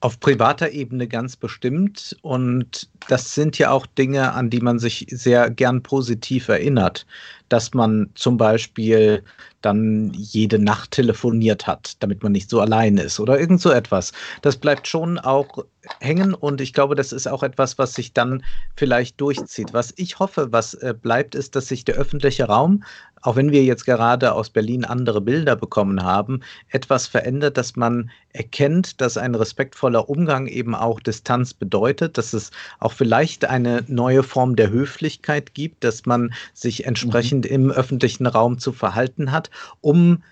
Auf 0.00 0.20
privater 0.20 0.70
Ebene 0.70 1.08
ganz 1.08 1.36
bestimmt. 1.36 2.16
Und 2.22 2.90
das 3.08 3.34
sind 3.34 3.58
ja 3.58 3.70
auch 3.70 3.86
Dinge, 3.86 4.32
an 4.34 4.50
die 4.50 4.60
man 4.60 4.78
sich 4.78 5.06
sehr 5.10 5.50
gern 5.50 5.82
positiv 5.82 6.48
erinnert. 6.48 7.06
Dass 7.48 7.74
man 7.74 8.10
zum 8.14 8.36
Beispiel 8.36 9.22
dann 9.66 10.12
jede 10.14 10.60
Nacht 10.60 10.92
telefoniert 10.92 11.66
hat, 11.66 11.96
damit 12.00 12.22
man 12.22 12.32
nicht 12.32 12.48
so 12.48 12.60
allein 12.60 12.98
ist 12.98 13.18
oder 13.18 13.38
irgend 13.38 13.60
so 13.60 13.70
etwas. 13.70 14.12
Das 14.42 14.56
bleibt 14.56 14.86
schon 14.86 15.18
auch 15.18 15.64
hängen 16.00 16.34
und 16.34 16.60
ich 16.60 16.72
glaube, 16.72 16.94
das 16.94 17.12
ist 17.12 17.26
auch 17.26 17.42
etwas, 17.42 17.76
was 17.76 17.94
sich 17.94 18.12
dann 18.12 18.44
vielleicht 18.76 19.20
durchzieht. 19.20 19.72
Was 19.72 19.92
ich 19.96 20.18
hoffe, 20.18 20.52
was 20.52 20.74
äh, 20.74 20.94
bleibt, 21.00 21.34
ist, 21.34 21.56
dass 21.56 21.68
sich 21.68 21.84
der 21.84 21.96
öffentliche 21.96 22.44
Raum, 22.44 22.84
auch 23.22 23.34
wenn 23.34 23.50
wir 23.50 23.64
jetzt 23.64 23.86
gerade 23.86 24.32
aus 24.32 24.50
Berlin 24.50 24.84
andere 24.84 25.20
Bilder 25.20 25.56
bekommen 25.56 26.02
haben, 26.02 26.42
etwas 26.70 27.08
verändert, 27.08 27.56
dass 27.56 27.74
man 27.74 28.10
erkennt, 28.32 29.00
dass 29.00 29.16
ein 29.16 29.34
respektvoller 29.34 30.08
Umgang 30.08 30.46
eben 30.46 30.74
auch 30.74 31.00
Distanz 31.00 31.54
bedeutet, 31.54 32.18
dass 32.18 32.32
es 32.32 32.50
auch 32.78 32.92
vielleicht 32.92 33.44
eine 33.44 33.82
neue 33.88 34.22
Form 34.22 34.54
der 34.54 34.70
Höflichkeit 34.70 35.54
gibt, 35.54 35.82
dass 35.82 36.06
man 36.06 36.32
sich 36.54 36.86
entsprechend 36.86 37.35
mhm. 37.35 37.35
Im 37.44 37.70
öffentlichen 37.70 38.26
Raum 38.26 38.58
zu 38.58 38.72
verhalten 38.72 39.32
hat 39.32 39.50
um 39.80 40.22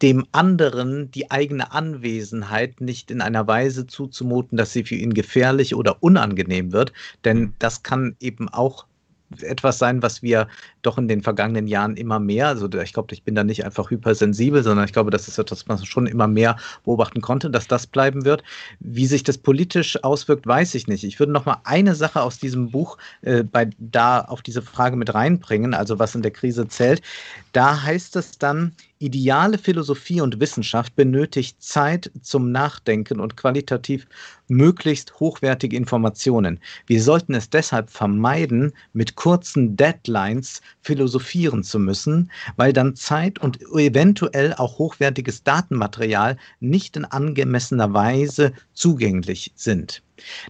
dem 0.00 0.26
anderen 0.32 1.10
die 1.10 1.30
eigene 1.30 1.72
Anwesenheit 1.72 2.80
nicht 2.80 3.10
in 3.10 3.20
einer 3.20 3.46
Weise 3.46 3.86
zuzumuten, 3.86 4.58
dass 4.58 4.72
sie 4.72 4.84
für 4.84 4.94
ihn 4.94 5.14
gefährlich 5.14 5.74
oder 5.74 6.02
unangenehm 6.02 6.72
wird. 6.72 6.92
Denn 7.24 7.54
das 7.58 7.82
kann 7.82 8.16
eben 8.20 8.48
auch 8.48 8.86
etwas 9.40 9.78
sein, 9.78 10.02
was 10.02 10.22
wir 10.22 10.48
doch 10.82 10.98
in 10.98 11.08
den 11.08 11.22
vergangenen 11.22 11.66
Jahren 11.66 11.96
immer 11.96 12.18
mehr, 12.18 12.48
also 12.48 12.68
ich 12.72 12.92
glaube, 12.92 13.14
ich 13.14 13.22
bin 13.22 13.34
da 13.34 13.44
nicht 13.44 13.64
einfach 13.64 13.90
hypersensibel, 13.90 14.62
sondern 14.62 14.84
ich 14.84 14.92
glaube, 14.92 15.10
das 15.10 15.28
ist 15.28 15.38
etwas, 15.38 15.68
was 15.68 15.78
man 15.78 15.86
schon 15.86 16.06
immer 16.06 16.26
mehr 16.26 16.56
beobachten 16.84 17.20
konnte, 17.20 17.50
dass 17.50 17.68
das 17.68 17.86
bleiben 17.86 18.24
wird. 18.24 18.42
Wie 18.80 19.06
sich 19.06 19.22
das 19.22 19.38
politisch 19.38 20.02
auswirkt, 20.02 20.46
weiß 20.46 20.74
ich 20.74 20.88
nicht. 20.88 21.04
Ich 21.04 21.18
würde 21.18 21.32
noch 21.32 21.46
mal 21.46 21.58
eine 21.64 21.94
Sache 21.94 22.22
aus 22.22 22.38
diesem 22.38 22.70
Buch 22.70 22.98
äh, 23.22 23.42
bei, 23.42 23.70
da 23.78 24.20
auf 24.20 24.42
diese 24.42 24.62
Frage 24.62 24.96
mit 24.96 25.14
reinbringen, 25.14 25.74
also 25.74 25.98
was 25.98 26.14
in 26.14 26.22
der 26.22 26.30
Krise 26.30 26.68
zählt. 26.68 27.02
Da 27.52 27.82
heißt 27.82 28.16
es 28.16 28.38
dann, 28.38 28.72
Ideale 29.02 29.58
Philosophie 29.58 30.20
und 30.20 30.38
Wissenschaft 30.38 30.94
benötigt 30.94 31.60
Zeit 31.60 32.12
zum 32.22 32.52
Nachdenken 32.52 33.18
und 33.18 33.36
qualitativ 33.36 34.06
möglichst 34.46 35.18
hochwertige 35.18 35.76
Informationen. 35.76 36.60
Wir 36.86 37.02
sollten 37.02 37.34
es 37.34 37.50
deshalb 37.50 37.90
vermeiden, 37.90 38.72
mit 38.92 39.16
kurzen 39.16 39.76
Deadlines 39.76 40.62
philosophieren 40.82 41.64
zu 41.64 41.80
müssen, 41.80 42.30
weil 42.54 42.72
dann 42.72 42.94
Zeit 42.94 43.40
und 43.40 43.60
eventuell 43.72 44.54
auch 44.54 44.78
hochwertiges 44.78 45.42
Datenmaterial 45.42 46.36
nicht 46.60 46.96
in 46.96 47.04
angemessener 47.04 47.92
Weise 47.92 48.52
zugänglich 48.72 49.50
sind. 49.56 50.00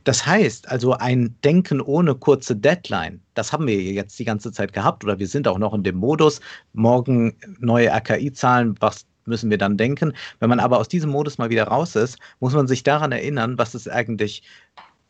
Das 0.05 0.27
heißt 0.27 0.69
also 0.69 0.93
ein 0.93 1.37
Denken 1.45 1.81
ohne 1.81 2.15
kurze 2.15 2.57
Deadline, 2.57 3.21
das 3.35 3.53
haben 3.53 3.67
wir 3.67 3.81
jetzt 3.81 4.19
die 4.19 4.25
ganze 4.25 4.53
Zeit 4.53 4.73
gehabt 4.73 5.05
oder 5.05 5.19
wir 5.19 5.29
sind 5.29 5.49
auch 5.49 5.59
noch 5.59 5.75
in 5.75 5.83
dem 5.83 5.97
Modus, 5.97 6.41
morgen 6.73 7.37
neue 7.59 7.89
RKI-Zahlen, 7.91 8.77
was 8.81 9.07
müssen 9.25 9.51
wir 9.51 9.59
dann 9.59 9.77
denken. 9.77 10.13
Wenn 10.41 10.49
man 10.49 10.61
aber 10.61 10.79
aus 10.79 10.89
diesem 10.89 11.11
Modus 11.11 11.39
mal 11.39 11.51
wieder 11.51 11.65
raus 11.65 11.97
ist, 11.97 12.19
muss 12.41 12.55
man 12.55 12.67
sich 12.67 12.83
daran 12.83 13.13
erinnern, 13.13 13.59
was 13.59 13.75
es 13.75 13.89
eigentlich 13.89 14.43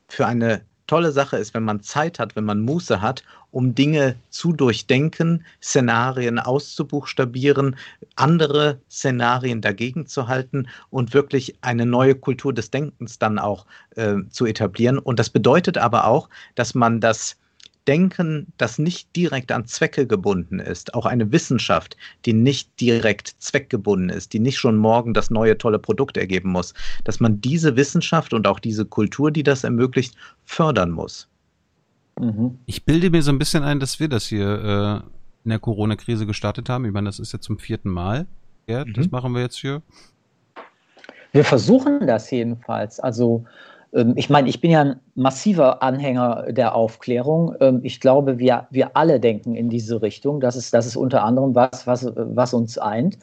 für 0.08 0.26
eine 0.26 0.62
tolle 0.86 1.12
Sache 1.12 1.36
ist, 1.36 1.54
wenn 1.54 1.64
man 1.64 1.82
Zeit 1.82 2.18
hat, 2.18 2.36
wenn 2.36 2.44
man 2.44 2.60
Muße 2.60 3.00
hat, 3.00 3.22
um 3.50 3.74
Dinge 3.74 4.16
zu 4.30 4.52
durchdenken, 4.52 5.44
Szenarien 5.62 6.38
auszubuchstabieren, 6.38 7.76
andere 8.16 8.78
Szenarien 8.90 9.60
dagegen 9.60 10.06
zu 10.06 10.28
halten 10.28 10.68
und 10.90 11.14
wirklich 11.14 11.56
eine 11.60 11.86
neue 11.86 12.14
Kultur 12.14 12.52
des 12.52 12.70
Denkens 12.70 13.18
dann 13.18 13.38
auch 13.38 13.66
äh, 13.96 14.16
zu 14.30 14.46
etablieren. 14.46 14.98
Und 14.98 15.18
das 15.18 15.30
bedeutet 15.30 15.78
aber 15.78 16.06
auch, 16.06 16.28
dass 16.54 16.74
man 16.74 17.00
das 17.00 17.36
Denken, 17.88 18.52
das 18.58 18.78
nicht 18.78 19.14
direkt 19.16 19.50
an 19.50 19.66
Zwecke 19.66 20.06
gebunden 20.06 20.60
ist, 20.60 20.94
auch 20.94 21.06
eine 21.06 21.32
Wissenschaft, 21.32 21.96
die 22.24 22.32
nicht 22.32 22.80
direkt 22.80 23.34
zweckgebunden 23.38 24.08
ist, 24.08 24.32
die 24.32 24.38
nicht 24.38 24.58
schon 24.58 24.76
morgen 24.76 25.14
das 25.14 25.30
neue 25.30 25.58
tolle 25.58 25.78
Produkt 25.78 26.16
ergeben 26.16 26.50
muss, 26.50 26.74
dass 27.04 27.18
man 27.18 27.40
diese 27.40 27.76
Wissenschaft 27.76 28.32
und 28.34 28.46
auch 28.46 28.60
diese 28.60 28.84
Kultur, 28.84 29.30
die 29.30 29.42
das 29.42 29.64
ermöglicht, 29.64 30.14
fördern 30.44 30.90
muss. 30.90 31.28
Mhm. 32.18 32.58
Ich 32.66 32.84
bilde 32.84 33.10
mir 33.10 33.22
so 33.22 33.32
ein 33.32 33.38
bisschen 33.38 33.64
ein, 33.64 33.80
dass 33.80 33.98
wir 33.98 34.08
das 34.08 34.26
hier 34.26 35.02
äh, 35.04 35.08
in 35.44 35.50
der 35.50 35.58
Corona-Krise 35.58 36.26
gestartet 36.26 36.68
haben. 36.68 36.84
Ich 36.84 36.92
meine, 36.92 37.08
das 37.08 37.18
ist 37.18 37.32
ja 37.32 37.40
zum 37.40 37.58
vierten 37.58 37.90
Mal. 37.90 38.26
Gerd, 38.66 38.88
mhm. 38.88 38.92
das 38.94 39.10
machen 39.10 39.32
wir 39.32 39.42
jetzt 39.42 39.56
hier. 39.56 39.82
Wir 41.32 41.44
versuchen 41.44 42.06
das 42.06 42.30
jedenfalls. 42.30 43.00
Also 43.00 43.44
ich 44.16 44.30
meine, 44.30 44.48
ich 44.48 44.60
bin 44.60 44.70
ja 44.70 44.80
ein 44.80 45.00
massiver 45.14 45.82
Anhänger 45.82 46.46
der 46.50 46.74
Aufklärung. 46.74 47.54
Ähm, 47.60 47.80
ich 47.82 48.00
glaube, 48.00 48.38
wir, 48.38 48.66
wir 48.70 48.96
alle 48.96 49.20
denken 49.20 49.54
in 49.54 49.68
diese 49.68 50.00
Richtung. 50.00 50.40
Das 50.40 50.56
ist, 50.56 50.72
das 50.72 50.86
ist 50.86 50.96
unter 50.96 51.22
anderem 51.24 51.54
was, 51.54 51.86
was, 51.86 52.10
was 52.16 52.54
uns 52.54 52.78
eint. 52.78 53.18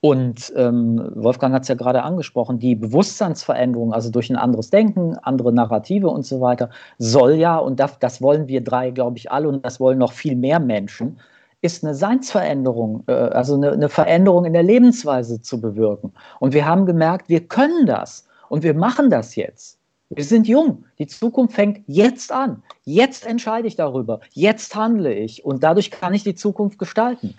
Und 0.00 0.52
ähm, 0.56 1.10
Wolfgang 1.14 1.54
hat 1.54 1.62
es 1.62 1.68
ja 1.68 1.74
gerade 1.74 2.02
angesprochen, 2.02 2.58
die 2.58 2.74
Bewusstseinsveränderung, 2.76 3.92
also 3.92 4.10
durch 4.10 4.30
ein 4.30 4.36
anderes 4.36 4.70
Denken, 4.70 5.16
andere 5.22 5.52
Narrative 5.52 6.08
und 6.08 6.24
so 6.24 6.40
weiter, 6.40 6.70
soll 6.98 7.34
ja, 7.34 7.58
und 7.58 7.80
das, 7.80 7.98
das 7.98 8.22
wollen 8.22 8.46
wir 8.46 8.62
drei, 8.62 8.90
glaube 8.90 9.18
ich, 9.18 9.30
alle, 9.30 9.48
und 9.48 9.64
das 9.64 9.80
wollen 9.80 9.98
noch 9.98 10.12
viel 10.12 10.36
mehr 10.36 10.60
Menschen, 10.60 11.18
ist 11.60 11.84
eine 11.84 11.94
Seinsveränderung, 11.94 13.04
äh, 13.08 13.12
also 13.12 13.54
eine, 13.54 13.72
eine 13.72 13.88
Veränderung 13.88 14.44
in 14.44 14.52
der 14.52 14.62
Lebensweise 14.62 15.40
zu 15.40 15.60
bewirken. 15.60 16.12
Und 16.40 16.54
wir 16.54 16.66
haben 16.66 16.86
gemerkt, 16.86 17.28
wir 17.28 17.46
können 17.46 17.86
das 17.86 18.26
und 18.48 18.62
wir 18.62 18.74
machen 18.74 19.10
das 19.10 19.34
jetzt. 19.34 19.75
Wir 20.08 20.24
sind 20.24 20.46
jung. 20.46 20.84
Die 20.98 21.06
Zukunft 21.06 21.54
fängt 21.54 21.82
jetzt 21.86 22.30
an. 22.30 22.62
Jetzt 22.84 23.26
entscheide 23.26 23.66
ich 23.66 23.74
darüber. 23.74 24.20
Jetzt 24.32 24.74
handle 24.76 25.12
ich. 25.12 25.44
Und 25.44 25.62
dadurch 25.62 25.90
kann 25.90 26.14
ich 26.14 26.22
die 26.22 26.34
Zukunft 26.34 26.78
gestalten. 26.78 27.34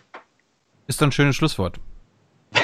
Ist 0.87 1.01
ein 1.01 1.11
schönes 1.11 1.35
Schlusswort. 1.35 1.79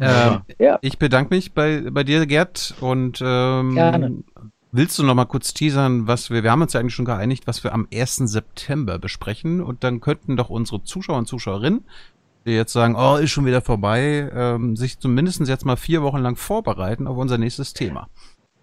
ähm, 0.00 0.42
ja. 0.58 0.78
Ich 0.82 0.98
bedanke 0.98 1.34
mich 1.34 1.52
bei, 1.52 1.90
bei 1.90 2.04
dir, 2.04 2.26
Gerd. 2.26 2.74
Und 2.80 3.22
ähm, 3.24 3.74
Gerne. 3.74 4.22
willst 4.72 4.98
du 4.98 5.04
noch 5.04 5.14
mal 5.14 5.24
kurz 5.24 5.54
teasern, 5.54 6.06
was 6.06 6.28
wir, 6.28 6.42
wir 6.42 6.50
haben 6.50 6.62
uns 6.62 6.74
ja 6.74 6.80
eigentlich 6.80 6.94
schon 6.94 7.06
geeinigt, 7.06 7.46
was 7.46 7.64
wir 7.64 7.72
am 7.72 7.88
1. 7.92 8.16
September 8.16 8.98
besprechen. 8.98 9.62
Und 9.62 9.84
dann 9.84 10.00
könnten 10.00 10.36
doch 10.36 10.50
unsere 10.50 10.82
Zuschauer 10.82 11.16
und 11.16 11.26
Zuschauerinnen 11.26 11.84
die 12.46 12.52
jetzt 12.52 12.72
sagen, 12.72 12.94
oh, 12.96 13.16
ist 13.16 13.30
schon 13.30 13.46
wieder 13.46 13.62
vorbei, 13.62 14.30
ähm, 14.34 14.76
sich 14.76 14.98
zumindest 14.98 15.40
jetzt 15.48 15.64
mal 15.64 15.76
vier 15.76 16.02
Wochen 16.02 16.18
lang 16.18 16.36
vorbereiten 16.36 17.06
auf 17.06 17.16
unser 17.16 17.38
nächstes 17.38 17.72
Thema. 17.72 18.08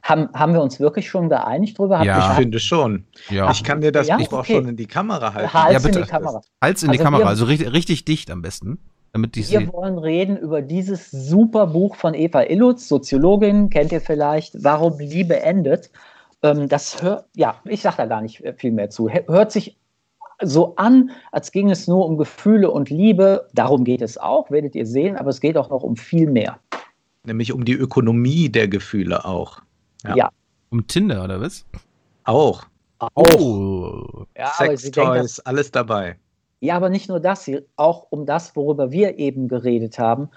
Haben, 0.04 0.30
haben 0.34 0.54
wir 0.54 0.62
uns 0.62 0.80
wirklich 0.80 1.10
schon 1.10 1.30
geeinigt 1.30 1.78
drüber? 1.78 2.04
Ja, 2.04 2.32
ich 2.32 2.38
finde 2.38 2.60
schon. 2.60 3.06
Ja. 3.30 3.52
Ich 3.52 3.64
kann 3.64 3.82
dir 3.82 3.92
das 3.92 4.08
ja? 4.08 4.18
Buch 4.18 4.32
okay. 4.32 4.36
auch 4.36 4.46
schon 4.46 4.70
in 4.70 4.76
die 4.76 4.88
Kamera 4.88 5.34
halten. 5.34 5.54
Hals 5.54 5.74
ja, 5.74 5.80
bitte. 5.80 6.00
in 6.00 6.06
die 6.06 6.12
Kamera. 6.12 6.42
Hals 6.62 6.84
in 6.84 6.90
also 6.90 6.98
die 6.98 7.04
Kamera, 7.04 7.24
wir, 7.24 7.28
also 7.28 7.46
richtig, 7.46 7.72
richtig 7.74 8.06
dicht 8.06 8.32
am 8.32 8.42
besten. 8.42 8.80
Damit 9.14 9.36
wir 9.36 9.44
sie 9.44 9.72
wollen 9.74 9.98
reden 9.98 10.38
über 10.38 10.62
dieses 10.62 11.12
super 11.12 11.68
Buch 11.68 11.96
von 11.96 12.14
Eva 12.14 12.44
Illutz, 12.44 12.88
Soziologin, 12.88 13.70
kennt 13.70 13.92
ihr 13.92 14.00
vielleicht, 14.00 14.64
Warum 14.64 14.98
Liebe 15.00 15.42
endet. 15.42 15.92
Ähm, 16.44 16.70
das 16.70 17.04
hört, 17.04 17.26
ja, 17.36 17.56
ich 17.66 17.82
sage 17.82 17.98
da 17.98 18.06
gar 18.06 18.22
nicht 18.22 18.42
viel 18.58 18.72
mehr 18.72 18.90
zu. 18.90 19.10
Hört 19.10 19.52
sich 19.52 19.78
so 20.42 20.76
an, 20.76 21.12
als 21.32 21.52
ging 21.52 21.70
es 21.70 21.88
nur 21.88 22.06
um 22.06 22.18
Gefühle 22.18 22.72
und 22.72 22.90
Liebe. 22.90 23.48
Darum 23.54 23.84
geht 23.84 24.02
es 24.02 24.18
auch, 24.18 24.50
werdet 24.50 24.76
ihr 24.76 24.86
sehen, 24.86 25.18
aber 25.18 25.30
es 25.30 25.42
geht 25.42 25.58
auch 25.58 25.70
noch 25.70 25.84
um 25.84 25.96
viel 25.96 26.30
mehr. 26.30 26.58
Nämlich 27.26 27.54
um 27.54 27.66
die 27.66 27.74
Ökonomie 27.74 28.50
der 28.50 28.68
Gefühle 28.68 29.26
auch. 29.26 29.62
Ja. 30.04 30.16
ja. 30.16 30.30
Um 30.70 30.88
Tinder 30.88 31.24
oder 31.24 31.42
was? 31.42 31.66
Auch. 32.24 32.64
Auch. 33.00 33.12
Oh. 33.16 34.26
Ja, 34.38 34.52
Sex 34.58 34.92
Toys, 34.92 35.40
alles 35.40 35.72
dabei. 35.72 36.18
Ja, 36.60 36.76
aber 36.76 36.90
nicht 36.90 37.10
nur 37.10 37.20
das, 37.20 37.50
auch 37.76 38.08
um 38.12 38.26
das, 38.26 38.56
worüber 38.56 38.92
wir 38.92 39.18
eben 39.18 39.48
geredet 39.48 39.98
haben, 39.98 40.30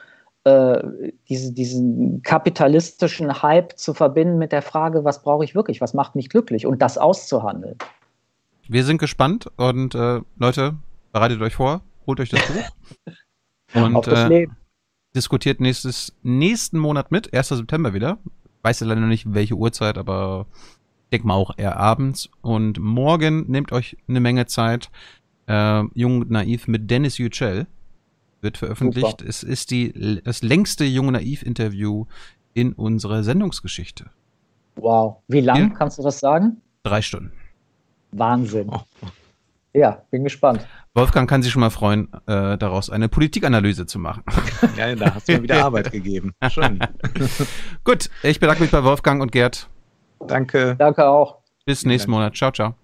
äh, 0.45 0.83
diese, 1.29 1.53
diesen 1.53 2.23
kapitalistischen 2.23 3.43
Hype 3.43 3.79
zu 3.79 3.93
verbinden 3.93 4.39
mit 4.39 4.53
der 4.53 4.63
Frage, 4.63 5.05
was 5.05 5.23
brauche 5.23 5.45
ich 5.45 5.55
wirklich, 5.55 5.81
was 5.83 5.93
macht 5.93 6.15
mich 6.15 6.31
glücklich 6.31 6.67
und 6.67 6.81
das 6.81 6.97
auszuhandeln. 6.97 7.77
Wir 8.67 8.85
sind 8.85 8.99
gespannt 8.99 9.51
und 9.57 9.95
äh, 9.95 10.21
Leute, 10.39 10.77
bereitet 11.13 11.43
euch 11.43 11.55
vor, 11.55 11.83
holt 12.07 12.21
euch 12.21 12.31
das 12.31 12.41
Buch 12.47 13.15
und 13.75 14.09
äh, 14.09 14.47
diskutiert 15.15 15.61
nächstes, 15.61 16.15
nächsten 16.23 16.79
Monat 16.79 17.11
mit, 17.11 17.35
1. 17.35 17.49
September 17.49 17.93
wieder 17.93 18.19
weiß 18.65 18.81
ja 18.81 18.87
leider 18.87 19.03
noch 19.03 19.09
nicht, 19.09 19.33
welche 19.33 19.55
Uhrzeit, 19.55 19.99
aber 19.99 20.47
ich 21.05 21.11
denke 21.13 21.27
mal 21.29 21.35
auch 21.35 21.57
eher 21.57 21.77
abends. 21.77 22.31
Und 22.41 22.79
morgen 22.81 23.51
nehmt 23.51 23.73
euch 23.73 23.97
eine 24.09 24.21
Menge 24.21 24.47
Zeit. 24.47 24.91
Äh, 25.47 25.85
Jung 25.95 26.23
und 26.23 26.31
Naiv 26.31 26.67
mit 26.67 26.91
Dennis 26.91 27.19
Yücel 27.19 27.67
wird 28.41 28.57
veröffentlicht. 28.59 29.21
Super. 29.21 29.29
Es 29.29 29.43
ist 29.43 29.71
die, 29.71 30.21
das 30.25 30.43
längste 30.43 30.85
Jung 30.85 31.13
Naiv-Interview 31.13 32.07
in 32.55 32.73
unserer 32.73 33.23
Sendungsgeschichte. 33.23 34.11
Wow. 34.77 35.19
Wie 35.29 35.41
lang, 35.41 35.71
ja. 35.71 35.77
kannst 35.77 35.99
du 35.99 36.03
das 36.03 36.19
sagen? 36.21 36.61
Drei 36.83 37.03
Stunden. 37.03 37.33
Wahnsinn. 38.13 38.69
Oh. 38.71 38.83
Ja, 39.75 40.03
bin 40.11 40.23
gespannt. 40.23 40.67
Wolfgang 40.95 41.29
kann 41.29 41.43
sich 41.43 41.53
schon 41.53 41.61
mal 41.61 41.71
freuen, 41.71 42.09
äh, 42.27 42.57
daraus 42.57 42.91
eine 42.91 43.09
Politikanalyse 43.09 43.87
zu 43.87 43.99
machen. 43.99 44.23
Ja, 44.77 44.95
da 44.95 45.15
hast 45.15 45.29
du 45.29 45.33
mir 45.35 45.43
wieder 45.43 45.65
Arbeit 45.65 45.93
gegeben. 45.93 46.33
Schön. 46.49 46.81
Gut, 47.85 48.11
ich 48.23 48.41
bedanke 48.41 48.63
mich 48.63 48.71
bei 48.73 48.83
Wolfgang 48.83 49.21
und 49.21 49.31
Gerd. 49.31 49.69
Danke. 50.27 50.75
Danke 50.79 51.07
auch. 51.07 51.39
Bis 51.65 51.85
nächsten 51.85 52.11
Monat. 52.11 52.37
Ciao, 52.37 52.51
ciao. 52.51 52.75